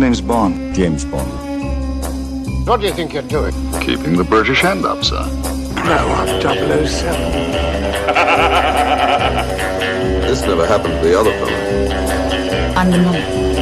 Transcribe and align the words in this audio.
Name's 0.00 0.20
Bond. 0.22 0.74
James 0.74 1.04
Bond. 1.04 1.30
What 2.66 2.80
do 2.80 2.86
you 2.86 2.92
think 2.92 3.12
you're 3.12 3.22
doing? 3.22 3.52
Keeping 3.80 4.16
the 4.16 4.24
British 4.24 4.60
hand 4.62 4.84
up, 4.86 5.04
sir. 5.04 5.20
No, 5.84 5.98
I'm 6.16 6.40
007. 6.40 7.30
This 10.26 10.40
never 10.42 10.66
happened 10.66 10.94
to 10.94 11.00
the 11.08 11.18
other 11.20 11.32
fellow. 11.32 12.74
I'm 12.76 12.90
the 12.90 12.98
money. 12.98 13.18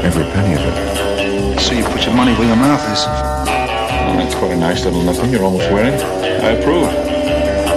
Every 0.07 0.23
penny 0.33 0.55
of 0.55 0.61
it. 0.63 1.59
So 1.61 1.75
you 1.75 1.85
put 1.85 2.05
your 2.07 2.15
money 2.15 2.35
where 2.35 2.47
your 2.47 2.57
mouth 2.57 2.85
is. 2.93 3.01
Mm, 3.05 4.19
That's 4.19 4.35
quite 4.37 4.53
a 4.53 4.57
nice 4.57 4.85
little 4.85 5.03
nothing 5.03 5.31
you're 5.33 5.43
almost 5.45 5.71
wearing. 5.73 5.95
I 5.95 6.51
approve. 6.53 6.89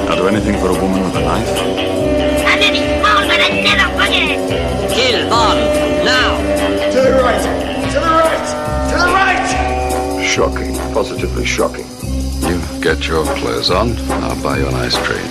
I'll 0.09 0.17
do 0.17 0.27
anything 0.27 0.55
for 0.59 0.67
a 0.69 0.73
woman 0.79 1.03
with 1.03 1.15
a 1.15 1.21
knife. 1.21 1.47
And 1.49 2.61
then 2.61 2.75
he's 2.75 3.01
found 3.03 3.27
by 3.27 3.37
the 3.37 3.49
dead. 3.63 4.91
Kill 4.93 5.29
Bond 5.29 5.59
now. 6.05 6.37
To 6.91 7.01
the 7.01 7.23
right! 7.23 7.60
Shocking. 10.31 10.73
Positively 10.93 11.45
shocking. 11.45 11.85
You 12.49 12.61
get 12.81 13.05
your 13.05 13.25
clothes 13.35 13.69
on, 13.69 13.97
I'll 14.23 14.41
buy 14.41 14.59
you 14.59 14.67
an 14.69 14.75
ice 14.75 14.97
cream. 14.99 15.19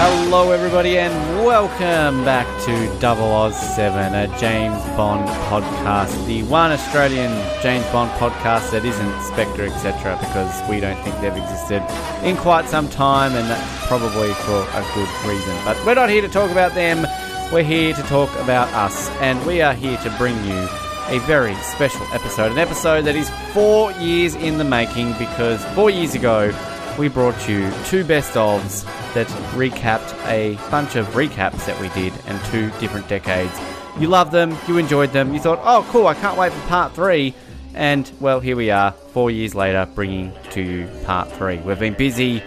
Hello, 0.00 0.50
everybody, 0.50 0.96
and 0.96 1.12
welcome 1.44 2.24
back 2.24 2.46
to 2.64 2.98
Double 2.98 3.30
Oz 3.30 3.54
7, 3.76 4.14
a 4.14 4.26
James 4.38 4.82
Bond 4.96 5.28
podcast. 5.50 6.26
The 6.26 6.44
one 6.44 6.72
Australian 6.72 7.30
James 7.60 7.84
Bond 7.92 8.10
podcast 8.12 8.70
that 8.70 8.86
isn't 8.86 9.22
Spectre, 9.24 9.66
etc., 9.66 10.16
because 10.18 10.66
we 10.70 10.80
don't 10.80 10.96
think 11.04 11.20
they've 11.20 11.36
existed 11.36 11.82
in 12.26 12.38
quite 12.38 12.70
some 12.70 12.88
time, 12.88 13.34
and 13.34 13.50
that's 13.50 13.86
probably 13.86 14.32
for 14.32 14.62
a 14.72 14.82
good 14.94 15.10
reason. 15.28 15.54
But 15.66 15.76
we're 15.84 15.92
not 15.92 16.08
here 16.08 16.22
to 16.22 16.28
talk 16.28 16.50
about 16.50 16.72
them, 16.72 17.06
we're 17.52 17.64
here 17.64 17.92
to 17.92 18.02
talk 18.04 18.34
about 18.36 18.72
us, 18.72 19.10
and 19.20 19.44
we 19.44 19.60
are 19.60 19.74
here 19.74 19.98
to 19.98 20.10
bring 20.16 20.42
you 20.46 20.66
a 21.08 21.18
very 21.20 21.54
special 21.56 22.06
episode. 22.12 22.52
An 22.52 22.58
episode 22.58 23.02
that 23.02 23.14
is 23.14 23.28
four 23.52 23.92
years 23.92 24.34
in 24.34 24.58
the 24.58 24.64
making 24.64 25.12
because 25.18 25.62
four 25.74 25.90
years 25.90 26.14
ago 26.14 26.52
we 26.98 27.08
brought 27.08 27.48
you 27.48 27.70
two 27.86 28.04
best 28.04 28.34
ofs 28.34 28.84
that 29.14 29.26
recapped 29.54 30.14
a 30.28 30.54
bunch 30.70 30.96
of 30.96 31.06
recaps 31.08 31.66
that 31.66 31.78
we 31.80 31.88
did 31.90 32.12
in 32.26 32.38
two 32.50 32.70
different 32.80 33.08
decades. 33.08 33.52
You 33.98 34.08
loved 34.08 34.32
them, 34.32 34.56
you 34.66 34.78
enjoyed 34.78 35.12
them, 35.12 35.34
you 35.34 35.40
thought, 35.40 35.60
oh, 35.62 35.86
cool, 35.90 36.06
I 36.06 36.14
can't 36.14 36.38
wait 36.38 36.52
for 36.52 36.68
part 36.68 36.94
three. 36.94 37.34
And 37.74 38.10
well, 38.20 38.40
here 38.40 38.56
we 38.56 38.70
are, 38.70 38.92
four 38.92 39.30
years 39.30 39.54
later, 39.54 39.86
bringing 39.94 40.32
to 40.50 40.62
you 40.62 40.88
part 41.04 41.30
three. 41.32 41.58
We've 41.58 41.78
been 41.78 41.94
busy, 41.94 42.42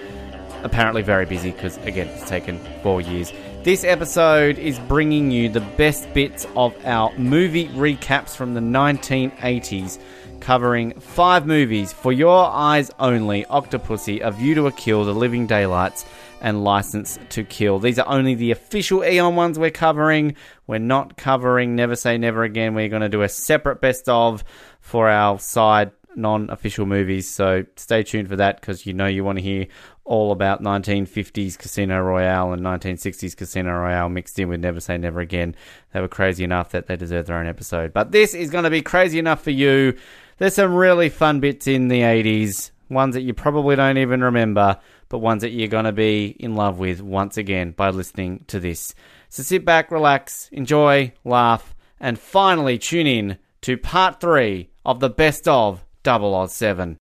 apparently 0.64 1.04
very 1.04 1.26
busy, 1.26 1.52
because 1.52 1.78
again, 1.78 2.08
it's 2.08 2.28
taken 2.28 2.60
four 2.82 3.02
years. 3.02 3.32
This 3.68 3.84
episode 3.84 4.60
is 4.60 4.80
bringing 4.80 5.30
you 5.30 5.50
the 5.50 5.60
best 5.60 6.14
bits 6.14 6.48
of 6.56 6.74
our 6.86 7.12
movie 7.18 7.68
recaps 7.68 8.34
from 8.34 8.54
the 8.54 8.62
1980s, 8.62 10.00
covering 10.40 10.98
five 11.02 11.46
movies 11.46 11.92
for 11.92 12.14
your 12.14 12.46
eyes 12.46 12.92
only 12.98 13.44
Octopussy, 13.44 14.22
A 14.22 14.32
View 14.32 14.56
to 14.56 14.68
a 14.68 14.72
Kill, 14.72 15.04
The 15.04 15.14
Living 15.14 15.48
Daylights, 15.48 16.06
and 16.40 16.64
License 16.64 17.20
to 17.28 17.44
Kill. 17.44 17.80
These 17.80 18.00
are 18.00 18.08
only 18.08 18.36
the 18.36 18.52
official 18.52 19.04
Eon 19.04 19.36
ones 19.36 19.60
we're 19.60 19.70
covering. 19.70 20.38
We're 20.66 20.78
not 20.78 21.18
covering 21.18 21.76
Never 21.76 21.98
Say 21.98 22.18
Never 22.18 22.44
Again. 22.44 22.74
We're 22.74 22.88
going 22.88 23.02
to 23.02 23.10
do 23.10 23.22
a 23.22 23.28
separate 23.28 23.82
best 23.82 24.08
of 24.08 24.46
for 24.80 25.10
our 25.10 25.40
side 25.40 25.92
non 26.18 26.50
official 26.50 26.86
movies. 26.86 27.30
So 27.30 27.66
stay 27.76 28.04
tuned 28.04 28.28
for 28.28 28.36
that 28.38 28.60
because 28.60 28.86
you 28.86 28.94
know 28.94 29.06
you 29.08 29.24
want 29.24 29.38
to 29.38 29.44
hear 29.44 29.68
all 30.08 30.32
about 30.32 30.64
1950s 30.64 31.58
Casino 31.58 32.02
Royale 32.02 32.54
and 32.54 32.62
1960s 32.64 33.36
Casino 33.36 33.74
Royale 33.74 34.08
mixed 34.08 34.40
in 34.40 34.48
with 34.48 34.62
Never 34.62 34.80
Say 34.80 34.98
Never 34.98 35.20
Again. 35.20 35.54
They 35.94 36.00
were 36.00 36.08
crazy 36.08 36.46
enough 36.46 36.70
that 36.70 36.88
they 36.88 36.96
deserve 36.96 37.26
their 37.28 37.38
own 37.38 37.46
episode. 37.46 37.92
But 37.94 38.12
this 38.12 38.34
is 38.34 38.50
going 38.50 38.64
to 38.64 38.70
be 38.70 38.82
crazy 38.82 39.20
enough 39.20 39.44
for 39.44 39.52
you. 39.52 39.98
There's 40.38 40.56
some 40.56 40.74
really 40.74 41.10
fun 41.10 41.42
bits 41.42 41.68
in 41.68 41.90
the 41.90 42.02
80s, 42.02 42.72
ones 42.90 43.16
that 43.16 43.22
you 43.22 43.34
probably 43.34 43.76
don't 43.76 43.98
even 43.98 44.24
remember, 44.24 44.80
but 45.10 45.20
ones 45.20 45.42
that 45.42 45.52
you're 45.52 45.68
going 45.68 45.86
to 45.86 45.92
be 45.92 46.28
in 46.40 46.56
love 46.56 46.80
with 46.80 47.02
once 47.02 47.38
again 47.38 47.72
by 47.72 47.90
listening 47.90 48.46
to 48.48 48.62
this. 48.62 48.96
So 49.28 49.44
sit 49.44 49.66
back, 49.66 49.92
relax, 49.92 50.48
enjoy, 50.54 51.12
laugh, 51.26 51.76
and 52.00 52.18
finally 52.18 52.78
tune 52.78 53.08
in 53.08 53.40
to 53.62 53.78
part 53.78 54.22
three 54.22 54.70
of 54.86 55.02
the 55.02 55.10
best 55.10 55.50
of 55.50 55.84
007. 56.06 56.98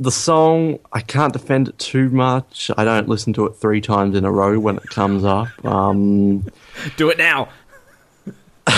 The 0.00 0.10
song 0.10 0.78
I 0.92 1.00
can't 1.00 1.32
defend 1.32 1.68
it 1.68 1.78
too 1.78 2.08
much. 2.08 2.70
I 2.76 2.84
don't 2.84 3.06
listen 3.08 3.32
to 3.34 3.46
it 3.46 3.50
three 3.56 3.80
times 3.82 4.16
in 4.16 4.24
a 4.24 4.32
row 4.32 4.58
when 4.58 4.76
it 4.78 4.84
comes 4.88 5.24
up. 5.24 5.48
Um, 5.64 6.46
Do 6.96 7.10
it 7.10 7.18
now. 7.18 7.48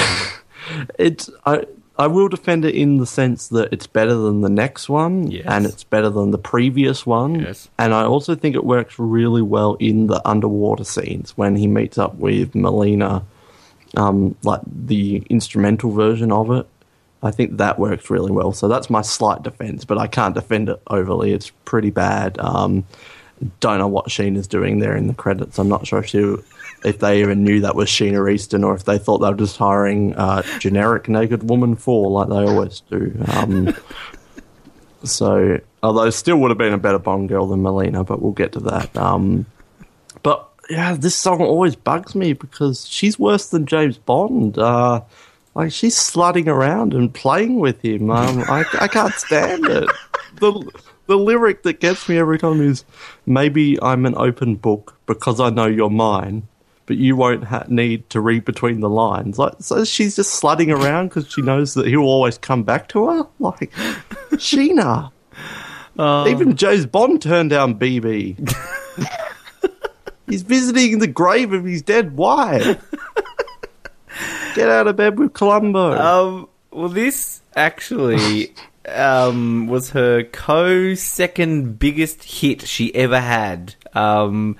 it's 0.98 1.30
I 1.46 1.64
I 1.98 2.06
will 2.06 2.28
defend 2.28 2.64
it 2.64 2.74
in 2.74 2.96
the 2.98 3.06
sense 3.06 3.48
that 3.48 3.72
it's 3.72 3.86
better 3.86 4.14
than 4.14 4.40
the 4.40 4.48
next 4.48 4.88
one, 4.88 5.30
Yes. 5.30 5.44
and 5.46 5.66
it's 5.66 5.84
better 5.84 6.08
than 6.10 6.30
the 6.30 6.38
previous 6.38 7.04
one. 7.06 7.40
Yes. 7.40 7.68
And 7.78 7.92
I 7.94 8.04
also 8.04 8.34
think 8.34 8.56
it 8.56 8.64
works 8.64 8.98
really 8.98 9.42
well 9.42 9.74
in 9.78 10.06
the 10.06 10.20
underwater 10.26 10.84
scenes 10.84 11.36
when 11.36 11.54
he 11.54 11.66
meets 11.66 11.98
up 11.98 12.14
with 12.16 12.54
Melina, 12.54 13.22
um, 13.96 14.34
like 14.42 14.62
the 14.66 15.22
instrumental 15.28 15.90
version 15.92 16.32
of 16.32 16.50
it. 16.50 16.66
I 17.22 17.30
think 17.30 17.58
that 17.58 17.78
works 17.78 18.10
really 18.10 18.32
well. 18.32 18.52
So 18.52 18.68
that's 18.68 18.90
my 18.90 19.02
slight 19.02 19.42
defense, 19.42 19.84
but 19.84 19.98
I 19.98 20.06
can't 20.06 20.34
defend 20.34 20.68
it 20.68 20.80
overly. 20.88 21.32
It's 21.32 21.50
pretty 21.64 21.90
bad. 21.90 22.38
Um, 22.38 22.84
don't 23.60 23.78
know 23.78 23.88
what 23.88 24.06
Sheena's 24.06 24.46
doing 24.46 24.78
there 24.78 24.96
in 24.96 25.06
the 25.06 25.14
credits. 25.14 25.58
I'm 25.58 25.68
not 25.68 25.86
sure 25.86 26.00
if 26.00 26.06
she, 26.06 26.36
if 26.84 26.98
they 26.98 27.20
even 27.20 27.44
knew 27.44 27.60
that 27.60 27.76
was 27.76 27.88
Sheena 27.88 28.32
Easton 28.32 28.64
or 28.64 28.74
if 28.74 28.84
they 28.84 28.98
thought 28.98 29.18
they 29.18 29.28
were 29.28 29.36
just 29.36 29.56
hiring 29.56 30.14
a 30.16 30.42
generic 30.58 31.08
naked 31.08 31.48
woman 31.48 31.76
for 31.76 32.10
like 32.10 32.28
they 32.28 32.52
always 32.52 32.80
do. 32.90 33.14
Um, 33.28 33.76
so, 35.04 35.60
although 35.82 36.10
still 36.10 36.38
would 36.38 36.50
have 36.50 36.58
been 36.58 36.72
a 36.72 36.78
better 36.78 36.98
Bond 36.98 37.28
girl 37.28 37.46
than 37.46 37.62
Melina, 37.62 38.04
but 38.04 38.20
we'll 38.20 38.32
get 38.32 38.52
to 38.52 38.60
that. 38.60 38.96
Um, 38.96 39.46
but 40.22 40.48
yeah, 40.70 40.94
this 40.94 41.14
song 41.14 41.40
always 41.40 41.76
bugs 41.76 42.14
me 42.14 42.32
because 42.32 42.88
she's 42.88 43.18
worse 43.18 43.48
than 43.48 43.66
James 43.66 43.98
Bond. 43.98 44.58
Uh, 44.58 45.02
like 45.54 45.72
she's 45.72 45.96
slutting 45.96 46.46
around 46.46 46.94
and 46.94 47.12
playing 47.12 47.58
with 47.58 47.80
him. 47.82 48.10
Um, 48.10 48.40
I, 48.48 48.64
I 48.80 48.88
can't 48.88 49.14
stand 49.14 49.66
it. 49.66 49.88
The 50.36 50.70
the 51.06 51.16
lyric 51.18 51.62
that 51.64 51.80
gets 51.80 52.08
me 52.08 52.18
every 52.18 52.38
time 52.38 52.60
is 52.60 52.84
maybe 53.26 53.80
I'm 53.82 54.06
an 54.06 54.14
open 54.16 54.56
book 54.56 54.96
because 55.06 55.40
I 55.40 55.50
know 55.50 55.66
you're 55.66 55.90
mine, 55.90 56.48
but 56.86 56.96
you 56.96 57.16
won't 57.16 57.44
ha- 57.44 57.64
need 57.68 58.08
to 58.10 58.20
read 58.20 58.44
between 58.44 58.80
the 58.80 58.88
lines. 58.88 59.38
Like 59.38 59.54
so, 59.60 59.84
she's 59.84 60.16
just 60.16 60.40
slutting 60.42 60.74
around 60.74 61.08
because 61.08 61.30
she 61.30 61.42
knows 61.42 61.74
that 61.74 61.86
he'll 61.86 62.00
always 62.00 62.38
come 62.38 62.62
back 62.62 62.88
to 62.90 63.08
her. 63.08 63.26
Like 63.38 63.72
Sheena. 64.32 65.10
Even 65.98 66.56
James 66.56 66.86
Bond 66.86 67.20
turned 67.20 67.50
down 67.50 67.78
BB. 67.78 68.56
He's 70.26 70.42
visiting 70.42 71.00
the 71.00 71.06
grave 71.06 71.52
of 71.52 71.64
his 71.64 71.82
dead 71.82 72.16
wife. 72.16 72.82
Get 74.54 74.68
out 74.68 74.86
of 74.86 74.96
bed 74.96 75.18
with 75.18 75.32
Columbo. 75.32 75.98
Um, 75.98 76.48
well, 76.70 76.88
this 76.88 77.40
actually 77.56 78.54
um, 78.88 79.66
was 79.66 79.90
her 79.90 80.24
co 80.24 80.94
second 80.94 81.78
biggest 81.78 82.24
hit 82.24 82.62
she 82.62 82.94
ever 82.94 83.20
had. 83.20 83.74
Um, 83.94 84.56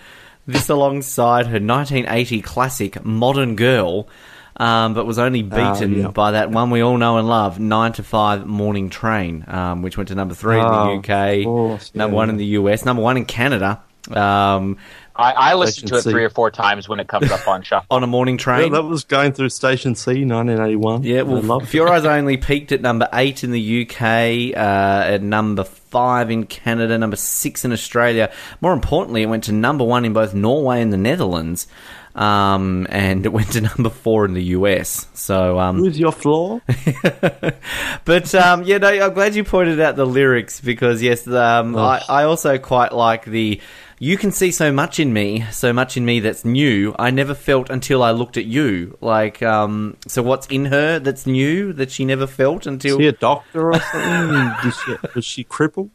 this 0.47 0.69
alongside 0.69 1.47
her 1.47 1.60
1980 1.60 2.42
classic 2.42 3.04
Modern 3.04 3.54
Girl, 3.54 4.08
um, 4.56 4.94
but 4.94 5.06
was 5.06 5.19
only 5.19 5.42
beaten 5.42 6.00
yeah. 6.00 6.08
by 6.08 6.32
that 6.32 6.50
one 6.50 6.70
we 6.70 6.82
all 6.82 6.97
know 6.98 7.19
and 7.19 7.28
love, 7.28 7.60
9 7.60 7.92
to 7.94 8.02
5 8.02 8.47
Morning 8.47 8.91
Train, 8.91 9.44
um, 9.47 9.82
which 9.82 9.97
went 9.97 10.08
to 10.08 10.14
number 10.14 10.34
3 10.34 10.58
in 10.58 10.64
Oh, 10.64 10.69
the 10.69 10.98
UK, 10.98 11.38
of 11.38 11.44
course, 11.44 11.94
number 11.94 12.14
yeah. 12.14 12.19
1 12.19 12.31
in 12.31 12.36
the 12.36 12.47
US, 12.47 12.84
number 12.84 13.02
1 13.02 13.16
in 13.19 13.25
Canada. 13.25 13.82
Um, 14.10 14.78
I, 15.14 15.32
I 15.32 15.54
listen 15.54 15.88
to 15.88 15.96
it 15.96 16.02
C. 16.02 16.10
three 16.10 16.24
or 16.24 16.30
four 16.30 16.50
times 16.50 16.88
when 16.88 16.98
it 17.00 17.08
comes 17.08 17.31
up 17.31 17.46
on 17.46 17.62
shuffle. 17.62 17.87
on 17.94 18.02
a 18.02 18.06
morning 18.06 18.37
Yeah, 18.37 18.44
train. 18.44 18.72
that 18.72 18.84
was 18.84 19.04
going 19.04 19.32
through 19.32 19.50
Station 19.50 19.94
C, 19.94 20.25
1981. 20.25 21.02
Yeah, 21.02 21.20
I 21.20 21.22
well, 21.22 21.42
loved 21.42 21.69
For 21.69 21.76
Your 21.76 21.88
Eyes 21.90 22.04
Only 22.04 22.37
peaked 22.38 22.72
at 22.72 22.81
number 22.81 23.08
eight 23.12 23.44
in 23.44 23.50
the 23.50 23.82
UK, 23.82 24.56
uh, 24.56 25.12
at 25.14 25.22
number 25.22 25.64
five 25.64 26.31
in 26.31 26.44
Canada, 26.46 26.96
number 26.96 27.16
six 27.16 27.64
in 27.64 27.72
Australia. 27.72 28.32
More 28.60 28.72
importantly, 28.72 29.22
it 29.22 29.26
went 29.26 29.44
to 29.44 29.52
number 29.52 29.84
one 29.84 30.04
in 30.04 30.12
both 30.14 30.32
Norway 30.34 30.81
and 30.81 30.90
the 30.92 30.96
Netherlands, 30.96 31.66
um, 32.14 32.87
and 32.90 33.25
it 33.26 33.28
went 33.31 33.52
to 33.52 33.60
number 33.76 33.90
four 33.90 34.25
in 34.25 34.32
the 34.34 34.42
US. 34.44 35.06
So, 35.14 35.58
um, 35.58 35.76
Who's 35.78 35.98
your 35.98 36.12
floor? 36.12 36.62
but 38.04 38.34
um, 38.34 38.62
yeah, 38.64 38.78
no, 38.78 38.88
I'm 38.88 39.14
glad 39.14 39.34
you 39.34 39.44
pointed 39.44 39.81
out 39.81 39.96
the 39.96 40.06
lyrics 40.06 40.60
because 40.60 41.02
yes, 41.02 41.26
um, 41.28 41.76
I, 41.76 42.02
I 42.08 42.25
also 42.25 42.58
quite 42.58 42.92
like 42.92 43.25
the. 43.25 43.60
You 44.02 44.16
can 44.16 44.32
see 44.32 44.50
so 44.50 44.72
much 44.72 44.99
in 44.99 45.12
me, 45.12 45.44
so 45.52 45.72
much 45.72 45.96
in 45.96 46.04
me 46.04 46.19
that's 46.19 46.44
new. 46.44 46.93
I 46.99 47.12
never 47.12 47.37
felt 47.37 47.70
until 47.70 48.02
I 48.02 48.10
looked 48.10 48.37
at 48.37 48.46
you. 48.46 48.99
Like, 49.00 49.44
um, 49.44 49.96
so 50.08 50.25
what's 50.25 50.49
in 50.49 50.64
her 50.64 50.99
that's 50.99 51.25
new 51.25 51.72
that 51.75 51.93
she 51.93 52.04
never 52.04 52.26
felt 52.26 52.66
until? 52.66 52.96
Is 52.96 53.00
he 53.00 53.06
a 53.06 53.12
doctor 53.12 53.72
or 53.72 53.78
something? 53.78 54.72
She, 54.72 54.96
was 55.14 55.25
she 55.25 55.44
crippled. 55.44 55.90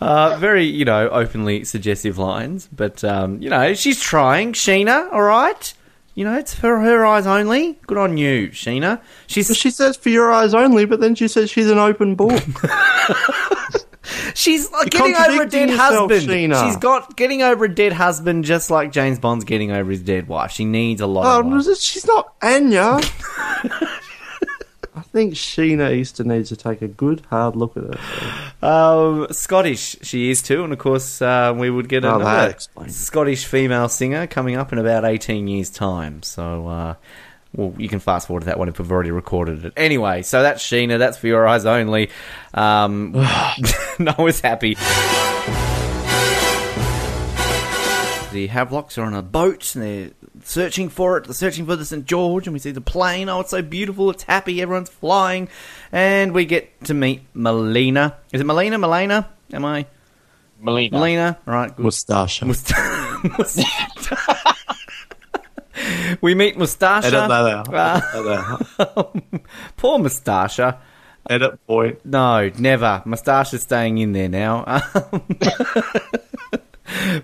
Uh, 0.00 0.38
very, 0.38 0.64
you 0.64 0.86
know, 0.86 1.10
openly 1.10 1.64
suggestive 1.64 2.16
lines, 2.16 2.66
but 2.72 3.04
um, 3.04 3.42
you 3.42 3.50
know, 3.50 3.74
she's 3.74 4.00
trying. 4.00 4.54
Sheena, 4.54 5.12
all 5.12 5.20
right. 5.20 5.74
You 6.14 6.24
know, 6.24 6.38
it's 6.38 6.54
for 6.54 6.80
her 6.80 7.04
eyes 7.04 7.26
only. 7.26 7.78
Good 7.86 7.98
on 7.98 8.16
you, 8.16 8.48
Sheena. 8.52 9.02
She's 9.26 9.54
She 9.54 9.68
says 9.70 9.98
for 9.98 10.08
your 10.08 10.32
eyes 10.32 10.54
only, 10.54 10.86
but 10.86 11.00
then 11.00 11.14
she 11.14 11.28
says 11.28 11.50
she's 11.50 11.68
an 11.68 11.76
open 11.76 12.14
book. 12.14 12.42
she's 14.34 14.70
like 14.70 14.92
You're 14.94 15.08
getting 15.08 15.32
over 15.32 15.42
a 15.42 15.48
dead 15.48 15.70
yourself, 15.70 16.10
husband. 16.10 16.30
Sheena. 16.30 16.64
She's 16.66 16.76
got 16.76 17.16
getting 17.16 17.42
over 17.42 17.64
a 17.64 17.74
dead 17.74 17.92
husband, 17.92 18.44
just 18.44 18.70
like 18.70 18.92
James 18.92 19.18
Bond's 19.18 19.44
getting 19.44 19.70
over 19.72 19.90
his 19.90 20.02
dead 20.02 20.28
wife. 20.28 20.50
She 20.50 20.64
needs 20.64 21.00
a 21.00 21.06
lot. 21.06 21.44
oh, 21.44 21.56
of 21.56 21.78
she's 21.78 22.06
not 22.06 22.34
Anya. 22.42 23.00
I 24.96 25.00
think 25.02 25.34
Sheena 25.34 25.92
Easton 25.92 26.28
needs 26.28 26.50
to 26.50 26.56
take 26.56 26.80
a 26.80 26.86
good 26.88 27.22
hard 27.28 27.56
look 27.56 27.76
at 27.76 27.82
her. 27.82 28.66
Um, 28.66 29.26
Scottish, 29.32 29.96
she 30.02 30.30
is 30.30 30.40
too, 30.40 30.62
and 30.62 30.72
of 30.72 30.78
course, 30.78 31.20
uh, 31.20 31.52
we 31.56 31.68
would 31.68 31.88
get 31.88 32.04
Oh, 32.04 32.16
another. 32.16 32.54
Scottish 32.88 33.44
female 33.44 33.88
singer 33.88 34.26
coming 34.28 34.56
up 34.56 34.72
in 34.72 34.78
about 34.78 35.04
eighteen 35.04 35.48
years' 35.48 35.70
time. 35.70 36.22
So, 36.22 36.68
uh, 36.68 36.94
well, 37.54 37.74
you 37.78 37.88
can 37.88 38.00
fast 38.00 38.26
forward 38.26 38.40
to 38.40 38.46
that 38.46 38.58
one 38.58 38.68
if 38.68 38.78
we've 38.78 38.90
already 38.90 39.10
recorded 39.10 39.64
it. 39.64 39.72
Anyway, 39.76 40.22
so 40.22 40.42
that's 40.42 40.62
Sheena. 40.62 40.98
That's 40.98 41.16
for 41.16 41.26
your 41.28 41.46
eyes 41.46 41.66
only. 41.66 42.10
Um, 42.52 43.12
Noah's 43.98 44.40
happy. 44.40 44.76
The 48.32 48.48
Havelocks 48.48 48.98
are 48.98 49.02
on 49.04 49.14
a 49.14 49.22
boat 49.22 49.76
and 49.76 49.84
they're 49.84 50.10
searching 50.42 50.88
for 50.88 51.16
it. 51.16 51.24
They're 51.24 51.34
searching 51.34 51.66
for 51.66 51.76
the 51.76 51.84
St. 51.84 52.04
George, 52.04 52.48
and 52.48 52.52
we 52.52 52.58
see 52.58 52.72
the 52.72 52.80
plane. 52.80 53.28
Oh, 53.28 53.38
it's 53.38 53.50
so 53.50 53.62
beautiful. 53.62 54.10
It's 54.10 54.24
happy. 54.24 54.60
Everyone's 54.60 54.90
flying. 54.90 55.48
And 55.92 56.32
we 56.32 56.44
get 56.44 56.84
to 56.86 56.94
meet 56.94 57.22
Melina. 57.32 58.16
Is 58.32 58.40
it 58.40 58.44
Melina? 58.44 58.76
Melina? 58.76 59.30
Am 59.52 59.64
I? 59.64 59.86
Melina. 60.60 60.98
Melina? 60.98 61.38
All 61.46 61.54
right, 61.54 61.76
good. 61.76 61.84
Mustache. 61.84 62.42
Must- 62.42 62.72
must- 63.38 63.60
we 66.20 66.34
meet 66.34 66.56
Mustasha. 66.56 67.04
Edit 67.04 67.28
that 67.28 67.30
out. 67.30 67.74
Uh, 67.74 68.58
out. 68.78 69.16
poor 69.76 69.98
Mustasha. 69.98 70.78
Edit 71.28 71.66
point. 71.66 72.04
No, 72.04 72.50
never. 72.58 73.02
Mustasha's 73.06 73.62
staying 73.62 73.98
in 73.98 74.12
there 74.12 74.28
now. 74.28 74.82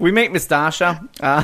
We 0.00 0.10
meet 0.10 0.32
Mustasha. 0.32 1.06
Uh, 1.20 1.42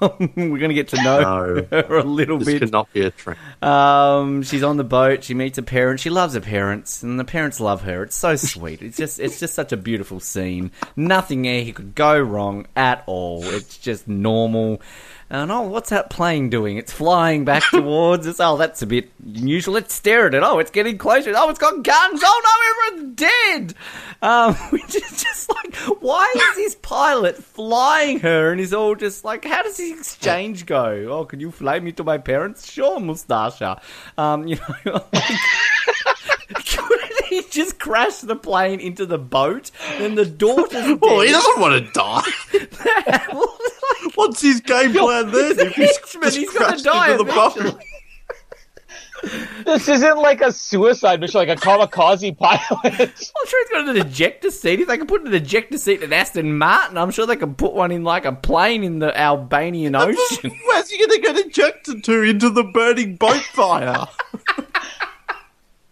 we're 0.36 0.58
going 0.58 0.68
to 0.68 0.74
get 0.74 0.88
to 0.88 1.02
know 1.02 1.20
No. 1.20 1.66
her 1.82 1.96
a 1.98 2.04
little 2.04 2.38
This 2.38 2.46
bit. 2.46 2.58
could 2.60 2.72
not 2.72 2.90
be 2.92 3.00
a 3.02 3.10
trend. 3.10 3.38
Um, 3.60 4.42
she's 4.44 4.62
on 4.62 4.76
the 4.76 4.84
boat. 4.84 5.24
She 5.24 5.34
meets 5.34 5.56
her 5.56 5.62
parents. 5.62 6.02
She 6.02 6.08
loves 6.08 6.34
her 6.34 6.40
parents, 6.40 7.02
and 7.02 7.18
the 7.18 7.24
parents 7.24 7.58
love 7.58 7.82
her. 7.82 8.04
It's 8.04 8.16
so 8.16 8.36
sweet. 8.36 8.82
It's 8.82 8.96
just, 8.96 9.18
it's 9.18 9.40
just 9.40 9.54
such 9.54 9.72
a 9.72 9.76
beautiful 9.76 10.20
scene. 10.20 10.70
Nothing 10.94 11.42
here 11.44 11.72
could 11.72 11.94
go 11.96 12.18
wrong 12.18 12.66
at 12.76 13.02
all. 13.06 13.42
It's 13.44 13.76
just 13.78 14.06
normal. 14.06 14.80
And 15.28 15.50
oh, 15.50 15.62
what's 15.62 15.90
that 15.90 16.08
plane 16.08 16.50
doing? 16.50 16.76
It's 16.76 16.92
flying 16.92 17.44
back 17.44 17.64
towards 17.70 18.26
us. 18.26 18.38
Oh, 18.38 18.56
that's 18.56 18.82
a 18.82 18.86
bit 18.86 19.10
unusual. 19.24 19.74
Let's 19.74 19.92
stare 19.94 20.28
at 20.28 20.34
it. 20.34 20.42
Oh, 20.44 20.58
it's 20.60 20.70
getting 20.70 20.98
closer. 20.98 21.32
Oh, 21.34 21.50
it's 21.50 21.58
got 21.58 21.82
guns. 21.82 22.22
Oh 22.24 22.42
no, 22.44 22.94
everyone's 22.94 23.16
dead. 23.16 23.74
Um, 24.22 24.54
which 24.70 24.94
is 24.94 25.22
just 25.22 25.48
like, 25.50 25.74
why 26.00 26.32
is 26.36 26.56
this 26.56 26.74
pilot 26.76 27.36
flying 27.36 28.20
her? 28.20 28.52
And 28.52 28.60
he's 28.60 28.72
all 28.72 28.94
just 28.94 29.24
like, 29.24 29.44
how 29.44 29.62
does 29.62 29.76
the 29.76 29.90
exchange 29.90 30.64
go? 30.64 31.08
Oh, 31.10 31.24
can 31.24 31.40
you 31.40 31.50
fly 31.50 31.80
me 31.80 31.92
to 31.92 32.04
my 32.04 32.18
parents? 32.18 32.70
Sure, 32.70 33.00
Mustasha. 33.00 33.80
Um, 34.16 34.46
you 34.46 34.58
know. 34.84 35.04
Couldn't 36.48 37.24
he 37.26 37.42
just 37.50 37.80
crash 37.80 38.18
the 38.18 38.36
plane 38.36 38.78
into 38.78 39.04
the 39.04 39.18
boat? 39.18 39.72
Then 39.98 40.14
the 40.14 40.24
daughter's 40.24 40.70
dead. 40.70 41.00
Well, 41.00 41.20
he 41.20 41.32
doesn't 41.32 41.60
want 41.60 41.84
to 41.84 41.92
die. 41.92 42.22
What's 44.14 44.40
his 44.42 44.60
game 44.60 44.92
plan 44.92 45.30
then? 45.30 45.58
If 45.66 45.74
he's 45.74 45.96
Henchman, 45.98 46.32
he's 46.32 46.52
gonna 46.52 46.78
die 46.78 47.12
into 47.12 47.24
the 47.24 47.32
boat? 47.32 47.56
eventually. 47.56 47.84
This 49.64 49.88
isn't 49.88 50.18
like 50.18 50.40
a 50.40 50.52
suicide 50.52 51.20
mission, 51.20 51.38
like 51.38 51.48
a 51.48 51.56
kamikaze 51.56 52.36
pilot. 52.38 52.60
I'm 52.84 53.46
sure 53.46 53.64
he's 53.64 53.70
got 53.70 53.88
an 53.88 53.96
ejector 53.96 54.50
seat. 54.50 54.80
If 54.80 54.88
they 54.88 54.98
can 54.98 55.06
put 55.06 55.26
an 55.26 55.34
ejector 55.34 55.78
seat 55.78 56.02
in 56.02 56.12
Aston 56.12 56.58
Martin, 56.58 56.96
I'm 56.98 57.10
sure 57.10 57.26
they 57.26 57.34
can 57.34 57.54
put 57.54 57.72
one 57.72 57.90
in 57.90 58.04
like 58.04 58.24
a 58.24 58.32
plane 58.32 58.84
in 58.84 58.98
the 59.00 59.18
Albanian 59.18 59.96
Ocean. 59.96 60.52
Where's 60.66 60.90
he 60.90 60.98
going 60.98 61.10
to 61.10 61.18
get 61.20 61.46
ejected 61.46 62.04
to? 62.04 62.22
Into 62.22 62.50
the 62.50 62.62
burning 62.62 63.16
boat 63.16 63.40
fire? 63.40 64.06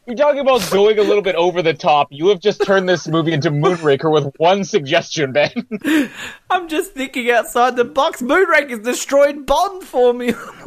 You're 0.07 0.17
talking 0.17 0.41
about 0.41 0.61
going 0.71 0.99
a 0.99 1.03
little 1.03 1.23
bit 1.23 1.35
over 1.35 1.63
the 1.63 1.73
top. 1.73 2.09
You 2.11 2.29
have 2.29 2.39
just 2.39 2.63
turned 2.63 2.87
this 2.87 3.09
movie 3.09 3.33
into 3.33 3.51
Moonraker 3.51 4.13
with 4.13 4.35
one 4.37 4.63
suggestion, 4.65 5.33
Ben. 5.33 5.51
I'm 6.51 6.69
just 6.69 6.93
thinking 6.93 7.31
outside 7.31 7.77
the 7.77 7.85
box. 7.85 8.21
Moonraker's 8.21 8.81
destroyed 8.81 9.47
Bond 9.47 9.83
for 9.83 10.13
me. 10.13 10.35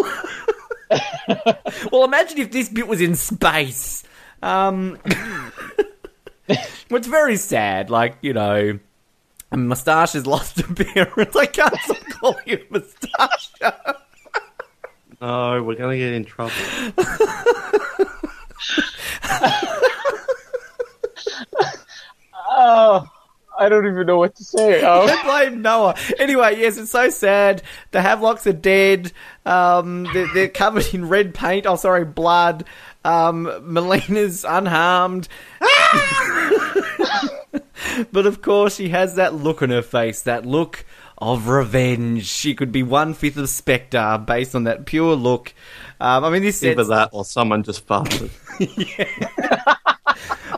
well, 1.91 2.03
imagine 2.03 2.39
if 2.39 2.51
this 2.51 2.69
bit 2.69 2.87
was 2.87 2.99
in 2.99 3.15
space. 3.15 4.03
Um, 4.41 4.97
it's 6.47 7.07
very 7.07 7.35
sad. 7.35 7.91
Like 7.91 8.17
you 8.21 8.33
know, 8.33 8.79
a 9.51 9.57
Moustache 9.57 10.13
has 10.13 10.25
lost 10.25 10.59
appearance. 10.61 11.35
I 11.35 11.45
can't 11.45 11.77
stop 11.81 12.03
calling 12.09 12.43
it 12.47 12.71
Moustache. 12.71 13.51
no, 15.21 15.61
we're 15.61 15.75
going 15.75 15.99
to 15.99 16.03
get 16.03 16.13
in 16.13 16.25
trouble. 16.25 16.53
Oh, 22.59 23.07
I 23.59 23.69
don't 23.69 23.85
even 23.85 24.07
know 24.07 24.17
what 24.17 24.35
to 24.35 24.43
say. 24.43 24.81
Don't 24.81 25.23
blame 25.25 25.61
Noah. 25.61 25.95
Anyway, 26.17 26.59
yes, 26.59 26.77
it's 26.77 26.89
so 26.89 27.09
sad. 27.09 27.61
The 27.91 27.99
Havelocks 27.99 28.47
are 28.47 28.53
dead. 28.53 29.11
Um, 29.45 30.07
they're, 30.11 30.27
they're 30.33 30.49
covered 30.49 30.91
in 30.93 31.07
red 31.07 31.35
paint. 31.35 31.67
Oh, 31.67 31.75
sorry, 31.75 32.03
blood. 32.03 32.65
Um, 33.05 33.43
Melina's 33.61 34.43
unharmed. 34.43 35.27
but 38.11 38.25
of 38.25 38.41
course, 38.41 38.75
she 38.75 38.89
has 38.89 39.15
that 39.15 39.35
look 39.35 39.61
on 39.61 39.69
her 39.69 39.83
face. 39.83 40.23
That 40.23 40.45
look 40.45 40.83
of 41.17 41.47
revenge. 41.47 42.25
She 42.25 42.55
could 42.55 42.71
be 42.71 42.83
one 42.83 43.13
fifth 43.13 43.37
of 43.37 43.49
Spectre 43.49 44.23
based 44.25 44.55
on 44.55 44.65
that 44.65 44.85
pure 44.85 45.15
look. 45.15 45.53
Um, 45.99 46.23
I 46.23 46.29
mean, 46.29 46.43
this 46.43 46.63
Either 46.63 46.83
sets, 46.83 46.89
that 46.89 47.09
or 47.11 47.25
someone 47.25 47.63
just 47.63 47.87
farted. 47.87 48.29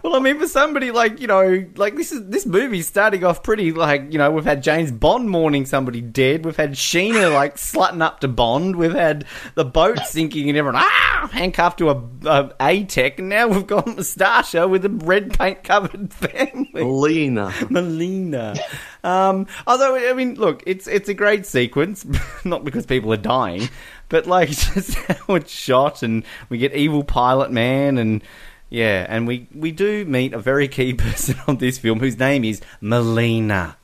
Well, 0.03 0.15
I 0.15 0.19
mean, 0.19 0.39
for 0.39 0.47
somebody 0.47 0.91
like 0.91 1.19
you 1.19 1.27
know, 1.27 1.65
like 1.75 1.95
this 1.95 2.11
is 2.11 2.27
this 2.27 2.45
movie's 2.45 2.88
starting 2.88 3.23
off 3.23 3.44
pretty 3.44 3.71
like 3.71 4.11
you 4.11 4.17
know 4.17 4.31
we've 4.31 4.45
had 4.45 4.63
James 4.63 4.91
Bond 4.91 5.29
mourning 5.29 5.65
somebody 5.65 6.01
dead, 6.01 6.45
we've 6.45 6.56
had 6.56 6.71
Sheena 6.71 7.33
like 7.33 7.56
slutting 7.57 8.01
up 8.01 8.19
to 8.21 8.27
Bond, 8.27 8.75
we've 8.75 8.94
had 8.94 9.25
the 9.56 9.66
boat 9.66 9.99
sinking 10.06 10.49
and 10.49 10.57
everyone 10.57 10.81
ah 10.83 11.30
handcuffed 11.31 11.80
to 11.80 11.89
a 11.89 12.04
a, 12.25 12.51
a 12.59 12.83
tech, 12.85 13.19
and 13.19 13.30
now 13.30 13.47
we've 13.47 13.68
got 13.68 13.85
Mustasha 13.85 14.69
with 14.69 14.85
a 14.85 14.89
red 14.89 15.37
paint 15.37 15.63
covered 15.63 16.13
family. 16.13 16.69
Melina. 16.73 17.54
Melina. 17.69 18.56
Um, 19.04 19.47
although 19.66 19.95
I 19.95 20.13
mean, 20.13 20.35
look, 20.35 20.63
it's 20.66 20.87
it's 20.87 21.09
a 21.09 21.13
great 21.13 21.45
sequence, 21.45 22.06
not 22.44 22.63
because 22.63 22.85
people 22.85 23.13
are 23.13 23.18
dying, 23.18 23.69
but 24.09 24.28
like 24.28 24.49
just 24.49 24.95
how 24.95 25.35
it's 25.35 25.51
shot, 25.51 26.04
and 26.04 26.23
we 26.49 26.57
get 26.57 26.73
evil 26.73 27.04
pilot 27.04 27.51
man, 27.51 27.97
and 27.97 28.23
yeah, 28.69 29.06
and 29.09 29.28
we 29.28 29.47
we 29.54 29.71
do 29.71 30.06
meet 30.06 30.33
a 30.33 30.40
very 30.40 30.68
key 30.68 30.94
person 31.06 31.35
on 31.47 31.57
this 31.57 31.78
film 31.78 31.99
whose 31.99 32.18
name 32.18 32.44
is 32.44 32.61
Melina. 32.81 33.78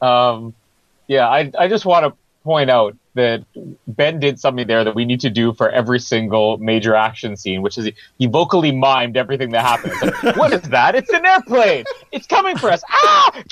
Um, 0.00 0.54
yeah, 1.06 1.28
I 1.28 1.50
I 1.58 1.68
just 1.68 1.84
want 1.84 2.06
to 2.06 2.16
point 2.44 2.70
out 2.70 2.96
that 3.14 3.44
Ben 3.86 4.20
did 4.20 4.38
something 4.38 4.66
there 4.66 4.84
that 4.84 4.94
we 4.94 5.04
need 5.04 5.20
to 5.20 5.30
do 5.30 5.52
for 5.52 5.68
every 5.68 5.98
single 5.98 6.58
major 6.58 6.94
action 6.94 7.36
scene, 7.36 7.60
which 7.60 7.76
is 7.76 7.86
he, 7.86 7.94
he 8.18 8.26
vocally 8.26 8.70
mimed 8.70 9.16
everything 9.16 9.50
that 9.50 9.62
happens. 9.62 10.22
Like, 10.22 10.36
what 10.36 10.52
is 10.52 10.62
that? 10.62 10.94
It's 10.94 11.10
an 11.10 11.26
airplane. 11.26 11.84
It's 12.12 12.26
coming 12.26 12.56
for 12.56 12.70
us. 12.70 12.82
Ah! 12.88 13.42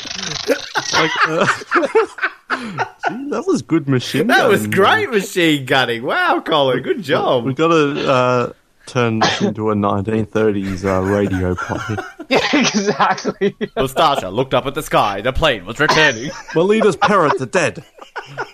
Like, 0.95 1.11
uh, 1.27 2.07
Gee, 3.09 3.29
that 3.31 3.45
was 3.47 3.63
good 3.63 3.89
machine 3.89 4.27
That 4.29 4.49
was 4.49 4.67
great 4.67 5.11
machine 5.11 5.67
gunning. 5.67 6.03
Wow, 6.03 6.41
Colin, 6.41 6.83
good 6.83 7.03
job. 7.03 7.45
We've 7.45 7.55
got 7.55 7.69
to 7.69 8.11
uh, 8.11 8.53
turn 8.89 9.21
this 9.21 9.43
into 9.43 9.71
a 9.71 9.75
1930s 9.75 10.85
uh, 10.85 11.03
radio 11.03 11.55
play. 11.55 11.97
Yeah, 12.31 12.47
exactly. 12.53 13.53
Mustasha 13.75 14.31
looked 14.31 14.53
up 14.53 14.67
at 14.67 14.75
the 14.75 14.83
sky. 14.83 15.23
The 15.23 15.33
plane 15.33 15.65
was 15.65 15.81
returning. 15.81 16.31
Melina's 16.55 16.95
parents 16.95 17.41
are 17.41 17.47
dead. 17.47 17.83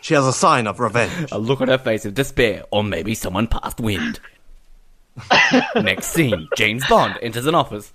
She 0.00 0.14
has 0.14 0.24
a 0.24 0.32
sign 0.32 0.68
of 0.68 0.78
revenge. 0.78 1.32
A 1.32 1.40
look 1.40 1.60
on 1.60 1.66
her 1.66 1.78
face 1.78 2.04
of 2.04 2.14
despair, 2.14 2.62
or 2.70 2.84
maybe 2.84 3.16
someone 3.16 3.48
passed 3.48 3.80
wind. 3.80 4.20
Next 5.74 6.06
scene: 6.06 6.46
James 6.56 6.86
Bond 6.86 7.18
enters 7.20 7.46
an 7.46 7.56
office. 7.56 7.92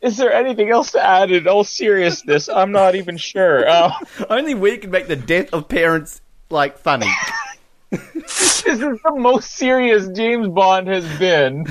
Is 0.00 0.16
there 0.16 0.32
anything 0.32 0.70
else 0.70 0.92
to 0.92 1.04
add 1.04 1.30
in 1.30 1.46
all 1.46 1.64
seriousness? 1.64 2.48
I'm 2.48 2.72
not 2.72 2.94
even 2.94 3.18
sure. 3.18 3.68
Uh, 3.68 3.92
Only 4.30 4.54
we 4.54 4.78
can 4.78 4.90
make 4.90 5.08
the 5.08 5.16
death 5.16 5.52
of 5.52 5.68
parents 5.68 6.22
like 6.48 6.78
funny. 6.78 7.10
This 7.90 8.64
is 8.66 8.80
the 8.80 9.14
most 9.16 9.52
serious 9.52 10.08
James 10.08 10.48
Bond 10.48 10.88
has 10.88 11.06
been 11.18 11.66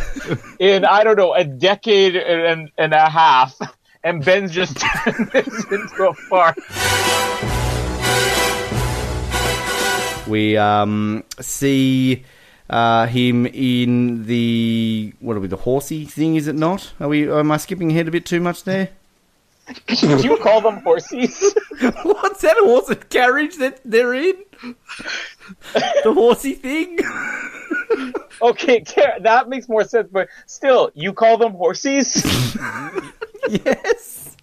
in, 0.60 0.86
I 0.86 1.04
don't 1.04 1.18
know, 1.18 1.34
a 1.34 1.44
decade 1.44 2.16
and, 2.16 2.72
and 2.78 2.94
a 2.94 3.10
half. 3.10 3.58
and 4.04 4.24
Ben's 4.24 4.52
just 4.52 4.78
turned 5.04 5.32
this 5.32 5.66
into 5.72 6.10
a 6.10 6.14
fart. 6.14 6.58
We 10.28 10.58
um, 10.58 11.24
see 11.40 12.24
uh, 12.70 13.08
him 13.08 13.46
in 13.46 14.26
the 14.26 15.14
what 15.20 15.38
are 15.38 15.40
we? 15.40 15.48
The 15.48 15.58
horsey 15.58 16.06
thing? 16.06 16.36
Is 16.36 16.48
it 16.48 16.56
not? 16.56 16.94
Are 17.00 17.08
we? 17.08 17.32
Am 17.32 17.52
I 17.52 17.58
skipping 17.58 17.92
ahead 17.92 18.08
a 18.08 18.12
bit 18.12 18.26
too 18.26 18.40
much 18.40 18.64
there? 18.64 18.90
Do 19.88 20.18
you 20.18 20.38
call 20.38 20.62
them 20.62 20.82
horsies? 20.82 21.56
What's 22.04 22.42
that 22.42 22.58
horse 22.60 22.90
and 22.90 23.10
carriage 23.10 23.58
that 23.58 23.82
they're 23.84 24.14
in? 24.14 24.36
the 26.04 26.14
horsey 26.14 26.54
thing. 26.54 27.00
Okay, 28.42 28.84
that 29.22 29.48
makes 29.48 29.70
more 29.70 29.86
sense, 29.86 30.10
but 30.12 30.28
still, 30.46 30.92
you 30.94 31.14
call 31.14 31.38
them 31.38 31.54
horsies? 31.54 32.22
yes. 33.66 34.36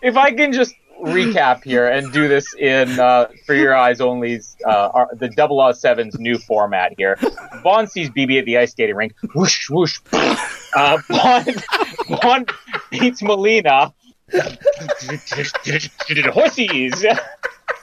if 0.00 0.16
I 0.16 0.32
can 0.32 0.52
just 0.52 0.74
recap 1.02 1.64
here 1.64 1.88
and 1.88 2.12
do 2.12 2.28
this 2.28 2.54
in 2.54 2.98
uh, 3.00 3.26
for 3.44 3.54
your 3.54 3.74
eyes 3.74 4.00
only's 4.00 4.56
uh, 4.64 5.06
the 5.14 5.28
double 5.28 5.60
O 5.60 5.72
seven's 5.72 6.18
new 6.18 6.38
format 6.38 6.94
here. 6.96 7.18
Bond 7.64 7.90
sees 7.90 8.08
BB 8.10 8.38
at 8.38 8.44
the 8.44 8.58
ice 8.58 8.70
skating 8.70 8.94
rink. 8.94 9.14
Whoosh 9.34 9.68
whoosh. 9.68 9.98
Uh, 10.12 10.98
Bond, 11.08 11.64
Bond 12.08 12.50
beats 12.90 13.22
Melina. 13.22 13.92
Horsies. 16.32 17.04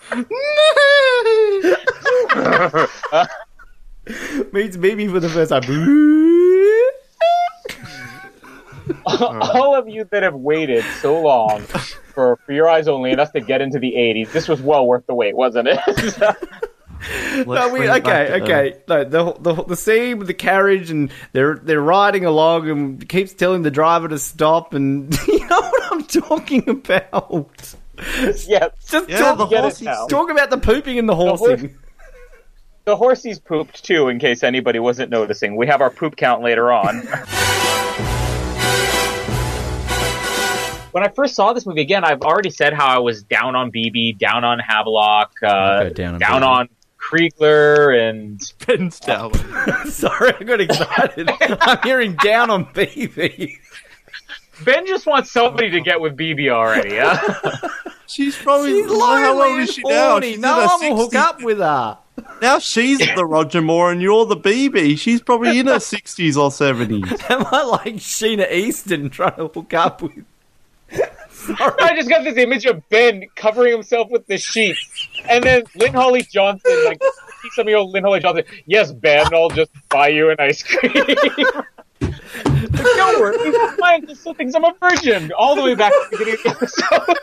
Meets 4.53 4.77
baby 4.77 5.07
for 5.07 5.19
the 5.19 5.29
first 5.29 5.51
time. 5.51 5.61
All 9.05 9.75
of 9.75 9.87
you 9.87 10.05
that 10.05 10.23
have 10.23 10.33
waited 10.33 10.83
so 11.01 11.21
long 11.21 11.61
for 11.61 12.37
For 12.37 12.51
Your 12.51 12.67
Eyes 12.67 12.87
Only 12.87 13.11
and 13.11 13.21
us 13.21 13.29
to 13.31 13.41
get 13.41 13.61
into 13.61 13.77
the 13.77 13.91
80s, 13.91 14.31
this 14.31 14.47
was 14.47 14.59
well 14.61 14.87
worth 14.87 15.05
the 15.05 15.13
wait, 15.13 15.35
wasn't 15.35 15.67
it? 15.67 15.79
no, 17.47 17.69
we, 17.69 17.89
okay, 17.89 18.41
okay. 18.41 18.77
No, 18.87 19.03
the, 19.03 19.33
the 19.39 19.63
the 19.63 19.75
scene 19.75 20.17
with 20.17 20.27
the 20.27 20.33
carriage 20.33 20.91
and 20.91 21.11
they're 21.31 21.55
they're 21.55 21.81
riding 21.81 22.25
along 22.25 22.69
and 22.69 23.07
keeps 23.07 23.33
telling 23.33 23.61
the 23.61 23.71
driver 23.71 24.07
to 24.07 24.19
stop 24.19 24.73
and 24.73 25.13
you 25.27 25.47
know 25.47 25.61
what 25.61 25.78
I'm 25.91 26.03
talking 26.03 26.67
about. 26.69 27.75
yeah, 28.47 28.67
Just 28.87 29.09
Yeah, 29.09 29.19
talk, 29.19 29.37
the 29.37 29.45
get 29.47 29.59
it 29.59 29.61
horsey. 29.61 29.85
talk 29.85 30.29
about 30.29 30.49
the 30.49 30.57
pooping 30.57 30.99
and 30.99 31.07
the 31.09 31.15
horsing. 31.15 31.77
The 32.85 32.95
horsies 32.95 33.43
pooped 33.43 33.83
too, 33.83 34.07
in 34.07 34.19
case 34.19 34.41
anybody 34.43 34.79
wasn't 34.79 35.11
noticing. 35.11 35.55
We 35.55 35.67
have 35.67 35.81
our 35.81 35.89
poop 35.91 36.15
count 36.15 36.41
later 36.41 36.71
on. 36.71 37.05
when 40.91 41.03
I 41.03 41.09
first 41.09 41.35
saw 41.35 41.53
this 41.53 41.65
movie, 41.67 41.81
again, 41.81 42.03
I've 42.03 42.21
already 42.21 42.49
said 42.49 42.73
how 42.73 42.87
I 42.87 42.97
was 42.97 43.21
down 43.23 43.55
on 43.55 43.71
BB, 43.71 44.17
down 44.17 44.43
on 44.43 44.59
Havelock, 44.59 45.31
uh, 45.43 45.81
Okay, 45.83 45.93
down 45.93 46.17
down, 46.19 46.41
on 46.43 46.61
on, 46.61 46.69
Kriegler, 46.99 48.09
and 48.09 48.41
Ben's 48.65 48.99
down. 49.01 49.33
Sorry, 49.91 50.33
I 50.39 50.43
got 50.43 50.61
excited. 50.61 51.29
I'm 51.41 51.79
hearing 51.83 52.15
down 52.15 52.49
on 52.49 52.65
BB. 52.73 53.55
Ben 54.65 54.85
just 54.85 55.05
wants 55.05 55.31
somebody 55.31 55.69
to 55.71 55.81
get 55.81 55.99
with 55.99 56.17
BB 56.17 56.49
already. 56.49 56.97
Huh? 56.99 57.69
She's 58.07 58.35
probably 58.35 58.81
She's 58.81 58.91
how 58.91 58.97
lonely 59.37 59.43
old 59.49 59.59
and 59.59 59.61
is 59.69 59.73
she 59.73 59.81
now? 59.83 60.11
horny. 60.11 60.27
She's 60.27 60.35
in 60.35 60.41
No 60.41 60.53
her 60.61 60.67
one 60.67 60.89
will 60.89 60.97
hook 60.97 61.15
up 61.15 61.43
with 61.43 61.59
her. 61.59 61.97
Now 62.41 62.57
she's 62.59 62.97
the 63.15 63.25
Roger 63.25 63.61
Moore 63.61 63.91
and 63.91 64.01
you're 64.01 64.25
the 64.25 64.35
BB. 64.35 64.97
She's 64.97 65.21
probably 65.21 65.59
in 65.59 65.67
her 65.67 65.79
sixties 65.79 66.35
or 66.35 66.51
seventies. 66.51 67.05
Am 67.29 67.45
I 67.51 67.63
like 67.63 67.95
Sheena 67.95 68.51
Easton 68.51 69.09
trying 69.09 69.35
to 69.35 69.47
hook 69.47 69.73
up 69.73 70.01
with? 70.01 70.25
Sorry. 71.29 71.73
I 71.79 71.95
just 71.95 72.09
got 72.09 72.23
this 72.23 72.35
image 72.37 72.65
of 72.65 72.87
Ben 72.89 73.25
covering 73.35 73.71
himself 73.71 74.09
with 74.09 74.25
the 74.27 74.37
sheets, 74.37 75.07
and 75.29 75.43
then 75.43 75.63
Lynn 75.75 75.93
Holly 75.93 76.23
Johnson, 76.23 76.83
like 76.85 77.01
some 77.55 77.67
year 77.67 77.77
old 77.77 77.91
Lynn 77.91 78.03
Holly 78.03 78.19
Johnson. 78.19 78.43
Yes, 78.65 78.91
Ben, 78.91 79.33
I'll 79.33 79.49
just 79.49 79.71
buy 79.89 80.09
you 80.09 80.29
an 80.31 80.37
ice 80.39 80.63
cream. 80.63 80.91
Like, 82.61 82.71
Don't 82.71 83.19
worry, 83.21 83.37
he's 83.43 83.75
fine. 83.79 84.05
Just 84.07 84.21
still 84.21 84.33
thinks 84.33 84.53
I'm 84.55 84.63
a 84.65 84.73
virgin. 84.81 85.31
All 85.37 85.55
the 85.55 85.63
way 85.63 85.75
back 85.75 85.91
to 85.91 86.07
the 86.11 86.17
beginning 86.17 86.33
of 86.35 86.43
the 86.43 86.49
episode. 86.49 87.17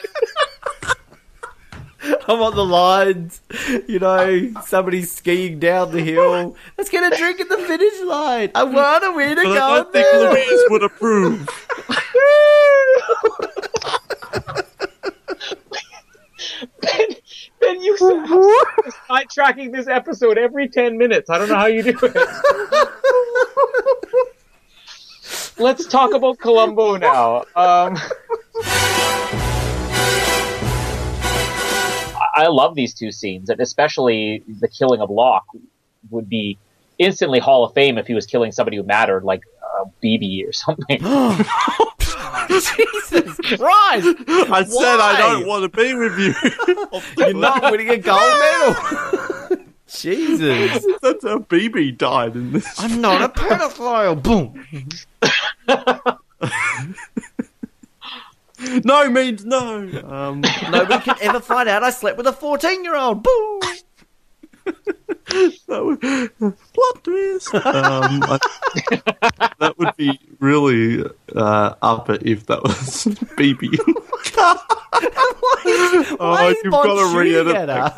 I 2.29 2.33
want 2.35 2.55
the 2.55 2.65
lines. 2.65 3.41
You 3.89 3.99
know, 3.99 4.53
somebody's 4.65 5.11
skiing 5.13 5.59
down 5.59 5.91
the 5.93 6.01
hill. 6.03 6.57
Let's 6.79 6.89
get 6.91 7.13
a 7.13 7.17
drink 7.17 7.41
at 7.41 7.49
the 7.49 7.59
finish 7.59 8.01
line. 8.03 8.53
I 8.55 8.63
want 8.65 9.03
to 9.03 9.13
win 9.13 9.33
a 9.33 9.43
But 9.43 9.47
I 9.47 9.55
go 9.55 9.75
don't 9.77 9.93
think 9.93 10.07
there. 10.07 10.33
Louise 10.33 10.65
would 10.71 10.83
approve. 10.85 11.49
Ben, 16.81 17.09
ben, 17.61 17.83
you 17.83 17.97
sidetracking 19.09 19.73
this 19.73 19.89
episode 19.89 20.39
every 20.39 20.69
ten 20.69 20.97
minutes. 20.99 21.29
I 21.31 21.39
don't 21.39 21.49
know 21.49 21.57
how 21.57 21.67
you 21.67 21.83
do 21.83 21.99
it. 22.03 22.17
Let's 25.59 25.87
talk 25.87 26.13
about 26.15 26.39
Columbo 26.39 26.97
now. 26.97 27.39
Um, 27.57 27.97
I- 32.19 32.29
I 32.35 32.47
love 32.49 32.75
these 32.75 32.93
two 32.93 33.11
scenes, 33.11 33.49
and 33.49 33.59
especially 33.61 34.43
the 34.61 34.69
killing 34.69 35.01
of 35.01 35.09
Locque 35.11 35.47
would 36.11 36.29
be 36.29 36.59
instantly 36.99 37.39
Hall 37.39 37.65
of 37.65 37.73
Fame 37.73 37.97
if 37.99 38.07
he 38.07 38.13
was 38.15 38.27
killing 38.27 38.53
somebody 38.53 38.77
who 38.77 38.83
mattered, 38.83 39.25
like 39.25 39.41
uh, 39.81 39.85
BB 40.03 40.47
or 40.47 40.53
something. 40.53 40.99
Jesus 42.49 43.37
Christ! 43.59 44.17
I 44.29 44.65
said 44.65 45.01
I 45.01 45.17
don't 45.19 45.47
want 45.47 45.71
to 45.73 45.77
be 45.77 45.95
with 45.95 46.19
you. 46.19 46.35
You're 47.19 47.35
not 47.35 47.63
winning 47.73 47.89
a 47.91 47.97
gold 47.99 48.21
medal. 48.21 48.75
Jesus. 49.89 50.87
That's 51.03 51.25
how 51.25 51.39
BB 51.39 51.99
died 51.99 52.37
in 52.37 52.53
this. 52.53 52.79
I'm 52.79 53.01
not 53.01 53.23
a 53.23 53.29
pedophile. 53.29 54.23
Boom. 54.23 54.65
No 58.85 59.11
means 59.11 59.45
no. 59.45 59.81
Um, 60.09 60.41
Nobody 60.71 61.03
can 61.03 61.17
ever 61.21 61.41
find 61.41 61.69
out 61.69 61.83
I 61.83 61.91
slept 61.91 62.17
with 62.17 62.27
a 62.27 62.33
14 62.33 62.85
year 62.85 62.97
old. 62.97 63.23
Boom. 63.23 63.61
that 64.65 65.85
would, 65.85 66.01
plot 66.73 67.05
twist. 67.05 67.55
Um, 67.55 68.23
I, 68.25 68.39
that 69.59 69.79
would 69.79 69.95
be 69.97 70.19
really 70.41 71.05
uh, 71.35 71.75
up 71.83 72.11
if 72.11 72.47
that 72.47 72.63
was 72.63 73.05
BB. 73.37 73.77
Why 76.17 76.47
oh, 76.47 76.49
is 76.49 76.57
you've 76.65 76.71
Bond 76.73 76.89
got 76.89 76.95
to 76.95 77.13
shooting 77.13 77.47
re-edit 77.47 77.67
that. 77.67 77.95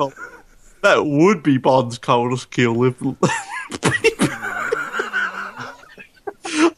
That 0.83 1.05
would 1.05 1.43
be 1.43 1.59
Bond's 1.59 1.99
coldest 1.99 2.51
kill 2.51 2.85
if. 2.85 2.95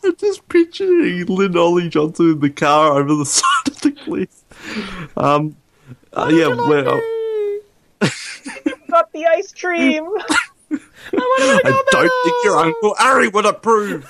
I'm 0.03 0.17
just 0.17 0.49
picturing 0.49 1.27
Lynn 1.27 1.53
Holly 1.53 1.89
Johnson 1.89 2.33
in 2.33 2.41
the 2.41 2.51
car 2.51 2.99
over 2.99 3.15
the 3.15 3.25
side 3.27 3.69
of 3.69 3.81
the 3.81 3.93
cliff. 3.93 5.17
Um, 5.17 5.55
uh, 6.13 6.29
yeah, 6.33 6.49
well, 6.49 7.01
Got 8.91 9.13
the 9.13 9.27
ice 9.27 9.53
cream. 9.53 10.05
I 10.73 11.83
don't 11.93 12.13
think 12.25 12.45
your 12.45 12.57
Uncle 12.59 12.95
Harry 12.99 13.29
would 13.29 13.47
approve. 13.47 14.05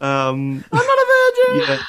um, 0.00 0.64
I'm 0.72 0.72
not 0.72 0.82
a 0.82 1.06
virgin. 1.52 1.66
yeah. 1.68 1.82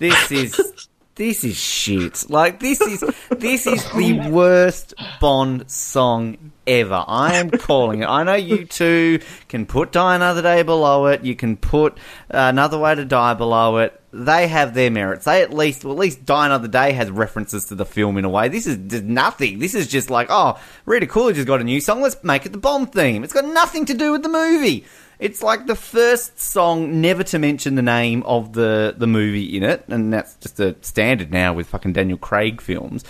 This 0.00 0.32
is 0.32 0.88
this 1.14 1.44
is 1.44 1.54
shit. 1.54 2.30
Like 2.30 2.58
this 2.58 2.80
is 2.80 3.04
this 3.28 3.66
is 3.66 3.84
the 3.92 4.30
worst 4.30 4.94
Bond 5.20 5.70
song 5.70 6.52
ever. 6.66 7.04
I 7.06 7.34
am 7.34 7.50
calling 7.50 8.00
it. 8.02 8.06
I 8.06 8.22
know 8.22 8.34
you 8.34 8.64
two 8.64 9.20
can 9.48 9.66
put 9.66 9.92
Die 9.92 10.14
Another 10.14 10.40
Day 10.40 10.62
below 10.62 11.04
it. 11.08 11.22
You 11.22 11.36
can 11.36 11.58
put 11.58 11.98
uh, 12.32 12.48
Another 12.48 12.78
Way 12.78 12.94
to 12.94 13.04
Die 13.04 13.34
below 13.34 13.76
it. 13.76 14.00
They 14.10 14.48
have 14.48 14.72
their 14.72 14.90
merits. 14.90 15.26
They 15.26 15.42
at 15.42 15.52
least, 15.52 15.84
well, 15.84 15.92
at 15.92 16.00
least 16.00 16.24
Die 16.24 16.46
Another 16.46 16.66
Day 16.66 16.92
has 16.92 17.10
references 17.10 17.66
to 17.66 17.74
the 17.74 17.84
film 17.84 18.16
in 18.16 18.24
a 18.24 18.30
way. 18.30 18.48
This 18.48 18.66
is 18.66 19.02
nothing. 19.02 19.58
This 19.58 19.74
is 19.74 19.86
just 19.86 20.08
like, 20.08 20.28
oh, 20.30 20.58
Rita 20.86 21.06
Coolidge 21.06 21.36
has 21.36 21.44
got 21.44 21.60
a 21.60 21.64
new 21.64 21.82
song. 21.82 22.00
Let's 22.00 22.24
make 22.24 22.46
it 22.46 22.52
the 22.52 22.58
Bond 22.58 22.90
theme. 22.94 23.22
It's 23.22 23.34
got 23.34 23.44
nothing 23.44 23.84
to 23.84 23.94
do 23.94 24.12
with 24.12 24.22
the 24.22 24.30
movie. 24.30 24.86
It's 25.20 25.42
like 25.42 25.66
the 25.66 25.76
first 25.76 26.40
song 26.40 27.00
never 27.00 27.22
to 27.24 27.38
mention 27.38 27.74
the 27.74 27.82
name 27.82 28.22
of 28.24 28.54
the 28.54 28.94
the 28.96 29.06
movie 29.06 29.56
in 29.56 29.62
it, 29.62 29.84
and 29.88 30.12
that's 30.12 30.34
just 30.36 30.58
a 30.58 30.74
standard 30.80 31.30
now 31.30 31.52
with 31.52 31.68
fucking 31.68 31.92
Daniel 31.92 32.18
Craig 32.18 32.60
films. 32.60 33.04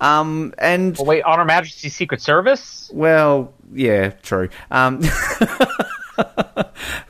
Um, 0.00 0.54
and 0.58 0.96
Oh, 0.98 1.04
wait, 1.04 1.22
On 1.22 1.38
Her 1.38 1.44
Majesty's 1.44 1.94
Secret 1.94 2.22
Service? 2.22 2.90
well, 2.94 3.52
yeah, 3.74 4.10
true. 4.22 4.48
Um, 4.70 5.02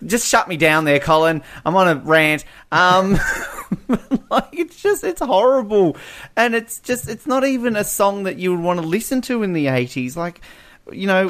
just 0.06 0.26
shut 0.26 0.48
me 0.48 0.56
down 0.56 0.84
there, 0.84 1.00
Colin. 1.00 1.42
I'm 1.64 1.76
on 1.76 1.88
a 1.88 1.94
rant. 1.96 2.44
Um, 2.72 3.12
like 4.30 4.48
it's 4.52 4.80
just 4.80 5.04
it's 5.04 5.20
horrible, 5.20 5.96
and 6.36 6.54
it's 6.54 6.78
just 6.78 7.08
it's 7.08 7.26
not 7.26 7.44
even 7.44 7.76
a 7.76 7.84
song 7.84 8.24
that 8.24 8.38
you 8.38 8.52
would 8.52 8.60
want 8.64 8.80
to 8.80 8.86
listen 8.86 9.20
to 9.22 9.42
in 9.42 9.52
the 9.52 9.66
'80s. 9.66 10.16
Like. 10.16 10.40
You 10.92 11.06
know, 11.06 11.28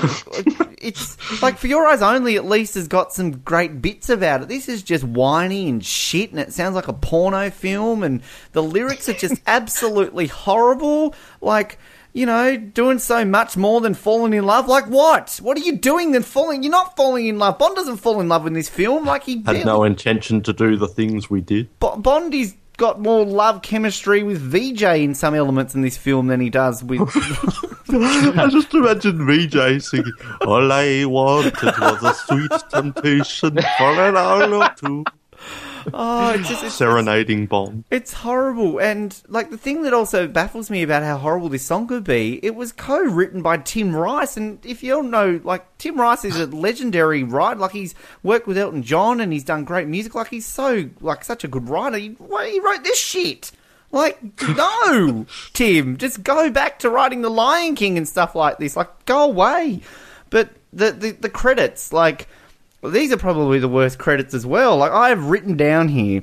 it's 0.79 1.43
like 1.43 1.59
for 1.59 1.67
your 1.67 1.87
eyes 1.87 2.03
only. 2.03 2.37
At 2.37 2.45
least 2.45 2.75
has 2.75 2.89
got 2.89 3.13
some 3.13 3.39
great 3.39 3.81
bits 3.81 4.09
about 4.09 4.43
it. 4.43 4.49
This 4.49 4.69
is 4.69 4.83
just 4.83 5.05
whiny 5.05 5.69
and 5.69 5.85
shit, 5.85 6.31
and 6.31 6.39
it 6.41 6.53
sounds 6.53 6.75
like 6.75 6.89
a 6.89 6.93
porno 6.93 7.51
film. 7.51 8.03
And 8.03 8.23
the 8.53 8.63
lyrics 8.63 9.09
are 9.09 9.15
just 9.15 9.41
absolutely 9.47 10.27
horrible. 10.27 11.15
Like, 11.41 11.79
you 12.13 12.27
know, 12.27 12.57
doing 12.57 12.99
so 12.99 13.25
much 13.25 13.57
more 13.57 13.81
than 13.81 13.95
falling 13.95 14.33
in 14.33 14.45
love. 14.45 14.69
Like 14.69 14.87
what? 14.87 15.39
What 15.43 15.57
are 15.57 15.61
you 15.63 15.77
doing 15.77 16.13
than 16.13 16.23
falling? 16.23 16.63
You're 16.63 16.73
not 16.73 16.97
falling 16.97 17.27
in 17.27 17.39
love. 17.39 17.59
Bond 17.59 17.77
doesn't 17.77 17.99
fall 17.99 18.21
in 18.21 18.29
love 18.29 18.47
in 18.47 18.53
this 18.53 18.69
film. 18.69 19.05
Like 19.05 19.25
he 19.25 19.43
Had 19.45 19.67
no 19.67 19.85
intention 19.85 20.43
to 20.43 20.53
do 20.53 20.77
the 20.77 20.89
things 20.89 21.29
we 21.29 21.41
did. 21.41 21.79
Bo- 21.79 21.97
Bondi's 21.97 22.55
got 22.77 23.01
more 23.01 23.25
love 23.25 23.63
chemistry 23.63 24.23
with 24.23 24.53
Vijay 24.53 25.03
in 25.03 25.15
some 25.15 25.35
elements 25.35 25.75
in 25.75 25.83
this 25.83 25.97
film 25.97 26.27
than 26.27 26.41
he 26.41 26.51
does 26.51 26.85
with. 26.85 27.01
I 27.89 28.49
just 28.51 28.75
imagine 28.75 29.19
Vijay 29.19 29.83
singing, 29.83 30.13
All 30.43 30.71
I 30.71 31.05
wanted 31.05 31.55
was 31.79 32.03
a 32.03 32.15
sweet 32.15 32.51
temptation 32.71 33.59
for 33.79 34.01
an 34.01 34.17
hour 34.17 34.55
or 34.55 34.71
two. 34.77 35.05
Oh, 35.95 36.31
it's 36.31 36.49
just 36.49 36.65
it's, 36.65 36.75
Serenading 36.75 37.47
bomb! 37.47 37.85
it's 37.91 38.13
horrible. 38.13 38.79
And 38.79 39.21
like 39.29 39.51
the 39.51 39.59
thing 39.59 39.83
that 39.83 39.93
also 39.93 40.27
baffles 40.27 40.71
me 40.71 40.83
about 40.83 41.03
how 41.03 41.19
horrible 41.19 41.49
this 41.49 41.65
song 41.65 41.87
could 41.87 42.05
be, 42.05 42.41
it 42.43 42.55
was 42.55 42.73
co-written 42.73 43.43
by 43.43 43.59
Tim 43.59 43.95
Rice, 43.95 44.37
and 44.37 44.65
if 44.65 44.83
you 44.83 44.97
all 44.97 45.03
know, 45.03 45.41
like 45.45 45.67
Tim 45.79 46.01
Rice 46.01 46.25
is 46.25 46.39
a 46.39 46.47
legendary 46.47 47.23
writer. 47.23 47.61
Like 47.61 47.73
he's 47.73 47.95
worked 48.23 48.47
with 48.47 48.59
Elton 48.59 48.83
John 48.83 49.21
and 49.21 49.33
he's 49.33 49.45
done 49.45 49.65
great 49.65 49.89
music. 49.89 50.15
Like 50.15 50.29
he's 50.29 50.47
so 50.47 50.89
like 51.01 51.25
such 51.25 51.45
a 51.45 51.49
good 51.49 51.69
writer. 51.69 51.99
He, 51.99 52.09
why 52.11 52.51
he 52.51 52.61
wrote 52.61 52.85
this 52.85 52.99
shit? 52.99 53.53
Like 53.93 54.19
no, 54.57 55.27
Tim, 55.53 55.97
just 55.97 56.23
go 56.23 56.51
back 56.51 56.79
to 56.81 56.91
writing 56.91 57.23
The 57.23 57.31
Lion 57.31 57.75
King 57.75 57.97
and 57.99 58.09
stuff 58.09 58.35
like 58.35 58.59
this. 58.59 58.77
Like 58.77 59.07
go 59.07 59.25
away. 59.25 59.81
But 60.31 60.51
the 60.73 60.93
the, 60.93 61.11
the 61.13 61.31
credits, 61.31 61.93
like 61.93 62.29
these 62.83 63.13
are 63.13 63.17
probably 63.17 63.59
the 63.59 63.69
worst 63.69 63.99
credits 63.99 64.35
as 64.35 64.47
well. 64.47 64.77
Like 64.77 64.93
I 64.93 65.09
have 65.09 65.25
written 65.25 65.57
down 65.57 65.89
here. 65.89 66.23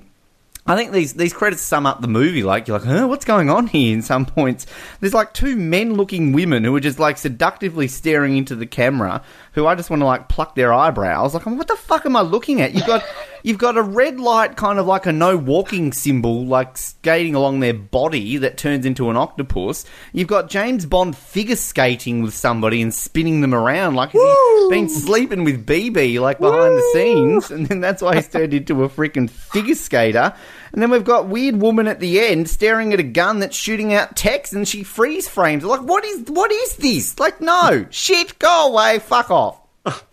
I 0.66 0.78
think 0.78 0.94
these 0.94 1.14
these 1.14 1.34
credits 1.34 1.62
sum 1.62 1.86
up 1.86 2.00
the 2.00 2.08
movie. 2.08 2.44
Like 2.44 2.68
you're 2.68 2.80
like, 2.80 2.88
huh, 2.88 3.08
what's 3.08 3.26
going 3.26 3.50
on 3.50 3.68
here? 3.68 3.94
In 3.94 4.02
some 4.02 4.26
points, 4.26 4.66
there's 5.02 5.14
like 5.14 5.34
two 5.34 5.58
men-looking 5.58 6.32
women 6.32 6.64
who 6.64 6.74
are 6.74 6.80
just 6.80 7.00
like 7.00 7.18
seductively 7.18 7.90
staring 7.90 8.38
into 8.38 8.56
the 8.56 8.66
camera. 8.66 9.22
Who 9.54 9.68
I 9.68 9.76
just 9.76 9.90
want 9.90 10.02
to 10.02 10.06
like 10.06 10.30
pluck 10.30 10.56
their 10.56 10.74
eyebrows. 10.74 11.34
Like, 11.34 11.46
what 11.46 11.68
the 11.68 11.76
fuck 11.76 12.06
am 12.06 12.16
I 12.16 12.22
looking 12.22 12.62
at? 12.62 12.74
You've 12.74 12.88
got 12.88 13.04
you've 13.44 13.58
got 13.58 13.78
a 13.78 13.82
red 13.82 14.22
light, 14.22 14.56
kind 14.56 14.80
of 14.80 14.88
like 14.88 15.06
a 15.06 15.12
no 15.12 15.36
walking 15.36 15.92
symbol, 15.92 16.46
like 16.46 16.78
skating 16.78 17.36
along 17.36 17.60
their 17.60 17.74
body 17.74 18.38
that 18.38 18.58
turns 18.58 18.86
into 18.86 19.10
an 19.10 19.18
octopus. 19.18 19.86
You've 20.14 20.30
got 20.30 20.50
James 20.50 20.86
Bond 20.86 21.16
figure 21.18 21.58
skating 21.58 22.24
with 22.24 22.34
somebody 22.34 22.82
and 22.82 22.94
spinning 22.94 23.42
them 23.42 23.54
around 23.54 23.96
like 23.96 24.12
he's 24.12 24.70
been 24.70 24.88
sleeping 24.90 25.44
with 25.44 25.66
BB 25.66 26.22
like 26.22 26.40
behind 26.40 26.78
the 26.78 26.90
scenes, 26.94 27.52
and 27.52 27.68
then 27.68 27.82
that's 27.82 28.02
why 28.02 28.16
he's 28.16 28.30
turned 28.30 28.54
into 28.54 28.84
a 28.86 28.90
freaking 28.90 29.30
figure 29.30 29.76
skater. 29.76 30.34
And 30.74 30.82
then 30.82 30.90
we've 30.90 31.04
got 31.04 31.28
weird 31.28 31.62
woman 31.62 31.88
at 31.88 32.00
the 32.00 32.20
end 32.20 32.50
staring 32.50 32.94
at 32.94 33.00
a 33.00 33.04
gun 33.04 33.40
that's 33.40 33.56
shooting 33.56 33.94
out 33.94 34.16
text, 34.16 34.54
and 34.54 34.68
she 34.68 34.84
freeze 34.84 35.28
frames. 35.28 35.64
Like, 35.64 35.82
what 35.82 36.04
is 36.04 36.24
what 36.28 36.52
is 36.52 36.78
this? 36.78 37.20
Like, 37.20 37.40
no 37.40 37.86
shit, 37.92 38.40
go 38.40 38.68
away, 38.72 39.00
fuck 39.00 39.32
off. 39.32 39.60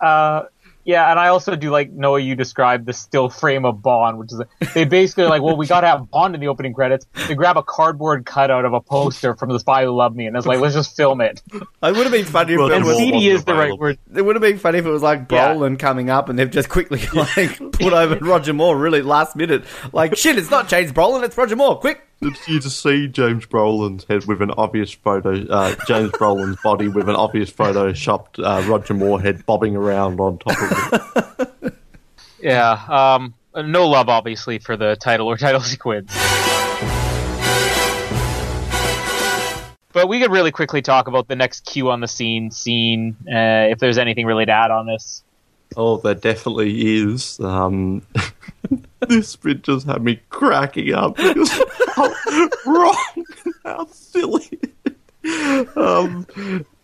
Uh, 0.00 0.44
yeah, 0.84 1.10
and 1.10 1.18
I 1.18 1.28
also 1.28 1.56
do 1.56 1.70
like 1.70 1.90
Noah. 1.90 2.20
You 2.20 2.34
described 2.34 2.86
the 2.86 2.92
still 2.92 3.28
frame 3.28 3.64
of 3.64 3.82
Bond, 3.82 4.18
which 4.18 4.32
is 4.32 4.40
they 4.74 4.84
basically 4.84 5.24
like, 5.24 5.42
well, 5.42 5.56
we 5.56 5.66
got 5.66 5.80
to 5.82 5.86
have 5.86 6.10
Bond 6.10 6.34
in 6.34 6.40
the 6.40 6.48
opening 6.48 6.74
credits. 6.74 7.06
They 7.28 7.34
grab 7.34 7.56
a 7.56 7.62
cardboard 7.62 8.26
cutout 8.26 8.64
of 8.64 8.72
a 8.72 8.80
poster 8.80 9.34
from 9.34 9.48
The 9.50 9.58
Spy 9.60 9.84
Who 9.84 9.90
Loved 9.96 10.16
Me, 10.16 10.26
and 10.26 10.36
it's 10.36 10.46
like, 10.46 10.60
let's 10.60 10.74
just 10.74 10.96
film 10.96 11.20
it. 11.20 11.42
It 11.52 11.62
would 11.82 11.96
have 11.96 12.12
been 12.12 12.24
funny 12.24 12.52
if 12.54 12.58
Well, 12.58 12.70
it 12.70 12.76
And 12.76 12.84
was. 12.84 12.96
it 12.96 12.98
CD 12.98 13.28
is 13.28 13.44
the 13.44 13.54
right 13.54 13.78
word. 13.78 13.98
It 14.14 14.22
would 14.22 14.36
have 14.36 14.42
been 14.42 14.58
funny 14.58 14.78
if 14.78 14.86
it 14.86 14.90
was 14.90 15.02
like 15.02 15.30
Yeah. 15.30 15.54
Brolin 15.54 15.78
coming 15.78 16.10
up 16.10 16.28
and 16.28 16.38
they've 16.38 16.50
just 16.50 16.68
quickly 16.68 17.00
like 17.14 17.58
put 17.72 17.92
over 17.92 18.16
Roger 18.24 18.52
Moore 18.52 18.76
really 18.76 19.02
last 19.02 19.36
minute. 19.36 19.64
Like 19.92 20.16
shit, 20.16 20.38
it's 20.38 20.50
not 20.50 20.68
James 20.68 20.92
Brolin, 20.92 21.22
it's 21.24 21.36
Roger 21.36 21.56
Moore. 21.56 21.78
Quick. 21.78 22.00
Did 22.20 22.36
you 22.46 22.60
just 22.60 22.82
see 22.82 23.08
James 23.08 23.44
Brolin's 23.46 24.04
head 24.04 24.24
with 24.24 24.40
an 24.40 24.50
obvious 24.52 24.92
photo, 24.92 25.44
uh, 25.48 25.74
James 25.86 26.10
Brolin's 26.12 26.58
body 26.62 26.88
with 26.88 27.08
an 27.08 27.16
obvious 27.16 27.50
photoshopped 27.50 28.42
uh, 28.42 28.66
Roger 28.68 28.94
Moore 28.94 29.20
head 29.20 29.44
bobbing 29.44 29.76
around 29.76 30.20
on 30.20 30.38
top 30.38 30.62
of 30.62 30.92
it? 30.92 31.74
Yeah. 32.44 32.72
Um, 32.90 33.32
no 33.56 33.88
love, 33.88 34.10
obviously, 34.10 34.58
for 34.58 34.76
the 34.76 34.96
title 34.96 35.28
or 35.28 35.38
title 35.38 35.60
sequence. 35.62 36.12
But 39.94 40.08
we 40.08 40.20
could 40.20 40.30
really 40.30 40.50
quickly 40.50 40.82
talk 40.82 41.08
about 41.08 41.28
the 41.28 41.36
next 41.36 41.64
cue 41.64 41.88
on 41.90 42.00
the 42.00 42.08
scene 42.08 42.50
scene, 42.50 43.16
uh, 43.26 43.70
if 43.70 43.78
there's 43.78 43.96
anything 43.96 44.26
really 44.26 44.44
to 44.44 44.52
add 44.52 44.70
on 44.70 44.86
this. 44.86 45.22
Oh, 45.76 45.96
there 45.96 46.14
definitely 46.14 46.98
is. 46.98 47.40
Um, 47.40 48.02
this 49.08 49.36
bit 49.36 49.62
just 49.62 49.86
had 49.86 50.02
me 50.02 50.20
cracking 50.30 50.92
up. 50.94 51.16
because 51.16 51.50
how 51.94 52.12
wrong, 52.66 53.24
how 53.64 53.86
silly. 53.86 54.60
Um, 55.76 56.26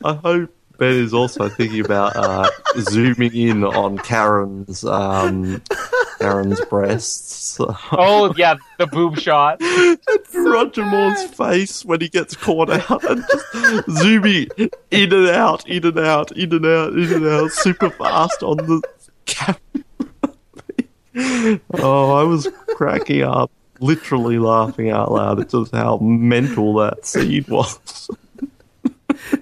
I 0.04 0.14
hope 0.14 0.54
Ben 0.78 0.94
is 0.94 1.12
also 1.12 1.48
thinking 1.50 1.84
about 1.84 2.16
uh, 2.16 2.48
zooming 2.78 3.34
in 3.36 3.64
on 3.64 3.98
Karen's 3.98 4.82
um, 4.82 5.62
Karen's 6.18 6.60
breasts. 6.66 7.58
Oh 7.92 8.32
yeah, 8.36 8.54
the 8.78 8.86
boob 8.86 9.18
shot. 9.18 9.60
Roger 10.32 10.84
Moore's 10.86 11.24
face 11.24 11.84
when 11.84 12.00
he 12.00 12.08
gets 12.08 12.36
caught 12.36 12.70
out 12.70 13.04
and 13.04 13.24
just 13.30 13.90
zooming 13.98 14.48
in 14.90 15.12
and 15.12 15.28
out, 15.28 15.68
in 15.68 15.84
and 15.84 15.98
out, 15.98 16.30
in 16.32 16.54
and 16.54 16.64
out, 16.64 16.92
in 16.92 17.12
and 17.12 17.26
out, 17.26 17.50
super 17.50 17.90
fast 17.90 18.42
on 18.42 18.56
the 18.58 18.82
camera. 19.26 19.58
Oh, 21.74 22.12
I 22.14 22.22
was 22.24 22.48
cracking 22.68 23.22
up, 23.22 23.50
literally 23.80 24.38
laughing 24.38 24.90
out 24.90 25.10
loud 25.12 25.40
at 25.40 25.50
just 25.50 25.72
how 25.74 25.98
mental 25.98 26.74
that 26.74 27.04
scene 27.06 27.44
was. 27.48 28.08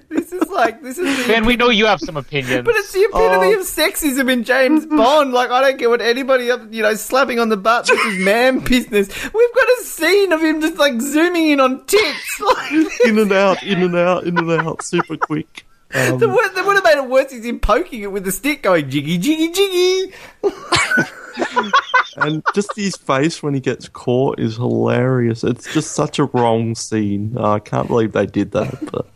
This 0.09 0.33
is 0.33 0.49
like 0.49 0.81
this 0.81 0.97
is 0.97 1.17
the 1.25 1.31
Ben, 1.31 1.45
we 1.45 1.55
know 1.55 1.69
you 1.69 1.85
have 1.85 1.99
some 2.01 2.17
opinions. 2.17 2.65
but 2.65 2.75
it's 2.75 2.91
the 2.91 2.99
epitome 3.01 3.53
Oh. 3.55 3.59
of 3.59 3.65
sexism 3.65 4.29
in 4.29 4.43
James 4.43 4.85
Bond. 4.85 5.31
Like 5.31 5.51
I 5.51 5.61
don't 5.61 5.77
care 5.79 5.89
what 5.89 6.01
anybody 6.01 6.51
up 6.51 6.61
you 6.71 6.81
know 6.81 6.95
slapping 6.95 7.39
on 7.39 7.49
the 7.49 7.55
butt. 7.57 7.85
This 7.87 7.99
is 8.05 8.25
man 8.25 8.59
business. 8.65 9.07
We've 9.23 9.55
got 9.55 9.67
a 9.79 9.83
scene 9.83 10.31
of 10.33 10.41
him 10.43 10.59
just 10.59 10.77
like 10.77 10.99
zooming 11.01 11.49
in 11.49 11.59
on 11.59 11.85
tits. 11.85 12.41
Like, 12.41 12.71
In 13.05 13.19
and 13.19 13.31
out, 13.31 13.61
in 13.63 13.81
and 13.83 13.95
out, 13.95 14.23
in 14.25 14.37
and 14.37 14.51
out, 14.51 14.81
super 14.83 15.17
quick. 15.17 15.65
Um, 15.91 16.19
the, 16.19 16.27
wor- 16.27 16.47
the 16.49 16.63
would 16.63 16.75
have 16.75 16.83
made 16.83 16.97
it 16.97 17.09
worse 17.09 17.31
is 17.31 17.43
him 17.43 17.59
poking 17.59 18.03
it 18.03 18.11
with 18.11 18.23
the 18.23 18.31
stick, 18.31 18.61
going 18.61 18.89
jiggy 18.89 19.17
jiggy 19.17 19.51
jiggy. 19.51 20.13
and 22.17 22.43
just 22.53 22.75
his 22.75 22.95
face 22.95 23.41
when 23.41 23.55
he 23.55 23.59
gets 23.59 23.89
caught 23.89 24.39
is 24.39 24.57
hilarious. 24.57 25.43
It's 25.43 25.73
just 25.73 25.93
such 25.93 26.19
a 26.19 26.25
wrong 26.25 26.75
scene. 26.75 27.35
Uh, 27.35 27.53
I 27.53 27.59
can't 27.59 27.87
believe 27.87 28.11
they 28.11 28.27
did 28.27 28.51
that, 28.51 28.77
but 28.91 29.07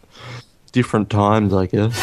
different 0.71 1.11
times, 1.11 1.53
I 1.53 1.67
guess. 1.67 1.95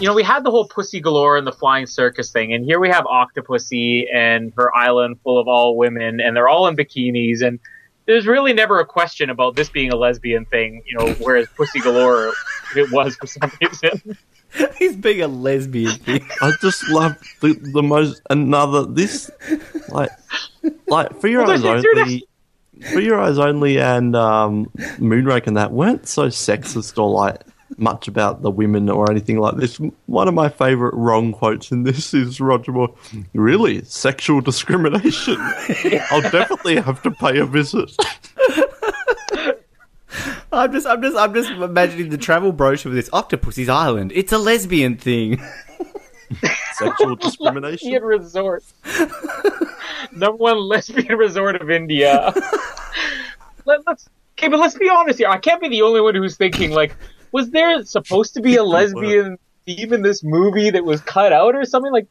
you 0.00 0.06
know, 0.06 0.14
we 0.14 0.22
had 0.22 0.44
the 0.44 0.50
whole 0.50 0.68
Pussy 0.68 1.00
Galore 1.00 1.38
and 1.38 1.46
the 1.46 1.52
Flying 1.52 1.86
Circus 1.86 2.30
thing, 2.30 2.52
and 2.52 2.64
here 2.64 2.78
we 2.78 2.88
have 2.90 3.04
Octopussy 3.04 4.04
and 4.14 4.52
her 4.56 4.74
island 4.76 5.18
full 5.24 5.38
of 5.38 5.48
all 5.48 5.76
women, 5.76 6.20
and 6.20 6.36
they're 6.36 6.48
all 6.48 6.68
in 6.68 6.76
bikinis, 6.76 7.42
and 7.42 7.58
there's 8.06 8.26
really 8.26 8.52
never 8.52 8.80
a 8.80 8.86
question 8.86 9.30
about 9.30 9.56
this 9.56 9.68
being 9.68 9.92
a 9.92 9.96
lesbian 9.96 10.44
thing, 10.46 10.82
you 10.86 10.98
know, 10.98 11.12
whereas 11.14 11.48
Pussy 11.56 11.80
Galore, 11.80 12.32
it 12.76 12.90
was 12.90 13.16
for 13.16 13.26
some 13.26 13.50
reason. 13.60 14.16
He's 14.78 14.96
being 14.96 15.22
a 15.22 15.28
lesbian 15.28 15.98
thing. 15.98 16.26
I 16.40 16.52
just 16.60 16.88
love 16.88 17.16
the 17.40 17.52
the 17.54 17.82
most 17.82 18.22
another 18.30 18.86
this 18.86 19.30
like 19.88 20.10
like 20.86 21.20
for 21.20 21.28
your 21.28 21.44
Well, 21.44 21.52
eyes 21.52 21.64
only. 21.64 22.26
For 22.92 23.00
your 23.00 23.18
eyes 23.20 23.38
only 23.38 23.80
and 23.80 24.14
um, 24.14 24.66
Moonrake 24.98 25.46
and 25.46 25.56
that 25.56 25.72
weren't 25.72 26.06
so 26.06 26.28
sexist 26.28 26.98
or 26.98 27.08
like 27.10 27.42
much 27.78 28.08
about 28.08 28.42
the 28.42 28.50
women 28.50 28.88
or 28.88 29.10
anything 29.10 29.38
like 29.38 29.56
this. 29.56 29.78
One 30.06 30.28
of 30.28 30.34
my 30.34 30.48
favourite 30.48 30.94
wrong 30.94 31.32
quotes 31.32 31.70
in 31.70 31.82
this 31.82 32.14
is 32.14 32.40
Roger 32.40 32.72
Moore. 32.72 32.94
Really, 33.34 33.84
sexual 33.84 34.40
discrimination. 34.40 35.36
I'll 36.10 36.22
definitely 36.22 36.76
have 36.76 37.02
to 37.02 37.10
pay 37.10 37.38
a 37.38 37.46
visit. 37.46 37.94
I'm 40.52 40.72
just, 40.72 40.86
I'm 40.86 41.02
just, 41.02 41.16
I'm 41.16 41.34
just 41.34 41.50
imagining 41.50 42.08
the 42.10 42.18
travel 42.18 42.52
brochure 42.52 42.90
with 42.90 42.96
this 42.98 43.10
octopus's 43.12 43.68
Island. 43.68 44.12
It's 44.14 44.32
a 44.32 44.38
lesbian 44.38 44.96
thing. 44.96 45.42
Sexual 46.74 47.16
discrimination. 47.16 47.90
lesbian 47.90 48.02
resort. 48.02 48.64
Number 50.12 50.36
one 50.36 50.58
lesbian 50.58 51.16
resort 51.18 51.56
of 51.56 51.70
India. 51.70 52.32
Let, 53.64 53.80
us 53.86 54.08
okay, 54.38 54.48
but 54.48 54.60
let's 54.60 54.76
be 54.76 54.88
honest 54.88 55.18
here. 55.18 55.28
I 55.28 55.38
can't 55.38 55.60
be 55.60 55.68
the 55.68 55.82
only 55.82 56.00
one 56.00 56.14
who's 56.14 56.36
thinking 56.36 56.70
like, 56.70 56.96
was 57.32 57.50
there 57.50 57.84
supposed 57.84 58.34
to 58.34 58.40
be 58.40 58.56
a 58.56 58.64
lesbian 58.64 59.38
theme 59.66 59.92
in 59.92 60.02
this 60.02 60.22
movie 60.22 60.70
that 60.70 60.84
was 60.84 61.00
cut 61.00 61.32
out 61.32 61.54
or 61.54 61.64
something? 61.64 61.92
Like, 61.92 62.06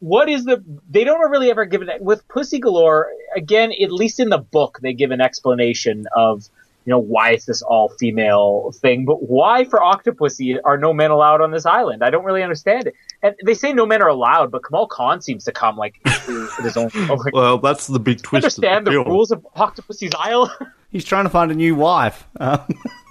what 0.00 0.28
is 0.28 0.44
the? 0.44 0.62
They 0.90 1.04
don't 1.04 1.30
really 1.30 1.50
ever 1.50 1.64
give 1.64 1.82
it 1.82 2.00
with 2.02 2.26
Pussy 2.28 2.58
Galore. 2.58 3.08
Again, 3.36 3.72
at 3.72 3.92
least 3.92 4.18
in 4.20 4.28
the 4.30 4.38
book, 4.38 4.78
they 4.82 4.92
give 4.92 5.10
an 5.10 5.20
explanation 5.20 6.06
of. 6.14 6.48
You 6.84 6.90
know 6.90 6.98
why 6.98 7.30
it's 7.30 7.44
this 7.44 7.62
all 7.62 7.90
female 7.90 8.72
thing, 8.74 9.04
but 9.04 9.28
why 9.30 9.64
for 9.66 9.78
Octopussy 9.78 10.58
are 10.64 10.76
no 10.76 10.92
men 10.92 11.12
allowed 11.12 11.40
on 11.40 11.52
this 11.52 11.64
island? 11.64 12.02
I 12.02 12.10
don't 12.10 12.24
really 12.24 12.42
understand 12.42 12.88
it. 12.88 12.94
And 13.22 13.36
they 13.46 13.54
say 13.54 13.72
no 13.72 13.86
men 13.86 14.02
are 14.02 14.08
allowed, 14.08 14.50
but 14.50 14.64
Kamal 14.64 14.88
Khan 14.88 15.22
seems 15.22 15.44
to 15.44 15.52
come 15.52 15.76
like 15.76 16.00
with 16.04 16.56
his 16.64 16.76
own. 16.76 16.90
Like, 17.08 17.32
Well, 17.32 17.58
that's 17.58 17.86
the 17.86 18.00
big 18.00 18.20
twist. 18.22 18.42
of 18.44 18.44
understand 18.64 18.84
the 18.88 18.90
film. 18.90 19.06
rules 19.06 19.30
of 19.30 19.46
Octopussy's 19.54 20.10
Isle. 20.18 20.52
He's 20.90 21.04
trying 21.04 21.22
to 21.24 21.30
find 21.30 21.52
a 21.52 21.54
new 21.54 21.76
wife. 21.76 22.26
Um, 22.40 22.58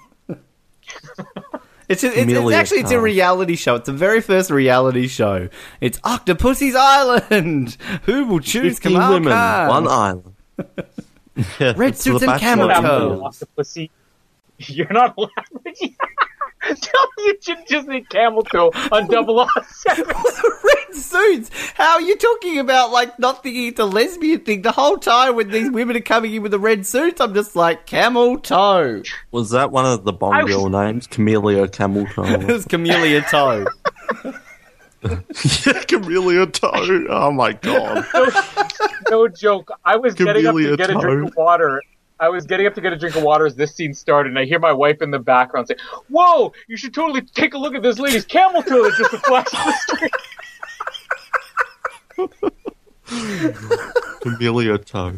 it's, 1.90 2.04
it's, 2.04 2.16
it's 2.16 2.54
actually 2.54 2.80
it's 2.82 2.92
a 2.92 3.00
reality 3.00 3.56
show. 3.56 3.76
It's 3.76 3.86
the 3.86 3.94
very 3.94 4.22
first 4.22 4.50
reality 4.50 5.08
show. 5.08 5.50
It's 5.82 6.00
Octopussy's 6.04 6.76
Island. 6.76 7.78
Who 8.04 8.26
will 8.26 8.40
choose 8.40 8.80
15 8.80 8.92
Kamal 8.94 9.14
women, 9.14 9.34
Khan? 9.34 9.68
one 9.68 9.88
island. 9.88 10.36
Red 11.78 11.98
suits 11.98 12.24
and 12.24 12.40
camel 12.40 12.68
Bachelor. 12.68 12.88
toe. 12.88 13.30
Octopussy. 13.30 13.90
You're 14.60 14.92
not 14.94 15.16
allowed. 15.18 15.32
Tell 16.64 17.08
me 17.18 17.24
you 17.26 17.38
should 17.42 17.58
just 17.68 17.88
say 17.88 18.02
camel 18.02 18.44
toe 18.44 18.72
on 18.92 19.08
double 19.08 19.40
R 19.40 19.48
seven. 19.70 20.06
red 20.64 20.94
suits. 20.96 21.50
How 21.76 21.94
are 21.94 22.02
you 22.02 22.16
talking 22.16 22.60
about 22.60 22.92
like 22.92 23.18
not 23.20 23.42
thinking 23.44 23.68
it's 23.68 23.80
a 23.80 23.86
lesbian 23.86 24.42
thing 24.42 24.62
the 24.62 24.72
whole 24.72 24.98
time 24.98 25.36
when 25.36 25.50
these 25.50 25.72
women 25.72 25.96
are 25.98 26.02
coming 26.02 26.34
in 26.34 26.42
with 26.44 26.52
the 26.52 26.60
red 26.60 26.86
suits? 26.86 27.20
I'm 27.20 27.34
just 27.34 27.56
like 27.56 27.86
camel 27.86 28.38
toe. 28.40 29.02
Was 29.32 29.50
that 29.52 29.72
one 29.72 29.86
of 29.86 30.04
the 30.04 30.14
I 30.14 30.16
Bond 30.16 30.44
was- 30.44 30.56
girl 30.56 30.70
names? 30.70 31.08
Camellia 31.08 31.68
Camel 31.68 32.06
Toe. 32.14 32.24
It 32.26 32.46
was 32.48 32.66
Camellia 32.66 33.22
toe. 33.22 33.66
yeah, 35.04 35.82
Camellia 35.88 36.46
Toe. 36.48 37.06
Oh 37.10 37.32
my 37.32 37.54
god. 37.54 38.06
No 39.10 39.28
joke. 39.28 39.72
I 39.84 39.98
was 39.98 40.14
getting 40.14 40.46
up 40.46 40.56
to 40.56 40.62
Camellia 40.62 40.78
get 40.78 40.90
a 40.92 40.94
drink 41.00 41.30
of 41.30 41.36
water. 41.36 41.82
I 42.22 42.30
was 42.30 42.46
getting 42.46 42.68
up 42.68 42.76
to 42.76 42.82
get 42.82 42.94
a 42.94 42.98
drink 42.98 43.16
of 43.16 43.24
water 43.24 43.48
as 43.48 43.56
this 43.56 43.74
scene 43.76 43.96
started, 43.96 44.30
and 44.30 44.38
I 44.38 44.46
hear 44.46 44.60
my 44.60 44.72
wife 44.72 45.02
in 45.02 45.10
the 45.10 45.18
background 45.18 45.68
say, 45.68 45.76
"Whoa! 46.08 46.54
You 46.68 46.78
should 46.78 46.94
totally 46.94 47.22
take 47.22 47.56
a 47.56 47.58
look 47.58 47.74
at 47.74 47.82
this 47.82 47.98
lady's 47.98 48.26
camel 48.26 48.62
toe 48.62 48.84
that 48.84 48.94
just 48.96 49.26
flashed 49.26 49.60
on 49.60 49.66
the 49.66 49.74
screen." 49.88 50.12
Camellia 54.22 54.78
Toe. 54.78 55.18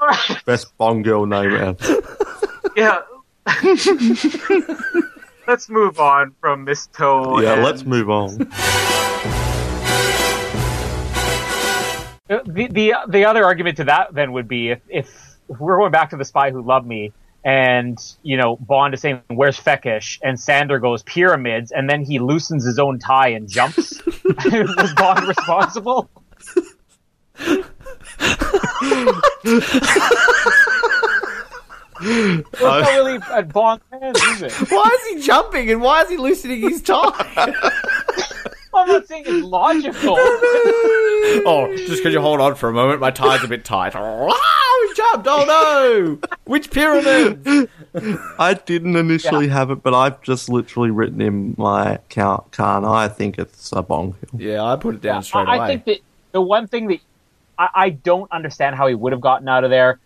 All 0.00 0.08
right. 0.08 0.44
Best 0.46 0.76
bongo 0.78 1.26
girl 1.26 1.26
name 1.26 1.52
ever. 1.52 2.02
Yeah. 2.74 3.02
let's 5.46 5.68
move 5.68 6.00
on 6.00 6.34
from 6.40 6.64
Miss 6.64 6.86
Toe. 6.86 7.38
Yeah, 7.40 7.52
and- 7.52 7.62
let's 7.62 7.84
move 7.84 8.08
on. 8.08 8.48
Uh, 12.32 12.40
the, 12.46 12.68
the 12.68 12.94
the 13.08 13.24
other 13.24 13.44
argument 13.44 13.76
to 13.76 13.84
that 13.84 14.14
then 14.14 14.32
would 14.32 14.48
be 14.48 14.70
if, 14.70 14.80
if 14.88 15.36
we're 15.48 15.76
going 15.76 15.92
back 15.92 16.10
to 16.10 16.16
the 16.16 16.24
spy 16.24 16.50
who 16.50 16.62
loved 16.62 16.86
me 16.86 17.12
and 17.44 17.98
you 18.22 18.36
know 18.36 18.56
Bond 18.56 18.94
is 18.94 19.00
saying 19.00 19.20
where's 19.28 19.58
Fekkesh 19.58 20.18
and 20.22 20.40
Sandor 20.40 20.78
goes 20.78 21.02
pyramids 21.02 21.72
and 21.72 21.90
then 21.90 22.02
he 22.02 22.18
loosens 22.18 22.64
his 22.64 22.78
own 22.78 22.98
tie 22.98 23.28
and 23.28 23.48
jumps 23.48 24.00
was 24.24 24.94
Bond 24.94 25.28
responsible? 25.28 26.08
Well, 32.02 32.42
it's 32.52 32.60
not 32.60 32.88
really 32.88 33.18
at 33.30 33.52
Bond's 33.52 33.84
hands, 33.92 34.20
is 34.22 34.42
it? 34.42 34.52
Why 34.70 34.98
is 35.00 35.14
he 35.14 35.26
jumping 35.26 35.70
and 35.70 35.80
why 35.80 36.02
is 36.02 36.08
he 36.08 36.16
loosening 36.16 36.60
his 36.60 36.82
tie? 36.82 37.54
I'm 38.82 38.88
not 38.88 39.06
saying 39.06 39.24
it's 39.26 39.44
logical. 39.44 40.16
oh, 41.46 41.72
just 41.76 41.98
because 42.02 42.12
you 42.12 42.20
hold 42.20 42.40
on 42.40 42.56
for 42.56 42.68
a 42.68 42.72
moment, 42.72 43.00
my 43.00 43.10
tie's 43.10 43.44
a 43.44 43.48
bit 43.48 43.64
tight. 43.64 43.92
Oh, 43.94 44.88
he 44.88 44.96
jumped! 44.96 45.26
Oh 45.28 45.44
no! 45.46 46.28
Which 46.44 46.70
pyramid? 46.70 47.68
I 48.38 48.54
didn't 48.54 48.96
initially 48.96 49.48
have 49.48 49.70
it, 49.70 49.82
but 49.82 49.94
I've 49.94 50.20
just 50.22 50.48
literally 50.48 50.90
written 50.90 51.20
in 51.20 51.54
my 51.56 51.98
count 52.08 52.50
can 52.50 52.84
I 52.84 53.08
think 53.08 53.38
it's 53.38 53.70
a 53.72 53.82
bong 53.82 54.14
film. 54.14 54.42
Yeah, 54.42 54.64
I 54.64 54.76
put 54.76 54.96
it 54.96 55.00
down 55.00 55.22
straight 55.22 55.46
I, 55.46 55.56
away. 55.56 55.64
I 55.64 55.68
think 55.68 55.84
that 55.84 55.98
the 56.32 56.42
one 56.42 56.66
thing 56.66 56.88
that 56.88 57.00
I, 57.58 57.68
I 57.74 57.90
don't 57.90 58.30
understand 58.32 58.74
how 58.74 58.88
he 58.88 58.94
would 58.94 59.12
have 59.12 59.20
gotten 59.20 59.48
out 59.48 59.62
of 59.62 59.70
there. 59.70 60.00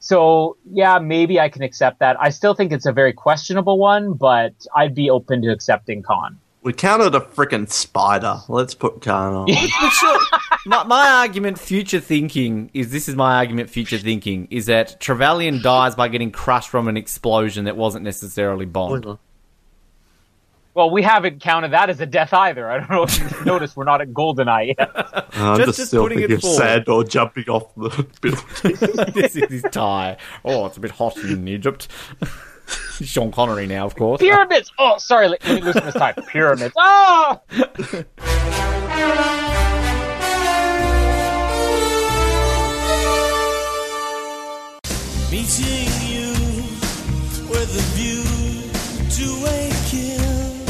So 0.00 0.58
yeah, 0.70 0.98
maybe 0.98 1.40
I 1.40 1.48
can 1.48 1.62
accept 1.62 2.00
that. 2.00 2.20
I 2.20 2.28
still 2.28 2.54
think 2.54 2.72
it's 2.72 2.86
a 2.86 2.92
very 2.92 3.14
questionable 3.14 3.78
one, 3.78 4.12
but 4.12 4.52
I'd 4.74 4.94
be 4.94 5.08
open 5.08 5.40
to 5.42 5.50
accepting 5.50 6.02
Khan. 6.02 6.38
We 6.66 6.72
counted 6.72 7.14
a 7.14 7.20
freaking 7.20 7.70
spider. 7.70 8.40
Let's 8.48 8.74
put 8.74 9.00
Khan 9.00 9.32
on. 9.34 9.46
But 9.80 9.90
sure, 9.90 10.18
my, 10.66 10.82
my 10.82 11.08
argument, 11.08 11.60
future 11.60 12.00
thinking, 12.00 12.72
is 12.74 12.90
this 12.90 13.08
is 13.08 13.14
my 13.14 13.36
argument, 13.36 13.70
future 13.70 13.98
thinking, 13.98 14.48
is 14.50 14.66
that 14.66 14.98
Trevelyan 14.98 15.62
dies 15.62 15.94
by 15.94 16.08
getting 16.08 16.32
crushed 16.32 16.68
from 16.68 16.88
an 16.88 16.96
explosion 16.96 17.66
that 17.66 17.76
wasn't 17.76 18.02
necessarily 18.04 18.66
Bond. 18.66 19.16
Well, 20.74 20.90
we 20.90 21.02
haven't 21.02 21.40
counted 21.40 21.70
that 21.70 21.88
as 21.88 22.00
a 22.00 22.06
death 22.06 22.34
either. 22.34 22.68
I 22.68 22.78
don't 22.80 22.90
know 22.90 23.04
if 23.04 23.16
you 23.16 23.44
noticed 23.44 23.76
we're 23.76 23.84
not 23.84 24.00
at 24.00 24.08
Goldeneye 24.08 24.74
yet. 24.76 24.90
Uh, 24.92 25.22
I'm 25.34 25.56
Just- 25.58 25.66
just, 25.68 25.76
just 25.78 25.88
still 25.90 26.02
putting 26.02 26.18
thinking 26.18 26.34
it 26.34 26.38
of 26.38 26.40
forward. 26.42 26.56
Sandor 26.58 27.04
jumping 27.04 27.48
off 27.48 27.72
the 27.76 28.06
building. 28.20 29.12
this 29.14 29.36
is 29.36 29.48
his 29.48 29.62
tie. 29.70 30.16
Oh, 30.44 30.66
it's 30.66 30.76
a 30.76 30.80
bit 30.80 30.90
hot 30.90 31.16
in 31.18 31.46
Egypt. 31.46 31.86
Sean 33.02 33.30
Connery 33.30 33.66
now, 33.66 33.86
of 33.86 33.94
course. 33.94 34.20
Pyramids. 34.20 34.72
Oh, 34.78 34.98
sorry. 34.98 35.28
Let, 35.28 35.44
let 35.46 35.54
me 35.54 35.60
loosen 35.62 35.84
this 35.84 35.94
tie. 35.98 36.12
Pyramids. 36.12 36.74
Ah! 36.78 37.40
Meeting 45.30 45.90
you 46.06 46.32
with 47.50 47.76
a 47.76 47.84
view 47.96 48.22
to 49.10 49.46
a 49.46 49.72
kill. 49.90 50.64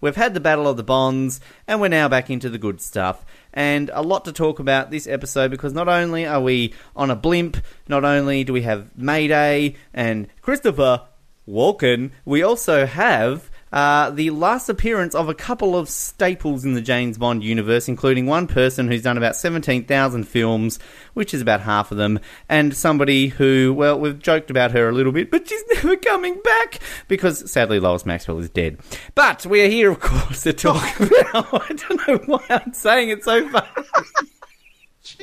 We've 0.00 0.16
had 0.16 0.34
the 0.34 0.40
Battle 0.40 0.68
of 0.68 0.76
the 0.76 0.82
Bonds, 0.82 1.40
and 1.66 1.80
we're 1.80 1.88
now 1.88 2.08
back 2.08 2.30
into 2.30 2.48
the 2.48 2.58
good 2.58 2.80
stuff. 2.80 3.24
And 3.52 3.90
a 3.92 4.00
lot 4.02 4.24
to 4.26 4.32
talk 4.32 4.60
about 4.60 4.90
this 4.90 5.06
episode 5.06 5.50
because 5.50 5.72
not 5.72 5.88
only 5.88 6.24
are 6.26 6.40
we 6.40 6.72
on 6.96 7.10
a 7.10 7.16
blimp, 7.16 7.56
not 7.88 8.04
only 8.04 8.44
do 8.44 8.52
we 8.52 8.62
have 8.62 8.96
Mayday 8.96 9.74
and 9.92 10.28
Christopher 10.40 11.02
Walken, 11.48 12.10
we 12.24 12.42
also 12.42 12.86
have 12.86 13.50
uh, 13.72 14.10
the 14.10 14.30
last 14.30 14.68
appearance 14.68 15.14
of 15.14 15.28
a 15.28 15.34
couple 15.34 15.76
of 15.76 15.88
staples 15.88 16.64
in 16.64 16.74
the 16.74 16.80
James 16.80 17.16
Bond 17.16 17.42
universe, 17.42 17.88
including 17.88 18.26
one 18.26 18.46
person 18.46 18.86
who's 18.86 19.02
done 19.02 19.16
about 19.16 19.34
17,000 19.34 20.24
films, 20.24 20.78
which 21.14 21.32
is 21.32 21.40
about 21.40 21.62
half 21.62 21.90
of 21.90 21.96
them, 21.96 22.20
and 22.48 22.76
somebody 22.76 23.28
who, 23.28 23.72
well, 23.74 23.98
we've 23.98 24.18
joked 24.18 24.50
about 24.50 24.72
her 24.72 24.88
a 24.88 24.92
little 24.92 25.12
bit, 25.12 25.30
but 25.30 25.48
she's 25.48 25.64
never 25.74 25.96
coming 25.96 26.38
back 26.44 26.80
because 27.08 27.50
sadly 27.50 27.80
Lois 27.80 28.04
Maxwell 28.04 28.38
is 28.38 28.50
dead. 28.50 28.78
But 29.14 29.46
we 29.46 29.62
are 29.62 29.68
here, 29.68 29.90
of 29.90 30.00
course, 30.00 30.42
to 30.42 30.52
talk 30.52 31.00
about. 31.00 31.70
I 31.70 31.72
don't 31.72 32.08
know 32.08 32.18
why 32.26 32.44
I'm 32.50 32.74
saying 32.74 33.08
it 33.08 33.24
so 33.24 33.48
fast. 33.48 33.68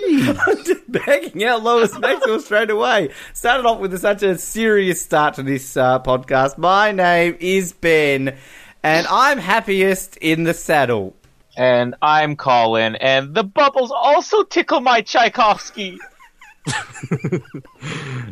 I'm 0.09 0.63
just 0.63 0.89
banging 0.91 1.43
out 1.43 1.63
Lois 1.63 1.97
Maxwell 1.99 2.39
straight 2.39 2.69
away. 2.69 3.09
Started 3.33 3.65
off 3.65 3.79
with 3.79 3.97
such 3.99 4.23
a 4.23 4.38
serious 4.38 5.01
start 5.01 5.33
to 5.35 5.43
this 5.43 5.75
uh, 5.75 5.99
podcast. 5.99 6.57
My 6.57 6.91
name 6.91 7.35
is 7.39 7.73
Ben, 7.73 8.38
and 8.81 9.07
I'm 9.07 9.38
happiest 9.38 10.17
in 10.17 10.43
the 10.43 10.53
saddle. 10.53 11.15
And 11.57 11.95
I'm 12.01 12.38
Colin, 12.38 12.95
and 12.95 13.33
the 13.33 13.43
bubbles 13.43 13.91
also 13.91 14.43
tickle 14.43 14.79
my 14.79 15.01
Tchaikovsky. 15.01 15.97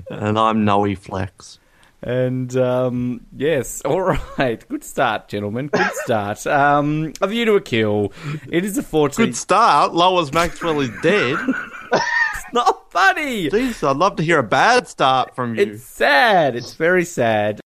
and 0.10 0.40
I'm 0.40 0.64
Noe 0.64 0.96
Flex. 0.96 1.60
And 2.04 2.56
um, 2.56 3.26
yes, 3.36 3.82
all 3.86 4.02
right. 4.38 4.68
Good 4.70 4.84
start, 4.84 5.28
gentlemen. 5.28 5.68
Good 5.68 5.92
start. 6.04 6.46
Um, 6.48 7.14
a 7.22 7.28
view 7.28 7.46
to 7.46 7.56
a 7.56 7.62
kill. 7.62 8.14
It 8.52 8.64
is 8.66 8.78
a 8.78 8.84
14. 8.84 9.26
Good 9.26 9.36
start. 9.36 9.94
Lois 9.94 10.32
Maxwell 10.32 10.80
is 10.82 10.92
dead. 11.02 11.38
It's 11.90 12.54
not 12.54 12.92
funny. 12.92 13.50
Jeez, 13.50 13.86
I'd 13.86 13.98
love 13.98 14.16
to 14.18 14.24
hear 14.24 14.40
a 14.40 14.44
bad 14.44 14.88
start 14.88 15.36
from 15.36 15.56
you. 15.56 15.64
It's 15.64 15.84
sad. 15.84 16.56
It's 16.56 16.76
very 16.76 17.04
sad. 17.04 17.60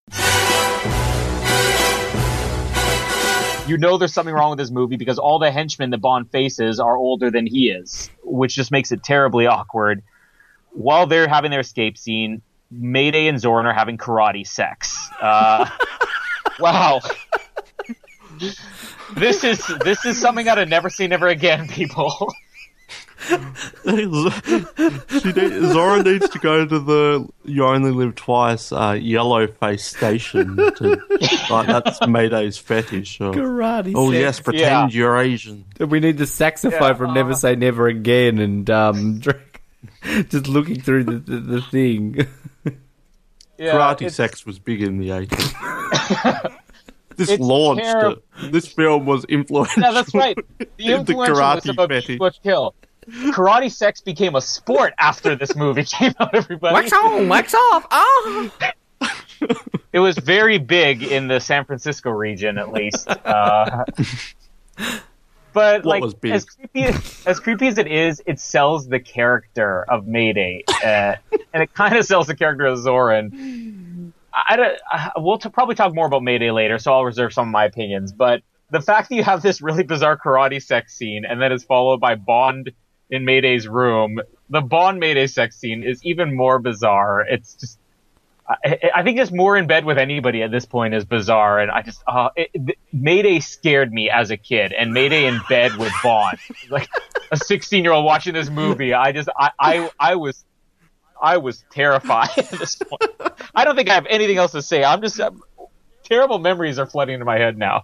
you 3.67 3.77
know 3.77 3.97
there's 3.97 4.13
something 4.13 4.33
wrong 4.33 4.49
with 4.49 4.59
this 4.59 4.71
movie 4.71 4.97
because 4.97 5.17
all 5.17 5.39
the 5.39 5.51
henchmen 5.51 5.91
that 5.91 5.99
Bond 5.99 6.29
faces 6.31 6.79
are 6.79 6.97
older 6.97 7.31
than 7.31 7.45
he 7.45 7.69
is, 7.69 8.09
which 8.23 8.55
just 8.55 8.71
makes 8.71 8.91
it 8.91 9.03
terribly 9.03 9.45
awkward. 9.47 10.03
While 10.71 11.07
they're 11.07 11.27
having 11.27 11.51
their 11.51 11.61
escape 11.61 11.97
scene, 11.97 12.41
Mayday 12.71 13.27
and 13.27 13.37
Zorin 13.37 13.65
are 13.65 13.73
having 13.73 13.97
karate 13.97 14.47
sex. 14.47 15.09
Uh, 15.21 15.69
wow. 16.59 17.01
this 19.15 19.43
is 19.43 19.65
this 19.83 20.05
is 20.05 20.19
something 20.19 20.47
out 20.47 20.57
of 20.57 20.69
Never 20.69 20.89
Say 20.89 21.07
Never 21.07 21.27
Again, 21.27 21.67
people. 21.67 22.33
she 23.27 23.37
need, 25.31 25.63
Zora 25.71 26.01
needs 26.01 26.27
to 26.29 26.39
go 26.41 26.65
to 26.65 26.79
the 26.79 27.27
"You 27.45 27.65
Only 27.65 27.91
Live 27.91 28.15
Twice" 28.15 28.71
uh, 28.71 28.97
yellow 28.99 29.45
face 29.47 29.85
station. 29.85 30.55
To, 30.57 31.01
like 31.51 31.67
that's 31.67 31.99
Mayday's 32.07 32.57
fetish. 32.57 33.21
Or, 33.21 33.31
Karate 33.31 33.93
Oh 33.95 34.09
sex. 34.11 34.19
yes, 34.21 34.39
pretend 34.39 34.91
Yeah. 34.93 34.97
you're 34.99 35.17
Asian. 35.19 35.65
We 35.79 35.99
need 35.99 36.17
the 36.17 36.25
saxophone 36.25 36.81
Yeah. 36.81 36.93
from 36.95 37.13
Never 37.13 37.35
Say 37.35 37.55
Never 37.55 37.87
Again 37.87 38.39
and 38.39 38.67
um, 38.71 39.19
Drake 39.19 39.50
just 40.29 40.47
looking 40.47 40.81
through 40.81 41.03
the, 41.05 41.17
the, 41.19 41.39
the 41.39 41.61
thing. 41.61 42.27
Yeah, 43.57 43.73
Karate 43.73 43.93
it's- 43.97 44.15
sex 44.15 44.43
was 44.43 44.57
big 44.57 44.81
in 44.81 44.97
the 44.97 45.11
eighties. 45.11 45.37
this 47.15 47.29
It's 47.29 47.39
launched 47.39 47.83
terrib- 47.83 48.17
it. 48.41 48.51
This 48.51 48.65
film 48.67 49.05
was 49.05 49.23
influential. 49.25 49.83
Yeah, 49.83 49.91
that's 49.91 50.15
right. 50.15 50.35
The 50.57 50.67
in 50.79 51.05
the 51.05 51.13
influentialness 51.13 51.61
karate 51.61 51.69
of 51.69 51.77
a 51.77 51.87
fetish. 52.01 52.39
Kill. 52.41 52.73
Karate 53.07 53.71
sex 53.71 54.01
became 54.01 54.35
a 54.35 54.41
sport 54.41 54.95
after 54.97 55.35
this 55.35 55.55
movie 55.55 55.83
came 55.83 56.11
out. 56.19 56.33
Everybody, 56.33 56.73
wax 56.73 56.91
on, 56.91 57.29
wax 57.29 57.53
off. 57.53 57.85
Oh. 57.91 58.49
it 59.93 59.99
was 59.99 60.17
very 60.17 60.57
big 60.57 61.03
in 61.03 61.27
the 61.27 61.39
San 61.39 61.63
Francisco 61.65 62.09
region, 62.09 62.57
at 62.57 62.73
least. 62.73 63.07
Uh, 63.07 63.85
but 65.53 65.85
What 65.85 66.03
like, 66.03 66.31
as 66.31 66.45
creepy 66.45 66.83
as 67.25 67.39
creepy 67.39 67.67
as 67.67 67.77
it 67.77 67.87
is, 67.87 68.21
it 68.25 68.39
sells 68.39 68.87
the 68.87 68.99
character 68.99 69.85
of 69.89 70.07
Mayday, 70.07 70.63
uh, 70.83 71.15
and 71.53 71.63
it 71.63 71.73
kind 71.73 71.95
of 71.95 72.05
sells 72.05 72.27
the 72.27 72.35
character 72.35 72.65
of 72.65 72.79
Zorin. 72.79 74.11
I, 74.33 74.41
I 74.49 74.55
don't. 74.55 74.79
I, 74.91 75.11
we'll 75.17 75.37
t- 75.37 75.49
probably 75.49 75.75
talk 75.75 75.93
more 75.93 76.05
about 76.05 76.23
Mayday 76.23 76.51
later, 76.51 76.79
so 76.79 76.93
I'll 76.93 77.05
reserve 77.05 77.33
some 77.33 77.47
of 77.47 77.51
my 77.51 77.65
opinions. 77.65 78.11
But 78.11 78.41
the 78.69 78.81
fact 78.81 79.09
that 79.09 79.15
you 79.15 79.23
have 79.23 79.41
this 79.41 79.61
really 79.61 79.83
bizarre 79.83 80.17
karate 80.17 80.61
sex 80.61 80.95
scene, 80.95 81.25
and 81.25 81.41
then 81.41 81.51
it's 81.51 81.63
followed 81.63 81.99
by 81.99 82.15
Bond 82.15 82.71
in 83.09 83.25
Mayday's 83.25 83.67
room, 83.67 84.19
the 84.49 84.61
Bond 84.61 84.99
Mayday 84.99 85.27
sex 85.27 85.57
scene 85.57 85.83
is 85.83 86.03
even 86.03 86.35
more 86.35 86.59
bizarre. 86.59 87.21
It's 87.21 87.55
just 87.55 87.77
I, 88.63 88.79
I 88.95 89.03
think 89.03 89.17
just 89.17 89.31
more 89.31 89.57
in 89.57 89.67
bed 89.67 89.85
with 89.85 89.97
anybody 89.97 90.43
at 90.43 90.51
this 90.51 90.65
point 90.65 90.93
is 90.93 91.05
bizarre, 91.05 91.59
and 91.59 91.71
I 91.71 91.81
just 91.81 92.03
uh, 92.07 92.29
it, 92.35 92.51
th- 92.53 92.77
Mayday 92.91 93.39
scared 93.39 93.91
me 93.91 94.09
as 94.09 94.31
a 94.31 94.37
kid, 94.37 94.73
and 94.73 94.93
Mayday 94.93 95.25
in 95.25 95.39
bed 95.49 95.75
with 95.77 95.93
Bond, 96.03 96.37
like 96.69 96.89
a 97.31 97.37
sixteen-year-old 97.37 98.05
watching 98.05 98.33
this 98.33 98.49
movie. 98.49 98.93
I 98.93 99.11
just 99.11 99.29
I 99.37 99.51
I, 99.59 99.91
I 99.99 100.15
was 100.15 100.43
I 101.21 101.37
was 101.37 101.63
terrified 101.71 102.29
at 102.37 102.49
this 102.49 102.75
point. 102.75 103.03
I 103.53 103.63
don't 103.63 103.75
think 103.75 103.89
I 103.89 103.93
have 103.93 104.07
anything 104.09 104.37
else 104.37 104.51
to 104.53 104.61
say. 104.61 104.83
I'm 104.83 105.01
just 105.01 105.19
uh, 105.19 105.31
terrible 106.03 106.39
memories 106.39 106.79
are 106.79 106.85
flooding 106.85 107.15
into 107.15 107.25
my 107.25 107.37
head 107.37 107.57
now. 107.57 107.83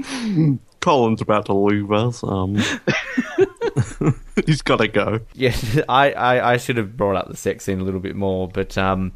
Colin's 0.80 1.20
about 1.20 1.46
to 1.46 1.54
leave 1.54 1.92
us. 1.92 2.24
Um, 2.24 2.56
he's 4.46 4.62
got 4.62 4.76
to 4.78 4.88
go. 4.88 5.20
Yeah, 5.34 5.54
I, 5.88 6.12
I, 6.12 6.52
I 6.52 6.56
should 6.56 6.76
have 6.76 6.96
brought 6.96 7.16
up 7.16 7.28
the 7.28 7.36
sex 7.36 7.64
scene 7.64 7.80
a 7.80 7.84
little 7.84 8.00
bit 8.00 8.16
more, 8.16 8.48
but 8.48 8.76
um, 8.78 9.12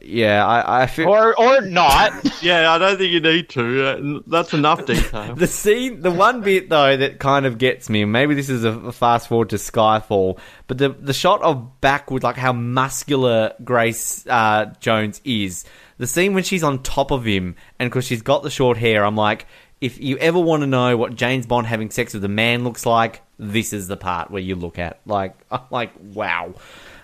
yeah, 0.00 0.44
I, 0.46 0.82
I 0.82 0.86
feel 0.86 1.08
Or 1.08 1.38
or 1.38 1.60
not. 1.60 2.12
Yeah, 2.42 2.72
I 2.72 2.78
don't 2.78 2.98
think 2.98 3.12
you 3.12 3.20
need 3.20 3.48
to. 3.50 3.86
Uh, 3.86 4.20
That's 4.26 4.52
enough 4.52 4.84
detail. 4.84 5.36
the 5.36 5.46
scene, 5.46 6.00
the 6.00 6.10
one 6.10 6.40
bit 6.40 6.68
though 6.68 6.96
that 6.96 7.20
kind 7.20 7.46
of 7.46 7.56
gets 7.56 7.88
me. 7.88 8.04
Maybe 8.04 8.34
this 8.34 8.48
is 8.48 8.64
a, 8.64 8.70
a 8.70 8.90
fast 8.92 9.28
forward 9.28 9.50
to 9.50 9.56
Skyfall, 9.56 10.40
but 10.66 10.78
the 10.78 10.88
the 10.88 11.12
shot 11.12 11.40
of 11.42 11.80
back 11.80 12.10
with 12.10 12.24
like 12.24 12.36
how 12.36 12.52
muscular 12.52 13.54
Grace 13.62 14.26
uh, 14.26 14.72
Jones 14.80 15.20
is. 15.24 15.64
The 15.98 16.06
scene 16.08 16.34
when 16.34 16.42
she's 16.42 16.64
on 16.64 16.82
top 16.82 17.12
of 17.12 17.24
him, 17.24 17.54
and 17.78 17.88
because 17.88 18.04
she's 18.06 18.22
got 18.22 18.42
the 18.42 18.50
short 18.50 18.76
hair, 18.76 19.04
I'm 19.04 19.14
like, 19.14 19.46
if 19.80 20.00
you 20.00 20.18
ever 20.18 20.40
want 20.40 20.62
to 20.62 20.66
know 20.66 20.96
what 20.96 21.14
James 21.14 21.46
Bond 21.46 21.68
having 21.68 21.90
sex 21.90 22.12
with 22.12 22.24
a 22.24 22.28
man 22.28 22.64
looks 22.64 22.84
like, 22.84 23.22
this 23.42 23.72
is 23.72 23.88
the 23.88 23.96
part 23.96 24.30
where 24.30 24.42
you 24.42 24.54
look 24.54 24.78
at. 24.78 25.00
Like, 25.04 25.34
I'm 25.50 25.60
like, 25.70 25.92
wow. 26.00 26.54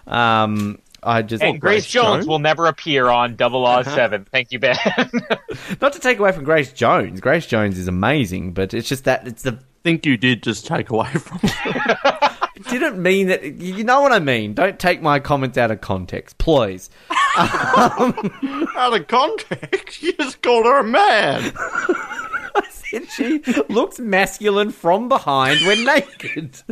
Um, 0.06 0.80
I 1.02 1.22
just 1.22 1.42
and 1.42 1.60
Grace, 1.60 1.86
Jones, 1.86 2.06
Jones? 2.06 2.26
will 2.26 2.38
never 2.38 2.66
appear 2.66 3.08
on 3.08 3.36
Double 3.36 3.64
Oz 3.66 3.86
Seven. 3.86 4.26
Thank 4.30 4.52
you, 4.52 4.58
Ben. 4.58 4.76
not 5.80 5.92
to 5.92 6.00
take 6.00 6.18
away 6.18 6.32
from 6.32 6.44
Grace 6.44 6.72
Jones. 6.72 7.20
Grace 7.20 7.46
Jones 7.46 7.78
is 7.78 7.88
amazing, 7.88 8.52
but 8.52 8.74
it's 8.74 8.88
just 8.88 9.04
that 9.04 9.26
it's 9.26 9.42
the 9.42 9.58
think 9.84 10.04
you 10.04 10.16
did 10.16 10.42
just 10.42 10.66
take 10.66 10.90
away 10.90 11.10
from 11.12 11.38
It 12.56 12.66
didn't 12.66 13.00
mean 13.00 13.28
that. 13.28 13.44
You 13.44 13.84
know 13.84 14.00
what 14.00 14.10
I 14.10 14.18
mean. 14.18 14.54
Don't 14.54 14.78
take 14.80 15.00
my 15.00 15.20
comments 15.20 15.56
out 15.56 15.70
of 15.70 15.80
context, 15.80 16.38
please. 16.38 16.90
out 17.36 18.92
of 18.92 19.06
context. 19.06 20.02
You 20.02 20.12
just 20.14 20.42
called 20.42 20.64
her 20.64 20.80
a 20.80 20.84
man. 20.84 21.52
Said 22.90 23.08
she 23.10 23.38
looks 23.68 23.98
masculine 23.98 24.70
from 24.70 25.08
behind 25.08 25.60
when 25.66 25.84
naked. 25.84 26.62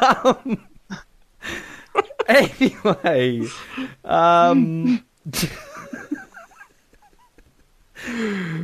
Um, 0.00 0.66
anyway, 2.28 3.46
um, 4.04 5.04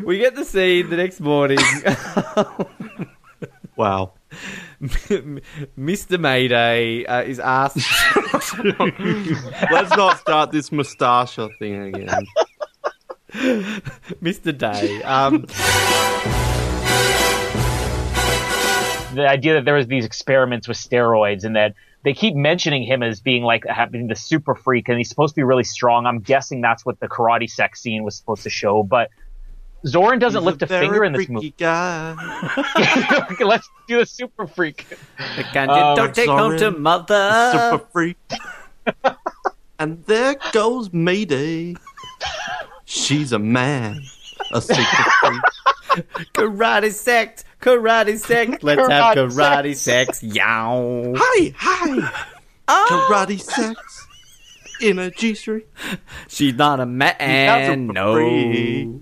we 0.05 0.19
get 0.19 0.35
the 0.35 0.45
scene 0.45 0.91
the 0.91 0.97
next 0.97 1.21
morning. 1.21 1.59
Wow. 3.77 4.13
Mr. 4.81 6.21
Mayday 6.21 7.05
uh, 7.07 7.23
is 7.23 7.39
asked. 7.39 7.79
Let's 9.71 9.97
not 9.97 10.19
start 10.19 10.53
this 10.53 10.71
moustache 10.71 11.37
thing 11.59 11.95
again. 11.95 12.27
Mr. 14.23 14.57
Day. 14.57 15.03
Um, 15.03 15.47
the 19.15 19.29
idea 19.29 19.55
that 19.55 19.65
there 19.65 19.75
was 19.75 19.87
these 19.87 20.05
experiments 20.05 20.69
with 20.69 20.77
steroids 20.77 21.45
and 21.45 21.57
that 21.57 21.75
they 22.05 22.13
keep 22.13 22.35
mentioning 22.35 22.83
him 22.83 23.03
as 23.03 23.21
being 23.21 23.43
like 23.45 23.65
having 23.67 24.09
the 24.09 24.17
super 24.17 24.55
freak 24.55 24.89
and 24.89 24.99
he's 24.99 25.09
supposed 25.09 25.35
to 25.35 25.39
be 25.39 25.45
really 25.45 25.65
strong. 25.65 26.07
I'm 26.07 26.21
guessing 26.21 26.61
that's 26.61 26.85
what 26.85 26.99
the 27.01 27.09
karate 27.09 27.49
sex 27.49 27.81
scene 27.81 28.03
was 28.03 28.17
supposed 28.17 28.43
to 28.43 28.51
show, 28.51 28.83
but 28.83 29.11
Zorin 29.87 30.21
doesn't 30.21 30.45
lift 30.45 30.63
a, 30.63 30.67
finger 30.67 31.05
in 31.05 31.13
this 31.13 31.29
movie. 31.29 31.55
Let's 33.41 33.69
do 33.89 33.99
the 33.99 34.07
super 34.07 34.47
freak. 34.47 34.87
Can't 35.53 35.71
you 35.71 35.77
um, 35.77 35.97
don't 35.97 36.15
take 36.15 36.29
home 36.29 36.57
to 36.59 36.71
mother? 36.71 37.51
Super 37.53 37.87
freak. 37.93 38.17
and 39.79 40.05
there 40.05 40.37
goes 40.53 40.93
Mayday. 40.93 41.75
She's 42.85 43.33
a 43.33 43.39
man. 43.39 44.03
A 44.53 44.61
super 44.61 45.11
freak. 45.21 45.43
Karate 46.35 46.93
sex, 46.93 47.45
karate 47.61 48.19
sex. 48.19 48.63
Let's 48.63 48.89
have 48.89 49.17
Karate 49.17 49.31
karate 49.31 49.77
sex. 49.77 50.23
Yow. 50.23 51.13
Hi, 51.17 51.55
hi. 51.57 52.13
Ah. 52.69 53.07
Karate 53.11 53.41
sex. 53.41 54.07
In 54.81 54.99
a 54.99 55.11
G 55.11 55.35
string. 55.35 55.63
She's 56.29 56.55
not 56.55 56.81
a 56.81 56.87
man. 56.87 57.89
super 57.89 57.93
No. 57.93 59.01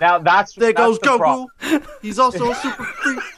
Now 0.00 0.18
that's 0.18 0.54
There 0.54 0.72
that's 0.72 0.78
goes 0.78 0.98
the 0.98 1.16
problem. 1.16 1.48
Goku. 1.62 1.86
He's 2.02 2.18
also 2.18 2.50
a 2.50 2.54
super 2.54 2.84
freak. 2.84 3.20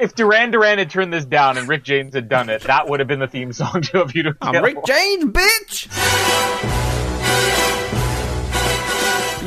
If 0.00 0.14
Duran 0.14 0.50
Duran 0.50 0.78
had 0.78 0.88
turned 0.88 1.12
this 1.12 1.26
down 1.26 1.58
and 1.58 1.68
Rick 1.68 1.84
James 1.84 2.14
had 2.14 2.26
done 2.30 2.48
it, 2.48 2.62
that 2.62 2.88
would 2.88 3.00
have 3.00 3.06
been 3.06 3.18
the 3.18 3.26
theme 3.26 3.52
song 3.52 3.82
to 3.92 4.00
a 4.00 4.06
beautiful. 4.06 4.38
I'm 4.40 4.64
Rick 4.64 4.78
James, 4.86 5.24
bitch. 5.26 5.88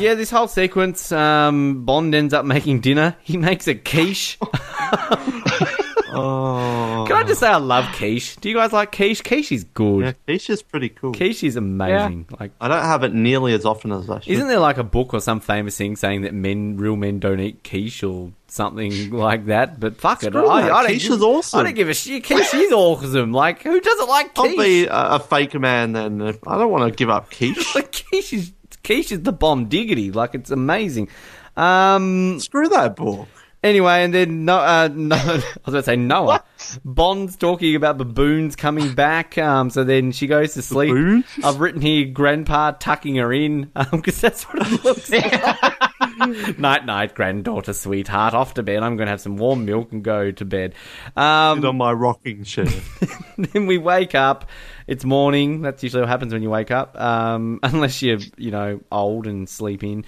Yeah, 0.04 0.12
this 0.14 0.30
whole 0.30 0.48
sequence, 0.48 1.10
um, 1.12 1.86
Bond 1.86 2.14
ends 2.14 2.34
up 2.34 2.44
making 2.44 2.80
dinner. 2.80 3.16
He 3.22 3.38
makes 3.38 3.66
a 3.68 3.74
quiche. 3.74 4.36
Oh. 6.16 7.04
Can 7.08 7.16
I 7.16 7.24
just 7.24 7.40
say 7.40 7.48
I 7.48 7.56
love 7.56 7.84
quiche? 7.96 8.36
Do 8.36 8.48
you 8.48 8.54
guys 8.54 8.72
like 8.72 8.92
quiche? 8.92 9.24
Quiche 9.24 9.50
is 9.50 9.64
good. 9.64 10.04
Yeah, 10.04 10.12
Keisha's 10.28 10.62
pretty 10.62 10.88
cool. 10.88 11.12
Quiche 11.12 11.42
is 11.42 11.56
amazing. 11.56 12.26
Like, 12.38 12.52
I 12.60 12.68
don't 12.68 12.84
have 12.84 13.02
it 13.02 13.12
nearly 13.12 13.52
as 13.52 13.64
often 13.64 13.90
as 13.90 14.08
I 14.08 14.20
should. 14.20 14.32
isn't 14.32 14.46
there 14.46 14.60
like 14.60 14.78
a 14.78 14.84
book 14.84 15.12
or 15.12 15.20
some 15.20 15.40
famous 15.40 15.76
thing 15.76 15.96
saying 15.96 16.22
that 16.22 16.32
men, 16.32 16.76
real 16.76 16.94
men, 16.94 17.18
don't 17.18 17.40
eat 17.40 17.64
quiche 17.64 18.04
or 18.04 18.30
something 18.46 19.10
like 19.12 19.46
that? 19.46 19.80
But 19.80 19.96
fuck 20.00 20.22
it, 20.22 20.36
I. 20.36 20.40
I 20.40 20.68
don't 20.68 20.86
Quiche 20.86 21.02
give, 21.02 21.12
is 21.14 21.22
awesome. 21.22 21.60
I 21.60 21.62
don't 21.64 21.74
give 21.74 21.88
a 21.88 21.94
shit. 21.94 22.24
Quiche 22.24 22.54
is 22.54 22.72
awesome. 22.72 23.32
Like, 23.32 23.62
who 23.62 23.80
doesn't 23.80 24.08
like 24.08 24.34
quiche? 24.34 24.50
I'll 24.50 24.64
be 24.64 24.86
a, 24.86 24.92
a 25.14 25.18
fake 25.18 25.58
man 25.58 25.92
then. 25.92 26.22
I 26.22 26.58
don't 26.58 26.70
want 26.70 26.92
to 26.92 26.96
give 26.96 27.10
up 27.10 27.30
quiche. 27.30 27.74
Like 27.74 27.90
quiche 27.90 28.34
is 28.34 28.52
quiche 28.84 29.12
is 29.12 29.22
the 29.22 29.32
bomb 29.32 29.66
diggity. 29.66 30.12
Like 30.12 30.34
it's 30.34 30.50
amazing. 30.50 31.08
Um. 31.56 32.38
Screw 32.40 32.68
that 32.68 32.96
book. 32.96 33.28
Anyway, 33.62 34.04
and 34.04 34.12
then 34.12 34.44
no, 34.44 34.58
uh, 34.58 34.90
no, 34.92 35.16
I 35.16 35.32
was 35.32 35.42
going 35.64 35.76
to 35.78 35.82
say 35.82 35.96
Noah. 35.96 36.44
Bond's 36.84 37.36
talking 37.36 37.76
about 37.76 37.98
baboons 37.98 38.56
coming 38.56 38.94
back. 38.94 39.38
Um. 39.38 39.70
So 39.70 39.84
then 39.84 40.12
she 40.12 40.26
goes 40.26 40.54
to 40.54 40.62
sleep. 40.62 40.90
Baboons? 40.90 41.24
I've 41.42 41.60
written 41.60 41.80
here, 41.80 42.06
Grandpa 42.06 42.72
tucking 42.72 43.16
her 43.16 43.32
in, 43.32 43.70
because 43.90 44.20
that's 44.20 44.44
what 44.44 44.66
it 44.66 44.84
looks 44.84 45.10
like. 45.10 46.58
night, 46.58 46.86
night, 46.86 47.14
granddaughter, 47.14 47.72
sweetheart. 47.72 48.34
Off 48.34 48.54
to 48.54 48.62
bed. 48.62 48.82
I'm 48.82 48.96
going 48.96 49.06
to 49.06 49.10
have 49.10 49.20
some 49.20 49.36
warm 49.36 49.64
milk 49.64 49.92
and 49.92 50.02
go 50.02 50.30
to 50.30 50.44
bed. 50.44 50.74
Um, 51.16 51.58
Sit 51.58 51.66
on 51.66 51.76
my 51.76 51.92
rocking 51.92 52.44
chair. 52.44 52.66
then 53.38 53.66
we 53.66 53.78
wake 53.78 54.14
up. 54.14 54.48
It's 54.86 55.04
morning. 55.04 55.62
That's 55.62 55.82
usually 55.82 56.02
what 56.02 56.08
happens 56.08 56.32
when 56.32 56.42
you 56.42 56.50
wake 56.50 56.70
up. 56.70 56.98
Um, 57.00 57.60
unless 57.62 58.02
you're, 58.02 58.18
you 58.36 58.50
know, 58.50 58.80
old 58.92 59.26
and 59.26 59.48
sleep 59.48 59.82
in. 59.82 60.04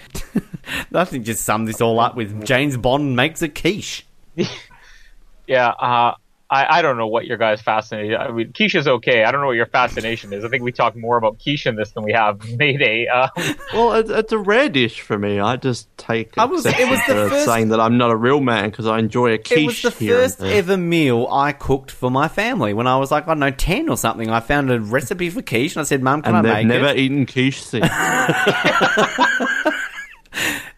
I 0.93 1.05
think 1.05 1.25
just 1.25 1.45
sum 1.45 1.65
this 1.65 1.81
all 1.81 1.99
up 2.01 2.17
with 2.17 2.45
James 2.45 2.77
Bond 2.77 3.17
makes 3.17 3.43
a 3.43 3.49
quiche. 3.49 4.07
Yeah, 5.47 5.69
uh, 5.69 6.15
I, 6.49 6.79
I 6.79 6.83
don't 6.83 6.97
know 6.97 7.09
what 7.09 7.27
your 7.27 7.39
guys' 7.39 7.61
fascination. 7.61 8.15
I 8.21 8.31
mean, 8.31 8.53
Keisha's 8.53 8.87
okay. 8.87 9.25
I 9.25 9.33
don't 9.33 9.41
know 9.41 9.49
what 9.49 9.57
your 9.57 9.67
fascination 9.67 10.33
is. 10.33 10.45
I 10.45 10.49
think 10.49 10.63
we 10.63 10.71
talk 10.71 10.95
more 10.95 11.17
about 11.17 11.39
Keisha 11.41 11.67
in 11.67 11.75
this 11.77 11.91
than 11.91 12.05
we 12.05 12.13
have 12.13 12.41
Mayday. 12.57 13.09
Um, 13.09 13.31
well, 13.75 13.95
it, 13.95 14.09
it's 14.09 14.33
a 14.33 14.39
rare 14.39 14.69
dish 14.69 15.01
for 15.01 15.19
me. 15.19 15.41
I 15.41 15.57
just 15.57 15.89
take 15.99 16.39
I 16.39 16.45
was- 16.45 16.65
it 16.65 16.89
was 16.89 17.01
the 17.09 17.29
first- 17.31 17.47
saying 17.47 17.71
that 17.71 17.81
I'm 17.81 17.99
not 17.99 18.13
a 18.13 18.17
real 18.17 18.41
man 18.41 18.71
because 18.71 18.87
I 18.87 18.99
enjoy 19.01 19.33
a 19.33 19.39
quiche 19.39 19.59
It 19.59 19.67
was 19.67 19.83
the 19.83 19.91
here 20.05 20.15
first 20.19 20.41
ever 20.41 20.77
meal 20.77 21.27
I 21.33 21.51
cooked 21.53 21.91
for 21.91 22.11
my 22.13 22.29
family 22.29 22.73
when 22.75 22.87
I 22.87 22.97
was 22.97 23.11
like, 23.11 23.25
I 23.25 23.31
don't 23.31 23.41
know, 23.41 23.51
10 23.51 23.89
or 23.89 23.97
something. 23.97 24.31
I 24.31 24.39
found 24.39 24.71
a 24.71 24.79
recipe 24.81 25.31
for 25.31 25.43
quiche 25.43 25.75
and 25.75 25.81
I 25.81 25.85
said, 25.85 26.01
Mum, 26.03 26.23
can 26.23 26.37
and 26.37 26.47
I 26.47 26.51
they've 26.61 26.67
make 26.69 26.81
never 26.81 26.93
it? 26.95 26.99
eaten 26.99 27.27
quiche 27.27 27.61
since. 27.61 27.87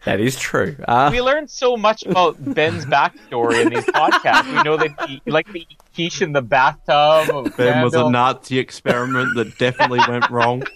That 0.05 0.19
is 0.19 0.37
true. 0.37 0.75
Uh, 0.87 1.09
we 1.11 1.21
learned 1.21 1.49
so 1.49 1.75
much 1.75 2.05
about 2.05 2.37
Ben's 2.53 2.85
backstory 2.85 3.61
in 3.63 3.69
these 3.69 3.85
podcasts. 3.85 4.55
We 4.55 4.63
know 4.63 4.77
that 4.77 5.07
he, 5.07 5.21
he 5.25 5.31
liked 5.31 5.51
to 5.53 5.65
quiche 5.93 6.21
in 6.21 6.31
the 6.31 6.41
bathtub. 6.41 7.29
of 7.35 7.57
Ben 7.57 7.83
was 7.83 7.93
a. 7.93 8.09
Nazi 8.09 8.59
experiment 8.59 9.35
that 9.35 9.57
definitely 9.57 9.99
went 10.07 10.29
wrong. 10.29 10.63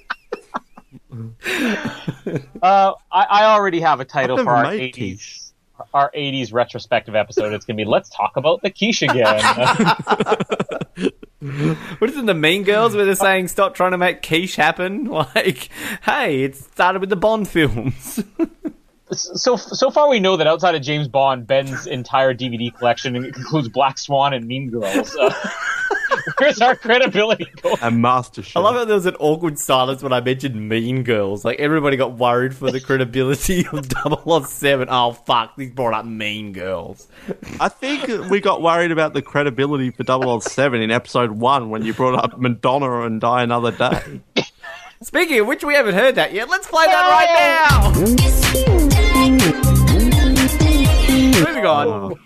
Uh, 2.62 2.94
I, 3.12 3.24
I 3.30 3.46
already 3.46 3.82
have 3.82 4.00
a 4.00 4.06
title 4.06 4.38
for 4.38 4.50
our 4.50 4.64
made 4.64 4.96
80s, 4.96 5.52
our 5.94 6.12
80s 6.12 6.54
retrospective 6.54 7.16
episode. 7.16 7.54
It's 7.54 7.66
going 7.66 7.78
to 7.78 7.84
be 7.84 7.90
Let's 7.90 8.10
Talk 8.10 8.38
About 8.38 8.62
the 8.64 8.72
Quiche 8.72 9.04
again. 9.04 9.44
what 12.00 12.10
is 12.10 12.18
it, 12.18 12.26
the 12.26 12.34
Mean 12.34 12.64
Girls 12.64 12.96
where 12.96 13.06
they're 13.06 13.16
saying, 13.16 13.50
stop 13.50 13.76
trying 13.76 13.92
to 13.92 13.98
make 13.98 14.22
quiche 14.22 14.56
happen? 14.56 15.06
Like, 15.14 15.70
hey, 16.04 16.44
it 16.44 16.56
started 16.56 17.00
with 17.00 17.10
the 17.10 17.16
Bond 17.16 17.48
films. 17.48 18.24
So 19.14 19.56
so 19.56 19.90
far 19.92 20.10
we 20.10 20.20
know 20.20 20.38
that 20.38 20.48
outside 20.48 20.76
of 20.76 20.82
James 20.82 21.08
Bond, 21.08 21.48
Ben's 21.48 21.88
entire 21.88 22.34
DVD 22.34 22.76
collection 22.76 23.16
includes 23.16 23.68
Black 23.70 23.98
Swan 23.98 24.34
and 24.34 24.46
Mean 24.46 24.70
Girls. 24.70 25.16
Uh, 25.16 25.34
where's 26.38 26.62
our 26.62 26.76
credibility 26.76 27.46
going? 27.62 27.78
And 27.82 28.02
Master 28.02 28.42
Chef. 28.44 28.58
I 28.58 28.60
love 28.60 28.76
how 28.76 28.86
there 28.86 28.96
was 28.96 29.06
an 29.06 29.16
awkward 29.16 29.60
silence 29.60 30.02
when 30.04 30.14
I 30.14 30.22
mentioned 30.22 30.70
Mean 30.70 31.04
Girls. 31.04 31.46
Like, 31.46 31.60
everybody 31.60 31.98
got 31.98 32.18
worried 32.18 32.56
for 32.56 32.72
the 32.72 32.80
credibility 32.80 33.66
of 33.68 33.88
007. 34.46 34.88
Oh, 34.90 35.14
fuck, 35.14 35.54
he's 35.56 35.72
brought 35.72 35.94
up 35.94 36.06
Mean 36.06 36.54
Girls. 36.54 37.08
I 37.60 37.70
think 37.70 38.30
we 38.30 38.40
got 38.40 38.62
worried 38.62 38.92
about 38.92 39.14
the 39.14 39.22
credibility 39.22 39.92
for 39.92 40.04
007 40.42 40.82
in 40.82 40.92
episode 40.92 41.32
one 41.32 41.70
when 41.70 41.84
you 41.84 41.94
brought 41.94 42.24
up 42.24 42.40
Madonna 42.40 43.02
and 43.02 43.20
Die 43.22 43.44
Another 43.44 43.72
Day. 43.72 44.22
Speaking 45.02 45.40
of 45.40 45.48
which, 45.48 45.64
we 45.64 45.74
haven't 45.74 45.96
heard 45.96 46.16
that 46.16 46.34
yet. 46.34 46.50
Let's 46.50 46.68
play 46.68 46.86
that 46.86 47.10
right 47.10 48.86
now. 48.88 48.93
Moving 51.46 51.66
on. 51.66 52.20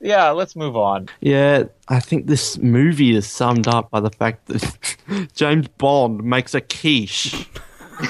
Yeah, 0.00 0.30
let's 0.30 0.54
move 0.54 0.76
on. 0.76 1.08
Yeah, 1.20 1.64
I 1.88 2.00
think 2.00 2.26
this 2.26 2.58
movie 2.58 3.16
is 3.16 3.26
summed 3.26 3.66
up 3.66 3.90
by 3.90 4.00
the 4.00 4.10
fact 4.10 4.46
that 4.46 4.96
James 5.34 5.68
Bond 5.68 6.22
makes 6.22 6.54
a 6.54 6.60
quiche. 6.60 7.48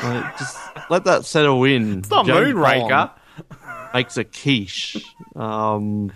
Like, 0.03 0.37
just 0.37 0.59
let 0.91 1.05
that 1.05 1.25
settle 1.25 1.63
in. 1.65 2.01
It's 2.01 2.11
not 2.11 2.27
James 2.27 2.55
Moonraker. 2.55 2.89
Bond 2.89 3.11
makes 3.95 4.17
a 4.17 4.25
quiche. 4.25 4.97
Um, 5.37 6.13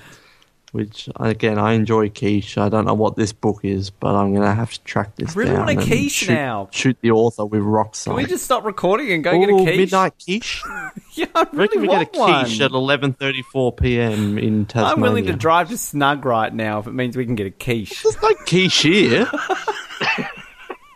which 0.73 1.09
again, 1.17 1.59
I 1.59 1.73
enjoy 1.73 2.09
quiche. 2.11 2.57
I 2.59 2.69
don't 2.69 2.85
know 2.85 2.95
what 2.95 3.17
this 3.17 3.33
book 3.33 3.61
is, 3.65 3.91
but 3.91 4.15
I'm 4.15 4.35
gonna 4.35 4.55
have 4.55 4.73
to 4.73 4.81
track 4.85 5.17
this 5.17 5.35
down. 5.35 5.37
really 5.39 5.51
down. 5.55 5.67
want 5.67 5.79
a 5.83 5.87
quiche 5.87 6.13
shoot, 6.13 6.29
now. 6.31 6.69
Shoot 6.73 6.97
the 7.01 7.11
author 7.11 7.45
with 7.45 7.63
rock 7.63 7.95
Can 8.03 8.15
we 8.15 8.25
just 8.27 8.45
stop 8.45 8.65
recording 8.65 9.13
and 9.13 9.23
go 9.25 9.33
get 9.39 9.49
a 9.51 9.53
quiche? 9.53 9.77
midnight 9.77 10.13
quiche. 10.25 10.63
Yeah, 11.15 11.27
I 11.35 11.41
really 11.53 11.59
Reckon 11.59 11.81
we 11.83 11.89
get 11.89 12.03
a 12.03 12.07
quiche 12.07 12.61
one. 12.61 12.63
at 12.63 12.71
11:34 12.71 13.77
p.m. 13.77 14.39
in 14.39 14.65
Tasmania. 14.65 14.95
I'm 14.95 15.01
willing 15.01 15.27
to 15.27 15.33
drive 15.35 15.69
to 15.71 15.77
Snug 15.77 16.25
right 16.25 16.55
now 16.55 16.79
if 16.79 16.87
it 16.87 16.93
means 16.95 17.17
we 17.17 17.27
can 17.27 17.35
get 17.35 17.47
a 17.47 17.51
quiche. 17.51 18.03
There's 18.03 18.23
no 18.23 18.33
quiche 18.47 18.83
here. 18.83 19.31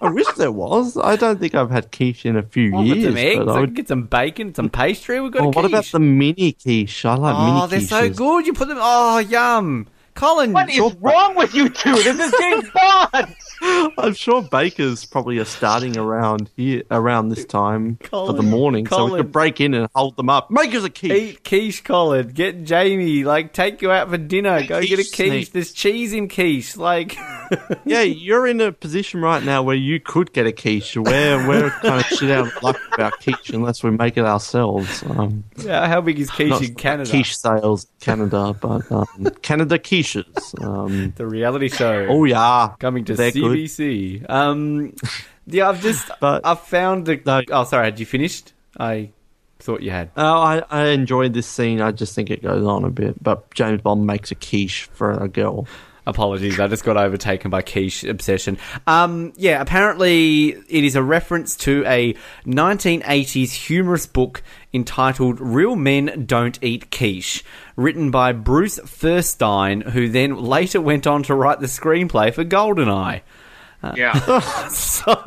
I 0.04 0.10
wish 0.10 0.26
there 0.36 0.52
was. 0.52 0.96
I 0.96 1.16
don't 1.16 1.38
think 1.40 1.54
I've 1.54 1.70
had 1.70 1.90
quiche 1.90 2.26
in 2.26 2.36
a 2.36 2.42
few 2.42 2.70
oh, 2.72 2.76
Want 2.76 2.86
years. 2.88 3.04
some 3.04 3.16
eggs, 3.16 3.38
but 3.44 3.48
I 3.48 3.56
I 3.56 3.60
would- 3.60 3.74
get 3.74 3.88
some 3.88 4.02
bacon, 4.04 4.54
some 4.54 4.68
pastry. 4.68 5.20
We've 5.20 5.32
got 5.32 5.42
Oh, 5.42 5.46
a 5.46 5.50
what 5.50 5.64
about 5.64 5.84
the 5.86 5.98
mini 6.00 6.52
quiche? 6.52 7.04
I 7.04 7.14
like 7.14 7.36
mini 7.38 7.60
oh, 7.62 7.66
they're 7.66 7.80
quiches. 7.80 7.88
so 7.88 8.10
good. 8.10 8.46
You 8.46 8.52
put 8.52 8.68
them. 8.68 8.78
Oh, 8.80 9.18
yum. 9.18 9.86
Colin, 10.14 10.52
What 10.52 10.70
is 10.70 10.94
wrong 11.00 11.34
with 11.34 11.54
you 11.56 11.68
two? 11.68 11.92
This 11.94 12.20
is 12.20 12.32
James 12.38 12.70
Bond. 12.74 13.34
I'm 13.98 14.14
sure 14.14 14.42
bakers 14.42 15.04
probably 15.04 15.38
are 15.38 15.44
starting 15.44 15.96
around 15.96 16.50
here 16.56 16.82
around 16.90 17.28
this 17.28 17.44
time 17.44 17.96
for 17.96 18.26
the 18.32 18.34
Colin, 18.42 18.50
morning, 18.50 18.86
so 18.86 19.04
we 19.04 19.10
Colin. 19.10 19.22
could 19.22 19.32
break 19.32 19.60
in 19.60 19.74
and 19.74 19.88
hold 19.94 20.16
them 20.16 20.28
up. 20.28 20.50
Make 20.50 20.74
us 20.74 20.84
a 20.84 20.90
quiche. 20.90 21.12
Eat 21.12 21.44
quiche, 21.44 21.82
Colin. 21.84 22.28
Get 22.28 22.64
Jamie. 22.64 23.24
Like, 23.24 23.52
take 23.52 23.82
you 23.82 23.90
out 23.90 24.10
for 24.10 24.18
dinner. 24.18 24.60
Go 24.66 24.80
get 24.80 24.98
a 24.98 25.02
Quiche 25.02 25.12
quiche. 25.12 25.28
sneak. 25.28 25.52
There's 25.52 25.72
cheese 25.72 26.12
in 26.12 26.28
quiche. 26.28 26.76
Like, 26.76 27.16
Yeah, 27.84 28.02
you're 28.02 28.46
in 28.46 28.60
a 28.60 28.72
position 28.72 29.20
right 29.20 29.42
now 29.42 29.62
where 29.62 29.76
you 29.76 30.00
could 30.00 30.32
get 30.32 30.46
a 30.46 30.52
quiche. 30.52 30.96
We're 30.96 31.46
we're 31.46 31.70
kind 31.70 32.00
of 32.00 32.06
shit 32.06 32.30
out 32.30 32.46
of 32.48 32.62
luck 32.62 32.78
about 32.94 33.20
quiche 33.20 33.50
unless 33.50 33.82
we 33.82 33.90
make 33.90 34.16
it 34.16 34.24
ourselves. 34.24 35.02
Um, 35.08 35.44
yeah, 35.58 35.86
how 35.88 36.00
big 36.00 36.18
is 36.18 36.30
quiche 36.30 36.68
in 36.68 36.74
Canada? 36.74 37.10
Quiche 37.10 37.36
sales, 37.36 37.84
in 37.84 37.90
Canada, 38.00 38.56
but 38.60 38.90
um, 38.90 39.28
Canada 39.42 39.78
quiches. 39.78 40.24
Um, 40.62 41.12
The 41.16 41.26
reality 41.26 41.68
show. 41.68 42.06
oh 42.08 42.24
yeah, 42.24 42.74
coming 42.78 43.04
to 43.06 43.14
they're 43.14 43.30
good. 43.48 44.26
Um, 44.28 44.94
yeah, 45.46 45.68
I've 45.68 45.80
just 45.82 46.10
But- 46.20 46.44
I've 46.46 46.60
found 46.60 47.06
the. 47.06 47.20
No. 47.24 47.42
Oh, 47.50 47.64
sorry. 47.64 47.86
Had 47.86 48.00
you 48.00 48.06
finished? 48.06 48.52
I 48.78 49.10
thought 49.60 49.82
you 49.82 49.90
had. 49.90 50.10
Oh, 50.16 50.40
I, 50.40 50.62
I 50.70 50.86
enjoyed 50.88 51.32
this 51.32 51.46
scene. 51.46 51.80
I 51.80 51.92
just 51.92 52.14
think 52.14 52.30
it 52.30 52.42
goes 52.42 52.66
on 52.66 52.84
a 52.84 52.90
bit. 52.90 53.22
But 53.22 53.52
James 53.54 53.80
Bond 53.82 54.06
makes 54.06 54.30
a 54.30 54.34
quiche 54.34 54.88
for 54.92 55.10
a 55.12 55.28
girl. 55.28 55.66
Apologies, 56.06 56.60
I 56.60 56.66
just 56.68 56.84
got 56.84 56.98
overtaken 56.98 57.50
by 57.50 57.62
quiche 57.62 58.04
obsession. 58.04 58.58
Um, 58.86 59.32
yeah, 59.36 59.62
apparently 59.62 60.48
it 60.48 60.84
is 60.84 60.96
a 60.96 61.02
reference 61.02 61.56
to 61.56 61.82
a 61.86 62.14
1980s 62.44 63.52
humorous 63.52 64.06
book 64.06 64.42
entitled 64.74 65.40
"Real 65.40 65.76
Men 65.76 66.24
Don't 66.26 66.58
Eat 66.62 66.90
Quiche," 66.90 67.42
written 67.76 68.10
by 68.10 68.32
Bruce 68.32 68.78
Feirstein, 68.80 69.82
who 69.92 70.10
then 70.10 70.36
later 70.36 70.78
went 70.78 71.06
on 71.06 71.22
to 71.22 71.34
write 71.34 71.60
the 71.60 71.66
screenplay 71.68 72.34
for 72.34 72.44
GoldenEye. 72.44 73.22
Yeah. 73.96 74.40
So 74.70 75.14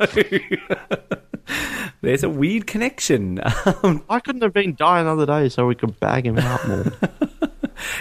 there's 2.02 2.24
a 2.24 2.28
weird 2.28 2.66
connection. 2.66 3.40
Um, 3.82 4.04
I 4.08 4.20
couldn't 4.20 4.42
have 4.42 4.52
been 4.52 4.74
Die 4.74 5.00
Another 5.00 5.24
Day 5.24 5.48
so 5.48 5.66
we 5.66 5.74
could 5.74 5.98
bag 6.00 6.26
him 6.26 6.38
out 6.38 6.66
more. 6.66 6.92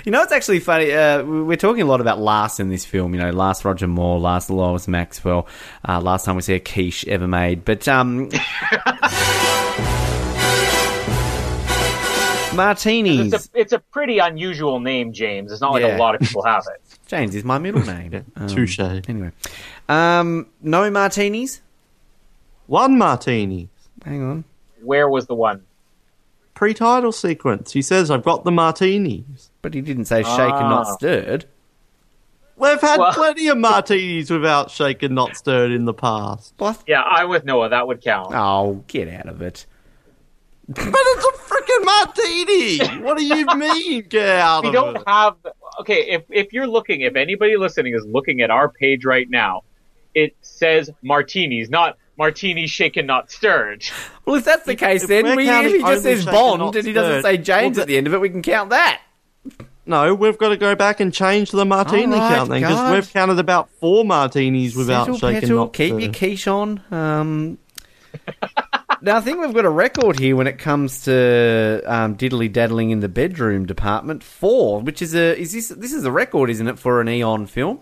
You 0.05 0.11
know, 0.11 0.23
it's 0.23 0.31
actually 0.31 0.59
funny. 0.59 0.91
Uh, 0.91 1.23
we're 1.23 1.55
talking 1.55 1.83
a 1.83 1.85
lot 1.85 2.01
about 2.01 2.19
last 2.19 2.59
in 2.59 2.69
this 2.69 2.83
film. 2.83 3.13
You 3.13 3.19
know, 3.19 3.29
last 3.29 3.63
Roger 3.63 3.87
Moore, 3.87 4.19
last 4.19 4.49
Lois 4.49 4.87
Maxwell, 4.87 5.47
uh, 5.87 6.01
last 6.01 6.25
time 6.25 6.35
we 6.35 6.41
see 6.41 6.55
a 6.55 6.59
quiche 6.59 7.05
ever 7.07 7.27
made. 7.27 7.63
But 7.63 7.87
um, 7.87 8.29
martinis. 12.57 13.31
It's 13.33 13.45
a, 13.45 13.49
it's 13.59 13.73
a 13.73 13.79
pretty 13.79 14.19
unusual 14.19 14.79
name, 14.81 15.13
James. 15.13 15.51
It's 15.51 15.61
not 15.61 15.71
like 15.71 15.83
Yeah. 15.83 15.95
a 15.95 15.99
lot 15.99 16.15
of 16.15 16.21
people 16.21 16.43
have 16.43 16.63
it. 16.75 16.81
James 17.07 17.33
is 17.35 17.43
my 17.45 17.57
middle 17.57 17.81
name. 17.85 18.25
Um, 18.35 18.47
Touche. 18.47 18.79
Anyway, 18.79 19.31
um, 19.87 20.47
no 20.61 20.89
martinis. 20.91 21.61
One 22.67 22.97
martini. 22.97 23.69
Hang 24.03 24.21
on. 24.23 24.43
Where 24.81 25.07
was 25.09 25.27
the 25.27 25.35
one? 25.35 25.63
Pre-title 26.53 27.11
sequence. 27.11 27.71
He 27.71 27.81
says, 27.81 28.09
"I've 28.11 28.23
got 28.23 28.43
the 28.43 28.51
martinis." 28.51 29.51
But 29.61 29.73
he 29.73 29.81
didn't 29.81 30.05
say 30.05 30.23
shaken, 30.23 30.59
not 30.69 30.87
Ah. 30.87 30.95
stirred. 30.95 31.45
We've 32.57 32.81
had 32.81 32.99
Well- 32.99 33.13
plenty 33.13 33.47
of 33.49 33.57
martinis 33.59 34.31
without 34.31 34.71
shaken, 34.71 35.13
not 35.13 35.37
stirred 35.37 35.71
in 35.71 35.85
the 35.85 35.93
past. 35.93 36.53
What? 36.57 36.79
Yeah, 36.87 37.03
I'm 37.03 37.29
with 37.29 37.45
Noah. 37.45 37.69
That 37.69 37.87
would 37.87 38.01
count. 38.01 38.33
Oh, 38.33 38.83
get 38.87 39.07
out 39.07 39.27
of 39.27 39.41
it. 39.43 39.65
But 40.69 40.85
it's 40.93 41.25
a 41.25 41.31
freaking 41.53 41.85
martini. 41.85 43.03
What 43.03 43.17
do 43.17 43.23
you 43.25 43.45
mean? 43.55 44.05
Get 44.09 44.27
out 44.27 44.63
we 44.63 44.69
of 44.69 44.73
don't 44.73 44.95
it. 44.97 45.03
have 45.07 45.35
okay 45.79 46.09
if 46.09 46.23
if 46.29 46.51
you're 46.53 46.67
looking 46.67 47.01
if 47.01 47.15
anybody 47.15 47.55
listening 47.57 47.93
is 47.93 48.05
looking 48.05 48.41
at 48.41 48.49
our 48.51 48.67
page 48.67 49.05
right 49.05 49.29
now 49.29 49.61
it 50.13 50.35
says 50.41 50.89
martinis 51.03 51.69
not 51.69 51.97
martini 52.17 52.65
shaken 52.67 53.05
not 53.05 53.29
stirred 53.31 53.83
Well, 54.25 54.35
if 54.37 54.43
that's 54.45 54.65
the 54.65 54.75
case, 54.75 55.03
if 55.03 55.09
then 55.09 55.23
we're 55.25 55.35
we, 55.37 55.43
if 55.43 55.49
counting 55.49 55.71
he 55.71 55.77
just 55.79 55.87
only 55.87 56.01
says 56.01 56.19
shaken, 56.19 56.33
Bond 56.33 56.59
not 56.59 56.75
and 56.75 56.87
he 56.87 56.93
doesn't 56.93 57.21
say 57.23 57.37
James 57.37 57.77
well, 57.77 57.83
at 57.83 57.87
the 57.87 57.95
end 57.97 58.07
of 58.07 58.13
it, 58.13 58.19
we 58.19 58.29
can 58.29 58.41
count 58.41 58.71
that. 58.71 59.01
No, 59.85 60.13
we've 60.15 60.37
got 60.37 60.49
to 60.49 60.57
go 60.57 60.75
back 60.75 60.99
and 60.99 61.13
change 61.13 61.51
the 61.51 61.63
martini 61.63 62.05
All 62.13 62.19
right, 62.19 62.35
count 62.35 62.49
then, 62.49 62.61
because 62.61 62.91
we've 62.91 63.13
counted 63.13 63.39
about 63.39 63.69
four 63.79 64.03
martinis 64.03 64.75
without 64.75 65.05
Settle, 65.05 65.19
shaking, 65.19 65.41
petal, 65.41 65.57
not 65.57 65.73
keep 65.73 65.87
stirred. 65.91 66.01
your 66.01 66.11
quiche 66.13 66.47
on. 66.47 66.81
Um, 66.91 67.57
now 69.01 69.17
I 69.17 69.21
think 69.21 69.39
we've 69.39 69.53
got 69.53 69.65
a 69.65 69.69
record 69.69 70.19
here 70.19 70.35
when 70.35 70.47
it 70.47 70.57
comes 70.59 71.03
to 71.03 71.81
um, 71.85 72.15
diddly 72.15 72.51
daddling 72.51 72.91
in 72.91 72.99
the 72.99 73.09
bedroom 73.09 73.65
department. 73.65 74.23
Four, 74.23 74.81
which 74.81 75.01
is 75.01 75.15
a 75.15 75.37
is 75.37 75.53
this 75.53 75.69
this 75.69 75.93
is 75.93 76.03
a 76.05 76.11
record, 76.11 76.49
isn't 76.49 76.67
it, 76.67 76.79
for 76.79 77.01
an 77.01 77.09
Eon 77.09 77.47
film? 77.47 77.79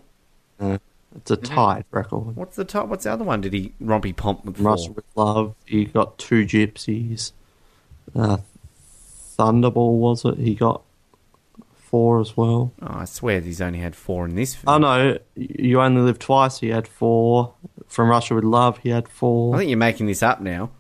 It's 1.18 1.32
a 1.32 1.38
tied 1.38 1.86
record. 1.92 2.36
What's 2.36 2.56
the 2.58 2.66
top? 2.66 2.88
What's 2.88 3.06
the 3.06 3.14
other 3.14 3.24
one? 3.24 3.42
Did 3.42 3.54
he 3.54 3.74
rompy 3.82 4.16
pomp 4.16 4.44
with? 4.46 4.60
Russia 4.60 4.92
with 4.92 5.06
Love. 5.16 5.56
He 5.66 5.86
got 5.86 6.18
two 6.18 6.46
gypsies. 6.46 7.32
Uh, 8.14 8.38
Thunderball 9.38 9.98
was 9.98 10.26
it? 10.26 10.38
He 10.38 10.56
got 10.56 10.82
four 11.76 12.20
as 12.20 12.36
well. 12.36 12.74
Oh, 12.82 12.88
I 12.90 13.06
swear 13.06 13.40
he's 13.40 13.62
only 13.62 13.80
had 13.80 13.96
four 13.96 14.26
in 14.26 14.36
this 14.36 14.56
film. 14.56 14.76
Oh 14.76 14.78
no, 14.78 15.18
you 15.36 15.80
only 15.80 16.02
live 16.02 16.20
twice. 16.20 16.60
He 16.60 16.70
had 16.70 16.88
four. 16.88 17.54
From 17.88 18.10
Russia 18.10 18.36
with 18.36 18.44
Love, 18.44 18.80
he 18.80 18.90
had 18.90 19.08
four. 19.08 19.56
I 19.56 19.60
think 19.60 19.70
you're 19.70 19.78
making 19.78 20.08
this 20.08 20.22
up 20.22 20.42
now. 20.42 20.72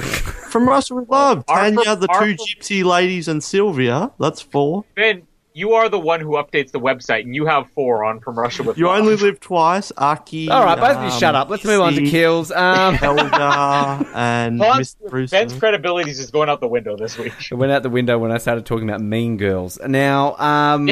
From 0.50 0.68
Russia 0.68 0.94
with 0.94 1.08
Love, 1.08 1.44
Our- 1.48 1.70
Tanya, 1.70 1.96
the 1.96 2.08
our- 2.10 2.26
two 2.26 2.34
gypsy 2.36 2.84
ladies, 2.84 3.28
and 3.28 3.42
Sylvia. 3.42 4.10
That's 4.18 4.40
four. 4.40 4.84
Ben, 4.94 5.22
you 5.54 5.72
are 5.72 5.88
the 5.88 5.98
one 5.98 6.20
who 6.20 6.32
updates 6.32 6.70
the 6.70 6.78
website, 6.78 7.22
and 7.22 7.34
you 7.34 7.44
have 7.46 7.68
four 7.72 8.04
on 8.04 8.20
from 8.20 8.38
Russia 8.38 8.62
with 8.62 8.78
You 8.78 8.86
Love. 8.86 9.00
only 9.00 9.16
live 9.16 9.40
twice. 9.40 9.90
Aki. 9.96 10.48
All 10.50 10.64
right, 10.64 10.78
both 10.78 10.96
of 10.96 11.02
you 11.04 11.10
um, 11.10 11.18
shut 11.18 11.34
up. 11.34 11.50
Let's 11.50 11.64
move 11.64 11.80
on 11.80 11.94
to 11.94 12.08
kills. 12.08 12.50
Um, 12.52 12.94
Helga 13.34 14.06
and 14.14 14.60
Hold 14.62 14.76
Mr. 14.76 15.10
Bruce. 15.10 15.30
Ben's 15.32 15.52
credibility 15.52 16.10
is 16.12 16.18
just 16.18 16.32
going 16.32 16.48
out 16.48 16.60
the 16.60 16.68
window 16.68 16.96
this 16.96 17.18
week. 17.18 17.32
it 17.50 17.54
went 17.54 17.72
out 17.72 17.82
the 17.82 17.90
window 17.90 18.18
when 18.18 18.30
I 18.30 18.38
started 18.38 18.66
talking 18.66 18.88
about 18.88 19.00
Mean 19.00 19.36
Girls. 19.36 19.78
Now, 19.84 20.36
um, 20.36 20.88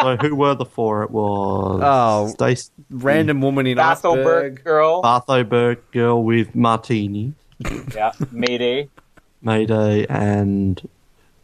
So 0.00 0.16
who 0.16 0.34
were 0.34 0.54
the 0.54 0.64
four? 0.66 1.02
It 1.04 1.10
was 1.10 1.80
Oh. 1.84 2.28
Stace 2.28 2.70
random 2.90 3.40
woman 3.42 3.66
in 3.66 3.78
Iceberg. 3.78 4.56
Bathelberg 4.60 4.64
girl. 4.64 5.02
Barthoberg 5.02 5.78
girl 5.92 6.22
with 6.22 6.54
Martini, 6.54 7.32
yeah, 7.94 8.12
Mayday. 8.30 8.88
Mayday, 9.42 10.06
and 10.08 10.80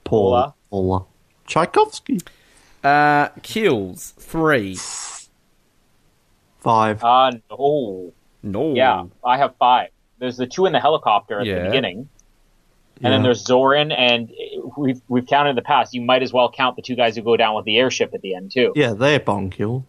Paul 0.04 0.30
Paula. 0.32 0.54
Paula 0.70 1.04
Tchaikovsky. 1.46 2.18
Uh, 2.82 3.28
kills 3.42 4.14
three. 4.18 4.76
Five. 6.60 7.02
Uh, 7.02 7.32
no. 7.50 8.12
No. 8.42 8.74
Yeah, 8.74 9.04
I 9.24 9.38
have 9.38 9.54
five. 9.56 9.90
There's 10.18 10.36
the 10.36 10.46
two 10.46 10.66
in 10.66 10.72
the 10.72 10.80
helicopter 10.80 11.40
at 11.40 11.46
Yeah. 11.46 11.60
the 11.60 11.64
beginning. 11.66 12.08
And 13.02 13.10
then 13.14 13.22
there's 13.22 13.46
Zorin, 13.46 13.94
and 13.96 14.30
we've 14.76 15.00
we've 15.08 15.26
counted 15.26 15.50
in 15.50 15.56
the 15.56 15.62
past. 15.62 15.94
You 15.94 16.02
might 16.02 16.22
as 16.22 16.34
well 16.34 16.50
count 16.52 16.76
the 16.76 16.82
two 16.82 16.96
guys 16.96 17.16
who 17.16 17.22
go 17.22 17.34
down 17.34 17.54
with 17.56 17.64
the 17.64 17.78
airship 17.78 18.12
at 18.12 18.20
the 18.20 18.34
end 18.34 18.50
too. 18.52 18.74
Yeah, 18.76 18.92
they're 18.92 19.18
bomb 19.18 19.48
kills. 19.48 19.84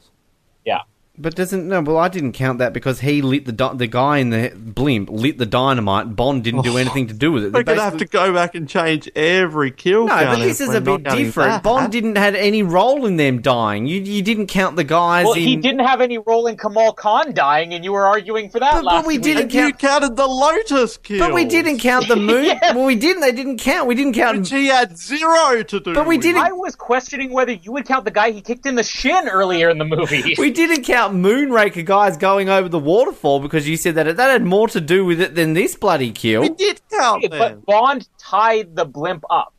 Yeah, 0.65 0.79
But 1.21 1.35
doesn't 1.35 1.67
no? 1.67 1.81
Well, 1.81 1.97
I 1.97 2.07
didn't 2.07 2.31
count 2.31 2.57
that 2.59 2.73
because 2.73 2.99
he 3.01 3.21
lit 3.21 3.45
the 3.45 3.51
di- 3.51 3.75
the 3.75 3.87
guy 3.87 4.17
in 4.17 4.31
the 4.31 4.51
blimp 4.55 5.09
lit 5.11 5.37
the 5.37 5.45
dynamite. 5.45 6.15
Bond 6.15 6.43
didn't 6.43 6.63
do 6.63 6.73
oh. 6.73 6.77
anything 6.77 7.07
to 7.07 7.13
do 7.13 7.31
with 7.31 7.43
it. 7.45 7.53
We're 7.53 7.63
They 7.63 7.73
gonna 7.75 7.81
have 7.83 7.93
to 7.93 7.99
basically- 7.99 8.19
go 8.27 8.33
back 8.33 8.55
and 8.55 8.67
change 8.67 9.09
every 9.15 9.69
kill. 9.71 10.07
No, 10.07 10.15
but 10.15 10.37
this 10.39 10.59
if 10.59 10.69
is 10.69 10.69
we're 10.69 10.77
a 10.77 10.79
not 10.79 11.03
bit 11.03 11.17
different. 11.25 11.49
that. 11.51 11.63
Bond 11.63 11.91
didn't 11.91 12.15
had 12.17 12.35
any 12.35 12.63
role 12.63 13.05
in 13.05 13.17
them 13.17 13.41
dying. 13.41 13.85
You 13.85 14.01
you 14.01 14.21
didn't 14.23 14.47
count 14.47 14.75
the 14.77 14.83
guys. 14.83 15.25
well, 15.25 15.33
in... 15.35 15.41
he 15.43 15.55
didn't 15.55 15.85
have 15.85 16.01
any 16.01 16.17
role 16.17 16.47
in 16.47 16.57
Kamal 16.57 16.93
Khan 16.93 17.33
dying, 17.33 17.73
and 17.73 17.83
you 17.85 17.91
were 17.91 18.07
arguing 18.07 18.49
for 18.49 18.59
that 18.59 18.73
But- 18.73 18.83
but 18.83 18.85
last 18.95 19.07
we 19.07 19.15
week. 19.15 19.23
didn't 19.23 19.43
And 19.43 19.53
you 19.53 19.61
count- 19.73 19.79
counted 19.79 20.15
the 20.15 20.27
Lotus 20.27 20.97
kill. 20.97 21.19
But 21.19 21.33
we 21.33 21.45
didn't 21.45 21.79
count 21.79 22.07
the 22.07 22.15
moon. 22.31 22.57
Well, 22.73 22.85
we 22.85 22.95
didn't. 22.95 23.21
They 23.21 23.31
didn't 23.31 23.57
count. 23.59 23.87
We 23.87 23.93
didn't 23.95 24.13
count. 24.13 24.39
Which 24.39 24.49
he 24.49 24.67
had 24.67 24.97
zero 24.97 25.61
to 25.61 25.79
do. 25.79 25.93
But 25.93 26.07
we 26.07 26.17
with. 26.17 26.23
didn't- 26.23 26.41
I 26.41 26.51
was 26.51 26.75
questioning 26.75 27.31
whether 27.31 27.51
you 27.51 27.71
would 27.73 27.85
count 27.85 28.05
the 28.05 28.11
guy 28.11 28.31
he 28.31 28.41
kicked 28.41 28.65
in 28.65 28.75
the 28.75 28.83
shin 28.83 29.29
earlier 29.29 29.69
in 29.69 29.77
the 29.77 29.85
movie. 29.85 30.35
We 30.41 30.49
didn't 30.49 30.83
count 30.85 31.10
Moonraker 31.11 31.85
guys 31.85 32.17
going 32.17 32.49
over 32.49 32.67
the 32.69 32.79
waterfall 32.79 33.39
because 33.39 33.67
you 33.67 33.77
said 33.77 33.95
that 33.95 34.17
that 34.17 34.31
had 34.31 34.43
more 34.43 34.67
to 34.69 34.81
do 34.81 35.05
with 35.05 35.21
it 35.21 35.35
than 35.35 35.53
this 35.53 35.75
bloody 35.75 36.11
kill. 36.11 36.41
We 36.41 36.49
did 36.49 36.81
count 36.91 37.29
them. 37.29 37.39
but 37.39 37.65
Bond 37.65 38.07
tied 38.17 38.75
the 38.75 38.85
blimp 38.85 39.23
up. 39.29 39.53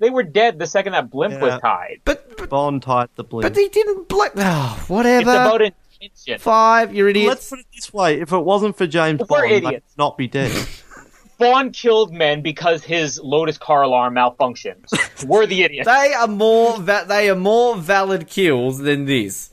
They 0.00 0.10
were 0.10 0.22
dead 0.24 0.58
the 0.58 0.66
second 0.66 0.92
that 0.92 1.10
blimp 1.10 1.40
was 1.40 1.60
tied. 1.60 2.00
But 2.04 2.36
but, 2.36 2.48
Bond 2.50 2.82
tied 2.82 3.08
the 3.14 3.24
blimp. 3.24 3.42
but 3.52 3.56
he 3.60 3.68
didn't. 3.68 4.08
Bl- 4.08 4.22
oh, 4.36 4.76
It's 4.80 4.88
whatever. 4.88 5.30
about 5.30 5.62
intention. 5.62 6.38
Five. 6.38 6.94
You're 6.94 7.08
idiots. 7.08 7.28
Let's 7.28 7.50
put 7.50 7.58
it 7.60 7.66
this 7.74 7.92
way: 7.92 8.20
if 8.20 8.32
it 8.32 8.38
wasn't 8.44 8.76
for 8.76 8.86
James 8.86 9.20
We're 9.20 9.26
Bond, 9.26 9.44
they'd 9.50 9.64
idiots. 9.64 9.94
not 9.96 10.18
be 10.18 10.26
dead. 10.26 10.52
Bond 11.38 11.74
killed 11.74 12.14
men 12.14 12.40
because 12.40 12.82
his 12.82 13.20
Lotus 13.22 13.58
car 13.58 13.82
alarm 13.82 14.14
malfunctioned. 14.14 14.86
We're 15.26 15.44
the 15.46 15.62
idiots. 15.64 15.86
They 15.86 16.14
are 16.14 16.26
more 16.26 16.80
va- 16.80 17.04
they 17.06 17.28
are 17.28 17.34
more 17.36 17.76
valid 17.76 18.26
kills 18.26 18.78
than 18.78 19.04
this. 19.04 19.50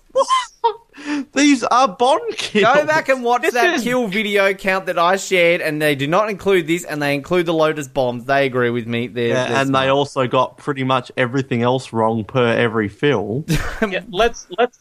These 1.34 1.64
are 1.64 1.88
Bond 1.88 2.36
kills. 2.38 2.64
Go 2.76 2.86
back 2.86 3.10
and 3.10 3.24
watch 3.24 3.42
This 3.42 3.54
that 3.54 3.74
is- 3.76 3.84
kill 3.84 4.08
video 4.08 4.54
count 4.54 4.86
that 4.86 4.98
I 5.00 5.16
shared, 5.18 5.62
and 5.62 5.82
they 5.82 5.96
do 5.96 6.08
not 6.08 6.30
include 6.30 6.68
this, 6.68 6.84
and 6.86 7.02
they 7.02 7.14
include 7.16 7.46
the 7.46 7.54
Lotus 7.54 7.88
bombs. 7.88 8.26
They 8.26 8.46
agree 8.46 8.70
with 8.70 8.88
me. 8.88 9.08
They're, 9.08 9.28
Yeah, 9.30 9.48
they're 9.48 9.58
and 9.58 9.68
smart. 9.70 9.86
they 9.86 9.90
also 9.90 10.28
got 10.28 10.58
pretty 10.58 10.84
much 10.84 11.12
everything 11.18 11.62
else 11.64 11.92
wrong 11.94 12.24
per 12.24 12.48
every 12.48 12.88
film. 12.90 13.46
Yeah, 13.90 14.02
let's 14.10 14.48
let's 14.58 14.80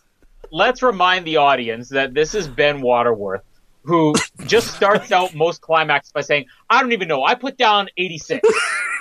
let's 0.50 0.82
remind 0.82 1.24
the 1.26 1.36
audience 1.38 1.88
that 1.90 2.14
this 2.14 2.34
is 2.34 2.46
Ben 2.48 2.80
Waterworth, 2.80 3.42
who 3.84 4.14
just 4.46 4.74
starts 4.74 5.10
out 5.12 5.34
most 5.34 5.60
climax 5.60 6.10
by 6.12 6.20
saying, 6.20 6.46
"I 6.70 6.80
don't 6.80 6.92
even 6.92 7.08
know. 7.08 7.24
I 7.24 7.34
put 7.34 7.56
down 7.56 7.88
86." 7.96 8.46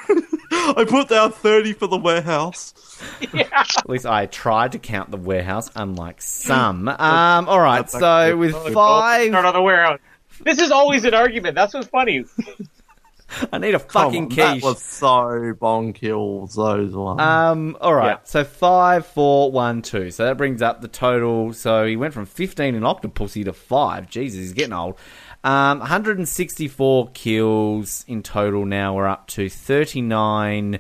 I 0.53 0.86
put 0.88 1.07
down 1.09 1.32
thirty 1.32 1.73
for 1.73 1.88
the 1.88 1.97
warehouse. 1.97 2.73
Yeah. 3.34 3.47
At 3.51 3.89
least 3.89 4.05
I 4.05 4.25
tried 4.25 4.73
to 4.73 4.79
count 4.79 5.09
the 5.09 5.17
warehouse, 5.17 5.71
unlike 5.75 6.21
some. 6.21 6.88
Um, 6.88 7.47
all 7.49 7.59
right, 7.59 7.79
That's 7.79 7.93
so 7.93 8.05
actually- 8.05 8.36
with 8.36 8.51
Start 8.51 8.73
five, 8.73 9.34
on 9.34 9.53
the 9.53 9.61
warehouse. 9.61 9.99
This 10.43 10.59
is 10.59 10.71
always 10.71 11.05
an 11.05 11.13
argument. 11.13 11.55
That's 11.55 11.73
what's 11.73 11.88
funny. 11.88 12.25
I 13.53 13.57
need 13.57 13.75
a 13.75 13.79
fucking 13.79 14.23
on, 14.25 14.29
that 14.36 14.61
was 14.61 14.82
so 14.84 15.53
Bond 15.59 15.95
kills. 15.95 16.55
Those 16.55 16.93
ones. 16.93 17.21
Um, 17.21 17.77
all 17.82 17.93
right, 17.93 18.11
Yeah. 18.11 18.17
so 18.23 18.43
five, 18.43 19.05
four, 19.05 19.51
one, 19.51 19.82
two. 19.82 20.11
So 20.11 20.25
that 20.25 20.38
brings 20.38 20.61
up 20.61 20.82
the 20.82 20.88
total. 20.88 21.53
So 21.53 21.86
he 21.86 21.95
went 21.95 22.13
from 22.13 22.25
fifteen 22.25 22.75
in 22.75 22.84
Octopussy 22.84 23.45
to 23.45 23.53
five. 23.53 24.09
Jesus, 24.09 24.39
he's 24.39 24.53
getting 24.53 24.73
old. 24.73 24.95
Um, 25.43 25.79
164 25.79 27.09
kills 27.13 28.05
in 28.07 28.21
total. 28.21 28.63
Now 28.65 28.95
we're 28.95 29.07
up 29.07 29.25
to 29.29 29.49
39 29.49 30.77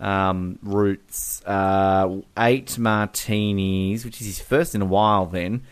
um, 0.00 0.58
roots, 0.62 1.42
uh, 1.46 2.20
eight 2.36 2.76
martinis, 2.76 4.04
which 4.04 4.20
is 4.20 4.26
his 4.26 4.40
first 4.40 4.74
in 4.74 4.82
a 4.82 4.86
while. 4.86 5.26
Then. 5.26 5.62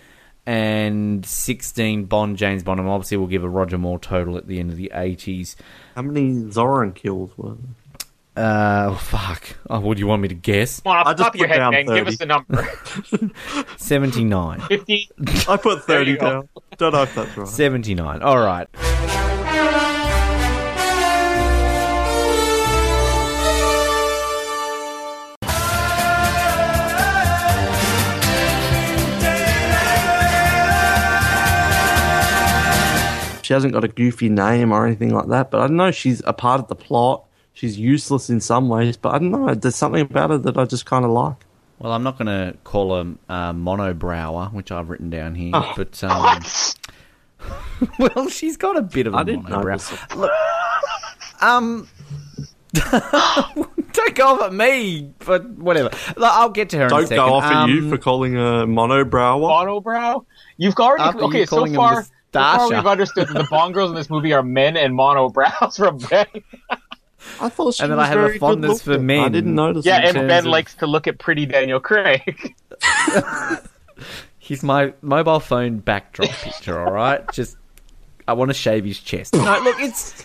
And 0.46 1.26
16 1.26 2.06
Bond, 2.06 2.38
James 2.38 2.62
Bond, 2.62 2.80
and 2.80 2.88
obviously 2.88 3.18
we'll 3.18 3.26
give 3.26 3.44
a 3.44 3.48
Roger 3.50 3.76
Moore 3.76 3.98
total 3.98 4.38
at 4.38 4.46
the 4.46 4.60
end 4.60 4.70
of 4.70 4.76
the 4.78 4.90
80s. 4.94 5.56
How 5.98 6.02
many 6.02 6.30
Zorin 6.44 6.94
kills 6.94 7.36
were 7.36 7.56
there? 7.56 8.44
Uh, 8.44 8.90
oh, 8.90 8.94
fuck. 8.94 9.56
Oh, 9.68 9.80
what 9.80 9.96
do 9.96 9.98
you 10.00 10.06
want 10.06 10.22
me 10.22 10.28
to 10.28 10.34
guess? 10.36 10.78
Come 10.78 10.92
on, 10.92 10.98
off 10.98 11.06
I 11.08 11.12
the 11.14 11.24
top 11.24 11.34
just 11.34 11.34
of 11.34 11.40
your 11.40 11.48
put 11.48 11.54
head, 11.54 11.58
down 11.58 11.72
man. 11.72 11.86
Give 11.86 12.06
30. 12.06 12.08
us 12.08 12.18
the 12.18 13.56
number. 13.56 13.68
79. 13.78 14.60
50. 14.60 15.10
I 15.48 15.56
put 15.56 15.82
thirty 15.82 16.16
down. 16.16 16.48
Don't 16.76 16.92
know 16.92 17.02
if 17.02 17.12
that's 17.16 17.36
right. 17.36 17.48
79. 17.48 18.22
All 18.22 18.38
right. 18.38 18.68
She 33.48 33.54
hasn't 33.54 33.72
got 33.72 33.82
a 33.82 33.88
goofy 33.88 34.28
name 34.28 34.72
or 34.72 34.84
anything 34.86 35.08
like 35.08 35.28
that, 35.28 35.50
but 35.50 35.62
I 35.62 35.68
don't 35.68 35.76
know. 35.78 35.90
She's 35.90 36.20
a 36.26 36.34
part 36.34 36.60
of 36.60 36.68
the 36.68 36.74
plot. 36.74 37.24
She's 37.54 37.78
useless 37.78 38.28
in 38.28 38.42
some 38.42 38.68
ways, 38.68 38.98
but 38.98 39.14
I 39.14 39.18
don't 39.18 39.30
know. 39.30 39.54
There's 39.54 39.74
something 39.74 40.02
about 40.02 40.28
her 40.28 40.36
that 40.36 40.58
I 40.58 40.66
just 40.66 40.84
kind 40.84 41.02
of 41.02 41.12
like. 41.12 41.46
Well, 41.78 41.92
I'm 41.92 42.02
not 42.02 42.18
going 42.18 42.26
to 42.26 42.58
call 42.64 42.94
her 42.94 43.10
uh, 43.30 43.54
monobrower, 43.54 44.52
which 44.52 44.70
I've 44.70 44.90
written 44.90 45.08
down 45.08 45.34
here, 45.34 45.52
Oh, 45.54 45.72
but 45.74 46.04
um, 46.04 46.42
well, 47.98 48.28
she's 48.28 48.58
got 48.58 48.76
a 48.76 48.82
bit 48.82 49.06
of 49.06 49.14
a 49.14 49.16
I 49.16 49.22
didn't 49.22 49.46
monobrow. 49.46 50.14
Look, 50.14 50.30
um, 51.40 51.88
don't 53.94 54.14
go 54.14 54.26
off 54.26 54.42
at 54.42 54.52
me, 54.52 55.10
but 55.24 55.48
whatever. 55.52 55.88
Look, 56.18 56.30
I'll 56.32 56.50
get 56.50 56.68
to 56.70 56.76
her. 56.76 56.82
in 56.82 56.86
a 56.88 56.90
Don't 56.90 57.06
second. 57.06 57.16
go 57.24 57.32
off 57.32 57.44
at 57.44 57.70
you 57.70 57.78
Um, 57.84 57.88
for 57.88 57.96
calling 57.96 58.34
her 58.34 58.66
monobrower. 58.66 59.40
Monobrow? 59.82 60.26
You've 60.58 60.74
already 60.76 61.02
Up, 61.02 61.14
are 61.14 61.18
you 61.20 61.24
okay. 61.28 61.46
So 61.46 61.64
far, 61.74 62.02
so 62.02 62.10
far 62.32 62.58
Nastasha? 62.58 62.70
we've 62.76 62.86
understood 62.86 63.28
that 63.28 63.34
the 63.34 63.46
Bond 63.50 63.74
girls 63.74 63.90
in 63.90 63.96
this 63.96 64.10
movie 64.10 64.32
are 64.32 64.42
men 64.42 64.76
and 64.76 64.94
mono 64.94 65.28
brows 65.28 65.76
from 65.76 65.98
Ben. 65.98 66.26
I 67.40 67.48
thought 67.48 67.74
she 67.74 67.82
And 67.82 67.90
then 67.92 67.98
was 67.98 68.06
I 68.06 68.08
have 68.10 68.18
a 68.18 68.22
very 68.26 68.38
fondness 68.38 68.82
for 68.82 68.98
men. 68.98 69.20
I 69.24 69.28
didn't 69.28 69.54
notice. 69.54 69.84
Yeah, 69.84 69.98
it. 69.98 70.04
and 70.06 70.14
terms 70.14 70.28
Ben 70.28 70.38
of- 70.46 70.50
likes 70.52 70.74
to 70.76 70.86
look 70.86 71.06
at 71.06 71.18
pretty 71.18 71.46
Daniel 71.46 71.80
Craig. 71.80 72.54
He's 74.38 74.62
my 74.62 74.92
mobile 75.02 75.40
phone 75.40 75.78
backdrop 75.78 76.30
picture. 76.30 76.80
All 76.80 76.92
right, 76.92 77.22
just 77.32 77.56
I 78.26 78.32
want 78.32 78.48
to 78.50 78.54
shave 78.54 78.84
his 78.84 78.98
chest. 79.00 79.34
No, 79.34 79.60
look, 79.62 79.76
it's 79.80 80.24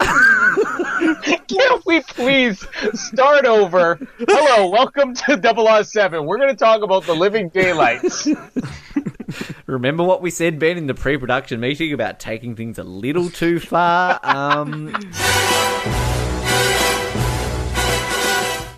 Can 1.48 1.80
we 1.86 2.00
please 2.02 2.66
start 2.92 3.44
over? 3.46 3.98
Hello, 4.28 4.68
welcome 4.68 5.14
to 5.14 5.36
Double 5.36 5.68
R 5.68 5.84
Seven. 5.84 6.26
We're 6.26 6.38
going 6.38 6.50
to 6.50 6.56
talk 6.56 6.82
about 6.82 7.04
the 7.04 7.14
Living 7.14 7.48
Daylights. 7.50 8.26
Remember 9.66 10.02
what 10.02 10.22
we 10.22 10.30
said, 10.30 10.58
Ben, 10.58 10.76
in 10.76 10.86
the 10.86 10.94
pre-production 10.94 11.60
meeting 11.60 11.92
about 11.92 12.20
taking 12.20 12.56
things 12.56 12.78
a 12.78 12.84
little 12.84 13.30
too 13.30 13.60
far? 13.60 14.20
Um, 14.22 14.94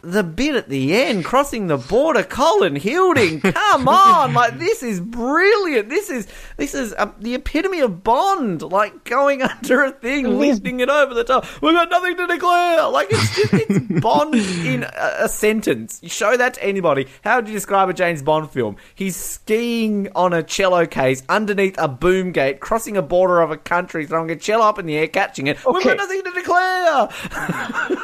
the 0.05 0.23
bit 0.23 0.55
at 0.55 0.69
the 0.69 0.95
end, 0.95 1.25
crossing 1.25 1.67
the 1.67 1.79
border, 1.79 2.23
Colin 2.23 2.77
Hilding. 2.77 3.41
Come 3.41 3.89
on, 3.89 4.35
like 4.35 4.59
this 4.59 4.83
is 4.83 5.01
brilliant. 5.01 5.89
This 5.89 6.11
is 6.11 6.29
this 6.57 6.75
is 6.75 6.95
uh, 6.99 7.11
the 7.19 7.35
epitome 7.35 7.81
of 7.81 8.05
Bond, 8.05 8.63
like 8.63 9.05
going 9.05 9.43
under 9.43 9.85
a 9.85 9.91
thing, 9.91 10.39
lifting 10.39 10.81
it 10.81 10.89
over 10.89 11.15
the 11.15 11.25
top. 11.25 11.47
We've 11.63 11.75
got 11.75 11.91
nothing 11.91 12.17
to 12.19 12.27
declare. 12.27 12.89
Like 12.89 13.09
it's 13.11 13.35
just 13.35 13.55
it's 13.55 14.01
Bond 14.03 14.35
in 14.35 14.85
a, 14.85 15.15
a 15.21 15.29
sentence. 15.29 16.01
You 16.03 16.09
show 16.09 16.37
that 16.37 16.55
to 16.55 16.65
anybody. 16.65 17.09
How 17.23 17.37
would 17.37 17.49
you 17.49 17.55
describe 17.55 17.89
a 17.89 17.95
James 17.95 18.23
Bond 18.23 18.51
film? 18.51 18.77
He's 18.95 19.17
skiing 19.17 20.09
on 20.15 20.33
a 20.33 20.43
cello 20.43 20.87
case 20.87 21.23
underneath 21.29 21.77
a 21.79 21.89
boom 21.89 22.33
gate, 22.33 22.61
crossing 22.61 22.97
a 22.97 23.03
border 23.03 23.41
of 23.41 23.51
a 23.51 23.57
country, 23.57 24.07
throwing 24.07 24.31
a 24.31 24.37
cello 24.37 24.65
up 24.67 24.79
in 24.79 24.87
the 24.87 24.97
air, 24.97 25.09
catching 25.09 25.47
it. 25.47 25.57
We've 25.67 25.83
got 25.83 25.97
nothing 25.97 26.23
to 26.23 26.31
declare. 26.33 27.09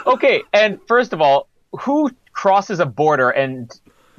okay, 0.07 0.43
and 0.53 0.81
first 0.87 1.13
of 1.13 1.21
all, 1.21 1.50
who 1.73 2.11
crosses 2.33 2.81
a 2.81 2.87
border 2.87 3.31
and 3.31 3.71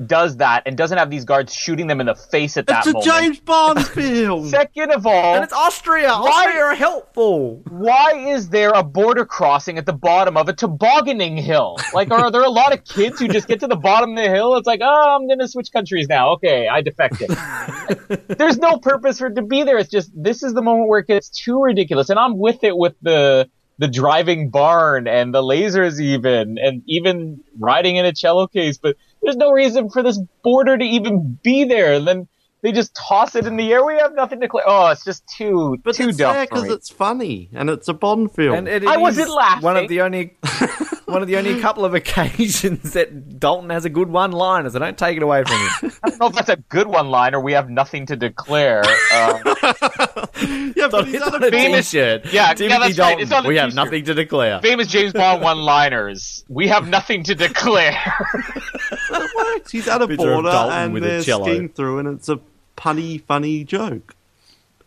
does 0.08 0.38
that 0.38 0.64
and 0.66 0.76
doesn't 0.76 0.98
have 0.98 1.12
these 1.12 1.26
guards 1.26 1.54
shooting 1.54 1.86
them 1.86 2.00
in 2.00 2.08
the 2.08 2.16
face 2.16 2.58
at 2.58 2.66
that 2.66 2.80
It's 2.80 2.88
a 2.88 2.94
moment? 2.94 3.06
James 3.06 3.40
Bond 3.42 3.86
film. 3.88 4.48
Second 4.50 4.92
of 4.92 5.06
all, 5.06 5.36
and 5.36 5.44
it's 5.44 5.54
Austria. 5.54 6.10
Austria 6.10 6.64
are 6.64 6.74
helpful. 6.76 7.62
why 7.70 8.14
is 8.16 8.50
there 8.50 8.72
a 8.74 8.82
border 8.82 9.26
crossing 9.26 9.78
at 9.78 9.86
the 9.86 9.94
bottom 9.94 10.38
of 10.38 10.50
a 10.50 10.54
tobogganing 10.54 11.38
hill? 11.38 11.78
Like, 11.94 12.10
are 12.10 12.32
there 12.32 12.42
a 12.44 12.50
lot 12.50 12.74
of 12.74 12.84
kids 12.84 13.20
who 13.20 13.28
just 13.28 13.48
get 13.48 13.60
to 13.60 13.68
the 13.68 13.76
bottom 13.76 14.12
of 14.12 14.16
the 14.24 14.30
hill? 14.30 14.56
It's 14.56 14.66
like, 14.66 14.80
oh, 14.82 15.16
I'm 15.16 15.28
gonna 15.28 15.48
switch 15.48 15.72
countries 15.72 16.08
now. 16.08 16.32
Okay, 16.32 16.68
I 16.68 16.82
defected. 16.82 17.30
There's 18.28 18.58
no 18.58 18.78
purpose 18.78 19.20
for 19.20 19.28
it 19.28 19.36
to 19.36 19.44
be 19.44 19.64
there. 19.64 19.78
It's 19.78 19.90
just 19.90 20.12
this 20.16 20.42
is 20.42 20.54
the 20.54 20.64
moment 20.64 20.88
where 20.90 21.00
it 21.00 21.08
gets 21.08 21.30
too 21.30 21.62
ridiculous, 21.62 22.10
and 22.10 22.18
I'm 22.18 22.40
with 22.40 22.64
it 22.64 22.76
with 22.76 22.96
the 23.04 23.50
the 23.78 23.88
driving 23.88 24.50
barn 24.50 25.08
and 25.08 25.34
the 25.34 25.42
lasers 25.42 26.00
even, 26.00 26.58
and 26.58 26.84
even 26.88 27.44
riding 27.58 27.96
in 27.96 28.06
a 28.06 28.14
cello 28.14 28.48
case. 28.48 28.78
But 28.78 28.96
there's 29.22 29.38
no 29.38 29.52
reason 29.52 29.90
for 29.90 30.04
this 30.04 30.20
border 30.44 30.78
to 30.78 30.86
even 30.86 31.40
be 31.44 31.64
there. 31.64 31.94
And 31.94 32.08
then 32.08 32.28
they 32.62 32.72
just 32.72 32.96
toss 32.96 33.36
it 33.36 33.46
in 33.48 33.58
the 33.58 33.72
air. 33.74 33.84
We 33.84 33.98
have 33.98 34.14
nothing 34.14 34.40
to 34.42 34.48
clear. 34.48 34.64
Oh, 34.68 34.88
it's 34.88 35.04
just 35.04 35.28
too 35.28 35.78
But 35.84 35.96
too 35.96 36.10
it's 36.10 36.18
dumb 36.18 36.36
there 36.36 36.46
because 36.46 36.66
it's 36.66 36.90
funny 36.90 37.50
and 37.54 37.70
it's 37.70 37.88
a 37.88 37.94
Bond 37.94 38.32
film. 38.34 38.56
And 38.56 38.68
it 38.68 38.86
I 38.86 38.96
is 38.96 39.02
wasn't 39.02 39.30
laughing. 39.30 39.64
One 39.64 39.78
of 39.78 39.88
the 39.88 40.02
only, 40.02 40.38
one 41.06 41.22
of 41.24 41.28
the 41.28 41.38
only 41.38 41.60
couple 41.60 41.86
of 41.86 41.94
occasions 41.96 42.94
that 42.94 43.40
Dalton 43.40 43.72
has 43.72 43.86
a 43.86 43.90
good 43.90 44.10
one-liner, 44.10 44.70
so 44.70 44.80
don't 44.80 44.98
take 44.98 45.18
it 45.18 45.24
away 45.24 45.44
from 45.44 45.58
him. 45.58 45.92
I 46.04 46.10
don't 46.10 46.20
know 46.20 46.28
if 46.28 46.34
that's 46.34 46.50
a 46.50 46.58
good 46.58 46.88
one 46.88 47.10
liner. 47.10 47.40
We 47.40 47.54
have 47.54 47.70
nothing 47.70 48.06
to 48.08 48.16
declare. 48.16 48.84
Uh, 49.12 50.21
yeah, 50.76 50.88
but 50.90 51.06
he's 51.06 51.16
it's 51.16 51.24
on 51.26 51.36
on 51.36 51.44
a 51.44 51.48
a 51.48 51.52
famous- 51.52 51.92
t-shirt. 51.92 52.26
Yeah, 52.34 52.54
Timothy 52.54 52.64
yeah, 52.66 52.80
that's 52.80 53.00
right. 53.00 53.20
It's 53.20 53.32
on 53.32 53.46
we 53.48 53.58
have 53.58 53.74
nothing 53.76 54.04
to 54.06 54.14
declare. 54.14 54.60
famous 54.62 54.88
James 54.88 55.14
Bond 55.14 55.42
one 55.42 55.60
liners. 55.60 56.44
We 56.50 56.68
have 56.68 56.88
nothing 56.88 57.24
to 57.24 57.36
declare. 57.36 57.98
it. 58.34 59.70
He's 59.72 59.88
at 59.88 60.02
a 60.02 60.08
Picture 60.08 60.34
border 60.34 60.50
Dalton 60.50 60.78
and 60.78 60.94
with 60.94 61.04
they're 61.04 61.22
cello. 61.22 61.46
skiing 61.46 61.70
through, 61.70 62.00
and 62.00 62.08
it's 62.08 62.30
a 62.30 62.40
punny, 62.78 63.22
funny 63.24 63.64
joke. 63.64 64.16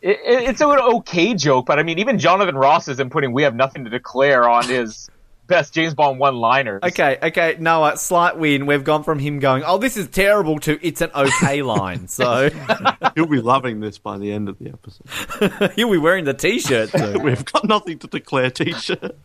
It, 0.02 0.18
it, 0.24 0.48
it's 0.50 0.60
an 0.60 0.68
okay 0.68 1.34
joke, 1.34 1.66
but 1.66 1.78
I 1.78 1.82
mean, 1.82 1.98
even 1.98 2.18
Jonathan 2.18 2.56
Ross 2.56 2.88
isn't 2.88 3.10
putting 3.10 3.32
"We 3.32 3.42
have 3.44 3.54
nothing 3.54 3.84
to 3.84 3.90
declare" 3.90 4.48
on 4.48 4.68
his 4.68 5.08
best 5.46 5.74
James 5.74 5.94
Bond 5.94 6.18
one 6.18 6.36
liners. 6.36 6.80
Okay, 6.82 7.18
okay, 7.22 7.56
Noah, 7.58 7.96
slight 7.96 8.38
win. 8.38 8.66
We've 8.66 8.84
gone 8.84 9.04
from 9.04 9.18
him 9.18 9.38
going, 9.38 9.62
"Oh, 9.64 9.78
this 9.78 9.96
is 9.96 10.08
terrible," 10.08 10.58
to 10.60 10.78
"It's 10.86 11.00
an 11.00 11.10
okay 11.14 11.62
line." 11.74 12.08
So 12.08 12.50
He'll 13.14 13.26
be 13.26 13.40
loving 13.40 13.80
this 13.80 13.98
by 13.98 14.18
the 14.18 14.32
end 14.32 14.48
of 14.48 14.58
the 14.58 14.70
episode. 14.70 15.72
he'll 15.76 15.90
be 15.90 15.98
wearing 15.98 16.24
the 16.24 16.34
t-shirt 16.34 16.90
too. 16.90 17.18
We've 17.20 17.44
got 17.44 17.64
nothing 17.66 17.98
to 18.00 18.06
declare 18.06 18.50
T-shirt. 18.50 19.16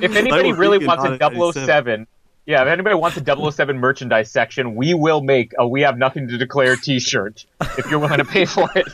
If 0.00 0.16
anybody 0.16 0.52
really 0.52 0.78
wants 0.78 1.04
a 1.04 1.10
1987. 1.10 1.62
007, 1.62 2.06
yeah, 2.46 2.62
if 2.62 2.68
anybody 2.68 2.94
wants 2.94 3.16
a 3.16 3.52
007 3.52 3.78
merchandise 3.78 4.30
section, 4.30 4.76
we 4.76 4.94
will 4.94 5.20
make 5.20 5.52
a 5.58 5.66
"We 5.66 5.82
have 5.82 5.98
nothing 5.98 6.28
to 6.28 6.38
declare" 6.38 6.76
T-shirt 6.76 7.44
if 7.76 7.90
you're 7.90 7.98
willing 7.98 8.18
to 8.18 8.24
pay 8.24 8.44
for 8.44 8.68
it. 8.76 8.86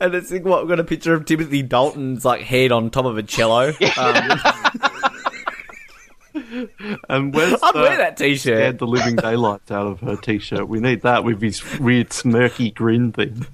And 0.00 0.14
it's 0.14 0.30
like, 0.30 0.44
what 0.44 0.62
we've 0.62 0.68
got 0.70 0.80
a 0.80 0.84
picture 0.84 1.14
of 1.14 1.24
Timothy 1.26 1.62
Dalton's 1.62 2.24
like 2.24 2.42
head 2.42 2.72
on 2.72 2.90
top 2.90 3.04
of 3.04 3.18
a 3.18 3.22
cello. 3.22 3.72
Um, 3.96 4.40
And 7.08 7.34
where's 7.34 7.62
I'd 7.62 7.74
the, 7.74 7.80
wear 7.80 7.92
uh, 7.92 7.96
that 7.96 8.16
t-shirt. 8.16 8.40
scared 8.40 8.78
the 8.78 8.86
living 8.86 9.16
daylights 9.16 9.70
out 9.70 9.86
of 9.86 10.00
her 10.00 10.16
T-shirt? 10.16 10.66
We 10.68 10.80
need 10.80 11.02
that 11.02 11.24
with 11.24 11.42
his 11.42 11.62
weird 11.78 12.10
smirky 12.10 12.74
grin 12.74 13.12
thing. 13.12 13.46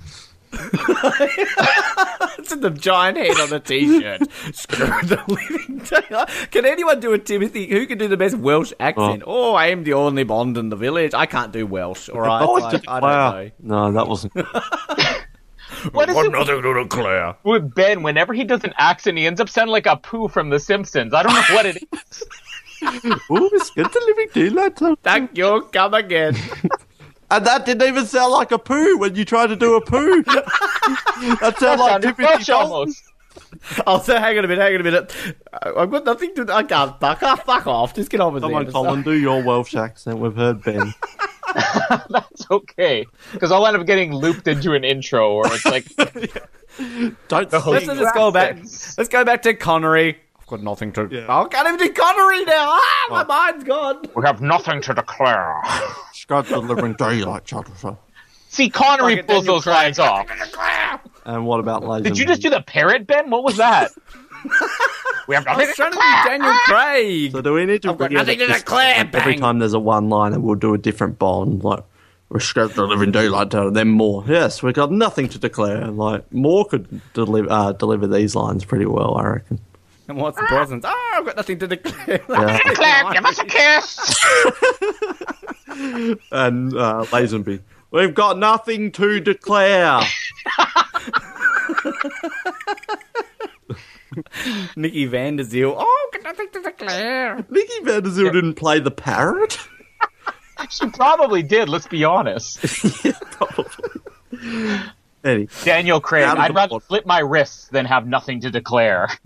It's 2.39 2.53
in 2.53 2.61
the 2.61 2.70
giant 2.70 3.18
head 3.18 3.39
on 3.41 3.51
the 3.51 3.61
t-shirt. 3.61 4.22
Screw 4.55 4.87
the 4.87 5.22
living 5.29 5.79
daylight. 5.79 6.31
Can 6.51 6.64
anyone 6.64 6.99
do 7.01 7.12
a 7.12 7.18
Timothy? 7.18 7.68
Who 7.68 7.87
can 7.87 7.99
do 7.99 8.09
the 8.09 8.16
best 8.16 8.37
Welsh 8.37 8.72
accent? 8.81 9.24
Oh, 9.26 9.51
oh 9.51 9.55
I 9.55 9.66
am 9.66 9.85
the 9.85 9.93
only 9.93 10.24
Bond 10.24 10.57
in 10.57 10.70
the 10.70 10.76
village. 10.76 11.12
I 11.14 11.26
can't 11.26 11.53
do 11.53 11.66
Welsh. 11.66 12.09
All 12.09 12.20
right, 12.20 12.43
oh, 12.43 12.53
like, 12.53 12.89
I 12.89 13.01
don't 13.01 13.61
know. 13.61 13.91
No, 13.91 13.93
that 13.93 14.09
wasn't. 14.09 14.33
What 15.93 16.09
is 16.09 16.16
it 16.16 16.33
nothing 16.33 16.62
to 16.62 16.83
declare. 16.83 17.37
with 17.45 17.74
Ben? 17.74 18.03
Whenever 18.03 18.33
he 18.33 18.43
does 18.43 18.64
an 18.64 18.72
accent, 18.79 19.18
he 19.18 19.26
ends 19.26 19.41
up 19.41 19.49
sounding 19.49 19.70
like 19.70 19.87
a 19.87 19.97
poo 19.97 20.26
from 20.26 20.49
The 20.49 20.59
Simpsons. 20.59 21.12
I 21.12 21.22
don't 21.22 21.35
know 21.35 21.55
what 21.55 21.66
it 21.66 21.76
is. 21.76 22.24
Ooh, 23.31 23.51
it's 23.53 23.70
good 23.70 23.87
the 23.87 24.03
living 24.07 24.29
daylights 24.33 24.83
out. 24.83 24.99
Thank 25.03 25.37
you. 25.37 25.68
Come 25.72 25.95
again. 25.95 26.37
And 27.31 27.45
that 27.45 27.66
didn't 27.66 27.87
even 27.87 28.07
sound 28.07 28.33
like 28.33 28.53
a 28.53 28.59
poo 28.59 28.97
when 28.97 29.14
you 29.14 29.22
tried 29.24 29.49
to 29.49 29.57
do 29.57 29.76
a 29.76 29.85
poo. 29.85 30.22
that 30.22 31.55
sounded 31.59 31.83
like 31.83 32.03
Sounded 32.03 32.16
Timothy 32.16 32.45
Dalton. 32.45 32.95
I'll 33.87 33.97
oh, 33.97 34.01
say, 34.01 34.18
hang 34.18 34.39
on 34.39 34.47
a 34.47 34.49
minute, 34.49 34.62
hang 34.62 34.74
on 34.76 34.81
a 34.81 34.85
minute. 34.85 35.14
I- 35.53 35.72
I've 35.76 35.91
got 35.91 36.07
nothing 36.07 36.35
to. 36.37 36.51
I 36.51 36.62
can't. 36.62 36.99
Fuck 36.99 37.22
off. 37.22 37.45
Fuck 37.45 37.66
off. 37.66 37.95
Just 37.95 38.11
get 38.11 38.20
on 38.20 38.33
with 38.33 38.45
it. 38.45 38.47
Come 38.47 38.62
it. 38.62 38.66
on, 38.68 38.72
Colin, 38.72 39.03
do 39.03 39.12
your 39.12 39.43
Welsh 39.43 39.74
accent. 39.74 40.18
We've 40.18 40.35
heard 40.35 40.62
Ben. 40.62 40.95
That's 42.09 42.51
okay, 42.51 43.07
because 43.33 43.53
I'll 43.53 43.66
end 43.66 43.76
up 43.76 43.87
getting 43.87 44.14
looped 44.14 44.49
into 44.49 44.72
an 44.72 44.85
intro 44.85 45.37
where 45.37 45.55
it's 45.55 45.66
like, 45.66 45.85
Don't 47.29 47.53
Let's 47.53 47.87
sing. 47.87 47.99
just 47.99 48.14
go 48.14 48.31
back. 48.31 48.57
Let's 48.57 49.09
go 49.09 49.24
back 49.24 49.43
to 49.43 49.55
Connery. 49.55 50.18
I've 50.49 50.53
got 50.53 50.62
nothing 50.62 50.92
to. 50.92 51.09
Yeah. 51.11 51.26
I 51.28 51.46
can't 51.46 51.68
even 51.68 51.78
do 51.78 51.92
Connery 51.92 52.42
now. 52.46 52.68
Ah, 52.70 53.07
my 53.11 53.24
mind's 53.24 53.64
gone. 53.64 54.03
"We 54.16 54.24
have 54.24 54.40
nothing 54.40 54.80
to 54.80 54.94
declare." 54.94 55.61
Scott 56.14 56.46
the 56.46 56.57
living 56.59 56.94
daylights 56.94 57.53
out 57.53 57.68
of. 57.68 57.99
See, 58.49 58.70
Connery 58.70 59.16
Fucking 59.16 59.26
pulls 59.28 59.44
those 59.44 59.66
lines 59.66 59.99
off. 59.99 60.26
And 61.26 61.44
what 61.44 61.61
about 61.61 61.82
Lazenby? 61.82 62.05
Did 62.05 62.18
you 62.18 62.24
just 62.24 62.40
do 62.40 62.49
the 62.49 62.62
parrot, 62.62 63.07
Ben? 63.07 63.28
What 63.28 63.44
was 63.44 63.59
that? 63.59 63.90
we 65.28 65.34
have 65.34 65.46
I 65.46 65.53
nothing 65.53 65.66
was 65.66 65.68
to 65.68 65.74
trying 65.76 65.90
to 65.92 65.96
declare. 65.99 66.22
do 66.24 66.28
Daniel 66.30 66.55
Craig. 66.64 67.32
So 67.32 67.42
do 67.42 67.53
we 67.53 67.66
need 67.66 67.82
to 67.82 67.90
I've 67.90 67.99
got 67.99 68.05
video 68.11 68.18
nothing 68.20 68.38
to 68.38 68.46
declare, 68.46 69.05
like, 69.05 69.14
Every 69.14 69.36
time 69.36 69.59
there's 69.59 69.74
a 69.74 69.78
one 69.78 70.09
liner, 70.09 70.40
we'll 70.40 70.55
do 70.55 70.72
a 70.72 70.78
different 70.78 71.18
Bond. 71.18 71.62
Like, 71.62 71.84
we're 72.30 72.40
Scott 72.40 72.72
the 72.74 72.86
living 72.86 73.12
daylight 73.12 73.55
out 73.55 73.66
of 73.66 73.74
them 73.74 73.88
more. 73.90 74.24
Yes, 74.26 74.62
we've 74.62 74.72
got 74.74 74.90
nothing 74.90 75.28
to 75.28 75.38
declare. 75.38 75.88
Like, 75.88 76.32
more 76.32 76.64
could 76.64 77.03
deliver 77.12 77.51
uh, 77.51 77.72
deliver 77.72 78.07
these 78.07 78.34
lines 78.34 78.64
pretty 78.64 78.86
well, 78.86 79.18
I 79.18 79.26
reckon. 79.26 79.61
And 80.09 80.16
what's 80.16 80.38
the 80.38 80.44
present? 80.44 80.84
Oh, 80.86 81.14
I've 81.16 81.26
got 81.26 81.36
nothing 81.36 81.59
to 81.59 81.68
declare. 81.68 82.20
Yeah. 82.28 82.59
Declare, 82.66 83.12
give 83.12 83.24
us 83.26 83.38
a 83.38 83.44
kiss. 83.44 83.98
and 86.32 86.74
uh, 86.74 87.04
Lazenby. 87.09 87.61
We've 87.90 88.14
got 88.14 88.38
nothing 88.38 88.90
to 88.92 89.20
declare. 89.20 90.00
Nicky 94.76 95.06
Vanderzeel. 95.09 95.74
Oh, 95.76 96.09
I've 96.09 96.22
got 96.22 96.30
nothing 96.30 96.48
to 96.52 96.62
declare. 96.62 97.44
Nicky 97.50 97.80
Vanderzeel 97.82 98.32
didn't 98.32 98.54
play 98.54 98.80
the 98.80 98.90
parrot. 98.90 99.59
She 100.70 100.88
probably 100.88 101.42
did. 101.42 101.68
Let's 101.68 101.86
be 101.86 102.04
honest. 102.04 102.59
Anyway, 105.29 105.49
Daniel 105.64 106.01
Craig. 106.01 106.24
Out 106.24 106.39
I'd 106.39 106.55
rather 106.55 106.70
book. 106.70 106.83
split 106.85 107.05
my 107.07 107.18
wrists 107.20 107.68
than 107.68 107.85
have 107.85 108.07
nothing 108.07 108.41
to 108.41 108.51
declare. 108.51 109.09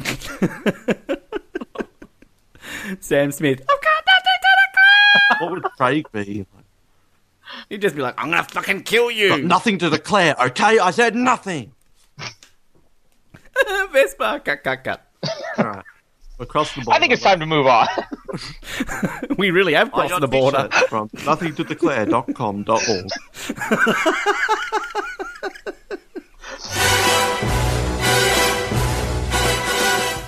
Sam 3.01 3.31
Smith. 3.33 3.61
I've 3.61 3.67
got 3.83 4.05
nothing 4.07 4.39
to 4.43 4.49
declare. 4.67 5.39
what 5.39 5.51
would 5.53 5.63
Craig 5.77 6.07
be? 6.13 6.47
He'd 7.69 7.83
just 7.83 7.95
be 7.95 8.01
like, 8.03 8.15
I'm 8.19 8.31
gonna 8.31 8.43
fucking 8.45 8.83
kill 8.83 9.07
Got 9.09 9.15
you. 9.17 9.43
nothing 9.43 9.77
to 9.79 9.91
declare. 9.91 10.35
Okay, 10.41 10.79
I 10.79 10.91
said 10.91 11.15
nothing. 11.15 11.73
Vesper. 13.93 14.41
Cut, 14.45 14.65
cut, 14.65 14.83
cut. 14.85 15.07
All 15.59 15.65
right, 15.67 15.85
across 16.41 16.75
the 16.75 16.81
border. 16.81 16.97
I 16.97 17.01
think 17.01 17.13
it's 17.13 17.23
time 17.23 17.39
to 17.41 17.47
move 17.47 17.67
on. 17.67 17.87
We 19.37 19.51
really 19.51 19.75
have 19.75 19.93
crossed 19.93 20.19
the 20.21 20.27
border. 20.29 20.69
t-shirts 20.71 20.89
from 20.89 21.09
nothingtodeclare.com.org. 21.11 23.11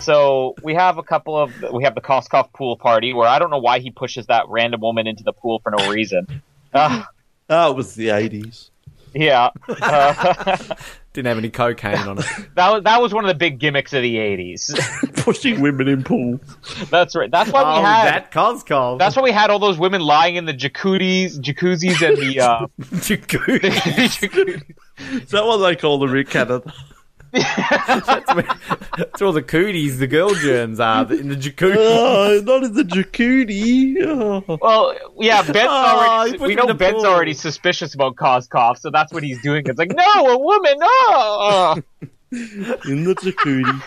So 0.00 0.54
we 0.62 0.74
have 0.74 0.98
a 0.98 1.02
couple 1.02 1.34
of 1.36 1.50
we 1.72 1.84
have 1.84 1.94
the 1.94 2.02
Koskov 2.02 2.52
pool 2.52 2.76
party 2.76 3.14
where 3.14 3.26
I 3.26 3.38
don't 3.38 3.50
know 3.50 3.58
why 3.58 3.78
he 3.78 3.90
pushes 3.90 4.26
that 4.26 4.44
random 4.48 4.82
woman 4.82 5.06
into 5.06 5.24
the 5.24 5.32
pool 5.32 5.60
for 5.60 5.70
no 5.70 5.90
reason. 5.90 6.42
Ah, 6.74 7.08
Oh, 7.50 7.70
it 7.70 7.76
was 7.76 7.94
the 7.94 8.08
80s. 8.08 8.70
Yeah, 9.14 9.50
uh, 9.68 10.74
Didn't 11.12 11.28
have 11.28 11.38
any 11.38 11.50
cocaine 11.50 11.96
on 11.98 12.18
it. 12.18 12.26
that 12.56 12.70
was 12.70 12.82
that 12.82 13.00
was 13.00 13.14
one 13.14 13.24
of 13.24 13.28
the 13.28 13.34
big 13.34 13.60
gimmicks 13.60 13.92
of 13.92 14.02
the 14.02 14.16
'80s. 14.16 15.22
Pushing 15.22 15.60
women 15.60 15.86
in 15.86 16.02
pools. 16.02 16.40
That's 16.90 17.14
right. 17.14 17.30
That's 17.30 17.52
why 17.52 17.62
we 17.62 17.78
oh, 17.78 17.84
had. 17.84 18.06
that 18.06 18.32
Koskov. 18.32 18.98
That's 18.98 19.14
why 19.14 19.22
we 19.22 19.30
had 19.30 19.50
all 19.50 19.60
those 19.60 19.78
women 19.78 20.00
lying 20.00 20.34
in 20.34 20.46
the 20.46 20.52
jacuzzis, 20.52 21.38
jacuzzis, 21.38 22.02
and 22.04 22.16
the. 22.16 22.40
Uh, 22.40 22.66
Is 25.22 25.30
that 25.30 25.46
what 25.46 25.58
they 25.58 25.76
call 25.76 26.00
them 26.00 26.16
in 26.16 26.26
Canada? 26.26 26.74
That's, 27.43 28.35
where, 28.35 28.47
that's 28.97 29.20
where 29.20 29.26
all 29.26 29.32
the 29.32 29.43
cooties, 29.43 29.99
the 29.99 30.07
girl 30.07 30.35
germs 30.35 30.78
are 30.80 31.12
in 31.12 31.28
the 31.28 31.35
jacuzzi. 31.37 31.74
Oh, 31.76 32.41
not 32.45 32.62
in 32.64 32.74
the 32.74 32.82
jacuzzi. 32.85 33.97
Oh. 34.07 34.59
well, 34.61 34.95
yeah, 35.20 35.43
Ben's 35.43 35.68
Oh, 35.68 36.18
already. 36.18 36.39
he 36.39 36.45
We 36.45 36.55
know 36.55 36.72
Ben's 36.74 36.95
pool. 37.03 37.07
already 37.07 37.35
suspicious 37.35 37.95
about 37.95 38.16
Koskov, 38.16 38.78
so 38.78 38.91
that's 38.91 39.12
what 39.12 39.22
he's 39.22 39.41
doing. 39.43 39.64
It's 39.66 39.78
like, 39.78 39.93
no, 39.95 40.05
a 40.28 40.39
woman, 40.39 40.74
no, 40.78 41.82
In 42.91 43.05
the 43.05 43.14
jacuzzi. 43.14 43.82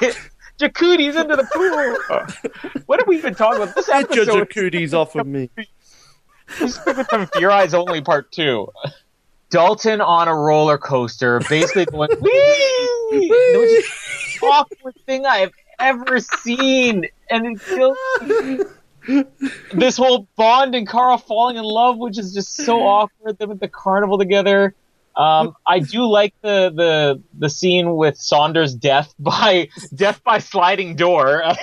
jacuzzi's 0.58 1.16
into 1.16 1.36
the 1.36 1.44
pool. 1.52 2.82
What 2.86 3.00
are 3.00 3.06
we 3.06 3.16
even 3.18 3.34
talking 3.34 3.62
about? 3.62 3.74
This 3.74 3.88
episode. 3.88 4.08
Get 4.14 4.26
your 4.26 4.42
episode 4.42 4.72
jacuzzis 4.72 4.94
off 4.94 5.14
of 5.16 5.26
me. 5.26 5.50
Stick 6.48 6.96
with 6.96 7.08
some 7.08 7.26
Fear 7.34 7.50
Eyes 7.50 7.74
Only 7.74 8.00
Part 8.00 8.30
Two. 8.32 8.68
Dalton 9.56 10.02
on 10.02 10.28
a 10.28 10.34
roller 10.34 10.76
coaster, 10.76 11.40
basically 11.48 11.86
going 11.90 12.10
wee. 12.20 12.30
The 13.10 13.50
most 13.54 14.42
awkward 14.42 14.94
thing 15.06 15.24
I've 15.24 15.52
ever 15.78 16.20
seen, 16.20 17.06
and 17.30 17.46
it 17.46 17.60
feels 17.62 17.96
this 19.72 19.96
whole 19.96 20.28
Bond 20.36 20.74
and 20.74 20.86
Carl 20.86 21.16
falling 21.16 21.56
in 21.56 21.64
love, 21.64 21.96
which 21.96 22.18
is 22.18 22.34
just 22.34 22.54
so 22.54 22.82
awkward. 22.82 23.38
Them 23.38 23.50
at 23.50 23.60
the 23.60 23.68
carnival 23.68 24.18
together. 24.18 24.74
Um, 25.16 25.56
I 25.66 25.78
do 25.78 26.06
like 26.06 26.34
the, 26.42 26.70
the 26.74 27.22
the 27.38 27.48
scene 27.48 27.96
with 27.96 28.18
Saunders' 28.18 28.74
death 28.74 29.14
by 29.18 29.68
death 29.94 30.22
by 30.24 30.38
sliding 30.38 30.96
door. 30.96 31.42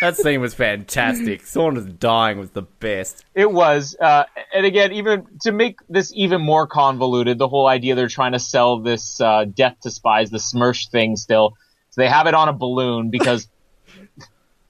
That 0.00 0.16
scene 0.16 0.40
was 0.40 0.52
fantastic. 0.54 1.46
Saunders 1.46 1.86
dying 1.86 2.38
was 2.38 2.50
the 2.50 2.62
best. 2.62 3.24
It 3.34 3.50
was, 3.50 3.96
uh, 3.98 4.24
and 4.54 4.66
again, 4.66 4.92
even 4.92 5.26
to 5.40 5.52
make 5.52 5.78
this 5.88 6.12
even 6.14 6.42
more 6.42 6.66
convoluted, 6.66 7.38
the 7.38 7.48
whole 7.48 7.66
idea 7.66 7.94
they're 7.94 8.08
trying 8.08 8.32
to 8.32 8.38
sell 8.38 8.80
this 8.80 9.20
uh, 9.20 9.46
death 9.46 9.76
to 9.82 9.90
spies, 9.90 10.30
the 10.30 10.38
Smersh 10.38 10.90
thing, 10.90 11.16
still. 11.16 11.54
So 11.90 12.02
they 12.02 12.08
have 12.08 12.26
it 12.26 12.34
on 12.34 12.48
a 12.48 12.52
balloon 12.52 13.10
because 13.10 13.48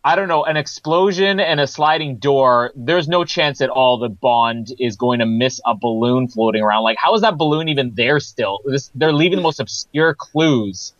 I 0.06 0.16
don't 0.16 0.28
know, 0.28 0.44
an 0.44 0.58
explosion 0.58 1.40
and 1.40 1.58
a 1.60 1.66
sliding 1.66 2.18
door. 2.18 2.72
There's 2.76 3.08
no 3.08 3.24
chance 3.24 3.62
at 3.62 3.70
all 3.70 3.98
that 4.00 4.20
Bond 4.20 4.68
is 4.78 4.96
going 4.96 5.20
to 5.20 5.26
miss 5.26 5.62
a 5.64 5.74
balloon 5.74 6.28
floating 6.28 6.62
around. 6.62 6.82
Like, 6.82 6.98
how 7.00 7.14
is 7.14 7.22
that 7.22 7.38
balloon 7.38 7.70
even 7.70 7.94
there 7.94 8.20
still? 8.20 8.60
This, 8.66 8.90
they're 8.94 9.14
leaving 9.14 9.36
the 9.36 9.42
most 9.42 9.60
obscure 9.60 10.14
clues. 10.14 10.92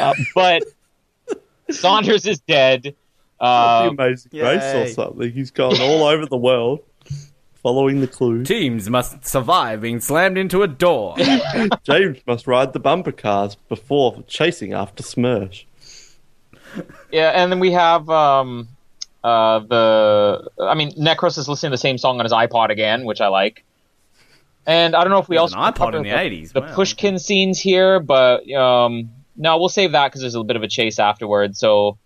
Uh, 0.00 0.14
but 0.34 0.62
Saunders 1.70 2.24
is 2.24 2.40
dead. 2.40 2.94
Uh, 3.38 3.84
the 3.84 3.88
Amazing 3.90 4.40
Race 4.40 4.74
or 4.74 4.86
something. 4.88 5.32
He's 5.32 5.50
gone 5.50 5.78
all 5.78 6.04
over 6.04 6.24
the 6.24 6.38
world 6.38 6.80
following 7.62 8.00
the 8.00 8.06
clues. 8.06 8.48
Teams 8.48 8.88
must 8.88 9.26
survive 9.26 9.82
being 9.82 10.00
slammed 10.00 10.38
into 10.38 10.62
a 10.62 10.68
door. 10.68 11.14
James 11.82 12.18
must 12.26 12.46
ride 12.46 12.72
the 12.72 12.80
bumper 12.80 13.12
cars 13.12 13.56
before 13.68 14.22
chasing 14.26 14.72
after 14.72 15.02
Smersh. 15.02 15.64
Yeah, 17.10 17.30
and 17.30 17.50
then 17.50 17.60
we 17.60 17.72
have 17.72 18.08
um, 18.08 18.68
uh, 19.24 19.60
the. 19.60 20.50
I 20.60 20.74
mean, 20.74 20.92
Necros 20.92 21.38
is 21.38 21.48
listening 21.48 21.70
to 21.70 21.74
the 21.74 21.78
same 21.78 21.98
song 21.98 22.18
on 22.18 22.24
his 22.24 22.32
iPod 22.32 22.70
again, 22.70 23.04
which 23.04 23.20
I 23.20 23.28
like. 23.28 23.64
And 24.66 24.94
I 24.94 25.02
don't 25.02 25.10
know 25.10 25.18
if 25.18 25.28
we 25.28 25.36
There's 25.36 25.54
also 25.54 25.58
an 25.58 25.72
iPod 25.72 25.94
in 25.96 26.02
the 26.02 26.10
80s, 26.10 26.52
the 26.52 26.60
wow. 26.60 26.74
Pushkin 26.74 27.18
scenes 27.18 27.58
here, 27.58 27.98
but 27.98 28.50
um, 28.52 29.10
no, 29.36 29.58
we'll 29.58 29.68
save 29.68 29.92
that 29.92 30.08
because 30.08 30.20
there's 30.20 30.34
a 30.34 30.44
bit 30.44 30.56
of 30.56 30.62
a 30.62 30.68
chase 30.68 30.98
afterwards. 30.98 31.58
So, 31.58 31.98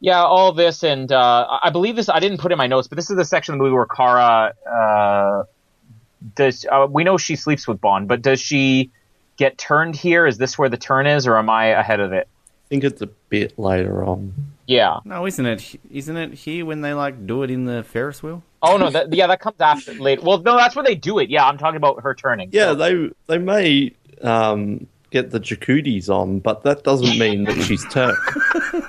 yeah, 0.00 0.22
all 0.22 0.52
this, 0.52 0.82
and 0.82 1.12
uh, 1.12 1.46
I 1.48 1.68
I 1.68 1.70
believe 1.70 1.96
this. 1.96 2.08
I 2.08 2.18
didn't 2.18 2.38
put 2.38 2.50
in 2.50 2.58
my 2.58 2.66
notes, 2.66 2.88
but 2.88 2.96
this 2.96 3.10
is 3.10 3.16
the 3.16 3.24
section 3.24 3.54
of 3.54 3.58
the 3.58 3.64
movie 3.64 3.74
where 3.74 3.86
Kara 3.86 4.54
uh, 4.66 5.44
does. 6.34 6.64
Uh, 6.70 6.86
we 6.90 7.04
know 7.04 7.18
she 7.18 7.36
sleeps 7.36 7.68
with 7.68 7.80
Bond, 7.80 8.08
but 8.08 8.22
does 8.22 8.40
she 8.40 8.90
get 9.36 9.58
turned 9.58 9.94
here? 9.94 10.26
Is 10.26 10.38
this 10.38 10.58
where 10.58 10.68
the 10.68 10.76
turn 10.76 11.06
is, 11.06 11.26
or 11.26 11.36
am 11.36 11.50
I 11.50 11.66
ahead 11.66 12.00
of 12.00 12.12
it? 12.12 12.26
I 12.26 12.68
think 12.68 12.84
it's 12.84 13.02
a 13.02 13.08
bit 13.28 13.58
later 13.58 14.04
on. 14.04 14.32
Yeah. 14.66 14.98
no, 15.04 15.26
isn't 15.26 15.44
it? 15.46 15.80
Isn't 15.90 16.16
it 16.16 16.34
here 16.34 16.64
when 16.66 16.80
they 16.82 16.92
like 16.94 17.26
do 17.26 17.42
it 17.42 17.50
in 17.50 17.64
the 17.64 17.82
Ferris 17.84 18.22
wheel? 18.22 18.42
Oh 18.62 18.76
no, 18.76 18.90
that, 18.90 19.12
yeah, 19.12 19.26
that 19.28 19.40
comes 19.40 19.60
after 19.60 19.94
later. 19.94 20.22
Well, 20.22 20.38
no, 20.38 20.56
that's 20.56 20.74
where 20.76 20.84
they 20.84 20.94
do 20.94 21.18
it. 21.20 21.30
Yeah, 21.30 21.46
I'm 21.46 21.56
talking 21.58 21.76
about 21.76 22.02
her 22.02 22.14
turning. 22.14 22.50
Yeah, 22.52 22.72
they 22.74 23.10
they 23.26 23.38
may 23.38 23.92
um, 24.22 24.86
get 25.10 25.30
the 25.30 25.40
jacuzzis 25.40 26.08
on, 26.10 26.40
but 26.40 26.62
that 26.64 26.82
doesn't 26.84 27.18
mean 27.18 27.44
that 27.44 27.60
she's 27.62 27.84
turned. 27.92 28.16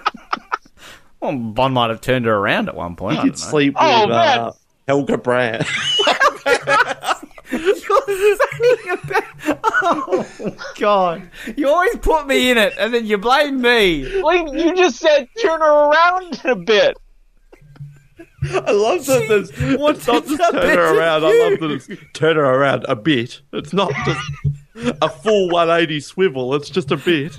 Well, 1.22 1.36
Bond 1.36 1.74
might 1.74 1.90
have 1.90 2.00
turned 2.00 2.24
her 2.26 2.34
around 2.34 2.70
at 2.70 2.76
one 2.76 2.96
point. 2.96 3.16
You 3.16 3.20
I 3.20 3.24
could 3.24 3.34
don't 3.34 3.42
know. 3.42 3.50
sleep 3.50 3.74
with 3.74 3.84
Oh, 3.84 4.04
uh, 4.06 4.08
man. 4.08 4.52
Helga 4.88 5.18
Brandt. 5.18 5.68
oh 9.82 10.56
God! 10.80 11.30
You 11.56 11.70
always 11.70 11.96
put 11.98 12.28
me 12.28 12.52
in 12.52 12.58
it, 12.58 12.74
and 12.78 12.94
then 12.94 13.06
you 13.06 13.18
blame 13.18 13.62
me. 13.62 14.22
Well, 14.22 14.56
you 14.56 14.76
just 14.76 14.98
said 14.98 15.28
turn 15.42 15.62
her 15.62 15.90
around 15.90 16.42
a 16.46 16.56
bit. 16.56 16.98
I 18.44 18.72
love 18.72 19.06
that 19.08 19.26
there's 19.28 19.78
What 19.78 19.98
it's 19.98 20.08
not 20.08 20.26
just 20.26 20.52
turn 20.52 20.78
her 20.78 20.98
around. 20.98 21.26
I 21.26 21.50
love 21.50 21.60
that 21.60 21.72
it's 21.72 21.88
turn 22.14 22.38
her 22.38 22.46
around 22.46 22.86
a 22.88 22.96
bit. 22.96 23.42
It's 23.52 23.74
not 23.74 23.92
just 24.06 24.22
a 25.02 25.10
full 25.10 25.50
180 25.50 26.00
swivel. 26.00 26.56
It's 26.56 26.70
just 26.70 26.92
a 26.92 26.98
bit. 26.98 27.38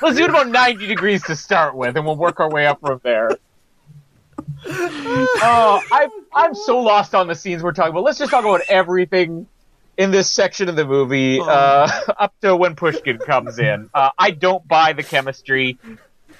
Let's 0.00 0.16
do 0.16 0.24
it 0.24 0.30
about 0.30 0.48
90 0.48 0.86
degrees 0.86 1.24
to 1.24 1.34
start 1.34 1.74
with, 1.74 1.96
and 1.96 2.06
we'll 2.06 2.16
work 2.16 2.38
our 2.38 2.50
way 2.50 2.66
up 2.66 2.80
from 2.80 3.00
there. 3.02 3.30
Oh, 5.40 5.80
I'm 5.92 6.10
I'm 6.34 6.54
so 6.54 6.78
lost 6.78 7.14
on 7.14 7.28
the 7.28 7.34
scenes 7.34 7.62
we're 7.62 7.72
talking 7.72 7.90
about. 7.90 8.04
Let's 8.04 8.18
just 8.18 8.30
talk 8.30 8.44
about 8.44 8.60
everything 8.68 9.46
in 9.98 10.12
this 10.12 10.32
section 10.32 10.68
of 10.68 10.76
the 10.76 10.86
movie, 10.86 11.40
uh, 11.40 11.90
up 12.18 12.32
to 12.40 12.56
when 12.56 12.76
Pushkin 12.76 13.18
comes 13.18 13.58
in. 13.58 13.90
Uh, 13.92 14.10
I 14.16 14.30
don't 14.30 14.66
buy 14.66 14.92
the 14.92 15.02
chemistry. 15.02 15.76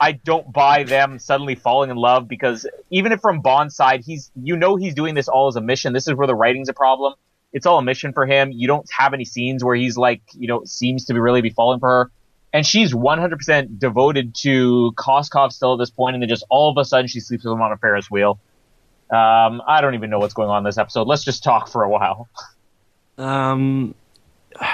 I 0.00 0.12
don't 0.12 0.50
buy 0.52 0.84
them 0.84 1.18
suddenly 1.18 1.56
falling 1.56 1.90
in 1.90 1.96
love 1.96 2.28
because 2.28 2.66
even 2.90 3.10
if 3.10 3.20
from 3.20 3.40
Bond's 3.40 3.74
side, 3.74 4.02
he's 4.06 4.30
you 4.40 4.56
know 4.56 4.76
he's 4.76 4.94
doing 4.94 5.14
this 5.16 5.26
all 5.26 5.48
as 5.48 5.56
a 5.56 5.60
mission. 5.60 5.92
This 5.92 6.06
is 6.06 6.14
where 6.14 6.28
the 6.28 6.36
writing's 6.36 6.68
a 6.68 6.72
problem. 6.72 7.14
It's 7.52 7.66
all 7.66 7.78
a 7.78 7.82
mission 7.82 8.12
for 8.12 8.26
him. 8.26 8.52
You 8.52 8.68
don't 8.68 8.88
have 8.96 9.12
any 9.12 9.24
scenes 9.24 9.64
where 9.64 9.74
he's 9.74 9.96
like, 9.96 10.22
you 10.34 10.46
know, 10.46 10.62
seems 10.64 11.06
to 11.06 11.14
be 11.14 11.18
really 11.18 11.40
be 11.40 11.50
falling 11.50 11.80
for 11.80 11.88
her. 11.88 12.10
And 12.52 12.64
she's 12.64 12.94
100% 12.94 13.78
devoted 13.78 14.34
to 14.36 14.92
Koskov 14.96 15.52
still 15.52 15.74
at 15.74 15.78
this 15.78 15.90
point, 15.90 16.14
and 16.14 16.22
then 16.22 16.28
just 16.28 16.44
all 16.48 16.70
of 16.70 16.78
a 16.78 16.84
sudden 16.84 17.08
she 17.08 17.20
sleeps 17.20 17.44
with 17.44 17.52
him 17.52 17.60
on 17.60 17.72
a 17.72 17.76
Ferris 17.76 18.10
wheel. 18.10 18.38
Um, 19.10 19.62
I 19.66 19.80
don't 19.80 19.94
even 19.94 20.10
know 20.10 20.18
what's 20.18 20.34
going 20.34 20.48
on 20.48 20.58
in 20.58 20.64
this 20.64 20.78
episode. 20.78 21.08
Let's 21.08 21.24
just 21.24 21.42
talk 21.42 21.68
for 21.68 21.82
a 21.82 21.88
while. 21.88 22.28
Um, 23.18 23.94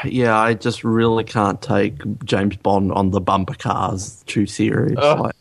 yeah, 0.05 0.39
I 0.39 0.55
just 0.55 0.85
really 0.85 1.25
can't 1.25 1.61
take 1.61 2.25
James 2.25 2.57
Bond 2.57 2.93
on 2.93 3.11
the 3.11 3.21
bumper 3.21 3.55
cars 3.55 4.23
too 4.27 4.47
serious. 4.47 4.99
Ugh. 4.99 5.21
Like, 5.21 5.37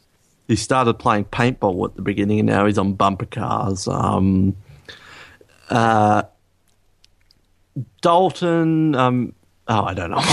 he 0.47 0.55
started 0.55 0.95
playing 0.95 1.25
paintball 1.25 1.85
at 1.85 1.95
the 1.95 2.01
beginning, 2.01 2.39
and 2.39 2.47
now 2.47 2.65
he's 2.65 2.77
on 2.77 2.93
bumper 2.93 3.25
cars. 3.25 3.87
Um, 3.87 4.55
uh, 5.69 6.23
Dalton. 8.01 8.95
Um, 8.95 9.33
oh, 9.67 9.83
I 9.83 9.93
don't 9.93 10.11
know. 10.11 10.23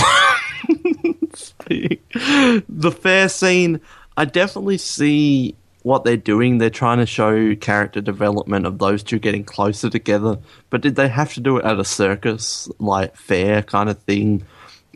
the 2.67 2.91
fair 2.91 3.29
scene. 3.29 3.79
I 4.17 4.25
definitely 4.25 4.77
see 4.77 5.55
what 5.83 6.03
they're 6.03 6.17
doing. 6.17 6.57
They're 6.57 6.69
trying 6.69 6.99
to 6.99 7.05
show 7.05 7.55
character 7.55 8.01
development 8.01 8.65
of 8.65 8.79
those 8.79 9.03
two 9.03 9.19
getting 9.19 9.43
closer 9.43 9.89
together. 9.89 10.39
But 10.69 10.81
did 10.81 10.95
they 10.95 11.07
have 11.07 11.33
to 11.33 11.39
do 11.39 11.57
it 11.57 11.65
at 11.65 11.79
a 11.79 11.85
circus, 11.85 12.69
like 12.79 13.15
fair 13.15 13.63
kind 13.63 13.89
of 13.89 14.01
thing? 14.03 14.45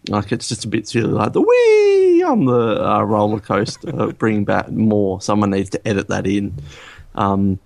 Like 0.10 0.32
it's 0.32 0.50
just 0.50 0.66
a 0.66 0.68
bit 0.68 0.88
silly, 0.88 1.08
like 1.08 1.34
the 1.34 1.42
wee 1.42 2.24
on 2.24 2.46
the 2.46 2.86
uh, 2.86 3.02
roller 3.02 3.40
coaster. 3.40 4.14
bring 4.14 4.46
back 4.46 4.72
more. 4.72 5.22
Someone 5.22 5.52
needs 5.52 5.72
to 5.72 5.88
edit 5.88 6.10
that 6.10 6.28
in. 6.28 6.56
Um, 7.16 7.60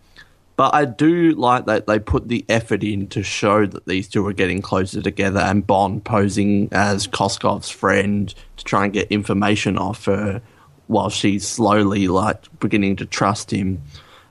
but 0.56 0.76
I 0.76 0.84
do 0.84 1.32
like 1.32 1.68
that 1.68 1.88
they 1.88 2.00
put 2.00 2.28
the 2.28 2.46
effort 2.50 2.84
in 2.84 3.08
to 3.08 3.24
show 3.24 3.66
that 3.66 3.86
these 3.86 4.10
two 4.10 4.28
are 4.28 4.34
getting 4.34 4.62
closer 4.62 5.02
together 5.02 5.40
and 5.40 5.66
Bond 5.66 6.04
posing 6.04 6.68
as 6.74 7.08
Koskov's 7.08 7.70
friend 7.70 8.34
to 8.58 8.64
try 8.66 8.84
and 8.84 8.92
get 8.92 9.10
information 9.10 9.78
off 9.78 10.04
her 10.04 10.42
while 10.90 11.10
she's 11.12 11.48
slowly 11.48 12.08
like 12.08 12.44
beginning 12.60 12.96
to 12.96 13.06
trust 13.06 13.54
him. 13.54 13.80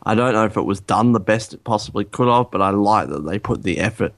I 0.02 0.16
don't 0.16 0.32
know 0.32 0.44
if 0.44 0.56
it 0.56 0.62
was 0.62 0.80
done 0.80 1.12
the 1.12 1.20
best 1.20 1.54
it 1.54 1.62
possibly 1.62 2.04
could 2.04 2.26
have, 2.26 2.50
but 2.50 2.60
I 2.60 2.70
like 2.70 3.08
that 3.10 3.24
they 3.24 3.38
put 3.38 3.62
the 3.62 3.78
effort 3.78 4.12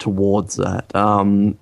towards 0.00 0.56
that. 0.56 0.92
Um, 0.92 1.56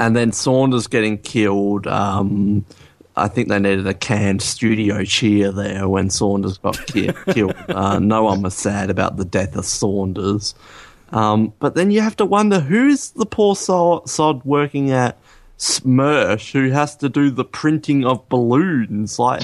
and 0.00 0.16
then 0.16 0.32
Saunders 0.32 0.88
getting 0.88 1.18
killed. 1.18 1.86
Um, 1.86 2.64
I 3.14 3.28
think 3.28 3.48
they 3.48 3.60
needed 3.60 3.86
a 3.86 3.94
canned 3.94 4.42
studio 4.42 5.04
cheer 5.04 5.52
there 5.52 5.88
when 5.88 6.10
Saunders 6.10 6.58
got 6.58 6.84
ki- 6.88 7.12
killed. 7.30 7.54
Uh, 7.68 8.00
no 8.00 8.24
one 8.24 8.42
was 8.42 8.54
sad 8.54 8.90
about 8.90 9.18
the 9.18 9.24
death 9.24 9.54
of 9.54 9.64
Saunders. 9.64 10.56
Um, 11.10 11.52
but 11.60 11.76
then 11.76 11.92
you 11.92 12.00
have 12.00 12.16
to 12.16 12.24
wonder 12.26 12.58
who's 12.58 13.10
the 13.10 13.24
poor 13.24 13.54
so- 13.54 14.02
sod 14.04 14.44
working 14.44 14.90
at 14.90 15.16
Smersh 15.58 16.52
who 16.52 16.70
has 16.70 16.96
to 16.96 17.08
do 17.08 17.30
the 17.30 17.44
printing 17.44 18.04
of 18.04 18.28
balloons. 18.28 19.18
Like, 19.18 19.42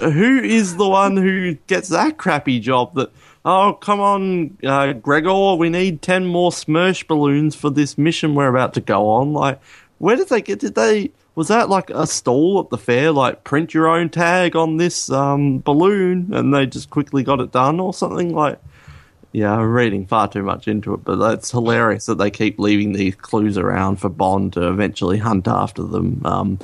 who 0.00 0.38
is 0.38 0.76
the 0.76 0.88
one 0.88 1.16
who 1.16 1.54
gets 1.66 1.88
that 1.88 2.18
crappy 2.18 2.60
job? 2.60 2.94
That 2.94 3.10
oh, 3.44 3.72
come 3.80 4.00
on, 4.00 4.58
uh, 4.64 4.92
Gregor, 4.92 5.54
we 5.54 5.70
need 5.70 6.02
ten 6.02 6.26
more 6.26 6.50
Smersh 6.50 7.06
balloons 7.06 7.54
for 7.54 7.70
this 7.70 7.98
mission 7.98 8.34
we're 8.34 8.48
about 8.48 8.74
to 8.74 8.80
go 8.80 9.08
on. 9.08 9.32
Like, 9.32 9.60
where 9.98 10.16
did 10.16 10.28
they 10.28 10.42
get? 10.42 10.60
Did 10.60 10.74
they? 10.74 11.10
Was 11.34 11.48
that 11.48 11.68
like 11.68 11.90
a 11.90 12.06
stall 12.06 12.60
at 12.60 12.70
the 12.70 12.78
fair? 12.78 13.12
Like, 13.12 13.44
print 13.44 13.74
your 13.74 13.88
own 13.88 14.10
tag 14.10 14.56
on 14.56 14.76
this 14.76 15.10
um, 15.10 15.58
balloon, 15.60 16.32
and 16.32 16.54
they 16.54 16.66
just 16.66 16.90
quickly 16.90 17.22
got 17.22 17.40
it 17.40 17.52
done, 17.52 17.80
or 17.80 17.92
something 17.92 18.34
like. 18.34 18.60
Yeah, 19.32 19.52
I'm 19.52 19.70
reading 19.70 20.06
far 20.06 20.26
too 20.28 20.42
much 20.42 20.68
into 20.68 20.94
it, 20.94 21.04
but 21.04 21.20
it's 21.34 21.50
hilarious 21.50 22.06
that 22.06 22.16
they 22.16 22.30
keep 22.30 22.58
leaving 22.58 22.92
these 22.92 23.14
clues 23.14 23.58
around 23.58 23.96
for 23.96 24.08
Bond 24.08 24.54
to 24.54 24.68
eventually 24.68 25.18
hunt 25.18 25.46
after 25.46 25.82
them. 25.82 26.22
Um, 26.24 26.58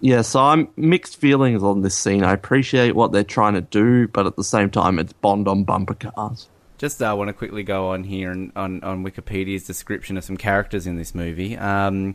yeah, 0.00 0.22
so 0.22 0.40
I'm 0.40 0.68
mixed 0.76 1.16
feelings 1.18 1.62
on 1.62 1.82
this 1.82 1.96
scene. 1.96 2.24
I 2.24 2.32
appreciate 2.32 2.96
what 2.96 3.12
they're 3.12 3.22
trying 3.22 3.54
to 3.54 3.60
do, 3.60 4.08
but 4.08 4.26
at 4.26 4.36
the 4.36 4.44
same 4.44 4.70
time, 4.70 4.98
it's 4.98 5.12
Bond 5.12 5.46
on 5.46 5.64
bumper 5.64 5.94
cars. 5.94 6.48
Just 6.78 7.02
uh, 7.02 7.14
want 7.16 7.28
to 7.28 7.34
quickly 7.34 7.62
go 7.62 7.90
on 7.90 8.04
here 8.04 8.30
and 8.30 8.50
on, 8.56 8.82
on 8.82 9.04
Wikipedia's 9.04 9.64
description 9.64 10.16
of 10.16 10.24
some 10.24 10.36
characters 10.38 10.86
in 10.86 10.96
this 10.96 11.14
movie. 11.14 11.56
Um, 11.56 12.14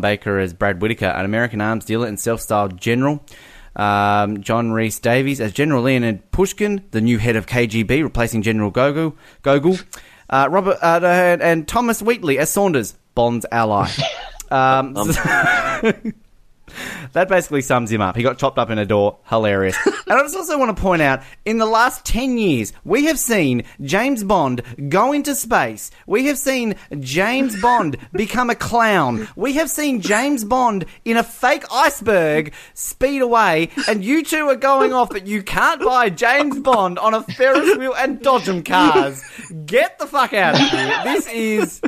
Baker 0.00 0.38
as 0.38 0.52
Brad 0.52 0.82
Whitaker, 0.82 1.06
an 1.06 1.24
American 1.24 1.60
arms 1.60 1.84
dealer 1.84 2.06
and 2.06 2.18
self-styled 2.18 2.80
general. 2.80 3.24
Um, 3.76 4.40
John 4.42 4.72
Rhys-Davies 4.72 5.40
as 5.40 5.52
General 5.52 5.82
Leonard 5.82 6.30
Pushkin, 6.30 6.84
the 6.90 7.00
new 7.00 7.18
head 7.18 7.36
of 7.36 7.46
KGB, 7.46 8.02
replacing 8.02 8.42
General 8.42 8.70
Gogol. 8.70 9.16
Gogol. 9.42 9.78
Uh, 10.28 10.48
Robert 10.50 10.78
uh, 10.82 11.00
and, 11.40 11.68
Thomas 11.68 12.02
Wheatley 12.02 12.38
as 12.38 12.50
Saunders, 12.50 12.94
Bond's 13.14 13.46
ally. 13.52 13.90
Um, 14.48 14.94
that 17.12 17.28
basically 17.28 17.62
sums 17.62 17.90
him 17.90 18.00
up. 18.00 18.16
He 18.16 18.22
got 18.22 18.38
chopped 18.38 18.58
up 18.58 18.70
in 18.70 18.78
a 18.78 18.86
door. 18.86 19.18
Hilarious. 19.28 19.76
and 19.86 19.94
I 20.06 20.22
just 20.22 20.36
also 20.36 20.58
want 20.58 20.76
to 20.76 20.80
point 20.80 21.02
out, 21.02 21.22
in 21.44 21.58
the 21.58 21.66
last 21.66 22.04
10 22.04 22.38
years, 22.38 22.72
we 22.84 23.06
have 23.06 23.18
seen 23.18 23.64
James 23.80 24.24
Bond 24.24 24.62
go 24.88 25.12
into 25.12 25.34
space. 25.34 25.90
We 26.06 26.26
have 26.26 26.38
seen 26.38 26.76
James 27.00 27.60
Bond 27.62 27.96
become 28.12 28.50
a 28.50 28.54
clown. 28.54 29.28
We 29.36 29.54
have 29.54 29.70
seen 29.70 30.00
James 30.00 30.44
Bond 30.44 30.84
in 31.04 31.16
a 31.16 31.22
fake 31.22 31.64
iceberg 31.72 32.52
speed 32.74 33.22
away. 33.22 33.70
And 33.88 34.04
you 34.04 34.22
two 34.22 34.48
are 34.48 34.56
going 34.56 34.92
off 34.92 35.10
that 35.10 35.26
you 35.26 35.42
can't 35.42 35.82
buy 35.82 36.10
James 36.10 36.58
Bond 36.58 36.98
on 36.98 37.14
a 37.14 37.22
Ferris 37.22 37.76
wheel 37.76 37.94
and 37.94 38.20
Dodgem 38.20 38.64
cars. 38.64 39.22
Get 39.64 39.98
the 39.98 40.06
fuck 40.06 40.32
out 40.32 40.54
of 40.54 40.60
here. 40.70 41.00
This 41.04 41.26
is 41.28 41.80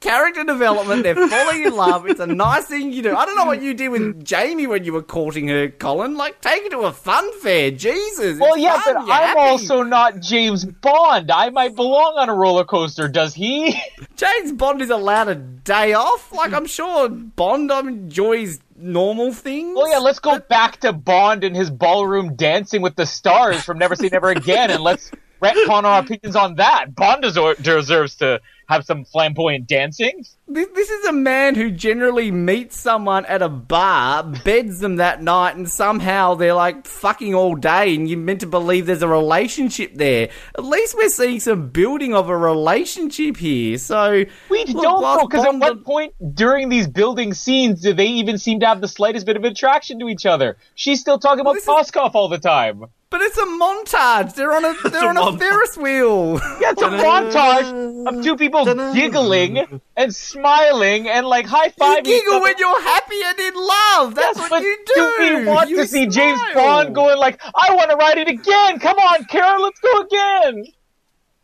character 0.00 0.44
development. 0.44 1.02
They're 1.02 1.14
falling 1.28 1.64
in 1.64 1.74
love. 1.76 2.06
It's 2.08 2.20
a 2.20 2.26
nice 2.26 2.66
thing 2.66 2.92
you 2.92 3.02
do. 3.02 3.16
I 3.16 3.26
don't 3.26 3.36
know 3.36 3.44
what 3.44 3.62
you 3.62 3.74
did 3.74 3.88
with 3.88 4.24
Jamie 4.24 4.66
when 4.66 4.84
you 4.84 4.92
were 4.92 5.02
courting 5.02 5.48
her, 5.48 5.68
Colin. 5.68 6.16
Like, 6.16 6.40
take 6.40 6.62
her 6.64 6.70
to 6.70 6.78
a 6.80 6.92
fun 6.92 7.32
fair. 7.40 7.70
Jesus. 7.70 8.38
Well, 8.38 8.56
yeah, 8.56 8.80
fun. 8.80 8.94
but 8.94 9.06
You're 9.06 9.12
I'm 9.14 9.22
happy. 9.28 9.40
also 9.40 9.82
not 9.82 10.20
James 10.20 10.64
Bond. 10.64 11.30
I 11.30 11.50
might 11.50 11.74
belong 11.76 12.14
on 12.16 12.28
a 12.28 12.34
roller 12.34 12.64
coaster. 12.64 13.08
Does 13.08 13.34
he? 13.34 13.80
James 14.16 14.52
Bond 14.52 14.82
is 14.82 14.90
allowed 14.90 15.28
a 15.28 15.34
day 15.34 15.92
off. 15.94 16.32
Like, 16.32 16.52
I'm 16.52 16.66
sure 16.66 17.08
Bond 17.08 17.70
enjoys 17.70 18.60
normal 18.76 19.32
things. 19.32 19.76
Well, 19.76 19.90
yeah, 19.90 19.98
let's 19.98 20.18
go 20.20 20.38
back 20.38 20.78
to 20.80 20.92
Bond 20.92 21.44
and 21.44 21.54
his 21.56 21.70
ballroom 21.70 22.36
dancing 22.36 22.82
with 22.82 22.96
the 22.96 23.06
stars 23.06 23.64
from 23.64 23.78
Never 23.78 23.96
Say 23.96 24.08
Never 24.10 24.30
Again, 24.30 24.70
and 24.70 24.82
let's 24.82 25.10
retcon 25.42 25.84
our 25.84 26.00
opinions 26.00 26.36
on 26.36 26.56
that. 26.56 26.94
Bond 26.94 27.22
deserves 27.22 28.16
to 28.16 28.40
have 28.68 28.84
some 28.84 29.04
flamboyant 29.04 29.66
dancing. 29.66 30.24
This, 30.46 30.68
this 30.74 30.90
is 30.90 31.06
a 31.06 31.12
man 31.12 31.54
who 31.54 31.70
generally 31.70 32.30
meets 32.30 32.78
someone 32.78 33.24
at 33.26 33.40
a 33.40 33.48
bar, 33.48 34.22
beds 34.22 34.80
them 34.80 34.96
that 34.96 35.22
night, 35.22 35.56
and 35.56 35.68
somehow 35.68 36.34
they're 36.34 36.54
like 36.54 36.86
fucking 36.86 37.34
all 37.34 37.54
day, 37.54 37.94
and 37.94 38.08
you're 38.08 38.18
meant 38.18 38.40
to 38.40 38.46
believe 38.46 38.86
there's 38.86 39.02
a 39.02 39.08
relationship 39.08 39.94
there. 39.94 40.28
At 40.56 40.64
least 40.64 40.96
we're 40.96 41.08
seeing 41.08 41.40
some 41.40 41.68
building 41.70 42.14
of 42.14 42.28
a 42.28 42.36
relationship 42.36 43.38
here. 43.38 43.78
So 43.78 44.24
We 44.50 44.64
look, 44.66 44.82
don't 44.82 45.00
know, 45.02 45.26
because 45.26 45.46
at 45.46 45.54
what 45.54 45.84
point 45.84 46.14
during 46.34 46.68
these 46.68 46.86
building 46.86 47.32
scenes 47.32 47.80
do 47.80 47.94
they 47.94 48.06
even 48.06 48.36
seem 48.36 48.60
to 48.60 48.66
have 48.66 48.82
the 48.82 48.88
slightest 48.88 49.24
bit 49.24 49.36
of 49.36 49.44
attraction 49.44 49.98
to 50.00 50.08
each 50.08 50.26
other? 50.26 50.58
She's 50.74 51.00
still 51.00 51.18
talking 51.18 51.40
about 51.40 51.56
is- 51.56 51.66
all 51.66 52.28
the 52.28 52.38
time. 52.38 52.84
But 53.10 53.22
it's 53.22 53.38
a 53.38 53.46
montage. 53.46 54.34
They're 54.34 54.52
on 54.52 54.64
a 54.66 54.74
they're 54.90 55.08
on 55.08 55.16
a 55.16 55.20
montage. 55.20 55.38
Ferris 55.38 55.76
wheel. 55.78 56.38
Yeah, 56.60 56.72
it's 56.72 56.82
a 56.82 56.88
montage 56.88 58.06
of 58.06 58.22
two 58.22 58.36
people 58.36 58.64
giggling 58.92 59.80
and 59.96 60.14
smiling 60.14 61.08
and 61.08 61.26
like 61.26 61.46
high 61.46 61.70
five. 61.70 61.98
You 61.98 62.02
fiving. 62.02 62.04
giggle 62.24 62.40
when 62.42 62.54
you're 62.58 62.82
happy 62.82 63.16
and 63.24 63.38
in 63.40 63.54
love. 63.54 64.14
That's 64.14 64.38
what 64.38 64.50
but 64.50 64.62
you 64.62 64.76
do. 64.94 65.14
we 65.20 65.44
want 65.46 65.70
You 65.70 65.76
to 65.78 65.86
see 65.86 66.06
James. 66.06 66.38
Bond 66.52 66.94
going 66.94 67.16
like, 67.18 67.40
"I 67.54 67.74
want 67.74 67.88
to 67.90 67.96
ride 67.96 68.18
it 68.18 68.28
again. 68.28 68.78
Come 68.78 68.98
on, 68.98 69.24
Karen, 69.24 69.62
let's 69.62 69.80
go 69.80 70.00
again." 70.00 70.64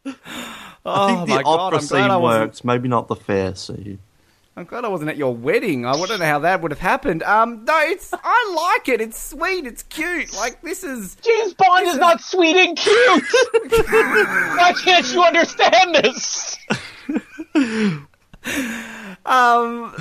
Oh 0.06 0.12
I 0.86 1.06
think 1.06 1.18
oh 1.20 1.26
my 1.26 1.36
the 1.38 1.42
God, 1.44 1.60
opera 1.60 1.78
I'm 1.78 1.86
glad 1.86 2.10
I 2.10 2.14
scene 2.14 2.22
wasn't- 2.22 2.42
works, 2.44 2.64
maybe 2.64 2.88
not 2.88 3.08
the 3.08 3.16
fair 3.16 3.54
scene. 3.54 4.00
I'm 4.56 4.66
glad 4.66 4.84
I 4.84 4.88
wasn't 4.88 5.10
at 5.10 5.16
your 5.16 5.34
wedding. 5.34 5.84
I 5.84 5.92
don't 5.96 6.20
know 6.20 6.24
how 6.24 6.38
that 6.40 6.62
would 6.62 6.70
have 6.70 6.78
happened. 6.78 7.24
Um, 7.24 7.64
no, 7.64 7.76
it's 7.80 8.14
I 8.14 8.54
like 8.76 8.88
it. 8.88 9.00
It's 9.00 9.20
sweet. 9.20 9.66
It's 9.66 9.82
cute. 9.82 10.32
Like 10.32 10.62
this 10.62 10.84
is 10.84 11.16
James 11.16 11.54
Bond 11.54 11.88
is 11.88 11.96
not 11.96 12.20
sweet 12.20 12.54
and 12.56 12.76
cute. 12.76 12.94
Why 13.82 14.72
can't 14.84 15.12
you 15.12 15.24
understand 15.24 15.96
this? 15.96 16.56
um, 19.26 19.92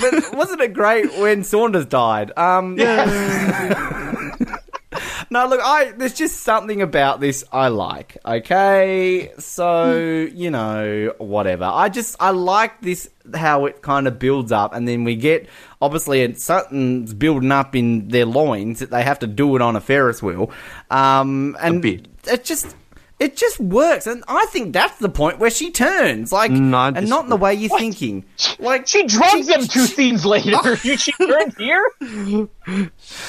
but 0.00 0.34
wasn't 0.34 0.60
it 0.60 0.74
great 0.74 1.16
when 1.18 1.44
Saunders 1.44 1.86
died? 1.86 2.32
Um, 2.36 2.76
no, 5.30 5.46
look, 5.46 5.60
I 5.62 5.92
there's 5.92 6.14
just 6.14 6.40
something 6.40 6.82
about 6.82 7.20
this 7.20 7.44
I 7.52 7.68
like. 7.68 8.16
Okay, 8.24 9.32
so 9.38 10.28
you 10.32 10.50
know, 10.50 11.14
whatever. 11.18 11.64
I 11.64 11.88
just 11.88 12.16
I 12.20 12.30
like 12.30 12.80
this 12.80 13.08
how 13.34 13.66
it 13.66 13.82
kind 13.82 14.08
of 14.08 14.18
builds 14.18 14.52
up, 14.52 14.74
and 14.74 14.86
then 14.86 15.04
we 15.04 15.16
get 15.16 15.48
obviously 15.80 16.22
it's 16.22 16.44
something's 16.44 17.14
building 17.14 17.52
up 17.52 17.74
in 17.76 18.08
their 18.08 18.26
loins 18.26 18.80
that 18.80 18.90
they 18.90 19.02
have 19.02 19.18
to 19.20 19.26
do 19.26 19.56
it 19.56 19.62
on 19.62 19.76
a 19.76 19.80
Ferris 19.80 20.22
wheel. 20.22 20.50
Um, 20.90 21.56
and 21.60 21.84
it 21.84 22.44
just. 22.44 22.74
It 23.20 23.36
just 23.36 23.60
works, 23.60 24.06
and 24.06 24.24
I 24.26 24.46
think 24.46 24.72
that's 24.72 24.98
the 24.98 25.10
point 25.10 25.38
where 25.38 25.50
she 25.50 25.70
turns, 25.70 26.32
like, 26.32 26.50
No, 26.50 26.78
I 26.78 26.88
and 26.88 27.06
not 27.08 27.24
in 27.24 27.30
the 27.30 27.36
way 27.36 27.52
you're 27.52 27.78
thinking. 27.78 28.24
Like 28.58 28.86
She 28.86 29.06
drugs 29.06 29.46
him 29.46 29.66
two 29.66 29.84
scenes 29.84 30.24
later. 30.24 30.78
You 30.82 30.96
she 30.96 31.12
turned 31.12 31.54
here. 31.58 31.84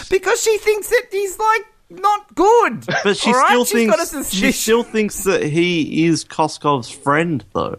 because 0.09 0.41
she 0.41 0.57
thinks 0.59 0.87
that 0.89 1.07
he's 1.11 1.37
like 1.37 1.65
not 1.89 2.33
good. 2.35 2.85
But 3.03 3.17
she 3.17 3.31
All 3.31 3.37
right? 3.37 3.47
still 3.49 3.65
She's 3.65 3.89
got 3.89 4.01
a 4.01 4.05
thinks 4.05 4.33
she 4.33 4.51
still 4.53 4.83
thinks 4.83 5.25
that 5.25 5.43
he 5.43 6.05
is 6.05 6.23
Koskov's 6.23 6.89
friend, 6.89 7.43
though. 7.53 7.77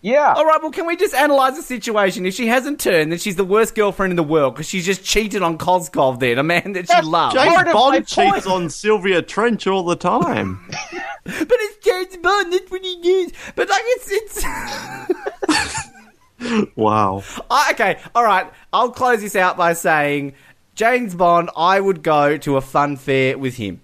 Yeah. 0.00 0.32
All 0.36 0.46
right, 0.46 0.62
well, 0.62 0.70
can 0.70 0.86
we 0.86 0.94
just 0.96 1.12
analyze 1.12 1.56
the 1.56 1.62
situation? 1.62 2.24
If 2.24 2.32
she 2.34 2.46
hasn't 2.46 2.78
turned, 2.80 3.10
then 3.10 3.18
she's 3.18 3.34
the 3.34 3.44
worst 3.44 3.74
girlfriend 3.74 4.12
in 4.12 4.16
the 4.16 4.22
world 4.22 4.54
because 4.54 4.68
she's 4.68 4.86
just 4.86 5.02
cheated 5.04 5.42
on 5.42 5.58
Koskov, 5.58 6.20
then 6.20 6.38
a 6.38 6.44
man 6.44 6.72
that 6.74 6.82
she 6.82 6.86
That's 6.94 7.04
loves. 7.06 7.34
James- 7.34 7.48
Part 7.52 7.66
James 7.66 7.68
of 7.68 7.74
my 7.74 7.80
Bond 7.90 8.06
cheats 8.06 8.46
on 8.46 8.70
Sylvia 8.70 9.22
Trench 9.22 9.66
all 9.66 9.82
the 9.84 9.96
time. 9.96 10.70
But 11.24 11.58
it's 11.60 11.84
James 11.84 12.16
Bond. 12.22 12.52
That's 12.54 12.70
what 12.70 12.82
he 12.82 13.02
does. 13.02 13.32
But 13.54 13.68
like, 13.68 13.82
it's 13.84 14.08
it's. 14.10 14.42
wow. 16.76 17.22
I- 17.50 17.72
okay, 17.72 17.98
all 18.14 18.24
right. 18.24 18.50
I'll 18.72 18.90
close 18.90 19.20
this 19.20 19.36
out 19.36 19.56
by 19.58 19.74
saying, 19.74 20.32
James 20.74 21.14
Bond. 21.14 21.50
I 21.56 21.80
would 21.80 22.02
go 22.02 22.38
to 22.38 22.56
a 22.56 22.60
fun 22.62 22.96
fair 22.96 23.36
with 23.36 23.56
him. 23.56 23.82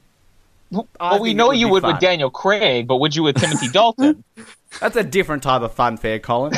I 0.99 1.13
Well, 1.13 1.21
we 1.21 1.35
know 1.35 1.49
would 1.49 1.59
you 1.59 1.69
would 1.69 1.83
fun. 1.83 1.93
with 1.95 2.01
Daniel 2.01 2.31
Craig, 2.31 2.87
but 2.87 2.97
would 2.97 3.15
you 3.15 3.25
with 3.25 3.37
Timothy 3.37 3.69
Dalton? 3.69 4.25
That's 4.81 4.97
a 4.97 5.03
different 5.05 5.43
type 5.43 5.63
of 5.63 5.73
fun 5.73 5.97
fair, 5.97 6.19
Colin. 6.19 6.53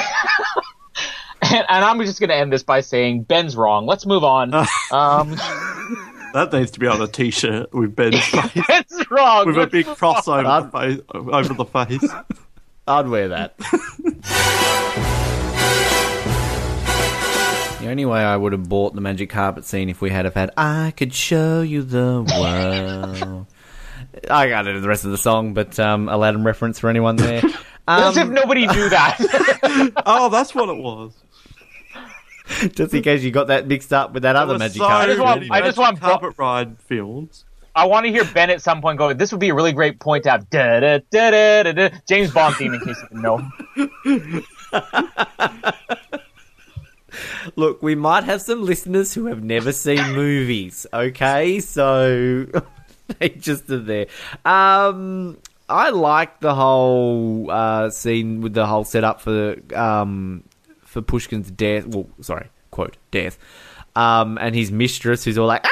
and, 1.42 1.66
and 1.68 1.84
I'm 1.84 1.98
just 2.00 2.18
going 2.20 2.30
to 2.30 2.36
end 2.36 2.52
this 2.52 2.62
by 2.62 2.80
saying 2.80 3.22
Ben's 3.24 3.56
wrong. 3.56 3.86
Let's 3.86 4.06
move 4.06 4.24
on. 4.24 4.52
Um, 4.92 5.36
That 6.34 6.50
needs 6.52 6.70
to 6.72 6.80
be 6.80 6.86
on 6.86 7.00
a 7.00 7.06
t-shirt 7.06 7.72
with 7.72 7.96
Ben's 7.96 8.22
face. 8.26 8.66
Ben's 8.68 9.10
wrong. 9.10 9.46
with 9.46 9.56
a 9.56 9.60
Let's 9.60 9.72
big 9.72 9.86
cross 9.86 10.28
over 10.28 10.42
the 10.42 10.68
face, 10.70 11.00
over 11.14 11.54
the 11.54 11.64
face. 11.64 12.12
I'd 12.86 13.08
wear 13.08 13.28
that. 13.28 13.56
the 17.80 17.88
only 17.88 18.04
way 18.04 18.20
I 18.20 18.36
would 18.36 18.52
have 18.52 18.68
bought 18.68 18.94
the 18.94 19.00
magic 19.00 19.30
carpet 19.30 19.64
scene 19.64 19.88
if 19.88 20.00
we 20.00 20.10
had 20.10 20.24
have 20.24 20.34
had 20.34 20.50
I 20.56 20.92
could 20.96 21.14
show 21.14 21.62
you 21.62 21.82
the 21.82 22.22
world. 22.38 23.46
I 24.30 24.48
got 24.48 24.66
into 24.66 24.80
the 24.80 24.88
rest 24.88 25.04
of 25.04 25.10
the 25.10 25.18
song, 25.18 25.54
but 25.54 25.78
um, 25.78 26.08
Aladdin 26.08 26.44
reference 26.44 26.78
for 26.78 26.88
anyone 26.88 27.16
there. 27.16 27.42
As 27.88 28.16
if 28.16 28.24
Um, 28.24 28.34
nobody 28.34 28.66
knew 28.66 28.88
that. 28.88 29.92
Oh, 30.06 30.28
that's 30.28 30.54
what 30.54 30.68
it 30.68 30.76
was. 30.76 31.12
just 32.74 32.94
in 32.94 33.02
case 33.02 33.22
you 33.22 33.30
got 33.30 33.46
that 33.48 33.66
mixed 33.66 33.92
up 33.92 34.12
with 34.12 34.22
that 34.24 34.36
other 34.36 34.54
were 34.54 34.58
magic 34.58 34.78
so 34.78 34.86
carpet. 34.86 35.08
just 35.10 35.20
want- 35.20 35.40
many 35.40 35.50
I 35.50 35.60
just 35.60 35.78
Magic 35.78 35.80
want 35.80 36.00
Bro- 36.00 36.08
carpet 36.10 36.34
ride 36.38 36.80
films. 36.82 37.44
I 37.74 37.84
want 37.84 38.06
to 38.06 38.12
hear 38.12 38.24
Ben 38.24 38.48
at 38.48 38.62
some 38.62 38.80
point 38.80 38.96
go. 38.98 39.12
This 39.12 39.32
would 39.32 39.40
be 39.40 39.50
a 39.50 39.54
really 39.54 39.72
great 39.72 40.00
point 40.00 40.24
to 40.24 40.30
have 40.30 40.48
da, 40.48 40.80
da, 40.80 40.98
da, 41.10 41.30
da, 41.30 41.62
da, 41.64 41.72
da, 41.72 41.88
James 42.08 42.32
Bond 42.32 42.56
theme 42.56 42.72
in 42.72 42.80
case 42.80 42.96
you 43.02 43.08
didn't 43.08 43.22
know. 43.22 43.46
Look, 47.56 47.82
we 47.82 47.94
might 47.94 48.24
have 48.24 48.42
some 48.42 48.64
listeners 48.64 49.14
who 49.14 49.26
have 49.26 49.42
never 49.42 49.72
seen 49.72 50.12
movies, 50.14 50.86
okay? 50.92 51.60
So 51.60 52.46
they 53.18 53.28
just 53.30 53.68
are 53.70 53.78
there. 53.78 54.06
Um, 54.44 55.38
I 55.68 55.90
like 55.90 56.40
the 56.40 56.54
whole 56.54 57.50
uh, 57.50 57.90
scene 57.90 58.40
with 58.40 58.54
the 58.54 58.66
whole 58.66 58.84
setup 58.84 59.20
for 59.20 59.56
um, 59.74 60.44
for 60.82 61.02
Pushkin's 61.02 61.50
death. 61.50 61.86
Well, 61.86 62.08
sorry, 62.20 62.48
quote 62.70 62.96
death, 63.10 63.38
um, 63.94 64.38
and 64.40 64.54
his 64.54 64.70
mistress, 64.70 65.24
who's 65.24 65.38
all 65.38 65.46
like. 65.46 65.64
"Ah!" 65.64 65.70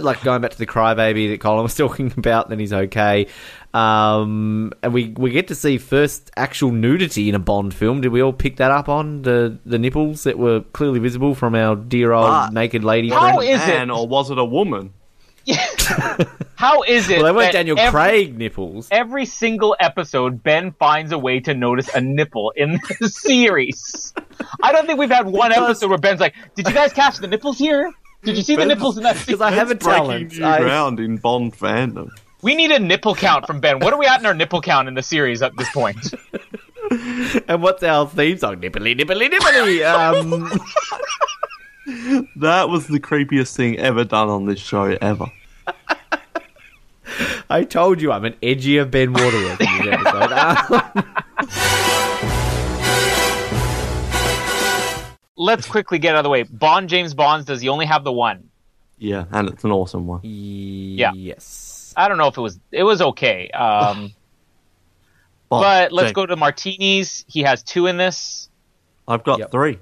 Like 0.00 0.22
going 0.22 0.40
back 0.40 0.52
to 0.52 0.58
the 0.58 0.66
crybaby 0.66 1.28
that 1.28 1.40
Colin 1.40 1.64
was 1.64 1.74
talking 1.76 2.14
about, 2.16 2.48
then 2.48 2.58
he's 2.58 2.72
okay. 2.72 3.26
Um, 3.74 4.72
and 4.82 4.94
we 4.94 5.08
we 5.18 5.30
get 5.32 5.48
to 5.48 5.54
see 5.54 5.76
first 5.76 6.30
actual 6.34 6.70
nudity 6.72 7.28
in 7.28 7.34
a 7.34 7.38
Bond 7.38 7.74
film. 7.74 8.00
Did 8.00 8.08
we 8.08 8.22
all 8.22 8.32
pick 8.32 8.56
that 8.56 8.70
up 8.70 8.88
on 8.88 9.20
the 9.20 9.58
the 9.66 9.78
nipples 9.78 10.24
that 10.24 10.38
were 10.38 10.60
clearly 10.72 10.98
visible 10.98 11.34
from 11.34 11.54
our 11.54 11.76
dear 11.76 12.12
old 12.12 12.26
But- 12.26 12.52
naked 12.54 12.84
lady 12.84 13.10
How 13.10 13.34
friend? 13.34 13.42
is 13.50 13.62
it? 13.62 13.66
Man, 13.66 13.90
or 13.90 14.06
was 14.08 14.30
it 14.30 14.38
a 14.38 14.44
woman? 14.46 14.94
How 16.56 16.82
is 16.82 17.08
it? 17.10 17.16
Well, 17.18 17.26
they 17.26 17.32
weren't 17.32 17.52
that 17.52 17.58
Daniel 17.58 17.78
every, 17.78 17.90
Craig 17.90 18.38
nipples. 18.38 18.88
Every 18.90 19.26
single 19.26 19.76
episode, 19.80 20.42
Ben 20.42 20.72
finds 20.72 21.12
a 21.12 21.18
way 21.18 21.40
to 21.40 21.54
notice 21.54 21.88
a 21.94 22.00
nipple 22.00 22.52
in 22.56 22.78
the 23.00 23.08
series. 23.12 24.14
I 24.62 24.72
don't 24.72 24.86
think 24.86 24.98
we've 24.98 25.10
had 25.10 25.26
one 25.26 25.52
episode 25.52 25.88
where 25.88 25.98
Ben's 25.98 26.20
like, 26.20 26.34
"Did 26.54 26.68
you 26.68 26.74
guys 26.74 26.92
catch 26.92 27.18
the 27.18 27.26
nipples 27.26 27.58
here? 27.58 27.90
Did 28.22 28.36
you 28.36 28.42
see 28.42 28.54
the 28.56 28.66
nipples 28.66 28.96
in 28.96 29.02
that?" 29.02 29.16
Because 29.26 29.40
I 29.40 29.50
have 29.50 29.68
a 29.70 29.72
It's 29.74 29.84
breaking 29.84 30.28
talent. 30.28 30.38
new 30.38 30.46
I- 30.46 30.58
ground 30.60 31.00
in 31.00 31.16
Bond 31.16 31.54
fandom. 31.56 32.10
We 32.42 32.54
need 32.56 32.72
a 32.72 32.78
nipple 32.80 33.14
count 33.14 33.46
from 33.46 33.60
Ben. 33.60 33.78
What 33.78 33.92
are 33.92 33.98
we 33.98 34.06
at 34.06 34.18
in 34.18 34.26
our 34.26 34.34
nipple 34.34 34.60
count 34.62 34.88
in 34.88 34.94
the 34.94 35.02
series 35.02 35.42
at 35.42 35.56
this 35.56 35.70
point? 35.70 36.12
and 37.48 37.62
what's 37.62 37.82
our 37.84 38.08
theme 38.08 38.36
song? 38.36 38.56
Nipply, 38.56 38.96
nipply, 38.98 39.30
nipply. 39.30 39.84
Um, 39.84 40.50
That 42.36 42.68
was 42.68 42.86
the 42.86 43.00
creepiest 43.00 43.56
thing 43.56 43.78
ever 43.78 44.04
done 44.04 44.28
on 44.28 44.46
this 44.46 44.60
show 44.60 44.96
ever. 45.00 45.26
I 47.50 47.64
told 47.64 48.00
you 48.00 48.12
I'm 48.12 48.24
an 48.24 48.34
edgier 48.42 48.88
Ben 48.90 49.12
Waterworth 49.12 49.60
in 49.60 49.84
this 49.84 49.98
episode. 50.06 50.32
Let's 55.36 55.66
quickly 55.66 55.98
get 55.98 56.14
out 56.14 56.18
of 56.20 56.24
the 56.24 56.30
way. 56.30 56.44
Bond, 56.44 56.88
James 56.88 57.14
Bonds, 57.14 57.46
does 57.46 57.60
he 57.60 57.68
only 57.68 57.86
have 57.86 58.04
the 58.04 58.12
one? 58.12 58.48
Yeah, 58.98 59.24
and 59.32 59.48
it's 59.48 59.64
an 59.64 59.72
awesome 59.72 60.06
one. 60.06 60.20
Yeah. 60.22 61.12
Yes. 61.14 61.92
I 61.96 62.08
don't 62.08 62.18
know 62.18 62.28
if 62.28 62.36
it 62.38 62.40
was. 62.40 62.60
It 62.70 62.84
was 62.84 63.02
okay. 63.02 63.50
Um, 63.50 64.12
but 65.48 65.90
let's 65.90 66.10
Jake, 66.10 66.14
go 66.14 66.26
to 66.26 66.36
martinis. 66.36 67.24
He 67.26 67.42
has 67.42 67.62
two 67.64 67.88
in 67.88 67.96
this. 67.96 68.48
I've 69.08 69.24
got 69.24 69.40
Yep. 69.40 69.50
three. 69.50 69.78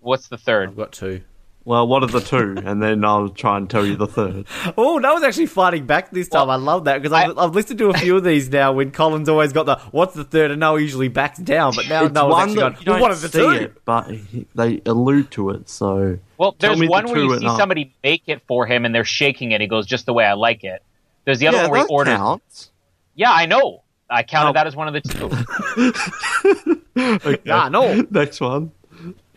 What's 0.00 0.28
the 0.28 0.38
third? 0.38 0.70
I've 0.70 0.76
got 0.76 0.92
two. 0.92 1.22
Well, 1.62 1.86
what 1.86 2.02
are 2.02 2.06
the 2.06 2.20
two? 2.20 2.56
and 2.64 2.82
then 2.82 3.04
I'll 3.04 3.28
try 3.28 3.58
and 3.58 3.68
tell 3.68 3.84
you 3.84 3.94
the 3.94 4.06
third. 4.06 4.46
Oh, 4.78 4.98
that 4.98 5.12
was 5.12 5.22
actually 5.22 5.46
fighting 5.46 5.84
back 5.84 6.10
this 6.10 6.26
time. 6.28 6.48
I 6.48 6.56
love 6.56 6.84
that 6.86 7.02
because 7.02 7.12
I've, 7.12 7.36
I've 7.36 7.54
listened 7.54 7.78
to 7.80 7.90
a 7.90 7.94
few 7.94 8.16
of 8.16 8.24
these 8.24 8.48
now 8.48 8.72
when 8.72 8.90
Colin's 8.92 9.28
always 9.28 9.52
got 9.52 9.66
the 9.66 9.76
"What's 9.90 10.14
the 10.14 10.24
third? 10.24 10.50
and 10.52 10.60
Noah 10.60 10.80
usually 10.80 11.08
backs 11.08 11.38
down, 11.38 11.74
but 11.76 11.86
now 11.88 12.06
it's 12.06 12.14
Noah's 12.14 12.32
one 12.32 12.40
actually 12.48 12.60
that 12.62 12.78
you 12.80 12.84
don't 12.86 12.94
Well, 12.94 13.02
what 13.02 13.10
are 13.10 13.14
the 13.14 13.28
see 13.28 13.38
two? 13.38 13.50
it, 13.50 13.84
but 13.84 14.10
they 14.54 14.80
allude 14.86 15.30
to 15.32 15.50
it. 15.50 15.68
So 15.68 16.18
Well, 16.38 16.52
Tell 16.52 16.70
there's 16.70 16.80
me 16.80 16.86
the 16.86 16.90
one 16.90 17.04
where 17.06 17.18
you 17.18 17.30
and 17.32 17.40
see 17.40 17.46
not. 17.46 17.58
somebody 17.58 17.94
make 18.02 18.22
it 18.26 18.40
for 18.48 18.64
him 18.66 18.86
and 18.86 18.94
they're 18.94 19.04
shaking 19.04 19.52
it. 19.52 19.60
He 19.60 19.66
goes 19.66 19.86
just 19.86 20.06
the 20.06 20.14
way 20.14 20.24
I 20.24 20.32
like 20.32 20.64
it. 20.64 20.82
There's 21.26 21.40
the 21.40 21.48
other 21.48 21.58
yeah, 21.58 21.62
one 21.64 21.70
where 21.72 21.80
he 21.80 21.84
that 21.86 21.92
orders. 21.92 22.14
counts. 22.16 22.70
Yeah, 23.14 23.32
I 23.32 23.44
know. 23.44 23.82
I 24.08 24.22
counted 24.22 24.50
Oh. 24.50 24.52
that 24.54 24.66
as 24.66 24.74
one 24.74 24.88
of 24.88 24.94
the 24.94 25.02
two. 25.02 25.30
Okay. 26.96 27.38
Nah, 27.44 27.68
no. 27.68 27.94
Next 28.10 28.40
one. 28.40 28.72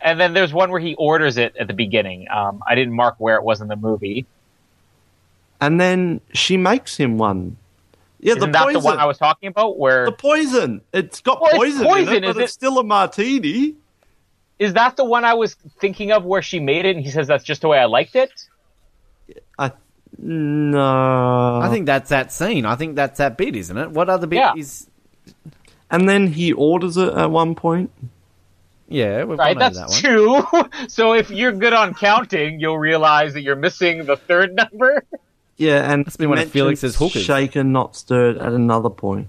And 0.04 0.20
then 0.20 0.34
there's 0.34 0.52
one 0.52 0.70
where 0.70 0.80
he 0.80 0.94
orders 0.94 1.36
it 1.38 1.56
at 1.58 1.66
the 1.66 1.74
beginning. 1.74 2.28
Um, 2.30 2.62
I 2.68 2.74
didn't 2.76 2.92
mark 2.94 3.16
where 3.18 3.36
it 3.36 3.42
was 3.42 3.60
in 3.60 3.66
the 3.68 3.76
movie. 3.76 4.26
And 5.60 5.80
then 5.80 6.20
she 6.34 6.56
makes 6.56 6.96
him 6.96 7.16
one. 7.18 7.56
Yeah, 8.20 8.32
Isn't 8.32 8.40
the 8.40 8.46
that 8.52 8.64
poison. 8.64 8.80
the 8.80 8.84
one 8.86 8.98
I 8.98 9.06
was 9.06 9.18
talking 9.18 9.48
about? 9.48 9.78
Where 9.78 10.04
The 10.06 10.12
poison. 10.12 10.80
It's 10.92 11.20
got 11.20 11.40
Well, 11.40 11.50
it's 11.52 11.58
poison, 11.58 11.80
in 11.80 11.86
poison, 11.88 12.14
it, 12.14 12.20
but 12.22 12.30
is 12.30 12.36
it's 12.36 12.52
it? 12.52 12.54
still 12.54 12.78
a 12.78 12.84
martini. 12.84 13.74
is 14.58 14.74
that 14.74 14.96
the 14.96 15.04
one 15.04 15.24
I 15.24 15.34
was 15.34 15.54
thinking 15.80 16.12
of 16.12 16.24
where 16.24 16.42
she 16.42 16.60
made 16.60 16.84
it 16.84 16.96
and 16.96 17.04
he 17.04 17.10
says 17.10 17.26
that's 17.26 17.44
just 17.44 17.62
the 17.62 17.68
way 17.68 17.78
I 17.78 17.86
liked 17.86 18.14
it? 18.16 18.30
I 19.58 19.72
no. 20.18 21.60
I 21.62 21.68
think 21.70 21.86
that's 21.86 22.10
that 22.10 22.30
scene. 22.32 22.64
I 22.66 22.76
think 22.76 22.94
that's 22.96 23.18
that 23.18 23.36
bit, 23.36 23.56
isn't 23.56 23.76
it? 23.76 23.90
What 23.90 24.08
other 24.08 24.26
bit 24.26 24.36
Yeah. 24.36 24.52
is? 24.56 24.86
And 25.90 26.08
then 26.08 26.28
he 26.28 26.52
orders 26.52 26.96
it 26.96 27.12
at 27.12 27.30
one 27.30 27.54
point. 27.54 27.90
Yeah, 28.88 29.24
we've 29.24 29.38
Right, 29.38 29.56
gone 29.58 29.72
that's 29.72 30.00
that 30.00 30.08
one. 30.08 30.68
two. 30.72 30.86
so 30.88 31.14
if 31.14 31.30
you're 31.30 31.52
good 31.52 31.72
on 31.72 31.94
counting, 31.94 32.60
you'll 32.60 32.78
realize 32.78 33.32
that 33.34 33.42
you're 33.42 33.56
missing 33.56 34.04
the 34.04 34.16
third 34.16 34.54
number. 34.54 35.04
Yeah, 35.56 35.90
and 35.90 36.04
Must 36.04 36.18
be 36.18 36.26
one 36.26 36.38
of 36.38 36.40
mentions 36.40 36.52
Felix's 36.52 36.96
hookers. 36.96 37.22
Shaken, 37.22 37.72
not 37.72 37.96
stirred 37.96 38.36
at 38.38 38.52
another 38.52 38.90
point. 38.90 39.28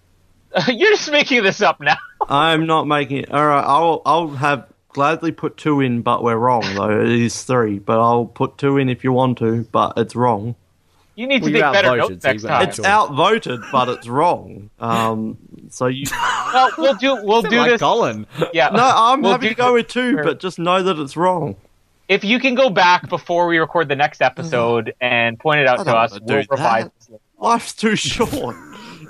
you're 0.68 0.90
just 0.90 1.10
making 1.10 1.42
this 1.44 1.60
up 1.62 1.80
now. 1.80 1.96
I'm 2.28 2.66
not 2.66 2.86
making 2.86 3.18
it. 3.18 3.30
All 3.32 3.46
right, 3.46 3.64
I'll 3.64 4.02
I'll 4.04 4.28
have 4.30 4.66
gladly 4.88 5.30
put 5.32 5.56
two 5.56 5.80
in, 5.80 6.02
but 6.02 6.24
we're 6.24 6.36
wrong 6.36 6.62
though. 6.74 7.00
It 7.02 7.08
is 7.10 7.42
three, 7.44 7.78
but 7.78 8.00
I'll 8.00 8.26
put 8.26 8.58
two 8.58 8.76
in 8.78 8.88
if 8.88 9.04
you 9.04 9.12
want 9.12 9.38
to, 9.38 9.62
but 9.70 9.92
it's 9.96 10.16
wrong. 10.16 10.56
You 11.16 11.26
need 11.26 11.40
to 11.40 11.44
Well, 11.44 11.50
you're 11.50 11.72
take 11.72 11.72
better 11.72 11.96
notes 11.96 12.24
next 12.24 12.42
time. 12.44 12.68
It's 12.68 12.80
outvoted, 12.80 13.60
but 13.72 13.88
it's 13.88 14.06
wrong. 14.08 14.70
Um, 14.78 15.36
so 15.70 15.86
you. 15.86 16.06
Well, 16.52 16.70
we'll 16.78 16.94
do 16.94 17.14
we'll 17.22 17.42
do 17.42 17.58
like 17.58 17.70
this. 17.70 17.80
Colin. 17.80 18.26
Yeah. 18.52 18.70
No, 18.70 18.82
I'm 18.82 19.22
We'll 19.22 19.30
happy 19.32 19.48
do- 19.48 19.48
to 19.50 19.54
go 19.54 19.72
with 19.74 19.86
two, 19.86 20.16
but 20.16 20.40
just 20.40 20.58
know 20.58 20.82
that 20.82 20.98
it's 20.98 21.16
wrong. 21.16 21.54
If 22.08 22.24
you 22.24 22.40
can 22.40 22.56
go 22.56 22.70
back 22.70 23.08
before 23.08 23.46
we 23.46 23.58
record 23.58 23.88
the 23.88 23.94
next 23.94 24.20
episode 24.20 24.92
and 25.00 25.38
point 25.38 25.60
it 25.60 25.68
I 25.68 25.72
out 25.74 25.84
to 25.84 25.96
us, 25.96 26.10
wanna 26.10 26.24
we'll 26.26 26.42
do 26.42 26.48
revise. 26.50 26.90
Life's 27.38 27.72
too 27.72 27.94
short 27.94 28.56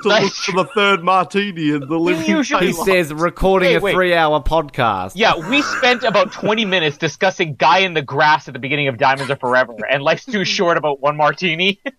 to 0.03 0.09
look 0.09 0.33
for 0.33 0.53
the 0.53 0.65
third 0.75 1.03
martini 1.05 1.71
in 1.71 1.81
the 1.81 1.99
living 1.99 2.27
usually- 2.29 2.67
He 2.67 2.73
daylight. 2.73 2.87
says 2.87 3.13
recording 3.13 3.69
Wait, 3.71 3.77
a 3.77 3.81
wait. 3.81 3.93
three-hour 3.95 4.43
podcast. 4.43 5.13
Yeah, 5.15 5.49
we 5.49 5.63
spent 5.63 6.03
about 6.05 6.33
20 6.33 6.65
minutes 6.65 6.97
discussing 6.97 7.55
Guy 7.55 7.79
in 7.79 7.95
the 7.95 8.03
Grass 8.03 8.49
at 8.49 8.55
the 8.55 8.61
beginning 8.61 8.89
of 8.89 8.99
Diamonds 8.99 9.31
Are 9.31 9.37
Forever, 9.37 9.75
and 9.91 10.03
life's 10.03 10.25
too 10.25 10.45
short 10.45 10.77
about 10.77 11.01
one 11.01 11.17
martini. 11.17 11.81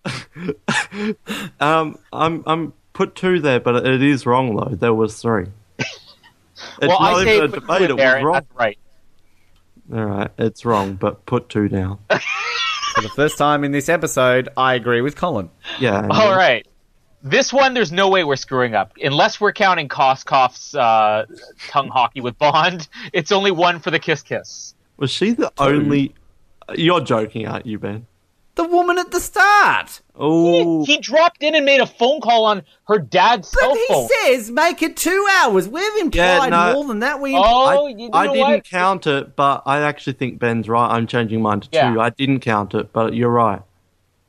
Um, 1.60 1.98
I'm 2.12 2.42
I'm 2.46 2.72
put 2.92 3.14
two 3.14 3.40
there, 3.40 3.60
but 3.60 3.86
it 3.86 4.02
is 4.02 4.26
wrong 4.26 4.54
though. 4.56 4.74
There 4.74 4.94
was 4.94 5.20
three. 5.20 5.46
It's 6.80 6.86
well, 6.88 7.00
not 7.00 7.14
I 7.14 7.24
say 7.24 7.38
a 7.38 7.48
put 7.48 7.54
two 7.54 7.60
debate. 7.60 7.82
in 7.82 7.90
It 7.90 7.96
there, 7.96 8.06
was 8.06 8.14
and 8.16 8.24
wrong. 8.26 8.32
that's 8.34 8.46
right. 8.54 8.78
All 9.92 10.04
right, 10.04 10.30
it's 10.38 10.64
wrong, 10.64 10.94
but 10.94 11.26
put 11.26 11.48
two 11.48 11.68
down. 11.68 11.98
For 12.94 13.00
the 13.02 13.08
first 13.08 13.36
time 13.36 13.64
in 13.64 13.72
this 13.72 13.88
episode, 13.88 14.48
I 14.56 14.74
agree 14.74 15.00
with 15.00 15.16
Colin. 15.16 15.50
Yeah. 15.80 16.04
and 16.04 16.12
All 16.12 16.28
then- 16.28 16.36
right. 16.36 16.66
This 17.22 17.52
one, 17.52 17.74
there's 17.74 17.92
no 17.92 18.08
way 18.08 18.24
we're 18.24 18.36
screwing 18.36 18.74
up. 18.74 18.92
Unless 19.02 19.40
we're 19.40 19.52
counting 19.52 19.88
Koskov's 19.88 20.74
uh, 20.74 21.26
tongue 21.68 21.88
hockey 21.88 22.20
with 22.20 22.36
Bond, 22.38 22.88
it's 23.12 23.30
only 23.32 23.50
one 23.52 23.78
for 23.80 23.90
the 23.90 23.98
Kiss 23.98 24.22
Kiss. 24.22 24.74
Was 24.96 25.10
she 25.10 25.30
the 25.32 25.52
only? 25.58 26.14
You're 26.74 27.00
joking, 27.00 27.46
aren't 27.46 27.66
you, 27.66 27.78
Ben? 27.78 28.06
The 28.54 28.64
woman 28.64 28.98
at 28.98 29.10
the 29.10 29.18
start. 29.20 30.02
Oh, 30.14 30.84
He 30.84 30.98
dropped 30.98 31.42
in 31.42 31.54
and 31.54 31.64
made 31.64 31.80
a 31.80 31.86
phone 31.86 32.20
call 32.20 32.44
on 32.44 32.62
her 32.86 32.98
dad's 32.98 33.50
But 33.50 33.60
cell 33.60 33.74
he 33.74 34.08
says 34.34 34.50
make 34.50 34.82
it 34.82 34.94
two 34.96 35.26
hours. 35.40 35.66
We've 35.68 35.96
implied 36.02 36.50
no. 36.50 36.74
more 36.74 36.84
than 36.84 36.98
that. 36.98 37.18
We 37.20 37.34
Oh, 37.34 37.40
I, 37.40 37.88
you 37.88 38.10
I 38.12 38.26
know 38.26 38.32
didn't 38.34 38.48
what? 38.50 38.64
count 38.64 39.06
it, 39.06 39.36
but 39.36 39.62
I 39.64 39.80
actually 39.80 40.12
think 40.14 40.38
Ben's 40.38 40.68
right. 40.68 40.86
I'm 40.90 41.06
changing 41.06 41.40
mine 41.40 41.60
to 41.60 41.68
Yeah. 41.72 41.94
two. 41.94 42.00
I 42.02 42.10
didn't 42.10 42.40
count 42.40 42.74
it, 42.74 42.92
but 42.92 43.14
you're 43.14 43.30
right. 43.30 43.62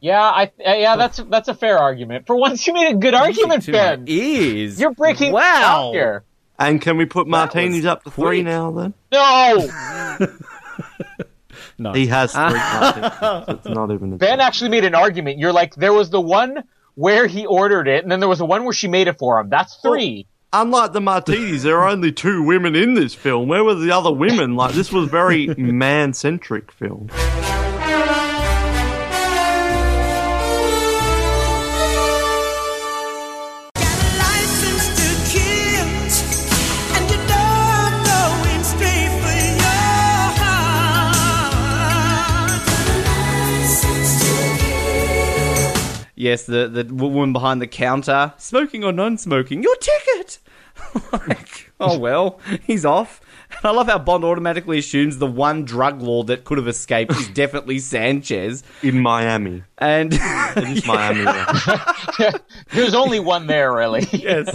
Yeah, 0.03 0.19
I 0.21 0.43
uh, 0.43 0.73
yeah, 0.73 0.97
that's 0.97 1.17
that's 1.29 1.47
a 1.47 1.53
fair 1.53 1.79
argument. 1.79 2.27
For 2.27 2.35
once, 2.35 2.67
you 2.67 2.73
made 2.73 2.93
a 2.93 2.97
good 2.97 3.13
argument, 3.13 3.63
to 3.63 3.71
Ben. 3.71 4.03
ears. 4.07 4.77
You're 4.77 4.91
breaking 4.91 5.31
wow. 5.31 5.61
down 5.61 5.93
here. 5.93 6.23
And 6.59 6.81
can 6.81 6.97
we 6.97 7.05
put 7.05 7.25
martinis 7.25 7.77
was 7.77 7.85
up 7.85 8.03
to 8.03 8.11
three 8.11 8.43
quick. 8.43 8.45
now? 8.45 8.71
Then 8.71 8.93
No, 9.13 10.17
No. 11.77 11.93
he 11.93 12.07
has 12.07 12.33
three 12.33 12.41
martinis. 12.41 13.13
so 13.17 13.45
it's 13.47 13.65
not 13.65 13.91
even. 13.91 14.11
A 14.11 14.17
Ben 14.17 14.41
actually 14.41 14.71
made 14.71 14.83
an 14.83 14.93
argument. 14.93 15.39
You're 15.39 15.53
like, 15.53 15.73
there 15.75 15.93
was 15.93 16.09
the 16.09 16.19
one 16.19 16.65
where 16.95 17.25
he 17.25 17.45
ordered 17.45 17.87
it, 17.87 18.03
and 18.03 18.11
then 18.11 18.19
there 18.19 18.27
was 18.27 18.39
the 18.39 18.45
one 18.45 18.65
where 18.65 18.73
she 18.73 18.89
made 18.89 19.07
it 19.07 19.17
for 19.17 19.39
him. 19.39 19.47
That's 19.47 19.77
three. 19.77 20.27
Unlike 20.51 20.91
the 20.91 20.99
martinis, 20.99 21.63
there 21.63 21.79
are 21.79 21.87
only 21.87 22.11
two 22.11 22.43
women 22.43 22.75
in 22.75 22.93
this 22.93 23.15
film. 23.15 23.47
Where 23.47 23.63
were 23.63 23.75
the 23.75 23.91
other 23.91 24.11
women? 24.11 24.57
Like 24.57 24.75
this 24.75 24.91
was 24.91 25.07
very 25.07 25.47
man-centric 25.57 26.73
film. 26.73 27.09
Yes, 46.23 46.45
the 46.45 46.67
the 46.67 46.85
woman 46.93 47.33
behind 47.33 47.61
the 47.61 47.67
counter, 47.67 48.33
smoking 48.37 48.83
or 48.83 48.91
non-smoking, 48.91 49.61
your 49.61 49.75
ticket. 49.75 50.39
like, 51.11 51.71
oh 51.79 51.97
well, 51.99 52.39
he's 52.63 52.85
off. 52.85 53.21
And 53.57 53.65
I 53.65 53.69
love 53.69 53.85
how 53.85 53.99
Bond 53.99 54.23
automatically 54.23 54.79
assumes 54.79 55.19
the 55.19 55.27
one 55.27 55.63
drug 55.63 56.01
lord 56.01 56.25
that 56.27 56.43
could 56.43 56.57
have 56.57 56.67
escaped 56.67 57.11
is 57.11 57.27
definitely 57.33 57.77
Sanchez. 57.77 58.63
In 58.81 58.99
Miami. 58.99 59.61
And 59.77 60.11
It 60.13 60.77
is 60.77 60.87
Miami. 60.87 61.21
yeah. 62.19 62.31
There's 62.71 62.95
only 62.95 63.19
one 63.19 63.45
there, 63.45 63.71
really. 63.71 64.07
yes. 64.11 64.49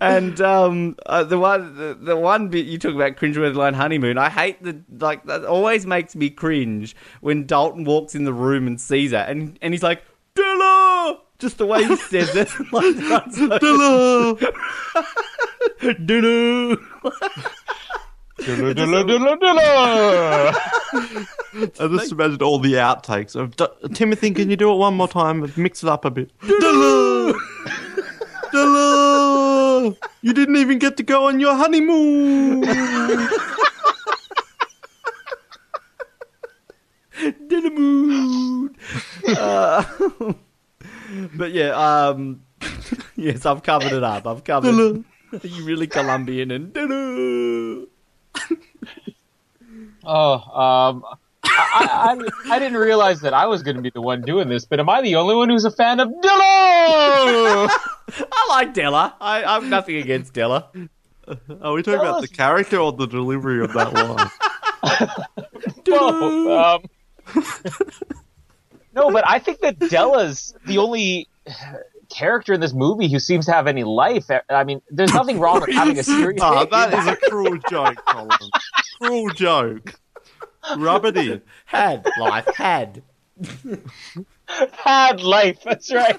And 0.00 0.40
um, 0.40 0.96
uh, 1.06 1.24
the 1.24 1.38
one 1.38 1.74
the, 1.76 1.98
the 2.00 2.16
one 2.16 2.46
bit 2.48 2.66
you 2.66 2.78
talk 2.78 2.94
about 2.94 3.16
cringeworthy 3.16 3.56
line 3.56 3.74
honeymoon. 3.74 4.18
I 4.18 4.30
hate 4.30 4.62
the 4.62 4.80
like 5.00 5.24
that 5.24 5.44
always 5.44 5.86
makes 5.86 6.14
me 6.14 6.30
cringe 6.30 6.94
when 7.20 7.46
Dalton 7.46 7.82
walks 7.82 8.14
in 8.14 8.22
the 8.24 8.32
room 8.32 8.68
and 8.68 8.80
sees 8.80 9.10
her 9.10 9.16
and 9.18 9.58
and 9.60 9.74
he's 9.74 9.82
like 9.82 10.04
Dilla. 10.36 10.81
Just 11.42 11.58
the 11.58 11.66
way 11.66 11.82
he 11.82 11.96
says 11.96 12.36
it, 12.36 12.48
like, 12.72 12.94
Dilla, 12.94 14.38
Dilla. 15.80 16.76
Dilla, 18.38 18.72
dilla, 18.72 19.02
dilla, 19.02 19.36
dilla. 19.42 20.54
I 21.80 21.88
just 21.88 22.12
imagine 22.12 22.40
all 22.44 22.60
the 22.60 22.74
outtakes 22.74 23.34
of 23.34 23.56
Timothy. 23.92 24.30
Can 24.30 24.50
you 24.50 24.56
do 24.56 24.72
it 24.72 24.76
one 24.76 24.94
more 24.94 25.08
time? 25.08 25.52
Mix 25.56 25.82
it 25.82 25.88
up 25.88 26.04
a 26.04 26.12
bit. 26.12 26.30
Dilla! 26.42 27.34
Dilla! 28.52 29.96
You 30.20 30.32
didn't 30.32 30.58
even 30.58 30.78
get 30.78 30.96
to 30.98 31.02
go 31.02 31.26
on 31.26 31.40
your 31.40 31.56
honeymoon. 31.56 32.60
Dynamite. 37.48 38.76
Uh, 39.26 39.82
but 41.34 41.52
yeah, 41.52 41.70
um, 41.70 42.42
yes, 43.16 43.46
I've 43.46 43.62
covered 43.62 43.92
it 43.92 44.04
up. 44.04 44.26
I've 44.26 44.44
covered. 44.44 45.04
It. 45.32 45.44
Are 45.44 45.46
you 45.46 45.64
really 45.64 45.86
Colombian 45.86 46.50
and. 46.50 47.86
Oh, 50.04 50.34
um, 50.34 51.04
I, 51.44 52.16
I, 52.18 52.54
I 52.54 52.58
didn't 52.58 52.78
realize 52.78 53.20
that 53.20 53.34
I 53.34 53.46
was 53.46 53.62
going 53.62 53.76
to 53.76 53.82
be 53.82 53.90
the 53.90 54.00
one 54.00 54.22
doing 54.22 54.48
this, 54.48 54.64
but 54.64 54.80
am 54.80 54.88
I 54.88 55.00
the 55.00 55.14
only 55.14 55.34
one 55.34 55.48
who's 55.48 55.64
a 55.64 55.70
fan 55.70 56.00
of 56.00 56.08
Della? 56.20 56.32
I 58.08 58.46
like 58.48 58.74
Della. 58.74 59.14
I, 59.20 59.44
I've 59.44 59.64
nothing 59.64 59.96
against 59.96 60.34
Della. 60.34 60.70
Are 61.60 61.72
we 61.72 61.82
talking 61.82 62.00
about 62.00 62.20
the 62.20 62.28
character 62.28 62.78
or 62.78 62.92
the 62.92 63.06
delivery 63.06 63.62
of 63.62 63.72
that 63.74 63.92
line? 63.92 64.28
no, 65.88 66.58
um, 66.58 66.82
no, 68.94 69.10
but 69.10 69.26
I 69.28 69.38
think 69.38 69.60
that 69.60 69.78
Della's 69.78 70.54
the 70.66 70.78
only 70.78 71.28
character 72.10 72.52
in 72.52 72.60
this 72.60 72.72
movie 72.74 73.08
who 73.10 73.18
seems 73.18 73.46
to 73.46 73.52
have 73.52 73.66
any 73.66 73.84
life. 73.84 74.26
I 74.50 74.64
mean, 74.64 74.82
there's 74.90 75.14
nothing 75.14 75.38
wrong 75.40 75.60
with 75.60 75.70
having 75.72 75.98
a 75.98 76.02
serious. 76.02 76.40
Ah, 76.44 76.64
that 76.66 76.92
is 76.94 77.06
a 77.06 77.16
cruel 77.30 77.58
joke, 77.70 77.96
Colin. 78.06 78.30
cruel 79.00 79.28
joke. 79.30 79.94
Rub 80.76 81.04
it 81.06 81.16
in. 81.16 81.42
Had 81.64 82.06
life 82.20 82.46
had. 82.54 83.02
had 84.72 85.20
life. 85.22 85.58
That's 85.64 85.92
right. 85.92 86.18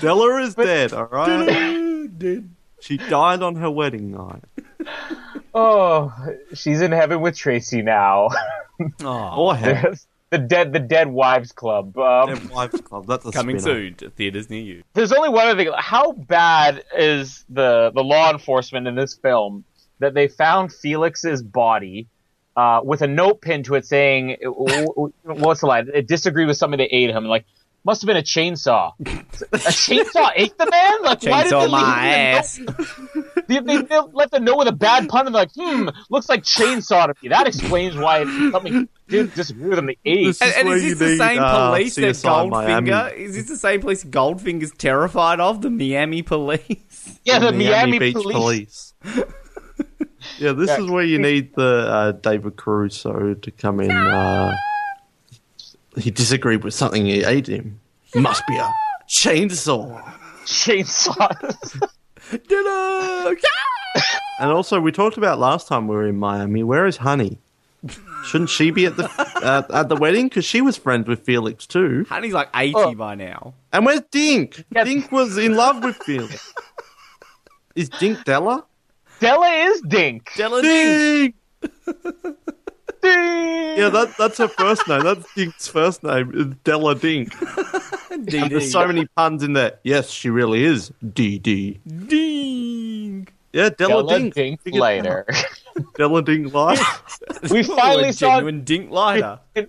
Della 0.00 0.42
is 0.42 0.54
dead, 0.54 0.92
all 0.92 1.06
right? 1.06 2.08
Dead. 2.18 2.48
She 2.80 2.96
died 2.98 3.42
on 3.42 3.56
her 3.56 3.70
wedding 3.70 4.10
night. 4.10 4.44
Oh, 5.54 6.12
she's 6.54 6.80
in 6.80 6.92
heaven 6.92 7.20
with 7.20 7.36
Tracy 7.36 7.82
now. 7.82 8.28
Oh, 9.02 9.34
Or 9.36 9.54
heaven. 9.54 9.96
The 10.32 10.38
dead, 10.38 10.72
the 10.72 10.80
dead 10.80 11.08
wives 11.08 11.52
club. 11.52 11.96
Um, 11.98 12.34
Dead 12.34 12.48
Wives 12.50 12.80
Club. 12.80 13.06
That's 13.06 13.26
a 13.26 13.30
coming 13.30 13.58
spin-off. 13.58 13.76
soon 13.76 13.94
to 13.96 14.10
theaters 14.10 14.48
near 14.48 14.62
you. 14.62 14.82
there's 14.94 15.12
only 15.12 15.28
one 15.28 15.46
other 15.46 15.62
thing. 15.62 15.72
How 15.76 16.12
bad 16.12 16.82
is 16.96 17.44
the 17.50 17.92
the 17.94 18.02
law 18.02 18.32
enforcement 18.32 18.88
in 18.88 18.94
this 18.94 19.14
film 19.14 19.64
that 19.98 20.14
they 20.14 20.28
found 20.28 20.72
Felix's 20.72 21.42
body 21.42 22.08
uh, 22.56 22.80
with 22.82 23.02
a 23.02 23.06
note 23.06 23.42
pinned 23.42 23.66
to 23.66 23.74
it 23.74 23.84
saying, 23.84 24.38
"What's 25.22 25.60
the 25.60 25.66
line?" 25.66 25.88
It 25.92 26.08
disagreed 26.08 26.48
with 26.48 26.56
somebody 26.56 26.84
that 26.84 26.96
ate 26.96 27.10
him. 27.10 27.26
Like, 27.26 27.44
must 27.84 28.02
have 28.02 28.06
been 28.06 28.16
a 28.16 28.22
chainsaw. 28.22 28.92
a 29.00 29.56
chainsaw 29.56 30.30
ate 30.36 30.56
the 30.58 30.68
man. 30.70 31.02
Like, 31.02 31.22
why 31.24 31.42
did 31.42 31.52
Chainsaw 31.52 31.64
they 31.64 31.70
my 31.70 32.04
leave 32.04 32.38
ass. 32.38 32.56
the 32.56 32.62
note? 32.64 33.46
They, 33.48 33.58
they, 33.58 33.82
they 33.82 33.98
left 34.12 34.30
the 34.32 34.40
note 34.40 34.58
with 34.58 34.68
a 34.68 34.72
bad 34.72 35.08
pun 35.08 35.26
and 35.26 35.34
they're 35.34 35.42
like, 35.42 35.50
hmm, 35.54 35.88
looks 36.10 36.28
like 36.28 36.42
chainsaw 36.44 37.06
to 37.06 37.14
me. 37.22 37.28
That 37.28 37.46
explains 37.48 37.96
why 37.96 38.20
it's 38.22 38.52
something 38.52 38.88
didn't 39.08 39.34
disagree 39.34 39.68
with 39.68 39.76
them. 39.76 39.86
They 39.86 39.98
ate. 40.04 40.26
This 40.26 40.40
And, 40.40 40.50
is 40.50 40.56
and 40.58 40.68
where 40.68 40.76
is 40.76 40.84
you 40.84 40.90
this 40.94 40.98
the 40.98 41.08
need, 41.08 41.18
same 41.18 41.38
uh, 41.42 41.68
police 41.70 41.94
that 41.96 42.02
CSI 42.02 42.50
Miami. 42.50 42.90
Goldfinger? 42.90 43.16
Is 43.16 43.34
this 43.34 43.48
the 43.48 43.56
same 43.56 43.80
police 43.80 44.04
Goldfinger's 44.04 44.72
terrified 44.72 45.40
of? 45.40 45.60
The 45.60 45.70
Miami 45.70 46.22
police? 46.22 47.18
yeah, 47.24 47.40
the, 47.40 47.52
Miami, 47.52 47.98
Beach 47.98 48.14
police. 48.14 48.94
Police. 49.02 49.26
yeah, 50.38 50.52
this 50.52 50.68
Yeah. 50.68 50.80
is 50.80 50.88
where 50.88 51.04
you 51.04 51.18
need 51.18 51.54
the 51.56 51.64
uh, 51.88 52.12
David 52.12 52.56
Caruso 52.56 53.34
to 53.34 53.50
come 53.50 53.80
in. 53.80 53.90
Uh, 53.90 54.54
he 55.96 56.10
disagreed 56.10 56.64
with 56.64 56.74
something 56.74 57.04
he 57.06 57.24
ate 57.24 57.46
him. 57.48 57.80
Must 58.14 58.42
be 58.46 58.56
a 58.56 58.68
chainsaw. 59.08 60.02
Chainsaws. 60.46 61.88
Dinner! 62.48 63.36
And 64.40 64.50
also, 64.50 64.80
we 64.80 64.90
talked 64.90 65.18
about 65.18 65.38
last 65.38 65.68
time 65.68 65.86
we 65.86 65.94
were 65.94 66.06
in 66.08 66.16
Miami. 66.16 66.62
Where 66.64 66.86
is 66.86 66.96
Honey? 66.96 67.38
Shouldn't 68.24 68.48
she 68.50 68.70
be 68.70 68.86
at 68.86 68.96
the 68.96 69.04
uh, 69.42 69.62
at 69.72 69.88
the 69.88 69.94
wedding? 69.96 70.28
Because 70.28 70.44
she 70.46 70.60
was 70.62 70.76
friends 70.76 71.06
with 71.06 71.20
Felix 71.20 71.66
too. 71.66 72.06
Honey's 72.08 72.32
like 72.32 72.48
80 72.54 72.72
Oh. 72.74 72.94
by 72.94 73.14
now. 73.14 73.54
And 73.72 73.84
where's 73.86 74.00
Dink? 74.10 74.64
Yeah. 74.74 74.84
Dink 74.84 75.12
was 75.12 75.36
in 75.38 75.54
love 75.54 75.84
with 75.84 75.96
Felix. 75.98 76.52
Is 77.76 77.88
Dink 77.90 78.24
Della? 78.24 78.64
Della 79.20 79.48
is 79.50 79.80
Dink. 79.82 80.30
Della 80.34 80.62
Dink. 80.62 81.34
Dink. 81.62 82.36
Yeah, 83.04 83.88
that, 83.88 84.14
that's 84.18 84.38
her 84.38 84.48
first 84.48 84.86
name. 84.86 85.02
That's 85.02 85.26
Dink's 85.34 85.66
first 85.68 86.02
name. 86.02 86.32
Is 86.34 86.46
Della 86.64 86.94
Dink. 86.94 87.32
DD. 88.12 88.50
There's 88.50 88.70
so 88.70 88.86
many 88.86 89.06
puns 89.16 89.42
in 89.42 89.54
there. 89.54 89.78
Yes, 89.82 90.10
she 90.10 90.30
really 90.30 90.64
is 90.64 90.92
DD. 91.04 91.80
Dink. 92.08 93.32
Yeah, 93.52 93.70
Della, 93.70 94.06
Della 94.06 94.18
Dink. 94.18 94.34
Dink 94.34 94.62
Figured 94.62 94.78
it 94.78 94.82
later. 94.82 95.26
out. 95.28 95.94
Della 95.94 96.22
Dink 96.22 96.52
live. 96.52 96.78
we 97.50 97.62
finally 97.62 98.08
a 98.10 98.12
saw 98.12 98.36
genuine 98.36 98.62
Dink 98.64 98.90
lighter. 98.90 99.40
we 99.54 99.64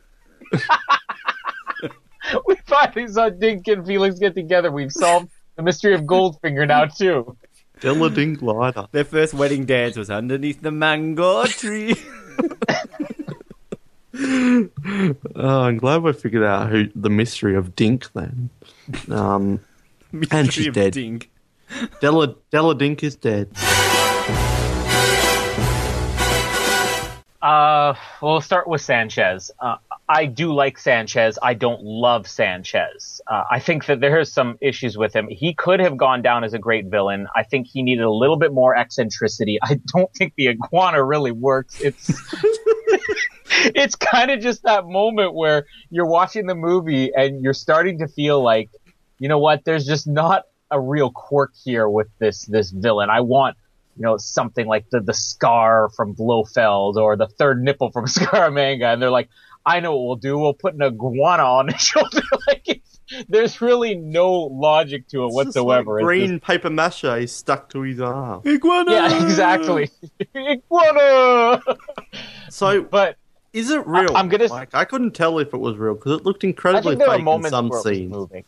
finally 2.65 3.07
saw 3.07 3.29
Dink 3.29 3.67
and 3.67 3.85
Felix 3.85 4.19
get 4.19 4.35
together. 4.35 4.71
We've 4.71 4.91
solved 4.91 5.29
the 5.55 5.63
mystery 5.63 5.93
of 5.93 6.01
Goldfinger 6.01 6.67
now 6.67 6.85
too. 6.85 7.37
Della 7.79 8.09
Dink 8.09 8.41
lighter. 8.41 8.87
Their 8.91 9.05
first 9.05 9.33
wedding 9.33 9.65
dance 9.65 9.97
was 9.97 10.09
underneath 10.09 10.61
the 10.61 10.71
mango 10.71 11.45
tree. 11.45 11.95
Oh, 14.15 14.69
I'm 15.35 15.77
glad 15.77 16.03
we 16.03 16.13
figured 16.13 16.43
out 16.43 16.69
who 16.69 16.89
the 16.95 17.09
mystery 17.09 17.55
of 17.55 17.75
Dink 17.75 18.11
then. 18.13 18.49
Um, 19.09 19.59
Mystery 20.11 20.47
she's 20.49 20.67
of 20.67 20.73
dead. 20.75 20.93
Dink. 20.93 21.31
Della 22.01 22.35
Della 22.51 22.75
Dink 22.75 23.03
is 23.03 23.15
dead. 23.15 23.49
Uh, 27.41 27.93
we'll 28.21 28.41
start 28.41 28.67
with 28.67 28.81
Sanchez. 28.81 29.51
Uh, 29.59 29.77
I 30.07 30.25
do 30.25 30.53
like 30.53 30.77
Sanchez. 30.77 31.39
I 31.41 31.53
don't 31.53 31.81
love 31.81 32.27
Sanchez. 32.27 33.21
Uh, 33.25 33.43
I 33.49 33.59
think 33.59 33.85
that 33.85 34.01
there 34.01 34.19
are 34.19 34.25
some 34.25 34.57
issues 34.59 34.97
with 34.97 35.15
him. 35.15 35.27
He 35.29 35.53
could 35.53 35.79
have 35.79 35.95
gone 35.95 36.21
down 36.21 36.43
as 36.43 36.53
a 36.53 36.59
great 36.59 36.87
villain. 36.87 37.27
I 37.35 37.43
think 37.43 37.67
he 37.67 37.83
needed 37.83 38.03
a 38.03 38.11
little 38.11 38.37
bit 38.37 38.53
more 38.53 38.75
eccentricity. 38.75 39.59
I 39.61 39.79
don't 39.87 40.13
think 40.13 40.33
the 40.35 40.49
iguana 40.49 41.03
really 41.03 41.31
works. 41.31 41.79
It's 41.79 42.09
it's 43.75 43.95
kind 43.95 44.29
of 44.29 44.41
just 44.41 44.63
that 44.63 44.85
moment 44.85 45.33
where 45.35 45.65
you're 45.89 46.07
watching 46.07 46.47
the 46.47 46.55
movie 46.55 47.13
and 47.15 47.41
you're 47.41 47.53
starting 47.53 47.99
to 47.99 48.07
feel 48.07 48.41
like, 48.41 48.69
you 49.19 49.29
know 49.29 49.39
what? 49.39 49.63
There's 49.63 49.85
just 49.85 50.05
not 50.05 50.43
a 50.69 50.81
real 50.81 51.11
quirk 51.11 51.53
here 51.63 51.87
with 51.87 52.07
this 52.19 52.45
this 52.45 52.71
villain. 52.71 53.09
I 53.09 53.21
want 53.21 53.55
you 53.95 54.01
know, 54.01 54.17
something 54.17 54.65
like 54.65 54.89
the, 54.89 54.99
the 54.99 55.13
scar 55.13 55.89
from 55.95 56.13
Blofeld 56.13 56.97
or 56.97 57.15
the 57.15 57.27
third 57.27 57.61
nipple 57.61 57.91
from 57.91 58.05
Scaramanga. 58.07 58.93
And 58.93 59.01
they're 59.01 59.11
like, 59.11 59.29
I 59.65 59.79
know 59.79 59.95
what 59.95 60.05
we'll 60.05 60.15
do. 60.17 60.37
We'll 60.37 60.53
put 60.53 60.73
an 60.73 60.81
iguana 60.81 61.43
on 61.43 61.69
his 61.69 61.81
shoulder. 61.85 62.21
like 62.47 62.63
it's, 62.67 62.99
there's 63.29 63.61
really 63.61 63.95
no 63.95 64.31
logic 64.33 65.07
to 65.09 65.23
it 65.23 65.27
It's 65.27 65.35
just 65.35 65.45
whatsoever. 65.45 65.93
like 65.95 66.01
It's 66.01 66.05
green 66.05 66.39
paper 66.39 66.69
mache 66.69 67.03
is 67.03 67.31
stuck 67.31 67.69
to 67.69 67.81
his 67.81 67.99
arm. 68.01 68.41
Iguana! 68.45 68.91
yeah, 68.91 69.23
exactly. 69.23 69.89
iguana! 70.35 71.61
So, 72.49 72.83
But 72.83 73.17
is 73.53 73.69
it 73.69 73.85
real? 73.87 74.15
I- 74.15 74.19
I'm 74.19 74.29
gonna- 74.29 74.47
Like, 74.47 74.73
I 74.73 74.85
couldn't 74.85 75.11
tell 75.11 75.39
if 75.39 75.53
it 75.53 75.59
was 75.59 75.77
real 75.77 75.95
because 75.95 76.19
it 76.19 76.25
looked 76.25 76.43
incredibly 76.43 76.95
there 76.95 77.07
are 77.07 77.11
fake 77.13 77.19
in 77.19 77.25
moments 77.25 77.49
some 77.51 77.69
where 77.69 77.79
it 77.79 77.83
was 77.85 77.95
scenes. 77.95 78.11
moving. 78.11 78.43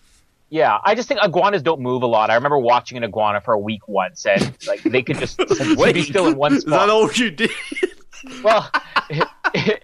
Yeah, 0.49 0.77
I 0.83 0.95
just 0.95 1.07
think 1.07 1.19
iguanas 1.23 1.63
don't 1.63 1.81
move 1.81 2.03
a 2.03 2.07
lot. 2.07 2.29
I 2.29 2.35
remember 2.35 2.59
watching 2.59 2.97
an 2.97 3.03
iguana 3.03 3.41
for 3.41 3.53
a 3.55 3.59
week 3.59 3.87
once, 3.87 4.25
and 4.27 4.55
like 4.67 4.83
they 4.83 5.01
could 5.01 5.17
just 5.17 5.37
be 5.93 6.03
still 6.03 6.27
in 6.27 6.37
one 6.37 6.51
spot. 6.51 6.57
Is 6.57 6.61
spot. 6.63 6.87
that 6.87 6.89
all 6.89 7.11
you 7.13 7.31
did? 7.31 7.49
Well, 8.43 8.69
it, 9.09 9.27
it, 9.53 9.83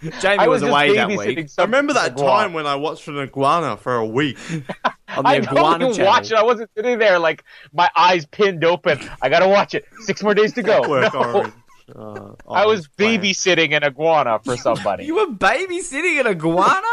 Jamie 0.20 0.38
I 0.38 0.46
was, 0.48 0.62
was, 0.62 0.70
away 0.70 0.94
that 0.94 1.08
babysitting 1.08 1.36
week. 1.36 1.50
I 1.58 1.62
remember 1.62 1.92
that 1.94 2.12
iguana. 2.12 2.30
time 2.30 2.52
when 2.52 2.66
I 2.66 2.74
watched 2.76 3.06
an 3.08 3.18
iguana 3.18 3.76
for 3.76 3.94
a 3.96 4.06
week. 4.06 4.38
On 5.16 5.24
the 5.24 5.28
I 5.28 5.38
know 5.38 5.48
Iguana 5.50 5.88
you 5.88 5.94
channel. 5.94 6.06
watch 6.06 6.30
it. 6.30 6.34
I 6.36 6.42
wasn't 6.44 6.70
sitting 6.76 6.98
there 6.98 7.18
like 7.18 7.42
my 7.72 7.90
eyes 7.96 8.26
pinned 8.26 8.64
open. 8.64 8.98
I 9.20 9.28
gotta 9.28 9.48
watch 9.48 9.74
it. 9.74 9.84
Six 10.02 10.22
more 10.22 10.34
days 10.34 10.52
to 10.54 10.62
go. 10.62 10.88
Work 10.88 11.12
No. 11.14 11.52
Uh, 11.92 12.34
I 12.48 12.66
was 12.66 12.88
orange 12.96 12.96
plant. 12.96 13.22
babysitting 13.24 13.76
an 13.76 13.82
iguana 13.82 14.38
for 14.44 14.56
somebody. 14.56 15.04
You 15.06 15.16
were 15.16 15.26
babysitting 15.26 16.20
an 16.20 16.28
iguana? 16.28 16.86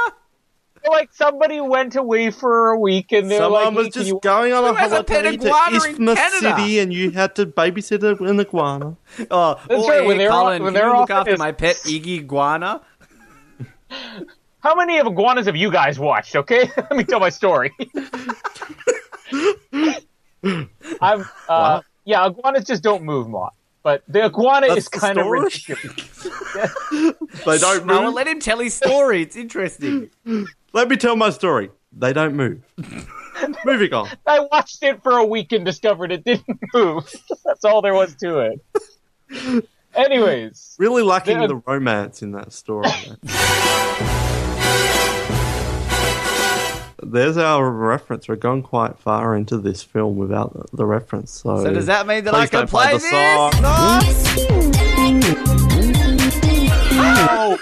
like 0.90 1.10
somebody 1.14 1.60
went 1.60 1.96
away 1.98 2.32
for 2.32 2.70
a 2.70 2.80
week 2.80 3.12
and 3.12 3.30
they're 3.30 3.40
Someone 3.42 3.66
like, 3.66 3.76
was 3.76 3.86
"Hey, 3.88 3.92
can 3.92 4.00
just 4.00 4.08
you-" 4.08 4.20
going 4.22 4.54
on 4.54 4.64
a 4.64 4.68
Who 4.70 4.74
has 4.76 4.92
a 4.94 5.04
to 5.04 5.28
iguana 5.28 5.76
in 5.84 5.92
Isthmus 5.92 6.16
Canada? 6.18 6.58
City, 6.62 6.80
and 6.80 6.94
you 6.94 7.12
had 7.12 7.36
to 7.36 7.46
babysit 7.46 8.04
an 8.28 8.40
iguana. 8.40 8.96
Oh, 9.30 9.60
That's 9.68 9.84
oh, 9.84 9.88
right, 9.90 10.02
yeah, 10.02 10.08
when 10.08 10.18
they're 10.18 10.30
Colin, 10.30 10.62
off- 10.62 10.66
when 10.66 10.74
can 10.74 10.82
they're 10.82 10.94
you 10.94 10.98
look 11.00 11.10
after 11.10 11.32
this- 11.32 11.40
my 11.40 11.52
pet 11.52 11.76
Iggy 11.78 12.20
iguana? 12.20 12.82
How 14.60 14.76
many 14.76 14.98
of 14.98 15.08
iguanas 15.08 15.46
have 15.46 15.56
you 15.56 15.72
guys 15.72 15.98
watched? 16.00 16.36
Okay, 16.36 16.70
let 16.78 16.92
me 16.96 17.04
tell 17.04 17.20
my 17.20 17.30
story. 17.30 17.72
I've 21.02 21.32
uh, 21.50 21.82
yeah, 22.06 22.26
iguanas 22.28 22.64
just 22.66 22.84
don't 22.84 23.04
move, 23.04 23.28
Mott. 23.30 23.54
But 23.84 24.04
the 24.08 24.26
iguana 24.26 24.68
That's 24.68 24.80
is 24.80 24.90
the 24.90 25.00
kind 25.00 25.18
of 25.18 25.26
story? 25.26 25.40
ridiculous. 25.42 26.28
They 27.46 27.58
don't 27.58 27.86
No, 27.86 28.04
move. 28.06 28.14
let 28.16 28.28
him 28.28 28.40
tell 28.40 28.60
his 28.60 28.74
story. 28.74 29.22
It's 29.22 29.36
interesting. 29.38 30.10
Let 30.74 30.90
me 30.90 30.98
tell 30.98 31.16
my 31.16 31.30
story. 31.30 31.70
They 31.94 32.12
don't 32.12 32.36
move. 32.36 32.62
Moving 33.64 33.94
on. 33.94 34.10
I 34.26 34.40
watched 34.52 34.84
it 34.84 35.02
for 35.04 35.14
a 35.14 35.26
week 35.26 35.52
and 35.54 35.64
discovered 35.64 36.12
it 36.12 36.26
didn't 36.26 36.60
move. 36.74 37.10
That's 37.46 37.64
all 37.64 37.82
there 37.82 37.94
was 37.94 38.16
to 38.16 38.40
it. 39.32 39.70
Anyways, 39.98 40.76
Really 40.78 41.02
lacking 41.04 41.42
Yeah. 41.42 41.48
the 41.48 41.56
romance 41.66 42.22
in 42.22 42.32
that 42.34 42.54
story. 42.54 42.88
There's 47.04 47.38
our 47.38 47.70
reference. 47.70 48.28
We're 48.28 48.36
gone 48.36 48.62
quite 48.64 48.98
far 49.00 49.36
into 49.36 49.58
this 49.58 49.82
film 49.84 50.18
without 50.18 50.52
the, 50.54 50.66
the 50.76 50.86
reference. 50.86 51.32
So, 51.32 51.64
So 51.64 51.74
does 51.74 51.86
that 51.86 52.06
mean 52.06 52.26
that 52.26 52.34
I 52.34 52.48
can 52.48 52.60
don't 52.62 52.70
play 52.70 52.92
the 52.94 52.98
this? 52.98 53.10
song. 53.10 53.52
Oh. 57.00 57.58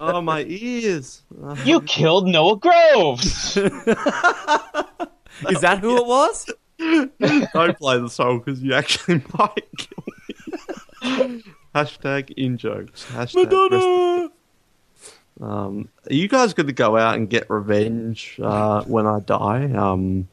oh, 0.00 0.20
my 0.22 0.44
ears. 0.48 1.22
You 1.64 1.80
killed 1.82 2.26
Noah 2.26 2.56
Groves. 2.56 3.56
Is 3.56 3.70
that 5.60 5.78
who 5.80 5.96
it 5.96 6.06
was? 6.06 6.46
Don't 7.52 7.78
play 7.78 7.98
the 7.98 8.08
song 8.10 8.38
because 8.40 8.62
you 8.62 8.74
actually 8.74 9.22
might 9.38 9.64
kill 9.76 10.04
me. 11.28 11.42
Hashtag 11.74 12.30
in 12.36 12.56
jokes. 12.58 13.04
Hashtag 13.12 13.70
rest- 13.70 14.32
Um, 15.40 15.88
are 16.08 16.14
you 16.14 16.28
guys 16.28 16.52
going 16.54 16.66
to 16.66 16.72
go 16.72 16.96
out 16.96 17.16
and 17.16 17.28
get 17.30 17.48
revenge 17.48 18.38
uh, 18.42 18.82
when 18.84 19.06
I 19.06 19.20
die? 19.20 19.64
Um, 19.72 20.28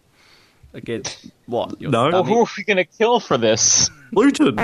Against 0.74 1.32
what? 1.47 1.82
Your 1.82 1.89
No. 1.89 2.12
well, 2.12 2.24
who 2.24 2.41
are 2.41 2.47
we 2.56 2.64
gonna 2.64 2.86
kill 2.86 3.20
for 3.20 3.39
this? 3.39 3.89
Luton. 4.12 4.56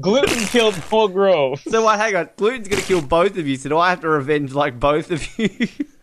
Gluten 0.00 0.44
killed 0.46 0.80
Noah 0.90 1.08
Groves. 1.10 1.62
So 1.70 1.86
wait, 1.86 1.98
hang 1.98 2.16
on. 2.16 2.28
Gluten's 2.36 2.68
going 2.68 2.80
to 2.80 2.86
kill 2.88 3.02
both 3.02 3.36
of 3.36 3.46
you. 3.46 3.56
So 3.56 3.68
do 3.68 3.78
I 3.78 3.90
have 3.90 4.00
to 4.00 4.08
revenge 4.08 4.52
like 4.52 4.80
both 4.80 5.10
of 5.10 5.38
you? 5.38 5.68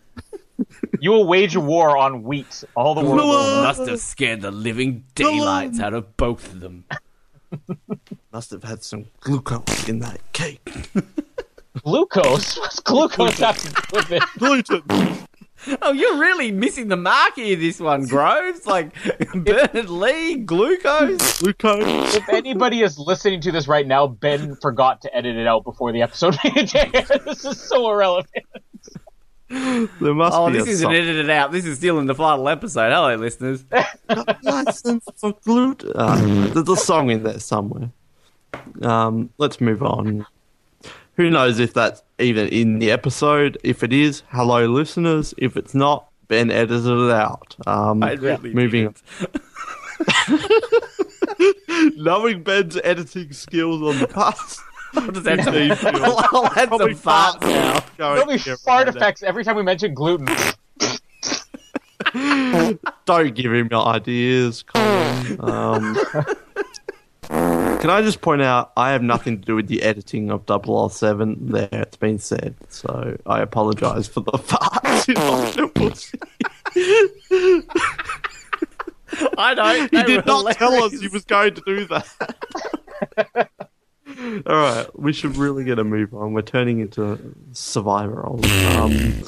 You 1.00 1.10
will 1.10 1.26
wage 1.26 1.56
war 1.56 1.96
on 1.96 2.22
wheat. 2.22 2.64
All 2.74 2.94
the 2.94 3.02
world. 3.02 3.16
No. 3.18 3.62
Must 3.62 3.88
have 3.88 4.00
scared 4.00 4.40
the 4.40 4.50
living 4.50 5.04
daylights 5.14 5.80
out 5.80 5.94
of 5.94 6.16
both 6.16 6.46
of 6.52 6.60
them. 6.60 6.84
Must 8.32 8.50
have 8.50 8.64
had 8.64 8.82
some 8.82 9.06
glucose 9.20 9.88
in 9.88 10.00
that 10.00 10.20
cake. 10.32 10.60
Glucose? 11.82 12.56
What's 12.58 12.80
glucose 12.80 13.38
have 13.40 13.58
to 13.58 13.68
do 13.68 13.80
with 13.92 14.12
it? 14.12 14.22
Gluten. 14.38 14.82
Oh, 15.82 15.92
you're 15.92 16.18
really 16.18 16.52
missing 16.52 16.88
the 16.88 16.96
mark 16.96 17.34
here. 17.36 17.56
This 17.56 17.80
one, 17.80 18.06
Groves, 18.06 18.66
like 18.66 18.94
Bernard 19.34 19.88
Lee, 19.88 20.36
glucose. 20.36 21.40
Glucose. 21.40 22.14
If 22.14 22.28
anybody 22.28 22.82
is 22.82 22.98
listening 22.98 23.40
to 23.42 23.52
this 23.52 23.66
right 23.66 23.86
now, 23.86 24.06
Ben 24.06 24.56
forgot 24.56 25.00
to 25.02 25.16
edit 25.16 25.36
it 25.36 25.46
out 25.46 25.64
before 25.64 25.90
the 25.92 26.02
episode 26.02 26.36
made 26.44 26.70
it. 26.74 27.24
This 27.24 27.44
is 27.44 27.60
so 27.60 27.90
irrelevant. 27.90 28.44
There 29.48 30.14
must 30.14 30.36
Oh, 30.36 30.46
be 30.50 30.58
this 30.58 30.66
isn't 30.68 30.86
song. 30.86 30.94
edited 30.94 31.28
out. 31.30 31.52
This 31.52 31.64
is 31.66 31.76
still 31.78 31.98
in 31.98 32.06
the 32.06 32.14
final 32.14 32.48
episode. 32.48 32.90
Hello, 32.92 33.14
listeners. 33.16 33.64
license 34.42 35.04
for 35.16 35.32
gluten. 35.44 35.92
Uh, 35.94 36.48
there's 36.54 36.68
a 36.68 36.76
song 36.76 37.10
in 37.10 37.22
there 37.22 37.38
somewhere. 37.40 37.90
Um, 38.82 39.30
let's 39.38 39.60
move 39.60 39.82
on. 39.82 40.26
Who 41.16 41.30
knows 41.30 41.58
if 41.60 41.74
that's 41.74 42.02
even 42.18 42.48
in 42.48 42.78
the 42.78 42.90
episode? 42.90 43.58
If 43.62 43.82
it 43.82 43.92
is, 43.92 44.22
hello, 44.30 44.66
listeners. 44.66 45.34
If 45.38 45.56
it's 45.56 45.74
not, 45.74 46.08
Ben 46.28 46.50
edited 46.50 46.86
it 46.86 47.10
out. 47.10 47.54
Um, 47.66 48.02
I 48.02 48.12
really 48.12 48.52
moving. 48.54 48.94
Knowing 51.96 52.42
Ben's 52.42 52.78
editing 52.82 53.32
skills 53.32 53.82
on 53.82 54.00
the 54.00 54.08
past, 54.08 54.60
I'll 54.96 55.10
just 55.10 55.26
add 55.26 55.44
some, 55.44 55.54
Indeed, 55.54 55.78
I'll, 55.82 56.18
I'll 56.32 56.46
add 56.46 56.54
some 56.54 56.68
Probably 56.68 56.94
farts 56.94 57.38
farts 57.38 57.98
now. 57.98 58.14
There'll 58.14 58.26
be 58.26 58.38
here 58.38 58.56
fart 58.56 58.88
effects 58.88 59.22
every 59.22 59.44
time 59.44 59.56
we 59.56 59.62
mention 59.62 59.94
gluten. 59.94 60.28
Don't 63.04 63.34
give 63.34 63.52
him 63.52 63.68
your 63.70 63.86
ideas, 63.86 64.62
Colin. 64.62 65.40
Um, 65.40 65.96
can 67.28 67.90
I 67.90 68.02
just 68.02 68.20
point 68.20 68.42
out, 68.42 68.72
I 68.76 68.92
have 68.92 69.02
nothing 69.02 69.40
to 69.40 69.44
do 69.44 69.56
with 69.56 69.66
the 69.68 69.82
editing 69.82 70.30
of 70.30 70.44
007. 70.46 71.48
There, 71.50 71.68
it's 71.72 71.96
been 71.96 72.18
said. 72.18 72.54
So 72.68 73.16
I 73.26 73.40
apologise 73.40 74.06
for 74.06 74.20
the 74.20 74.32
farts 74.32 75.08
in 75.08 75.16
Octopus. 75.16 76.12
I 79.38 79.54
don't. 79.54 79.90
He 79.90 80.02
did 80.02 80.16
were 80.18 80.42
not 80.44 80.56
tell 80.56 80.74
us 80.74 80.92
hilarious. 80.92 81.00
he 81.00 81.08
was 81.08 81.24
going 81.24 81.54
to 81.54 81.62
do 81.64 81.86
that. 81.86 83.50
All 84.24 84.40
right, 84.46 84.98
we 84.98 85.12
should 85.12 85.36
really 85.36 85.64
get 85.64 85.78
a 85.78 85.84
move 85.84 86.14
on. 86.14 86.32
We're 86.32 86.40
turning 86.40 86.80
into 86.80 87.34
Survivor. 87.52 88.26
Um, 88.26 89.22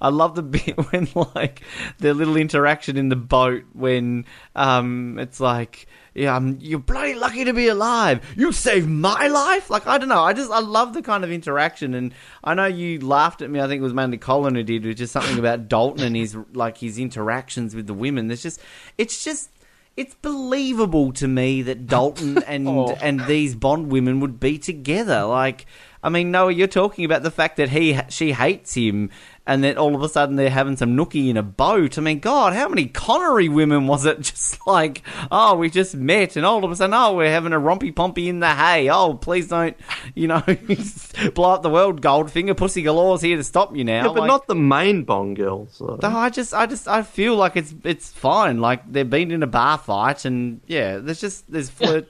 I 0.00 0.08
love 0.08 0.34
the 0.34 0.42
bit 0.42 0.76
when 0.90 1.06
like 1.36 1.62
their 1.98 2.12
little 2.12 2.36
interaction 2.36 2.96
in 2.96 3.08
the 3.08 3.16
boat 3.16 3.62
when 3.72 4.24
um 4.56 5.18
it's 5.20 5.38
like 5.38 5.86
yeah 6.14 6.34
um, 6.34 6.58
you're 6.60 6.80
bloody 6.80 7.14
lucky 7.14 7.44
to 7.44 7.52
be 7.52 7.68
alive. 7.68 8.24
You 8.36 8.50
saved 8.50 8.88
my 8.88 9.28
life. 9.28 9.70
Like 9.70 9.86
I 9.86 9.98
don't 9.98 10.08
know. 10.08 10.24
I 10.24 10.32
just 10.32 10.50
I 10.50 10.58
love 10.58 10.92
the 10.92 11.02
kind 11.02 11.22
of 11.22 11.30
interaction. 11.30 11.94
And 11.94 12.12
I 12.42 12.54
know 12.54 12.66
you 12.66 12.98
laughed 12.98 13.42
at 13.42 13.50
me 13.50 13.60
I 13.60 13.68
think 13.68 13.78
it 13.78 13.84
was 13.84 13.94
mainly 13.94 14.18
Colin 14.18 14.56
who 14.56 14.64
did 14.64 14.84
which 14.84 15.00
is 15.00 15.12
something 15.12 15.38
about 15.38 15.68
Dalton 15.68 16.02
and 16.02 16.16
his 16.16 16.36
like 16.52 16.78
his 16.78 16.98
interactions 16.98 17.76
with 17.76 17.86
the 17.86 17.94
women. 17.94 18.26
There's 18.26 18.42
just 18.42 18.60
it's 18.98 19.22
just 19.22 19.50
it's 19.96 20.14
believable 20.16 21.12
to 21.14 21.26
me 21.28 21.62
that 21.62 21.86
Dalton 21.86 22.38
and 22.46 22.68
Oh. 22.68 22.96
and 23.00 23.20
these 23.26 23.54
Bond 23.54 23.90
women 23.90 24.20
would 24.20 24.38
be 24.38 24.58
together. 24.58 25.24
Like, 25.24 25.66
I 26.02 26.08
mean, 26.08 26.30
Noah, 26.30 26.52
you're 26.52 26.66
talking 26.68 27.04
about 27.04 27.22
the 27.22 27.30
fact 27.30 27.56
that 27.56 27.70
he 27.70 27.98
she 28.08 28.32
hates 28.32 28.74
him, 28.74 29.10
and 29.46 29.62
then 29.62 29.78
all 29.78 29.94
of 29.94 30.02
a 30.02 30.08
sudden 30.08 30.36
they're 30.36 30.50
having 30.50 30.76
some 30.76 30.96
nookie 30.96 31.28
in 31.28 31.36
a 31.36 31.42
boat. 31.42 31.98
I 31.98 32.00
mean, 32.00 32.18
God, 32.20 32.52
how 32.52 32.68
many 32.68 32.86
Connery 32.86 33.48
women 33.48 33.86
was 33.86 34.04
it? 34.06 34.20
Just 34.26 34.66
like, 34.66 35.02
oh, 35.30 35.54
we 35.56 35.70
just 35.70 35.94
met, 35.94 36.36
and 36.36 36.44
all 36.44 36.64
of 36.64 36.70
a 36.70 36.76
sudden, 36.76 36.94
oh, 36.94 37.14
we're 37.14 37.30
having 37.30 37.52
a 37.52 37.60
rompy 37.60 37.94
pompy 37.94 38.28
in 38.28 38.40
the 38.40 38.52
hay. 38.54 38.88
Oh, 38.90 39.14
please 39.14 39.48
don't, 39.48 39.76
you 40.14 40.26
know, 40.26 40.42
blow 41.34 41.50
up 41.52 41.62
the 41.62 41.70
world. 41.70 42.02
Goldfinger, 42.02 42.56
Pussy 42.56 42.82
Galore's 42.82 43.22
here 43.22 43.36
to 43.36 43.44
stop 43.44 43.76
you 43.76 43.84
now. 43.84 44.02
yeah, 44.06 44.08
but 44.12 44.16
Like- 44.20 44.28
not 44.28 44.46
the 44.46 44.54
main 44.56 45.04
Bond 45.04 45.36
girls. 45.36 45.74
So. 45.74 45.98
no, 46.02 46.08
I 46.08 46.30
just, 46.30 46.52
I 46.54 46.66
just, 46.66 46.88
I 46.88 47.02
feel 47.02 47.36
like 47.36 47.56
it's, 47.56 47.74
it's 47.84 48.10
fine. 48.12 48.60
Like 48.60 48.90
they've 48.90 49.08
been 49.08 49.30
in 49.30 49.42
a 49.42 49.46
bar 49.46 49.78
fight, 49.78 50.24
and 50.24 50.60
yeah, 50.66 50.98
there's 50.98 51.20
just, 51.20 51.50
there's 51.50 51.70
flirt. 51.70 52.08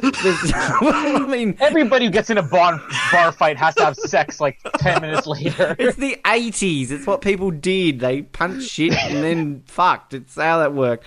there's, 0.00 0.52
I 0.54 1.26
mean, 1.28 1.56
Everybody 1.60 2.04
who 2.06 2.10
gets 2.10 2.30
in 2.30 2.38
a 2.38 2.42
bar, 2.42 2.80
bar 3.10 3.32
fight 3.32 3.56
has 3.56 3.74
to 3.76 3.84
have 3.84 3.96
sex 3.96 4.40
like 4.40 4.58
10 4.78 5.00
minutes 5.02 5.26
later. 5.26 5.74
it's 5.78 5.96
the 5.96 6.18
'80s. 6.24 6.75
It's 6.82 7.06
what 7.06 7.20
people 7.20 7.50
did. 7.50 8.00
They 8.00 8.22
punched 8.22 8.68
shit 8.70 8.92
and 8.92 9.22
then 9.22 9.62
fucked. 9.66 10.14
It's 10.14 10.34
how 10.34 10.58
that 10.58 10.72
worked. 10.74 11.04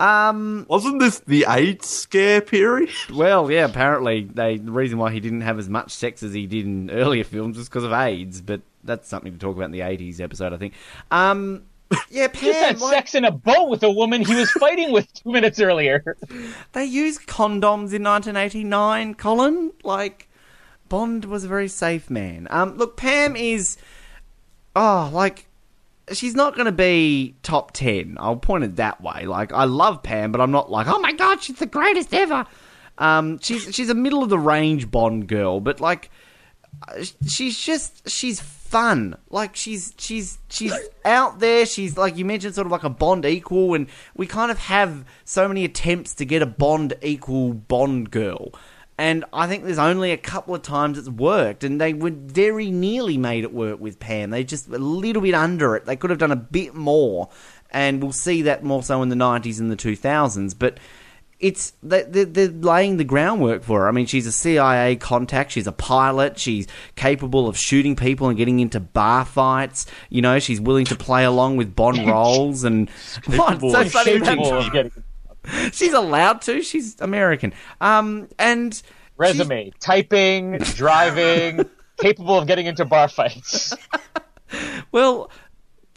Um, 0.00 0.66
Wasn't 0.68 0.98
this 1.00 1.20
the 1.20 1.46
AIDS 1.48 1.86
scare 1.86 2.40
period? 2.40 2.90
well, 3.12 3.50
yeah. 3.50 3.64
Apparently, 3.64 4.24
they 4.24 4.56
the 4.58 4.72
reason 4.72 4.98
why 4.98 5.12
he 5.12 5.20
didn't 5.20 5.42
have 5.42 5.58
as 5.58 5.68
much 5.68 5.92
sex 5.92 6.22
as 6.22 6.32
he 6.34 6.46
did 6.46 6.66
in 6.66 6.90
earlier 6.90 7.24
films 7.24 7.56
was 7.56 7.68
because 7.68 7.84
of 7.84 7.92
AIDS. 7.92 8.40
But 8.40 8.62
that's 8.82 9.08
something 9.08 9.32
to 9.32 9.38
talk 9.38 9.54
about 9.54 9.66
in 9.66 9.70
the 9.70 9.80
'80s 9.80 10.20
episode, 10.20 10.52
I 10.52 10.56
think. 10.56 10.74
Um, 11.12 11.62
yeah, 12.10 12.26
He 12.34 12.46
just 12.46 12.58
Pam. 12.58 12.74
had 12.74 12.80
why- 12.80 12.90
sex 12.90 13.14
in 13.14 13.24
a 13.24 13.30
boat 13.30 13.68
with 13.68 13.82
a 13.84 13.90
woman 13.90 14.24
he 14.24 14.34
was 14.34 14.50
fighting 14.52 14.90
with 14.90 15.12
two 15.14 15.30
minutes 15.30 15.60
earlier. 15.60 16.16
They 16.72 16.84
used 16.86 17.26
condoms 17.28 17.92
in 17.94 18.02
1989, 18.02 19.14
Colin. 19.14 19.72
Like, 19.84 20.28
Bond 20.88 21.24
was 21.24 21.44
a 21.44 21.48
very 21.48 21.68
safe 21.68 22.10
man. 22.10 22.48
Um, 22.50 22.76
look, 22.76 22.96
Pam 22.96 23.36
is. 23.36 23.76
Oh, 24.76 25.10
like. 25.12 25.46
she's 26.12 26.34
not 26.34 26.54
going 26.54 26.66
to 26.66 26.72
be 26.72 27.34
top 27.42 27.72
10. 27.72 28.16
I'll 28.20 28.36
point 28.36 28.64
it 28.64 28.76
that 28.76 29.00
way. 29.00 29.24
Like, 29.26 29.52
I 29.52 29.64
love 29.64 30.02
Pam, 30.02 30.32
but 30.32 30.40
I'm 30.40 30.50
not 30.50 30.70
like, 30.70 30.86
oh 30.86 30.98
my 30.98 31.12
god, 31.12 31.42
she's 31.42 31.56
the 31.56 31.66
greatest 31.66 32.12
ever. 32.12 32.44
Um, 32.98 33.38
she's, 33.40 33.74
she's 33.74 33.88
a 33.88 33.94
middle 33.94 34.22
of 34.22 34.28
the 34.28 34.38
range 34.38 34.90
Bond 34.90 35.26
girl, 35.26 35.60
but 35.60 35.80
like, 35.80 36.10
uh, 36.88 37.04
she's 37.26 37.58
just, 37.58 38.08
she's 38.08 38.40
fun. 38.40 39.16
Like, 39.30 39.56
she's, 39.56 39.94
she's, 39.98 40.38
she's 40.48 40.72
out 41.04 41.38
there. 41.40 41.64
She's, 41.66 41.96
like 41.96 42.16
you 42.16 42.24
mentioned, 42.24 42.54
sort 42.54 42.66
of 42.66 42.72
like 42.72 42.84
a 42.84 42.90
Bond 42.90 43.24
equal, 43.24 43.74
and 43.74 43.88
we 44.14 44.26
kind 44.26 44.50
of 44.50 44.58
have 44.58 45.04
so 45.24 45.48
many 45.48 45.64
attempts 45.64 46.14
to 46.16 46.24
get 46.24 46.42
a 46.42 46.46
Bond 46.46 46.94
equal 47.02 47.54
Bond 47.54 48.10
girl. 48.10 48.52
And 48.96 49.24
I 49.32 49.48
think 49.48 49.64
there's 49.64 49.78
only 49.78 50.12
a 50.12 50.16
couple 50.16 50.54
of 50.54 50.62
times 50.62 50.98
it's 50.98 51.08
worked, 51.08 51.64
and 51.64 51.80
they 51.80 51.92
would 51.92 52.30
very 52.30 52.70
nearly 52.70 53.18
made 53.18 53.42
it 53.42 53.52
work 53.52 53.80
with 53.80 53.98
Pam. 53.98 54.30
They 54.30 54.44
just 54.44 54.68
a 54.68 54.78
little 54.78 55.20
bit 55.22 55.34
under 55.34 55.74
it. 55.74 55.84
They 55.84 55.96
could 55.96 56.10
have 56.10 56.18
done 56.20 56.30
a 56.30 56.36
bit 56.36 56.74
more, 56.74 57.28
and 57.72 58.00
we'll 58.00 58.12
see 58.12 58.42
that 58.42 58.62
more 58.62 58.84
so 58.84 59.02
in 59.02 59.08
the 59.08 59.16
90s 59.16 59.58
and 59.58 59.68
the 59.70 59.76
2000s. 59.76 60.54
But 60.56 60.78
it's 61.40 61.72
they're, 61.82 62.04
they're 62.04 62.46
laying 62.48 62.96
the 62.96 63.04
groundwork 63.04 63.64
for 63.64 63.80
her. 63.80 63.88
I 63.88 63.90
mean, 63.90 64.06
she's 64.06 64.28
a 64.28 64.32
CIA 64.32 64.94
contact. 64.94 65.50
She's 65.50 65.66
a 65.66 65.72
pilot. 65.72 66.38
She's 66.38 66.68
capable 66.94 67.48
of 67.48 67.58
shooting 67.58 67.96
people 67.96 68.28
and 68.28 68.36
getting 68.38 68.60
into 68.60 68.78
bar 68.78 69.24
fights. 69.24 69.86
You 70.08 70.22
know, 70.22 70.38
she's 70.38 70.60
willing 70.60 70.84
to 70.86 70.94
play 70.94 71.24
along 71.24 71.56
with 71.56 71.74
Bond 71.74 72.06
roles 72.06 72.62
and 72.62 72.88
what? 73.26 73.60
So 73.60 73.84
funny 73.86 74.12
shooting 74.12 74.22
about- 74.38 74.66
Of 74.66 74.72
getting- 74.72 74.92
She's 75.72 75.92
allowed 75.92 76.42
to. 76.42 76.62
She's 76.62 77.00
American. 77.00 77.52
Um, 77.80 78.28
and 78.38 78.80
resume, 79.16 79.72
typing, 79.80 80.58
driving, 80.58 81.68
capable 81.98 82.38
of 82.38 82.46
getting 82.46 82.66
into 82.66 82.84
bar 82.84 83.08
fights. 83.08 83.74
well, 84.92 85.30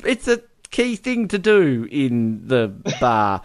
it's 0.04 0.28
a 0.28 0.42
key 0.70 0.96
thing 0.96 1.28
to 1.30 1.40
do 1.40 1.88
in 1.90 2.48
the 2.48 2.68
bar. 3.00 3.42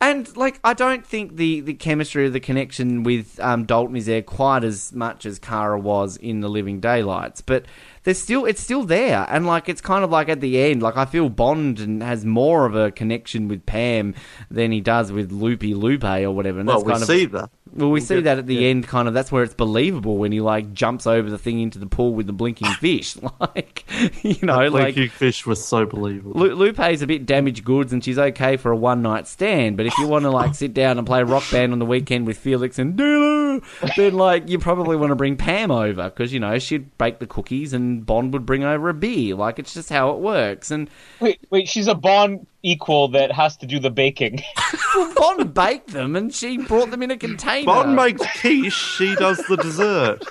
and 0.00 0.36
like, 0.36 0.58
I 0.64 0.74
don't 0.74 1.06
think 1.06 1.36
the 1.36 1.60
the 1.60 1.74
chemistry 1.74 2.26
or 2.26 2.30
the 2.30 2.40
connection 2.40 3.02
with 3.02 3.38
um, 3.40 3.64
Dalton 3.64 3.96
is 3.96 4.06
there 4.06 4.22
quite 4.22 4.64
as 4.64 4.92
much 4.92 5.26
as 5.26 5.38
Kara 5.38 5.78
was 5.78 6.16
in 6.16 6.40
the 6.40 6.48
Living 6.48 6.80
Daylights, 6.80 7.40
but. 7.40 7.66
There's 8.06 8.22
still, 8.22 8.44
it's 8.44 8.60
still 8.62 8.84
there, 8.84 9.26
and 9.28 9.46
like 9.48 9.68
it's 9.68 9.80
kind 9.80 10.04
of 10.04 10.10
like 10.12 10.28
at 10.28 10.40
the 10.40 10.60
end, 10.60 10.80
like 10.80 10.96
I 10.96 11.06
feel 11.06 11.28
Bond 11.28 11.80
and 11.80 12.00
has 12.04 12.24
more 12.24 12.64
of 12.64 12.76
a 12.76 12.92
connection 12.92 13.48
with 13.48 13.66
Pam 13.66 14.14
than 14.48 14.70
he 14.70 14.80
does 14.80 15.10
with 15.10 15.32
Loopy 15.32 15.74
Lupe 15.74 16.04
or 16.04 16.30
whatever. 16.30 16.60
And 16.60 16.68
Well, 16.68 16.78
that's 16.78 16.86
we 16.86 16.92
kind 16.92 17.02
of, 17.02 17.08
see 17.08 17.24
that. 17.26 17.50
Well, 17.74 17.88
we 17.88 17.94
We'll 17.98 18.00
see 18.02 18.14
get- 18.14 18.24
that 18.24 18.38
at 18.38 18.46
the 18.46 18.54
yeah. 18.54 18.68
end, 18.68 18.86
kind 18.86 19.08
of. 19.08 19.12
That's 19.14 19.32
where 19.32 19.42
it's 19.42 19.54
believable 19.54 20.18
when 20.18 20.30
he 20.30 20.40
like 20.40 20.72
jumps 20.72 21.06
over 21.08 21.28
the 21.28 21.36
thing 21.36 21.58
into 21.60 21.80
the 21.80 21.86
pool 21.86 22.14
with 22.14 22.26
the 22.28 22.32
blinking 22.32 22.68
fish. 22.80 23.16
Like, 23.40 23.84
you 24.22 24.36
know, 24.42 24.58
That 24.62 24.72
like 24.72 24.94
blinking 24.94 25.08
fish 25.10 25.44
was 25.44 25.62
so 25.64 25.84
believable. 25.84 26.40
Lu- 26.40 26.54
Lupe's 26.54 27.02
a 27.02 27.06
bit 27.08 27.26
damaged 27.26 27.64
goods, 27.64 27.92
and 27.92 28.04
she's 28.04 28.18
okay 28.18 28.56
for 28.56 28.70
a 28.70 28.76
one 28.76 29.02
night 29.02 29.26
stand. 29.26 29.76
But 29.76 29.86
if 29.86 29.98
you 29.98 30.06
want 30.06 30.22
to 30.22 30.30
like 30.30 30.54
sit 30.54 30.72
down 30.74 30.96
and 30.98 31.06
play 31.06 31.22
rock 31.24 31.42
band 31.50 31.72
on 31.72 31.80
the 31.80 31.86
weekend 31.86 32.26
with 32.26 32.38
Felix 32.38 32.78
and 32.78 32.96
Dulu, 32.96 33.60
then 33.96 34.14
like 34.14 34.48
you 34.48 34.58
probably 34.58 34.96
want 34.96 35.10
to 35.10 35.16
bring 35.16 35.36
Pam 35.36 35.70
over 35.70 36.04
because 36.04 36.32
you 36.32 36.38
know 36.40 36.58
she'd 36.58 36.96
bake 36.98 37.18
the 37.18 37.26
cookies 37.26 37.72
and 37.72 37.95
Bond 38.04 38.32
would 38.32 38.44
bring 38.44 38.64
over 38.64 38.88
a 38.88 38.94
beer. 38.94 39.34
Like 39.34 39.58
it's 39.58 39.72
just 39.72 39.88
how 39.88 40.10
it 40.10 40.18
works. 40.18 40.70
And 40.70 40.90
Wait, 41.20 41.40
wait, 41.50 41.68
she's 41.68 41.86
a 41.86 41.94
Bond 41.94 42.46
equal 42.62 43.08
that 43.08 43.32
has 43.32 43.56
to 43.58 43.66
do 43.66 43.78
the 43.78 43.90
baking. 43.90 44.42
well, 44.94 45.14
Bond 45.14 45.54
baked 45.54 45.88
them, 45.88 46.16
and 46.16 46.34
she 46.34 46.58
brought 46.58 46.90
them 46.90 47.02
in 47.02 47.10
a 47.10 47.16
container. 47.16 47.66
Bond 47.66 47.94
makes 47.96 48.22
quiche, 48.40 48.72
she 48.72 49.14
does 49.14 49.38
the 49.48 49.56
dessert. 49.56 50.22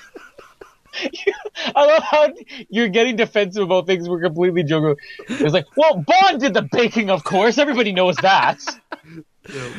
I 1.76 1.86
love 1.86 2.04
how 2.04 2.30
you're 2.70 2.88
getting 2.88 3.16
defensive 3.16 3.64
about 3.64 3.86
things 3.86 4.08
we're 4.08 4.22
completely 4.22 4.64
joking. 4.64 4.96
It's 5.28 5.54
like, 5.54 5.66
well, 5.76 6.04
Bond 6.08 6.40
did 6.40 6.54
the 6.54 6.68
baking, 6.72 7.10
of 7.10 7.24
course. 7.24 7.58
Everybody 7.58 7.92
knows 7.92 8.16
that. 8.18 8.62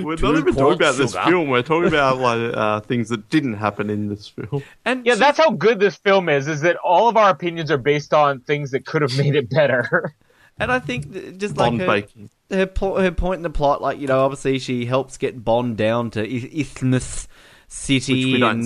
We're 0.01 0.17
Two 0.17 0.33
not 0.33 0.39
even 0.39 0.55
talking 0.55 0.55
quarts 0.55 0.77
about 0.77 0.97
this 0.97 1.13
sugar. 1.13 1.25
film. 1.31 1.49
We're 1.49 1.63
talking 1.63 1.89
about 1.89 2.19
like 2.19 2.57
uh, 2.57 2.81
things 2.81 3.09
that 3.09 3.29
didn't 3.31 3.55
happen 3.55 3.91
in 3.91 4.09
this 4.09 4.29
film. 4.29 4.63
and 4.85 5.05
Yeah, 5.05 5.17
that's 5.17 5.39
how 5.39 5.51
good 5.51 5.79
this 5.81 5.97
film 5.97 6.29
is. 6.29 6.47
Is 6.49 6.61
that 6.63 6.77
all 6.77 7.09
of 7.09 7.17
our 7.17 7.31
opinions 7.31 7.71
are 7.71 7.79
based 7.79 8.15
on 8.15 8.41
things 8.41 8.71
that 8.71 8.87
could 8.87 9.03
have 9.03 9.17
made 9.19 9.35
it 9.37 9.51
better. 9.51 10.15
And 10.59 10.73
I 10.73 10.79
think 10.79 11.37
just 11.37 11.55
like 11.59 11.73
Bond 11.73 11.81
her, 11.83 11.87
baking. 11.87 12.31
her 12.51 12.71
her 13.03 13.11
point 13.11 13.41
in 13.41 13.43
the 13.43 13.51
plot, 13.51 13.83
like 13.83 13.99
you 13.99 14.07
know, 14.07 14.21
obviously 14.21 14.59
she 14.59 14.87
helps 14.87 15.19
get 15.19 15.45
Bond 15.45 15.77
down 15.77 16.11
to 16.13 16.23
I- 16.23 16.51
Isthmus 16.51 17.29
City, 17.69 18.25
Which 18.25 18.33
we 18.33 18.39
don't 18.41 18.61
and, 18.61 18.65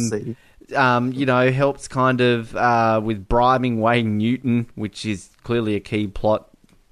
see. 0.68 0.76
Um, 0.76 1.12
you 1.12 1.26
know, 1.26 1.50
helps 1.50 1.88
kind 1.88 2.20
of 2.20 2.54
uh, 2.54 3.00
with 3.02 3.26
bribing 3.26 3.80
Wayne 3.80 4.18
Newton, 4.18 4.68
which 4.76 5.04
is 5.04 5.30
clearly 5.42 5.74
a 5.74 5.80
key 5.80 6.06
plot 6.06 6.49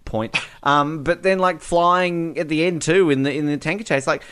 point. 0.08 0.36
Um, 0.64 1.04
but 1.04 1.22
then 1.22 1.38
like 1.38 1.60
flying 1.60 2.36
at 2.38 2.48
the 2.48 2.64
end 2.64 2.82
too 2.82 3.10
in 3.10 3.22
the 3.22 3.32
in 3.32 3.46
the 3.46 3.56
tanker 3.56 3.84
chase, 3.84 4.06
like 4.06 4.24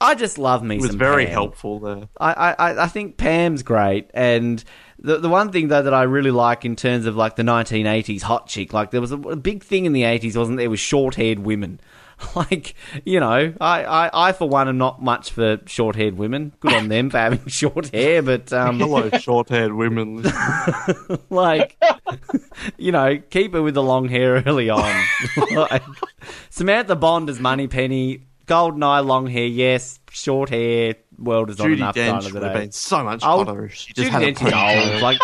I 0.00 0.14
just 0.14 0.38
love 0.38 0.62
me 0.62 0.76
It 0.76 0.82
was 0.82 0.94
very 0.94 1.24
Pam. 1.26 1.32
helpful 1.32 1.78
there. 1.80 2.08
I, 2.18 2.32
I, 2.58 2.84
I 2.84 2.86
think 2.88 3.16
Pam's 3.16 3.62
great, 3.62 4.10
and 4.14 4.62
the 4.98 5.18
the 5.18 5.28
one 5.28 5.52
thing 5.52 5.68
though 5.68 5.82
that 5.82 5.94
I 5.94 6.02
really 6.04 6.30
like 6.30 6.64
in 6.64 6.76
terms 6.76 7.06
of 7.06 7.16
like 7.16 7.36
the 7.36 7.42
1980s 7.42 8.22
hot 8.22 8.46
chick, 8.46 8.72
like 8.72 8.90
there 8.90 9.00
was 9.00 9.12
a, 9.12 9.18
a 9.18 9.36
big 9.36 9.62
thing 9.62 9.84
in 9.84 9.92
the 9.92 10.02
80s, 10.02 10.36
wasn't 10.36 10.58
there? 10.58 10.70
Was 10.70 10.80
short 10.80 11.14
haired 11.14 11.40
women. 11.40 11.80
Like 12.36 12.74
you 13.04 13.20
know, 13.20 13.54
I, 13.60 13.84
I, 13.84 14.28
I 14.28 14.32
for 14.32 14.48
one 14.48 14.68
am 14.68 14.78
not 14.78 15.02
much 15.02 15.30
for 15.32 15.58
short 15.66 15.94
haired 15.96 16.16
women. 16.16 16.52
Good 16.60 16.72
on 16.72 16.88
them 16.88 17.10
for 17.10 17.18
having 17.18 17.46
short 17.46 17.90
hair, 17.94 18.22
but 18.22 18.52
um, 18.52 18.78
Hello, 18.80 19.10
short-haired 19.20 19.72
women. 19.72 20.24
like 21.30 21.76
you 22.78 22.92
know, 22.92 23.18
keep 23.30 23.52
her 23.54 23.62
with 23.62 23.74
the 23.74 23.82
long 23.82 24.08
hair 24.08 24.42
early 24.46 24.70
on. 24.70 25.04
like, 25.54 25.82
Samantha 26.50 26.96
Bond 26.96 27.28
as 27.30 27.40
Moneypenny, 27.40 28.26
GoldenEye, 28.46 29.04
long 29.04 29.26
hair, 29.26 29.46
yes, 29.46 29.98
short 30.10 30.50
hair. 30.50 30.94
World 31.18 31.50
is 31.50 31.58
not 31.58 31.64
Judy 31.68 31.80
enough 31.80 31.94
Dench 31.94 32.32
would 32.32 32.42
have 32.42 32.52
been 32.54 32.72
so 32.72 33.04
much 33.04 33.22
Old- 33.24 33.46
hotter 33.46 33.66
if 33.66 33.74
she 33.74 33.92
just 33.92 34.10
Judy 34.10 34.10
had 34.10 34.22
a 34.22 34.32
Dench 34.32 34.86
is 34.86 34.92
old. 34.94 35.02
Like, 35.02 35.18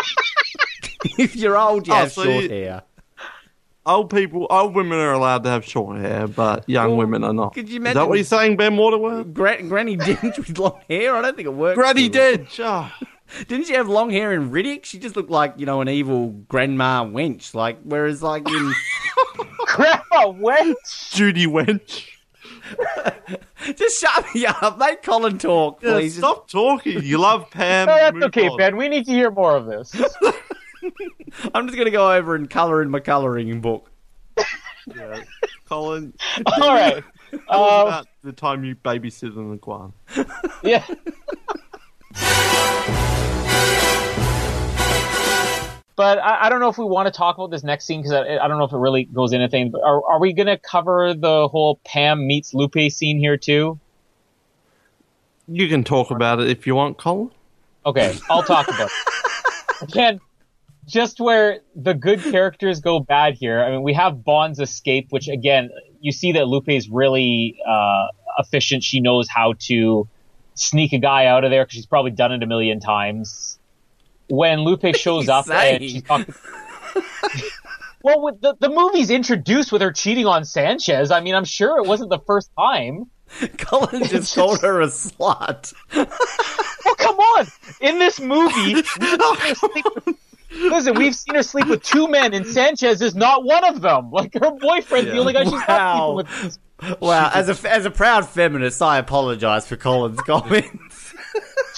if 1.17 1.35
you're 1.35 1.57
old, 1.57 1.87
you 1.87 1.93
Oh, 1.93 1.97
have 1.97 2.11
so 2.13 2.23
short 2.23 2.43
you- 2.43 2.49
hair. 2.49 2.83
Old 3.83 4.11
people, 4.11 4.45
old 4.49 4.75
women 4.75 4.99
are 4.99 5.13
allowed 5.13 5.43
to 5.43 5.49
have 5.49 5.65
short 5.65 5.97
hair, 5.99 6.27
but 6.27 6.69
young 6.69 6.89
Well, 6.91 6.97
women 6.99 7.23
are 7.23 7.33
not. 7.33 7.55
could 7.55 7.67
you 7.67 7.77
imagine? 7.77 7.77
Is 7.77 7.95
imagine- 7.95 7.95
that 8.03 8.09
what 8.09 8.15
you're 8.19 8.23
saying, 8.25 8.57
Ben 8.57 8.77
Waterworth? 8.77 9.33
Gra- 9.33 9.63
Granny 9.63 9.97
Dench 9.97 10.37
with 10.37 10.57
long 10.59 10.79
hair. 10.87 11.15
I 11.15 11.21
don't 11.23 11.35
think 11.35 11.47
it 11.47 11.53
works. 11.53 11.75
Granny 11.75 12.07
too 12.09 12.19
well. 12.19 12.33
Dench. 12.37 12.59
Oh. 12.59 12.91
Didn't 13.47 13.65
she 13.65 13.73
have 13.73 13.87
long 13.87 14.09
hair 14.11 14.33
in 14.33 14.51
Riddick? 14.51 14.83
She 14.85 14.99
just 14.99 15.15
looked 15.15 15.31
like 15.31 15.53
you 15.57 15.65
know 15.65 15.81
an 15.81 15.89
evil 15.89 16.27
grandma 16.47 17.03
wench. 17.05 17.55
Like 17.55 17.79
whereas 17.83 18.21
like 18.21 18.47
in 18.47 18.73
Grandma 19.65 20.33
wench. 20.33 21.11
Judy 21.13 21.47
Wench. 21.47 22.07
just 23.75 23.99
shut 23.99 24.25
me 24.35 24.45
up, 24.45 24.77
make 24.77 25.01
Colin 25.03 25.37
talk, 25.37 25.81
Yeah, 25.81 25.93
please. 25.93 26.17
stop 26.17 26.49
talking. 26.49 27.01
You 27.03 27.17
love 27.17 27.49
Pam. 27.49 27.87
No, 27.91 27.95
that's 27.95 28.23
okay, 28.25 28.47
on. 28.47 28.57
Ben. 28.57 28.77
We 28.77 28.89
need 28.89 29.05
to 29.05 29.11
hear 29.11 29.31
more 29.31 29.55
of 29.55 29.65
this. 29.65 29.95
I'm 31.53 31.67
just 31.67 31.77
gonna 31.77 31.91
go 31.91 32.11
over 32.11 32.35
and 32.35 32.49
colour 32.49 32.81
in 32.81 32.89
my 32.89 32.99
colouring 32.99 33.61
book. 33.61 33.89
Yeah. 34.95 35.23
Colin, 35.69 36.13
All 36.61 36.73
right. 36.73 37.03
tell 37.31 37.39
us 37.63 37.81
Um, 37.81 37.87
about 37.87 38.07
the 38.23 38.33
time 38.33 38.63
you 38.65 38.75
babysitted 38.75 39.37
in 39.37 39.51
the 39.51 39.57
Guam. 39.57 39.93
yeah. 40.63 40.83
But 45.97 46.17
I, 46.19 46.45
I 46.45 46.49
don't 46.49 46.59
know 46.61 46.69
if 46.69 46.77
we 46.77 46.85
want 46.85 47.07
to 47.07 47.11
talk 47.11 47.37
about 47.37 47.51
this 47.51 47.63
next 47.63 47.85
scene 47.85 48.01
because 48.01 48.13
I, 48.13 48.37
I 48.43 48.47
don't 48.47 48.57
know 48.57 48.63
if 48.63 48.71
it 48.73 48.77
really 48.77 49.03
goes 49.05 49.33
into 49.33 49.43
anything. 49.43 49.69
But 49.71 49.81
are, 49.83 50.03
are 50.05 50.19
we 50.19 50.33
going 50.33 50.47
to 50.47 50.57
cover 50.57 51.13
the 51.13 51.47
whole 51.47 51.79
Pam 51.85 52.25
meets 52.25 52.53
Lupe 52.53 52.89
scene 52.89 53.19
here 53.19 53.37
too? 53.37 53.79
You 55.47 55.67
can 55.69 55.83
talk 55.83 56.09
about 56.09 56.39
it 56.39 56.49
if 56.49 56.65
you 56.65 56.75
want, 56.75 56.97
Colin. 56.97 57.29
Okay, 57.85 58.17
I'll 58.29 58.41
talk 58.43 58.67
about 58.67 58.89
it. 58.89 59.83
Again, 59.89 60.19
just 60.91 61.19
where 61.19 61.61
the 61.75 61.93
good 61.93 62.21
characters 62.21 62.81
go 62.81 62.99
bad 62.99 63.35
here. 63.35 63.63
I 63.63 63.71
mean, 63.71 63.83
we 63.83 63.93
have 63.93 64.23
Bond's 64.23 64.59
escape, 64.59 65.07
which 65.09 65.27
again, 65.27 65.69
you 65.99 66.11
see 66.11 66.33
that 66.33 66.47
Lupe 66.47 66.69
is 66.69 66.89
really 66.89 67.57
uh, 67.67 68.07
efficient. 68.37 68.83
She 68.83 68.99
knows 68.99 69.27
how 69.29 69.53
to 69.67 70.07
sneak 70.55 70.93
a 70.93 70.97
guy 70.97 71.25
out 71.25 71.43
of 71.43 71.51
there 71.51 71.63
because 71.63 71.75
she's 71.75 71.85
probably 71.85 72.11
done 72.11 72.31
it 72.31 72.43
a 72.43 72.45
million 72.45 72.79
times. 72.79 73.57
When 74.29 74.59
Lupe 74.59 74.95
shows 74.95 75.29
up 75.29 75.47
and 75.47 75.53
saying? 75.53 75.79
she's 75.81 76.03
talking. 76.03 76.33
well, 78.03 78.21
with 78.21 78.41
the, 78.41 78.55
the 78.59 78.69
movie's 78.69 79.09
introduced 79.09 79.71
with 79.71 79.81
her 79.81 79.91
cheating 79.91 80.25
on 80.25 80.45
Sanchez. 80.45 81.11
I 81.11 81.21
mean, 81.21 81.35
I'm 81.35 81.45
sure 81.45 81.77
it 81.83 81.87
wasn't 81.87 82.09
the 82.09 82.19
first 82.19 82.49
time. 82.57 83.09
Colin 83.57 84.03
just 84.03 84.35
called 84.35 84.61
her 84.61 84.81
a 84.81 84.87
slut. 84.87 85.73
Oh, 85.93 86.95
come 86.97 87.15
on! 87.15 87.47
In 87.79 87.99
this 87.99 88.19
movie, 88.19 88.83
we've 90.51 90.63
seen 90.63 90.63
her 90.63 90.63
sleep 90.63 90.63
with- 90.63 90.71
listen, 90.71 90.93
we've 90.95 91.15
seen 91.15 91.35
her 91.35 91.43
sleep 91.43 91.67
with 91.67 91.83
two 91.83 92.07
men, 92.07 92.33
and 92.33 92.45
Sanchez 92.45 93.01
is 93.01 93.15
not 93.15 93.43
one 93.43 93.63
of 93.63 93.81
them. 93.81 94.11
Like 94.11 94.33
her 94.33 94.51
boyfriend's 94.51 95.11
the 95.11 95.17
only 95.19 95.33
guy 95.33 95.43
she's 95.43 95.53
Wow. 95.53 96.15
not 96.17 96.27
sleeping 96.29 96.45
with. 96.45 96.57
Wow, 96.99 97.29
as 97.33 97.47
a 97.47 97.71
as 97.71 97.85
a 97.85 97.91
proud 97.91 98.27
feminist, 98.27 98.81
I 98.81 98.97
apologise 98.97 99.67
for 99.67 99.77
Colin's 99.77 100.19
comments. 100.25 101.13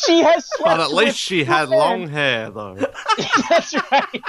She 0.05 0.23
has 0.23 0.45
slept 0.55 0.77
But 0.77 0.79
at 0.79 0.93
least 0.93 1.17
she 1.17 1.43
had 1.43 1.69
men. 1.69 1.77
long 1.79 2.07
hair, 2.07 2.49
though. 2.49 2.75
That's 3.49 3.73
right. 3.91 4.21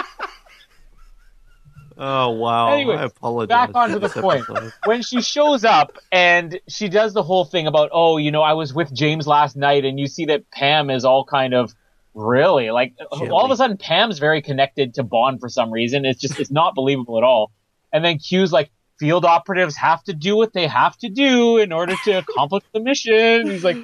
Oh 1.96 2.30
wow! 2.30 2.72
Anyway, 2.72 2.96
I 2.96 3.04
apologize. 3.04 3.48
back 3.68 3.70
onto 3.76 4.00
the 4.00 4.08
point. 4.08 4.44
When 4.84 5.00
she 5.02 5.22
shows 5.22 5.64
up 5.64 5.96
and 6.10 6.58
she 6.68 6.88
does 6.88 7.12
the 7.14 7.22
whole 7.22 7.44
thing 7.44 7.68
about, 7.68 7.90
oh, 7.92 8.16
you 8.16 8.32
know, 8.32 8.42
I 8.42 8.54
was 8.54 8.74
with 8.74 8.92
James 8.92 9.28
last 9.28 9.54
night, 9.54 9.84
and 9.84 9.98
you 10.00 10.08
see 10.08 10.24
that 10.24 10.50
Pam 10.50 10.90
is 10.90 11.04
all 11.04 11.24
kind 11.24 11.54
of 11.54 11.72
really 12.14 12.70
like 12.70 12.94
all 13.10 13.44
of 13.44 13.50
a 13.50 13.56
sudden 13.56 13.76
Pam's 13.76 14.18
very 14.18 14.40
connected 14.40 14.94
to 14.94 15.02
Bond 15.02 15.40
for 15.40 15.48
some 15.48 15.70
reason. 15.70 16.04
It's 16.04 16.20
just 16.20 16.38
it's 16.38 16.50
not 16.50 16.74
believable 16.74 17.18
at 17.18 17.24
all. 17.24 17.52
And 17.92 18.04
then 18.04 18.18
Q's 18.18 18.52
like, 18.52 18.70
field 18.98 19.24
operatives 19.24 19.76
have 19.76 20.02
to 20.04 20.12
do 20.12 20.36
what 20.36 20.52
they 20.52 20.66
have 20.68 20.96
to 20.98 21.08
do 21.08 21.58
in 21.58 21.72
order 21.72 21.94
to 22.04 22.12
accomplish 22.12 22.62
the 22.72 22.80
mission. 22.80 23.50
He's 23.50 23.64
like 23.64 23.76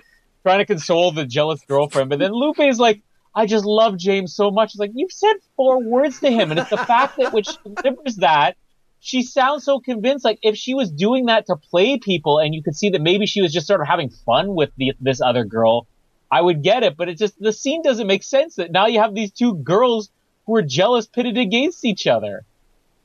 trying 0.43 0.59
to 0.59 0.65
console 0.65 1.11
the 1.11 1.27
jealous 1.27 1.61
girlfriend, 1.67 2.11
but 2.11 2.19
then 2.19 2.33
Lupe 2.33 2.61
is 2.61 2.79
like, 2.79 3.03
I 3.35 3.47
just 3.47 3.65
love 3.65 3.97
James 3.97 4.35
so 4.35 4.51
much. 4.51 4.71
It's 4.71 4.79
like 4.79 4.93
you've 4.95 5.13
said 5.13 5.35
four 5.57 5.83
words 5.83 6.21
to 6.21 6.31
him, 6.31 6.51
and 6.51 6.59
it's 6.59 6.71
the 6.71 6.77
fact 6.77 7.17
that 7.19 7.33
which 7.33 7.49
delivers 7.63 8.17
that, 8.17 8.57
she 9.01 9.23
sounds 9.23 9.65
so 9.65 9.81
convinced. 9.81 10.25
Like 10.25 10.39
if 10.43 10.57
she 10.57 10.75
was 10.75 10.91
doing 10.91 11.27
that 11.27 11.47
to 11.47 11.57
play 11.57 11.99
people, 11.99 12.39
and 12.39 12.55
you 12.55 12.63
could 12.63 12.77
see 12.77 12.91
that 12.91 13.01
maybe 13.01 13.27
she 13.27 13.43
was 13.43 13.53
just 13.53 13.67
sort 13.67 13.81
of 13.81 13.87
having 13.87 14.11
fun 14.11 14.55
with 14.55 14.71
the, 14.77 14.95
this 15.01 15.21
other 15.21 15.45
girl, 15.45 15.87
I 16.31 16.41
would 16.41 16.63
get 16.63 16.83
it. 16.83 16.97
But 16.97 17.09
it 17.09 17.19
just 17.19 17.41
the 17.41 17.53
scene 17.53 17.83
doesn't 17.83 18.07
make 18.07 18.23
sense. 18.23 18.57
That 18.57 18.71
now 18.71 18.87
you 18.87 19.01
have 19.01 19.15
these 19.15 19.33
two 19.33 19.55
girls 19.55 20.11
who 20.47 20.57
are 20.57 20.63
jealous, 20.63 21.07
pitted 21.07 21.37
against 21.39 21.85
each 21.85 22.07
other. 22.07 22.45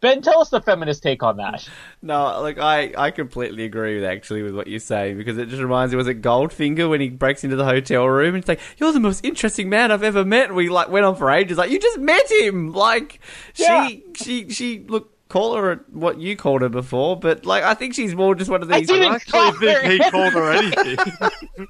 Ben, 0.01 0.21
tell 0.21 0.39
us 0.41 0.49
the 0.49 0.61
feminist 0.61 1.01
take 1.01 1.23
on 1.23 1.37
that. 1.37 1.67
No, 2.01 2.39
like 2.41 2.59
I, 2.59 2.93
I 2.95 3.09
completely 3.11 3.63
agree 3.63 3.95
with 3.95 4.03
actually 4.03 4.43
with 4.43 4.53
what 4.53 4.67
you're 4.67 4.79
saying 4.79 5.17
because 5.17 5.37
it 5.39 5.49
just 5.49 5.61
reminds 5.61 5.93
me. 5.93 5.97
Was 5.97 6.07
it 6.07 6.21
Goldfinger 6.21 6.87
when 6.89 7.01
he 7.01 7.09
breaks 7.09 7.43
into 7.43 7.55
the 7.55 7.65
hotel 7.65 8.05
room 8.05 8.35
and 8.35 8.43
it's 8.43 8.47
like, 8.47 8.59
"You're 8.77 8.91
the 8.91 8.99
most 8.99 9.25
interesting 9.25 9.69
man 9.69 9.91
I've 9.91 10.03
ever 10.03 10.23
met." 10.23 10.47
And 10.47 10.55
we 10.55 10.69
like 10.69 10.89
went 10.89 11.05
on 11.05 11.15
for 11.15 11.31
ages. 11.31 11.57
Like 11.57 11.71
you 11.71 11.79
just 11.79 11.97
met 11.97 12.29
him. 12.29 12.73
Like 12.73 13.19
Yeah. 13.55 13.87
she, 13.87 14.03
she, 14.15 14.49
she. 14.49 14.79
Look, 14.87 15.14
call 15.27 15.55
her 15.55 15.83
what 15.91 16.19
you 16.19 16.35
called 16.35 16.61
her 16.61 16.69
before, 16.69 17.17
but 17.17 17.45
like 17.45 17.63
I 17.63 17.73
think 17.73 17.93
she's 17.95 18.13
more 18.13 18.35
just 18.35 18.49
one 18.49 18.61
of 18.61 18.71
I 18.71 18.79
these. 18.79 18.87
didn't 18.87 19.13
actually 19.13 19.31
call 19.31 19.51
think 19.53 19.77
her 19.77 19.89
he 19.89 19.99
called 20.11 20.33
her 20.33 20.51
anything. 20.51 20.97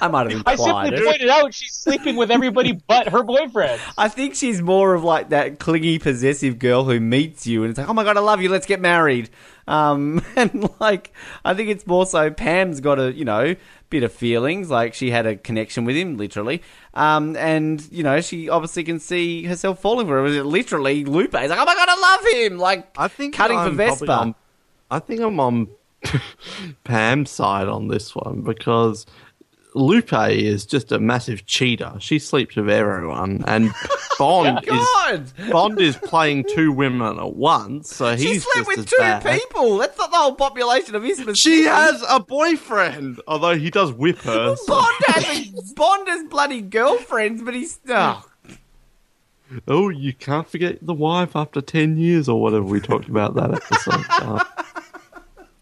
I 0.00 0.08
might 0.08 0.30
have 0.30 0.42
I 0.46 0.52
implied 0.52 0.88
simply 0.88 1.04
it. 1.04 1.04
pointed 1.04 1.28
out 1.28 1.54
she's 1.54 1.74
sleeping 1.74 2.16
with 2.16 2.30
everybody 2.30 2.72
but 2.86 3.08
her 3.08 3.22
boyfriend. 3.22 3.80
I 3.98 4.08
think 4.08 4.34
she's 4.34 4.62
more 4.62 4.94
of 4.94 5.04
like 5.04 5.30
that 5.30 5.58
clingy, 5.58 5.98
possessive 5.98 6.58
girl 6.58 6.84
who 6.84 6.98
meets 7.00 7.46
you 7.46 7.62
and 7.62 7.70
it's 7.70 7.78
like, 7.78 7.88
oh 7.88 7.94
my 7.94 8.04
god, 8.04 8.16
I 8.16 8.20
love 8.20 8.40
you, 8.40 8.48
let's 8.48 8.66
get 8.66 8.80
married. 8.80 9.30
Um, 9.66 10.22
and 10.36 10.68
like, 10.80 11.12
I 11.44 11.54
think 11.54 11.70
it's 11.70 11.86
more 11.86 12.06
so 12.06 12.30
Pam's 12.30 12.80
got 12.80 12.98
a, 12.98 13.12
you 13.12 13.24
know, 13.24 13.54
bit 13.90 14.02
of 14.02 14.12
feelings, 14.12 14.70
like 14.70 14.94
she 14.94 15.10
had 15.10 15.26
a 15.26 15.36
connection 15.36 15.84
with 15.84 15.96
him, 15.96 16.16
literally. 16.16 16.62
Um, 16.94 17.36
and, 17.36 17.86
you 17.92 18.02
know, 18.02 18.20
she 18.20 18.48
obviously 18.48 18.82
can 18.84 18.98
see 18.98 19.44
herself 19.44 19.80
falling 19.80 20.06
for 20.06 20.24
him. 20.24 20.46
Literally 20.46 21.04
Lupe? 21.04 21.34
It's 21.34 21.50
like, 21.50 21.58
oh 21.58 21.64
my 21.64 21.74
god, 21.74 21.88
I 21.88 21.98
love 22.00 22.26
him! 22.52 22.58
Like, 22.58 22.88
I 22.98 23.08
think 23.08 23.34
cutting 23.34 23.58
I'm 23.58 23.70
for 23.70 23.76
Vespa. 23.76 24.12
on- 24.12 24.34
I 24.90 24.98
think 24.98 25.20
I'm 25.20 25.40
on 25.40 25.68
Pam's 26.84 27.30
side 27.30 27.68
on 27.68 27.88
this 27.88 28.14
one 28.14 28.42
because 28.42 29.06
Lupe 29.74 30.12
is 30.30 30.64
just 30.66 30.92
a 30.92 30.98
massive 31.00 31.46
cheater. 31.46 31.94
She 31.98 32.18
sleeps 32.18 32.54
with 32.56 32.70
everyone, 32.70 33.42
and 33.46 33.72
Bond 34.18 34.60
is 34.66 35.32
Bond 35.50 35.80
is 35.80 35.96
playing 35.96 36.44
two 36.54 36.70
women 36.72 37.18
at 37.18 37.34
once. 37.34 37.94
So 37.94 38.14
he's 38.14 38.20
She 38.22 38.38
slept 38.38 38.56
just 38.56 38.68
with 38.68 38.78
as 38.78 38.84
two 38.86 38.96
bad. 38.98 39.24
people! 39.24 39.78
That's 39.78 39.98
not 39.98 40.10
the 40.12 40.16
whole 40.16 40.34
population 40.36 40.94
of 40.94 41.04
Isthmus. 41.04 41.38
She 41.38 41.64
has 41.64 42.04
a 42.08 42.20
boyfriend, 42.20 43.20
although 43.26 43.56
he 43.56 43.70
does 43.70 43.92
whip 43.92 44.18
her. 44.18 44.54
so- 44.56 44.66
Bond 44.66 44.96
has, 45.08 45.24
a, 45.38 45.74
Bond 45.74 46.08
has 46.08 46.24
bloody 46.28 46.60
girlfriends, 46.62 47.42
but 47.42 47.54
he's. 47.54 47.80
Oh, 47.88 48.24
Oh, 49.68 49.88
you 49.88 50.12
can't 50.14 50.48
forget 50.48 50.78
the 50.84 50.94
wife 50.94 51.36
after 51.36 51.60
10 51.60 51.96
years 51.98 52.28
or 52.28 52.40
whatever 52.40 52.64
we 52.64 52.80
talked 52.80 53.08
about 53.08 53.34
that 53.34 53.52
episode. 53.54 54.04
Uh, 54.10 54.42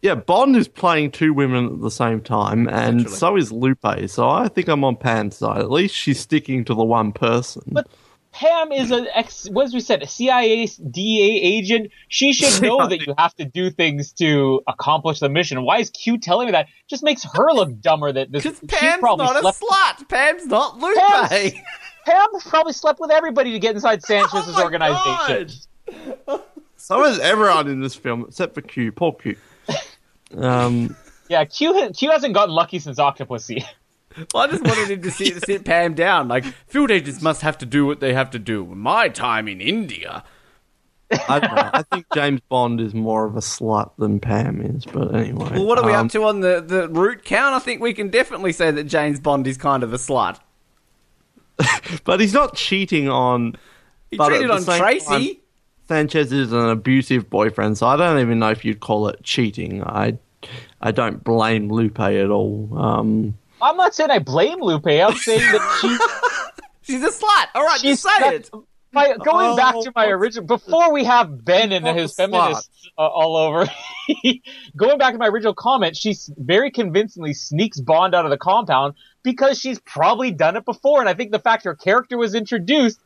Yeah, 0.03 0.17
Bond 0.17 0.57
is 0.57 0.67
playing 0.67 1.13
two 1.13 1.33
women 1.33 1.67
at 1.67 1.81
the 1.81 1.91
same 1.91 2.21
time, 2.21 2.69
and 2.69 3.09
so 3.09 3.37
is 3.37 3.53
Lupe. 3.53 4.09
So 4.09 4.29
I 4.29 4.49
think 4.49 4.67
I'm 4.69 4.83
on 4.83 4.97
Pam's 4.97 5.37
side. 5.37 5.61
At 5.61 5.71
least 5.71 5.95
she's 5.95 6.19
sticking 6.19 6.65
to 6.65 6.75
the 6.75 6.83
one 6.85 7.13
person. 7.13 7.63
But 7.69 7.87
Pam 8.33 8.73
is 8.73 8.91
an 8.91 9.07
ex, 9.15 9.49
what 9.51 9.67
as 9.67 9.75
we 9.75 9.79
said, 9.79 10.03
a 10.03 10.07
CIA 10.09 10.67
DA 10.67 11.23
agent. 11.23 11.93
She 12.09 12.33
should 12.33 12.63
know 12.63 12.89
that 12.89 13.07
you 13.07 13.15
have 13.17 13.33
to 13.37 13.45
do 13.45 13.71
things 13.71 14.11
to 14.15 14.61
accomplish 14.67 15.21
the 15.21 15.29
mission. 15.29 15.63
Why 15.63 15.79
is 15.79 15.91
Q 15.91 16.19
telling 16.19 16.47
me 16.47 16.53
that? 16.53 16.67
Just 16.89 17.05
makes 17.05 17.23
her 17.23 17.53
look 17.53 17.81
dumber. 17.81 18.11
That 18.11 18.33
this 18.33 18.43
because 18.43 18.59
Pam's 18.69 19.01
probably 19.01 19.27
not 19.27 19.37
a 19.37 19.53
slept. 19.53 19.61
slut. 19.61 20.09
Pam's 20.09 20.47
not 20.47 20.79
Lupe. 20.79 20.99
Pam's- 20.99 21.53
Pam 22.05 22.27
probably 22.41 22.73
slept 22.73 22.99
with 22.99 23.13
everybody 23.13 23.53
to 23.53 23.61
get 23.61 23.77
inside 23.77 24.03
Sanchez's 24.03 24.55
Oh 24.59 24.63
organization. 24.65 25.49
so 26.77 27.05
is 27.05 27.21
everyone 27.21 27.69
in 27.69 27.81
this 27.81 27.95
film, 27.95 28.25
except 28.27 28.55
for 28.55 28.63
Q. 28.63 28.91
Poor 28.91 29.13
Q. 29.13 29.37
Um, 30.37 30.97
Yeah, 31.29 31.45
Q 31.45 31.73
ha- 31.75 31.91
Q 31.97 32.11
hasn't 32.11 32.35
gotten 32.35 32.55
lucky 32.55 32.79
since 32.79 32.99
Octopussy. 32.99 33.65
Well, 34.35 34.43
I 34.43 34.47
just 34.49 34.63
wanted 34.63 34.91
him 34.91 35.01
to 35.01 35.11
sit, 35.11 35.43
sit 35.47 35.65
Pam 35.65 35.95
down. 35.95 36.29
Like, 36.29 36.45
field 36.45 36.91
agents 36.91 37.23
must 37.23 37.41
have 37.41 37.57
to 37.57 37.65
do 37.65 37.87
what 37.87 38.01
they 38.01 38.13
have 38.13 38.31
to 38.33 38.39
do. 38.39 38.67
My 38.67 39.09
time 39.09 39.49
in 39.49 39.63
India. 39.63 40.23
I 41.29 41.39
don't 41.41 41.55
know. 41.55 41.71
I 41.73 41.83
think 41.83 42.05
James 42.13 42.43
Bond 42.51 42.79
is 42.79 42.93
more 42.93 43.25
of 43.25 43.37
a 43.37 43.41
slut 43.41 43.93
than 43.97 44.21
Pam 44.21 44.61
is, 44.61 44.85
but 44.85 45.15
anyway. 45.15 45.53
Well, 45.53 45.65
what 45.67 45.79
are 45.79 45.87
we 45.87 45.95
um, 45.95 46.05
up 46.07 46.13
to 46.13 46.25
on 46.25 46.41
the, 46.41 46.61
the 46.61 46.91
root 46.91 47.25
count? 47.25 47.55
I 47.55 47.59
think 47.59 47.81
we 47.81 47.95
can 47.95 48.11
definitely 48.11 48.53
say 48.53 48.71
that 48.71 48.85
James 48.85 49.19
Bond 49.19 49.47
is 49.47 49.57
kind 49.57 49.83
of 49.83 49.95
a 49.95 49.97
slut. 49.99 50.39
But 52.05 52.21
he's 52.21 52.35
not 52.35 52.55
cheating 52.55 53.09
on. 53.09 53.57
He 54.11 54.17
but 54.17 54.31
cheated 54.31 54.51
on 54.51 54.65
Tracy. 54.65 55.07
time, 55.07 55.37
Sanchez 55.89 56.33
is 56.33 56.53
an 56.53 56.69
abusive 56.69 57.29
boyfriend, 57.29 57.77
so 57.79 57.87
I 57.87 57.97
don't 57.97 58.19
even 58.21 58.39
know 58.39 58.51
if 58.51 58.65
you'd 58.65 58.81
call 58.81 59.09
it 59.09 59.23
cheating. 59.23 59.83
I, 59.83 60.17
I 60.81 60.91
don't 60.93 61.23
blame 61.23 61.69
Lupe 61.71 62.01
at 62.01 62.31
all. 62.31 62.69
Um, 62.79 63.35
I'm 63.61 63.77
not 63.77 63.95
saying 63.95 64.11
I 64.11 64.19
blame 64.19 64.61
Lupe. 64.61 64.87
I'm 64.87 65.15
saying 65.15 65.41
that 65.41 65.79
she 65.81 66.93
She's 66.93 67.03
a 67.03 67.11
slut. 67.11 67.47
All 67.55 67.65
right, 67.65 67.79
She's 67.81 68.03
just 68.03 68.17
say 68.17 68.21
that- 68.21 68.35
it. 68.35 68.51
my, 68.93 69.17
going 69.25 69.51
Oh, 69.51 69.57
back 69.57 69.75
to 69.75 69.93
my 69.95 70.07
original 70.07 70.45
before 70.47 70.93
we 70.93 71.05
have 71.05 71.45
Ben 71.45 71.71
and 71.73 71.87
his 71.87 72.15
the 72.17 72.25
feminists 72.25 72.69
uh, 72.99 73.03
all 73.07 73.37
over. 73.37 73.67
going 74.77 74.99
back 74.99 75.13
to 75.13 75.19
my 75.19 75.29
original 75.29 75.55
comment, 75.55 75.97
she 75.97 76.15
very 76.37 76.71
convincingly 76.71 77.35
sneaks 77.35 77.79
Bond 77.81 78.15
out 78.15 78.25
of 78.25 78.31
the 78.31 78.37
compound 78.37 78.95
because 79.23 79.59
she's 79.61 79.79
probably 79.81 80.33
done 80.33 80.57
it 80.57 80.65
before, 80.65 81.01
and 81.01 81.09
I 81.09 81.15
think 81.15 81.31
the 81.31 81.39
fact 81.39 81.65
her 81.65 81.75
character 81.77 82.19
was 82.19 82.35
introduced, 82.35 82.99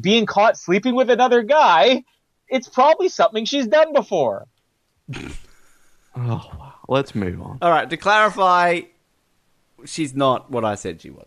being 0.00 0.24
caught 0.26 0.56
sleeping 0.56 0.94
with 0.94 1.10
another 1.10 1.42
guy, 1.42 2.04
it's 2.48 2.68
probably 2.68 3.08
something 3.08 3.44
she's 3.44 3.66
done 3.66 3.92
before. 3.92 4.46
oh, 5.16 5.30
wow. 6.16 6.74
Let's 6.88 7.14
move 7.14 7.40
on. 7.42 7.58
All 7.62 7.70
right, 7.70 7.88
to 7.90 7.96
clarify, 7.96 8.82
she's 9.84 10.14
not 10.14 10.50
what 10.50 10.64
I 10.64 10.74
said 10.76 11.00
she 11.00 11.10
was. 11.10 11.26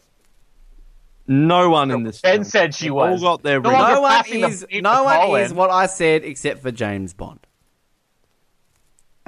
No 1.28 1.70
one 1.70 1.92
in 1.92 2.04
this 2.04 2.22
Ben 2.22 2.38
film. 2.38 2.44
said 2.44 2.74
she 2.76 2.86
They've 2.86 2.94
was. 2.94 3.22
All 3.24 3.36
got 3.38 3.44
their 3.44 3.60
No 3.62 3.70
one- 3.72 3.92
No 3.94 4.02
one 4.02 4.26
is. 4.28 4.66
No 4.72 5.04
one 5.04 5.42
is 5.42 5.54
what 5.54 5.70
I 5.70 5.86
said 5.86 6.24
except 6.24 6.62
for 6.62 6.72
James 6.72 7.14
Bond. 7.14 7.40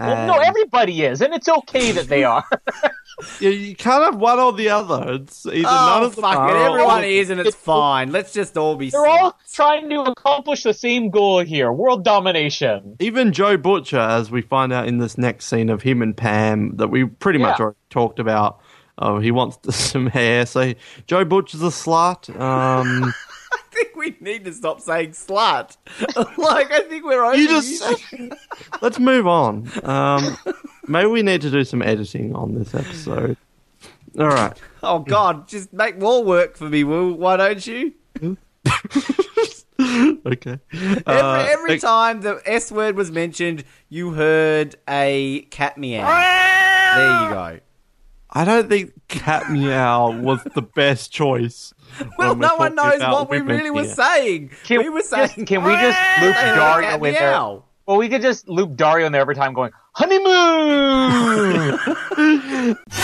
Well, 0.08 0.28
no, 0.28 0.34
everybody 0.40 1.04
is, 1.04 1.22
and 1.22 1.34
it's 1.34 1.48
okay 1.50 1.92
that 1.94 2.08
they 2.08 2.24
are. 2.24 2.44
Yeah, 3.40 3.50
you 3.50 3.76
can't 3.76 4.04
have 4.04 4.16
one 4.16 4.40
or 4.40 4.52
the 4.52 4.70
other. 4.70 5.14
It's 5.22 5.46
either 5.46 5.62
none 5.62 6.02
Oh 6.02 6.06
of 6.08 6.16
them 6.16 6.24
fuck 6.24 6.38
are 6.38 6.56
it! 6.56 6.60
Everyone 6.72 7.04
is, 7.04 7.30
and 7.30 7.40
it's 7.40 7.50
It's- 7.50 7.64
fine. 7.64 8.12
Let's 8.12 8.34
just 8.34 8.58
all 8.58 8.76
be. 8.76 8.90
They're 8.90 9.06
all 9.06 9.38
trying 9.54 9.90
to 9.90 10.02
accomplish 10.04 10.64
the 10.64 10.74
same 10.74 11.12
goal 11.12 11.40
here: 11.42 11.72
world 11.72 12.04
domination. 12.04 12.96
Even 13.00 13.32
Joe 13.32 13.58
Butcher, 13.58 14.00
as 14.00 14.32
we 14.32 14.42
find 14.42 14.74
out 14.74 14.88
in 14.88 14.98
this 14.98 15.20
next 15.20 15.46
scene 15.48 15.70
of 15.70 15.84
him 15.84 16.02
and 16.02 16.18
Pam, 16.18 16.78
that 16.78 16.88
we 16.88 17.06
pretty 17.06 17.38
much 17.38 17.60
already 17.60 17.78
talked 17.92 18.18
about. 18.18 18.60
Oh, 18.98 19.20
he 19.20 19.30
wants 19.30 19.60
some 19.76 20.08
hair, 20.08 20.48
so 20.48 20.74
Joe 21.06 21.24
Butcher's 21.24 21.62
a 21.62 21.66
slut. 21.68 22.28
Um, 22.40 23.04
I 23.06 23.12
think 23.84 23.96
we 23.96 24.16
need 24.20 24.46
to 24.46 24.54
stop 24.54 24.82
saying 24.82 25.12
slut. 25.12 25.78
like 26.38 26.72
I 26.72 26.82
think 26.90 27.06
we're 27.06 27.34
you 27.36 27.48
just 27.48 27.84
let's 28.82 29.00
move 29.00 29.28
on. 29.28 29.70
Um, 29.84 30.38
maybe 30.88 31.08
we 31.08 31.22
need 31.22 31.42
to 31.42 31.50
do 31.52 31.64
some 31.64 31.82
editing 31.82 32.36
on 32.36 32.56
this 32.56 32.74
episode. 32.74 33.38
All 34.20 34.28
right. 34.28 34.58
Oh 34.84 35.00
God, 35.00 35.48
just 35.48 35.72
make 35.74 35.98
more 35.98 36.24
work 36.24 36.58
for 36.58 36.70
me, 36.70 36.84
Will. 36.84 37.14
Why 37.14 37.38
don't 37.38 37.66
you? 37.66 37.94
Okay. 40.26 40.60
Every, 40.72 41.04
Uh, 41.08 41.46
every 41.50 41.74
ex- 41.74 41.82
time 41.82 42.22
the 42.22 42.40
S 42.46 42.72
word 42.72 42.96
was 42.96 43.12
mentioned, 43.12 43.64
you 43.90 44.12
heard 44.12 44.76
a 44.88 45.42
cat 45.50 45.78
meow. 45.78 46.06
there 46.96 47.24
you 47.24 47.34
go. 47.34 47.60
I 48.34 48.46
don't 48.46 48.70
think 48.70 48.94
cat 49.10 49.52
meow 49.52 50.12
was 50.12 50.42
the 50.56 50.62
best 50.62 51.12
choice. 51.12 51.74
Well, 52.18 52.36
no 52.38 52.56
one 52.56 52.74
knows 52.76 53.02
what 53.02 53.30
we 53.30 53.42
women 53.42 53.58
really 53.58 53.70
were 53.70 53.84
saying. 53.84 54.52
Can 54.64 54.80
we 54.80 54.88
were 54.88 55.02
saying. 55.02 55.28
just- 55.36 55.46
can 55.48 55.62
we 55.66 55.74
just 55.74 56.00
loop 56.22 56.36
Dario 56.36 56.88
cat 56.90 56.96
in 57.06 57.14
there? 57.14 57.32
Well, 57.86 57.98
we 57.98 58.08
could 58.08 58.22
just 58.22 58.48
loop 58.48 58.78
Dario 58.78 59.08
in 59.08 59.12
there 59.12 59.20
every 59.22 59.36
time, 59.36 59.54
going 59.54 59.72
honeymoon. 59.94 61.78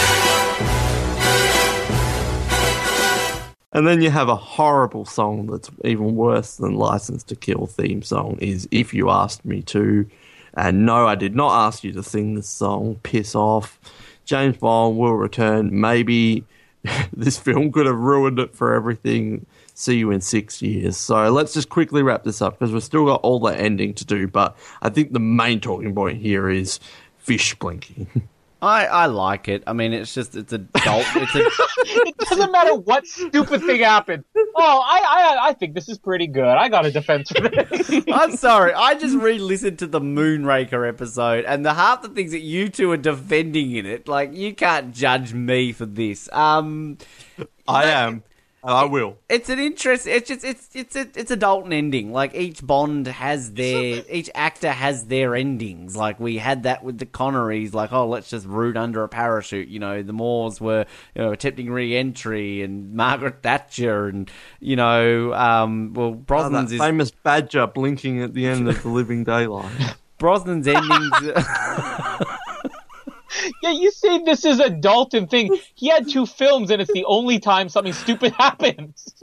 And 3.73 3.85
then 3.85 4.01
you 4.01 4.09
have 4.09 4.29
a 4.29 4.35
horrible 4.35 5.05
song 5.05 5.47
that's 5.47 5.69
even 5.83 6.15
worse 6.15 6.55
than 6.55 6.73
License 6.75 7.21
to 7.25 7.35
Kill 7.35 7.67
theme 7.67 8.01
song 8.01 8.37
is 8.39 8.67
If 8.71 8.93
You 8.93 9.09
Asked 9.09 9.45
Me 9.45 9.61
To. 9.63 10.07
And 10.55 10.85
no, 10.85 11.05
I 11.05 11.15
did 11.15 11.35
not 11.35 11.67
ask 11.67 11.83
you 11.83 11.91
to 11.93 12.01
sing 12.01 12.33
this 12.35 12.49
song. 12.49 12.99
Piss 13.03 13.35
off. 13.35 13.77
James 14.27 14.57
Bond 14.57 14.97
will 14.97 15.13
return. 15.13 15.79
Maybe 15.79 16.43
this 17.13 17.37
film 17.37 17.71
could 17.71 17.85
have 17.85 17.97
ruined 17.97 18.39
it 18.39 18.53
for 18.53 18.73
everything. 18.73 19.45
See 19.73 19.97
you 19.97 20.11
in 20.11 20.21
six 20.21 20.61
years. 20.61 20.97
So 20.97 21.29
let's 21.31 21.53
just 21.53 21.69
quickly 21.69 22.03
wrap 22.03 22.23
this 22.23 22.41
up 22.41 22.59
because 22.59 22.73
we've 22.73 22.83
still 22.83 23.05
got 23.05 23.21
all 23.21 23.39
the 23.39 23.57
ending 23.57 23.93
to 23.95 24.05
do. 24.05 24.27
But 24.27 24.57
I 24.81 24.89
think 24.89 25.13
the 25.13 25.19
main 25.19 25.61
talking 25.61 25.95
point 25.95 26.21
here 26.21 26.49
is 26.49 26.79
fish 27.17 27.55
blinking. 27.55 28.29
I, 28.61 28.85
I 28.87 29.05
like 29.05 29.47
it. 29.47 29.63
I 29.67 29.73
mean, 29.73 29.93
it's 29.93 30.13
just 30.13 30.35
it's 30.35 30.51
adult. 30.51 31.05
It's 31.15 31.35
a, 31.35 31.39
it 32.07 32.17
doesn't 32.17 32.51
matter 32.51 32.73
what 32.73 33.05
stupid 33.05 33.61
thing 33.61 33.81
happened. 33.81 34.23
Oh, 34.55 34.83
I, 34.83 34.99
I 34.99 35.49
I 35.49 35.53
think 35.53 35.75
this 35.75 35.87
is 35.87 35.99
pretty 35.99 36.25
good. 36.25 36.43
I 36.43 36.67
got 36.67 36.85
a 36.85 36.91
defense 36.91 37.29
for 37.29 37.47
this. 37.47 38.03
I'm 38.11 38.35
sorry. 38.35 38.73
I 38.73 38.95
just 38.95 39.15
re-listened 39.15 39.77
to 39.79 39.87
the 39.87 40.01
Moonraker 40.01 40.87
episode, 40.87 41.45
and 41.45 41.63
the 41.63 41.75
half 41.75 42.01
the 42.01 42.09
things 42.09 42.31
that 42.31 42.41
you 42.41 42.69
two 42.69 42.91
are 42.91 42.97
defending 42.97 43.75
in 43.75 43.85
it, 43.85 44.07
like 44.07 44.33
you 44.33 44.55
can't 44.55 44.93
judge 44.93 45.33
me 45.33 45.71
for 45.71 45.85
this. 45.85 46.27
Um, 46.33 46.97
I 47.67 47.85
am. 47.85 48.23
And 48.63 48.71
I 48.71 48.85
will. 48.85 49.17
it's 49.29 49.49
an 49.49 49.59
interest. 49.59 50.07
It's 50.07 50.27
just 50.27 50.43
it's 50.43 50.67
it's 50.73 50.95
a, 50.95 51.07
it's 51.15 51.31
a 51.31 51.35
Dalton 51.35 51.71
ending. 51.71 52.11
Like 52.11 52.35
each 52.35 52.65
Bond 52.65 53.05
has 53.07 53.53
their 53.53 54.03
each 54.09 54.29
actor 54.33 54.71
has 54.71 55.05
their 55.05 55.35
endings. 55.35 55.95
Like 55.95 56.19
we 56.19 56.37
had 56.37 56.63
that 56.63 56.83
with 56.83 56.97
the 56.97 57.05
Connerys. 57.05 57.73
Like 57.73 57.93
oh, 57.93 58.07
let's 58.07 58.29
just 58.29 58.45
root 58.47 58.75
under 58.75 59.03
a 59.03 59.07
parachute. 59.07 59.67
You 59.67 59.79
know, 59.79 60.01
the 60.01 60.11
Moores 60.13 60.59
were 60.59 60.85
you 61.15 61.21
know 61.21 61.31
attempting 61.31 61.69
re-entry, 61.69 62.63
and 62.63 62.93
Margaret 62.93 63.43
Thatcher, 63.43 64.07
and 64.07 64.29
you 64.59 64.75
know, 64.75 65.33
um, 65.33 65.93
well 65.93 66.07
Oh, 66.07 66.11
that 66.13 66.25
Brosnan's 66.25 66.71
is 66.71 66.79
famous 66.79 67.11
badger 67.11 67.67
blinking 67.67 68.21
at 68.21 68.33
the 68.33 68.47
end 68.47 68.67
of 68.67 68.81
the 68.81 68.89
living 68.89 69.23
daylight. 69.23 69.71
Brosnan's 70.19 70.67
endings. 70.67 72.27
yeah, 73.63 73.71
you 73.71 73.91
say 73.91 74.23
this 74.23 74.45
is 74.45 74.59
a 74.59 74.69
Dalton 74.69 75.27
thing. 75.27 75.57
He 75.75 75.87
had 75.89 76.07
two 76.09 76.25
films, 76.25 76.71
and 76.71 76.81
it's 76.81 76.91
the 76.93 77.05
only 77.05 77.39
time 77.39 77.69
something 77.69 77.93
stupid 77.93 78.33
happens. 78.37 79.13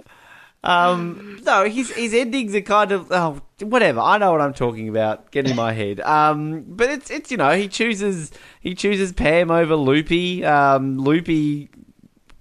Um, 0.62 1.40
no, 1.44 1.68
his 1.68 1.90
his 1.90 2.14
endings 2.14 2.54
are 2.54 2.62
kind 2.62 2.90
of 2.92 3.08
oh 3.12 3.40
whatever. 3.60 4.00
I 4.00 4.16
know 4.16 4.32
what 4.32 4.40
I'm 4.40 4.54
talking 4.54 4.88
about. 4.88 5.30
Get 5.30 5.48
in 5.48 5.54
my 5.56 5.72
head. 5.72 6.00
Um, 6.00 6.64
but 6.66 6.88
it's 6.88 7.10
it's 7.10 7.30
you 7.30 7.36
know 7.36 7.50
he 7.54 7.68
chooses 7.68 8.30
he 8.60 8.74
chooses 8.74 9.12
Pam 9.12 9.50
over 9.50 9.76
Loopy. 9.76 10.42
Um, 10.44 10.98
Loopy 10.98 11.68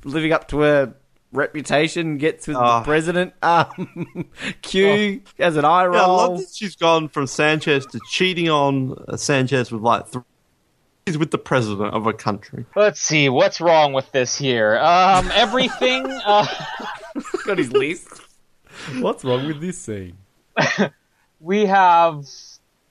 living 0.05 0.31
up 0.31 0.47
to 0.49 0.59
her 0.59 0.95
reputation 1.33 2.17
gets 2.17 2.47
with 2.47 2.55
Oh. 2.57 2.79
the 2.79 2.85
president. 2.85 3.33
Um, 3.41 4.29
Q 4.61 5.21
has 5.37 5.57
an 5.57 5.65
eye 5.65 5.83
Yeah, 5.83 5.89
I 6.03 6.05
love 6.05 6.29
roll. 6.29 6.37
that 6.37 6.47
she's 6.53 6.75
gone 6.77 7.09
from 7.09 7.27
Sanchez 7.27 7.85
to 7.87 7.99
cheating 8.09 8.49
on 8.49 8.95
uh, 9.09 9.17
Sanchez 9.17 9.69
with 9.71 9.81
like 9.81 10.07
three. 10.07 10.21
She's 11.07 11.17
with 11.17 11.31
the 11.31 11.37
president 11.37 11.93
of 11.93 12.07
a 12.07 12.13
country. 12.13 12.65
Let's 12.75 13.01
see 13.01 13.27
what's 13.27 13.59
wrong 13.59 13.91
with 13.93 14.09
this 14.11 14.37
here. 14.37 14.77
Um, 14.77 15.29
everything. 15.33 16.05
Uh, 16.25 16.47
Got 17.45 17.57
his 17.57 17.71
list. 17.73 18.07
What's 18.99 19.23
wrong 19.23 19.45
with 19.45 19.59
this 19.59 19.77
scene? 19.77 20.17
we 21.39 21.65
have 21.65 22.25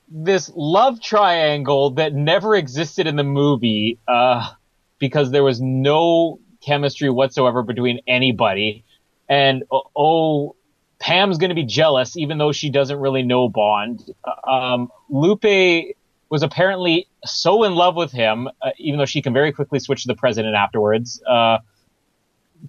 this 0.08 0.52
love 0.54 1.00
triangle 1.00 1.90
that 1.92 2.12
never 2.12 2.54
existed 2.54 3.06
in 3.06 3.16
the 3.16 3.24
movie 3.24 3.98
uh, 4.06 4.50
because 4.98 5.30
there 5.30 5.42
was 5.42 5.60
no 5.60 6.38
chemistry 6.64 7.08
whatsoever 7.10 7.62
between 7.62 8.00
anybody. 8.06 8.84
And 9.28 9.64
oh, 9.72 9.90
oh 9.96 10.56
Pam's 11.00 11.38
going 11.38 11.48
to 11.48 11.56
be 11.56 11.64
jealous, 11.64 12.16
even 12.16 12.38
though 12.38 12.52
she 12.52 12.70
doesn't 12.70 12.98
really 12.98 13.22
know 13.22 13.48
Bond. 13.48 14.04
Uh, 14.24 14.50
Um, 14.50 14.92
Lupe 15.08 15.96
was 16.32 16.42
apparently 16.42 17.06
so 17.26 17.62
in 17.62 17.74
love 17.74 17.94
with 17.94 18.10
him, 18.10 18.48
uh, 18.62 18.70
even 18.78 18.96
though 18.96 19.04
she 19.04 19.20
can 19.20 19.34
very 19.34 19.52
quickly 19.52 19.78
switch 19.78 20.00
to 20.00 20.08
the 20.08 20.14
president 20.14 20.54
afterwards. 20.54 21.22
Uh, 21.28 21.58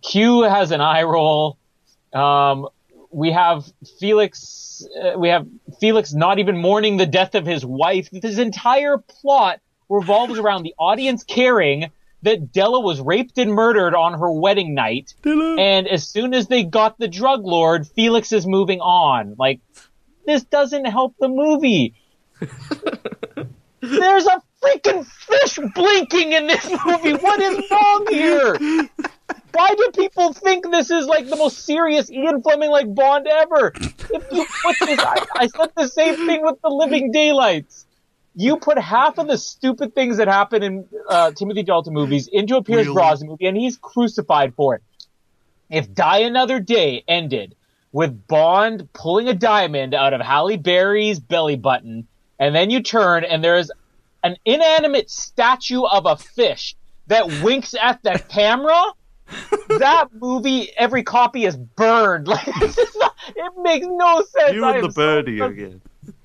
Q 0.02 0.42
has 0.42 0.72
an 0.72 0.82
eye 0.82 1.04
roll. 1.04 1.58
Um, 2.12 2.68
we 3.10 3.32
have 3.32 3.64
Felix. 4.02 4.86
Uh, 5.02 5.18
we 5.18 5.30
have 5.30 5.48
Felix 5.80 6.12
not 6.12 6.40
even 6.40 6.58
mourning 6.58 6.98
the 6.98 7.06
death 7.06 7.36
of 7.36 7.46
his 7.46 7.66
wife. 7.66 8.10
This 8.12 8.38
entire 8.38 8.98
plot 8.98 9.62
revolves 9.88 10.38
around 10.38 10.64
the 10.64 10.76
audience 10.78 11.24
caring 11.24 11.90
that 12.24 12.52
Della 12.52 12.82
was 12.82 13.00
raped 13.00 13.38
and 13.38 13.54
murdered 13.54 13.96
on 13.96 14.20
her 14.20 14.30
wedding 14.30 14.74
night. 14.74 15.14
And 15.58 15.88
as 15.88 16.06
soon 16.06 16.34
as 16.34 16.48
they 16.48 16.66
got 16.66 17.00
the 17.00 17.08
drug 17.08 17.46
lord, 17.46 17.88
Felix 17.88 18.34
is 18.34 18.46
moving 18.46 18.82
on. 18.82 19.36
Like, 19.40 19.62
this 20.26 20.44
doesn't 20.44 20.84
help 20.84 21.16
the 21.18 21.30
movie. 21.30 21.94
There's 23.84 24.26
a 24.26 24.42
freaking 24.64 25.06
fish 25.06 25.60
blinking 25.76 26.32
in 26.32 26.48
this 26.48 26.70
movie. 26.86 27.14
What 27.14 27.42
is 27.42 27.70
wrong 27.70 28.08
here? 28.10 28.56
Why 29.54 29.76
do 29.76 29.92
people 29.94 30.32
think 30.32 30.72
this 30.72 30.90
is 30.90 31.06
like 31.06 31.28
the 31.28 31.36
most 31.36 31.66
serious 31.66 32.10
Ian 32.10 32.42
Fleming 32.42 32.72
like 32.72 32.94
Bond 32.96 33.28
ever? 33.28 33.74
If 33.76 34.32
you 34.32 34.46
put 34.64 34.76
this, 34.88 35.00
I, 35.00 35.26
I 35.36 35.48
said 35.48 35.72
the 35.76 35.88
same 35.88 36.16
thing 36.26 36.44
with 36.44 36.62
the 36.62 36.70
Living 36.70 37.12
Daylights. 37.12 37.86
You 38.36 38.58
put 38.58 38.80
half 38.80 39.18
of 39.20 39.28
the 39.28 39.38
stupid 39.38 39.94
things 39.94 40.18
that 40.18 40.28
happen 40.28 40.64
in 40.64 40.88
uh, 41.10 41.32
Timothy 41.34 41.64
Dalton 41.64 41.94
movies 41.94 42.28
into 42.32 42.56
a 42.56 42.64
Pierce 42.64 42.86
Really? 42.86 42.94
Brosnan 42.96 43.30
movie, 43.30 43.46
and 43.48 43.58
he's 43.58 43.78
crucified 43.78 44.56
for 44.56 44.76
it. 44.76 44.84
If 45.70 45.94
Die 45.94 46.20
Another 46.20 46.60
Day 46.60 47.04
ended 47.08 47.56
with 47.92 48.28
Bond 48.28 48.88
pulling 48.94 49.28
a 49.28 49.34
diamond 49.34 49.94
out 49.94 50.14
of 50.14 50.22
Halle 50.22 50.58
Berry's 50.58 51.20
belly 51.20 51.58
button, 51.58 52.08
and 52.40 52.56
then 52.56 52.70
you 52.70 52.82
turn 52.82 53.24
and 53.24 53.44
there's 53.44 53.72
an 54.24 54.38
inanimate 54.46 55.10
statue 55.10 55.84
of 55.84 56.06
a 56.06 56.16
fish 56.16 56.76
that 57.08 57.28
winks 57.44 57.76
at 57.80 58.02
the 58.04 58.22
camera, 58.30 58.82
that 59.68 60.08
movie, 60.14 60.72
every 60.78 61.04
copy 61.04 61.46
is 61.46 61.58
burned. 61.58 62.28
Like 62.34 62.48
not, 62.48 63.16
it 63.36 63.54
makes 63.62 63.86
no 63.90 64.24
sense. 64.24 64.54
You 64.54 64.66
and 64.66 64.84
the 64.84 64.92
so 64.92 64.96
birdie 64.96 65.38
frus- 65.38 65.52
again. 65.52 65.82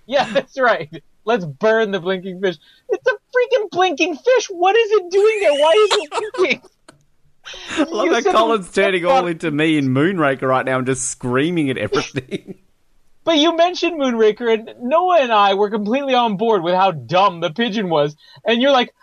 Yeah, 0.07 0.31
that's 0.33 0.59
right. 0.59 0.91
Let's 1.25 1.45
burn 1.45 1.91
the 1.91 2.01
blinking 2.01 2.41
fish. 2.41 2.57
It's 2.89 3.07
a 3.07 3.11
freaking 3.13 3.71
blinking 3.71 4.17
fish. 4.17 4.47
What 4.47 4.77
is 4.77 4.91
it 4.93 5.11
doing 5.11 5.41
there? 5.41 5.53
Why 5.53 5.73
is 5.73 5.91
it 5.93 6.11
blinking? 6.37 6.63
I 7.71 7.83
love 7.85 8.07
You 8.07 8.15
how 8.15 8.33
Colin's 8.33 8.71
turning 8.73 9.05
all 9.05 9.27
into 9.27 9.51
me 9.51 9.79
in 9.79 9.89
Moonraker 9.89 10.49
right 10.49 10.65
now 10.65 10.79
and 10.79 10.87
just 10.87 11.11
screaming 11.11 11.71
at 11.71 11.79
everything. 11.79 12.59
But 13.29 13.37
you 13.37 13.55
mentioned 13.55 14.01
Moonraker, 14.01 14.51
and 14.55 14.71
Noah 14.81 15.19
and 15.21 15.31
I 15.31 15.53
were 15.53 15.69
completely 15.69 16.15
on 16.15 16.39
board 16.39 16.63
with 16.63 16.73
how 16.75 16.93
dumb 16.93 17.41
the 17.41 17.51
pigeon 17.51 17.91
was. 17.91 18.17
And 18.43 18.63
you're 18.63 18.71
like, 18.71 18.95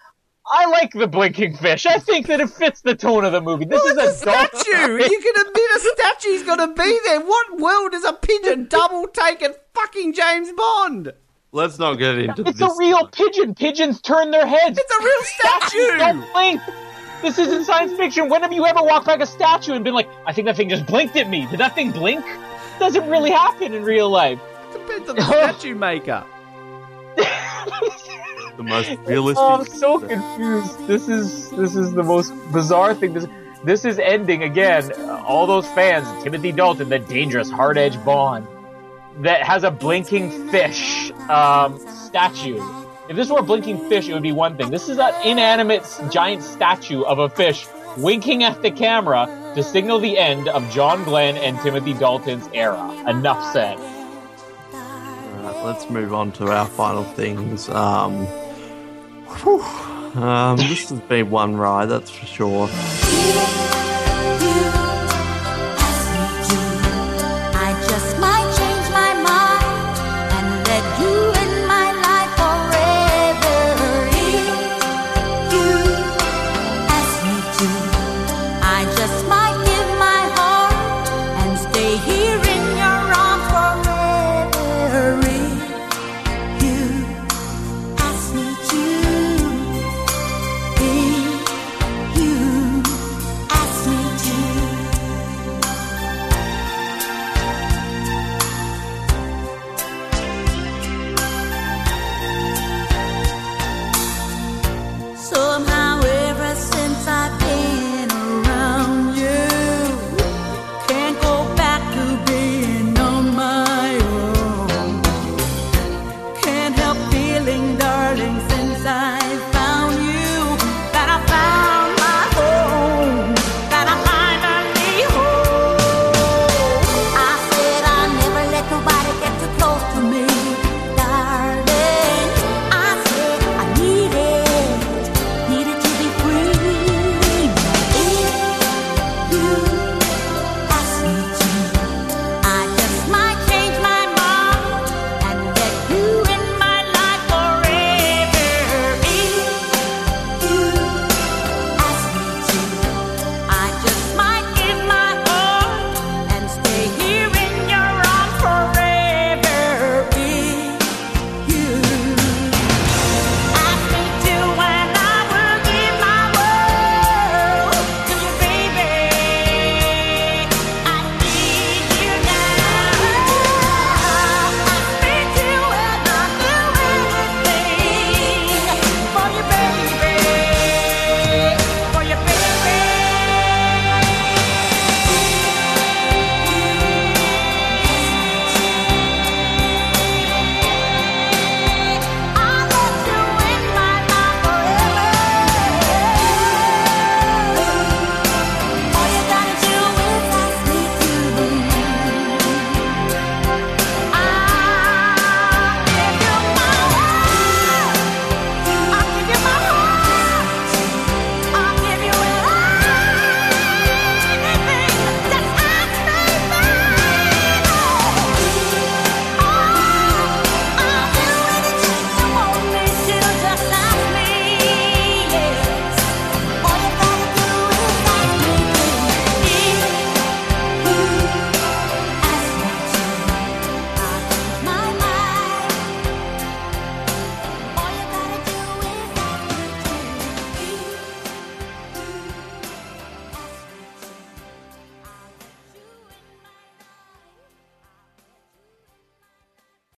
I 0.47 0.65
like 0.65 0.93
the 0.93 1.05
blinking 1.05 1.57
fish. 1.57 1.85
I 1.85 1.99
think 1.99 2.25
that 2.25 2.39
it 2.41 2.49
fits 2.49 2.81
the 2.81 2.95
tone 2.95 3.23
of 3.23 3.33
the 3.33 3.41
movie. 3.41 3.65
This 3.65 3.83
is 3.83 3.95
It's 3.95 4.23
a 4.23 4.23
a 4.23 4.33
dumb 4.33 4.47
statue. 4.51 4.97
You 5.11 5.21
can 5.21 5.45
admit 5.47 5.71
a 5.75 5.79
statue's 5.79 6.41
got 6.41 6.55
to 6.55 6.73
be 6.73 6.99
there. 7.05 7.21
What 7.21 7.59
world 7.59 7.93
is 7.93 8.03
a 8.03 8.13
pigeon 8.13 8.65
double 8.67 9.05
taking 9.09 9.53
fucking 9.75 10.13
James 10.13 10.51
Bond? 10.53 11.13
Let's 11.51 11.77
not 11.77 11.93
get 11.99 12.17
into 12.17 12.41
It's 12.47 12.57
this. 12.57 12.67
a 12.67 12.75
real 12.79 13.05
pigeon. 13.09 13.53
Pigeons 13.53 14.01
turn 14.01 14.31
their 14.31 14.47
heads. 14.47 14.79
It's 14.79 14.91
a 14.91 15.03
real 15.03 15.21
statue. 15.21 15.97
Don't 15.99 16.33
blink. 16.33 16.61
This 17.21 17.37
isn't 17.37 17.65
science 17.65 17.93
fiction. 17.95 18.27
When 18.29 18.41
have 18.41 18.51
you 18.53 18.65
ever 18.65 18.81
walked 18.81 19.05
by 19.05 19.17
a 19.17 19.25
statue 19.27 19.73
and 19.73 19.83
been 19.83 19.93
like, 19.93 20.09
I 20.25 20.33
think 20.33 20.47
that 20.47 20.57
thing 20.57 20.69
just 20.69 20.87
blinked 20.87 21.15
at 21.15 21.29
me? 21.29 21.45
Did 21.45 21.59
that 21.59 21.75
thing 21.75 21.91
blink? 21.91 22.25
Doesn't 22.79 23.09
really 23.09 23.31
happen 23.31 23.73
in 23.73 23.83
real 23.83 24.09
life. 24.09 24.39
Depends 24.73 25.09
on 25.09 25.15
the 25.15 25.23
statue 25.23 25.75
maker. 25.75 26.23
the 27.15 28.63
most 28.63 28.89
realistic. 29.05 29.41
Oh, 29.41 29.59
I'm 29.59 29.65
so 29.65 29.99
confused. 29.99 30.87
This 30.87 31.07
is 31.07 31.49
this 31.51 31.75
is 31.75 31.93
the 31.93 32.03
most 32.03 32.33
bizarre 32.51 32.93
thing. 32.93 33.13
This 33.13 33.27
this 33.63 33.85
is 33.85 33.97
ending 33.99 34.43
again. 34.43 34.91
Uh, 34.91 35.23
all 35.25 35.47
those 35.47 35.67
fans, 35.69 36.23
Timothy 36.23 36.51
Dalton, 36.51 36.89
the 36.89 36.99
dangerous 36.99 37.49
hard 37.49 37.77
edge 37.77 38.03
Bond, 38.03 38.47
that 39.19 39.41
has 39.43 39.63
a 39.63 39.71
blinking 39.71 40.49
fish 40.49 41.11
um, 41.29 41.79
statue. 41.87 42.61
If 43.07 43.15
this 43.15 43.29
were 43.29 43.39
a 43.39 43.43
blinking 43.43 43.87
fish, 43.87 44.07
it 44.09 44.13
would 44.13 44.23
be 44.23 44.31
one 44.31 44.57
thing. 44.57 44.71
This 44.71 44.89
is 44.89 44.97
an 44.97 45.13
inanimate 45.23 45.83
giant 46.11 46.43
statue 46.43 47.03
of 47.03 47.19
a 47.19 47.29
fish 47.29 47.67
winking 47.97 48.43
at 48.43 48.61
the 48.61 48.71
camera 48.71 49.27
to 49.55 49.63
signal 49.63 49.99
the 49.99 50.17
end 50.17 50.49
of 50.49 50.69
John 50.69 51.03
Glen 51.05 51.37
and 51.37 51.57
Timothy 51.61 51.93
Dalton's 51.93 52.49
era. 52.53 52.91
Enough 53.07 53.53
said. 53.53 53.77
Alright, 54.73 55.65
let's 55.65 55.89
move 55.89 56.13
on 56.13 56.33
to 56.33 56.51
our 56.51 56.67
final 56.67 57.03
things. 57.03 57.69
Um, 57.69 58.27
um, 60.15 60.57
this 60.57 60.89
has 60.89 60.99
been 61.01 61.29
one 61.29 61.55
ride, 61.55 61.85
that's 61.85 62.09
for 62.09 62.25
sure. 62.25 63.84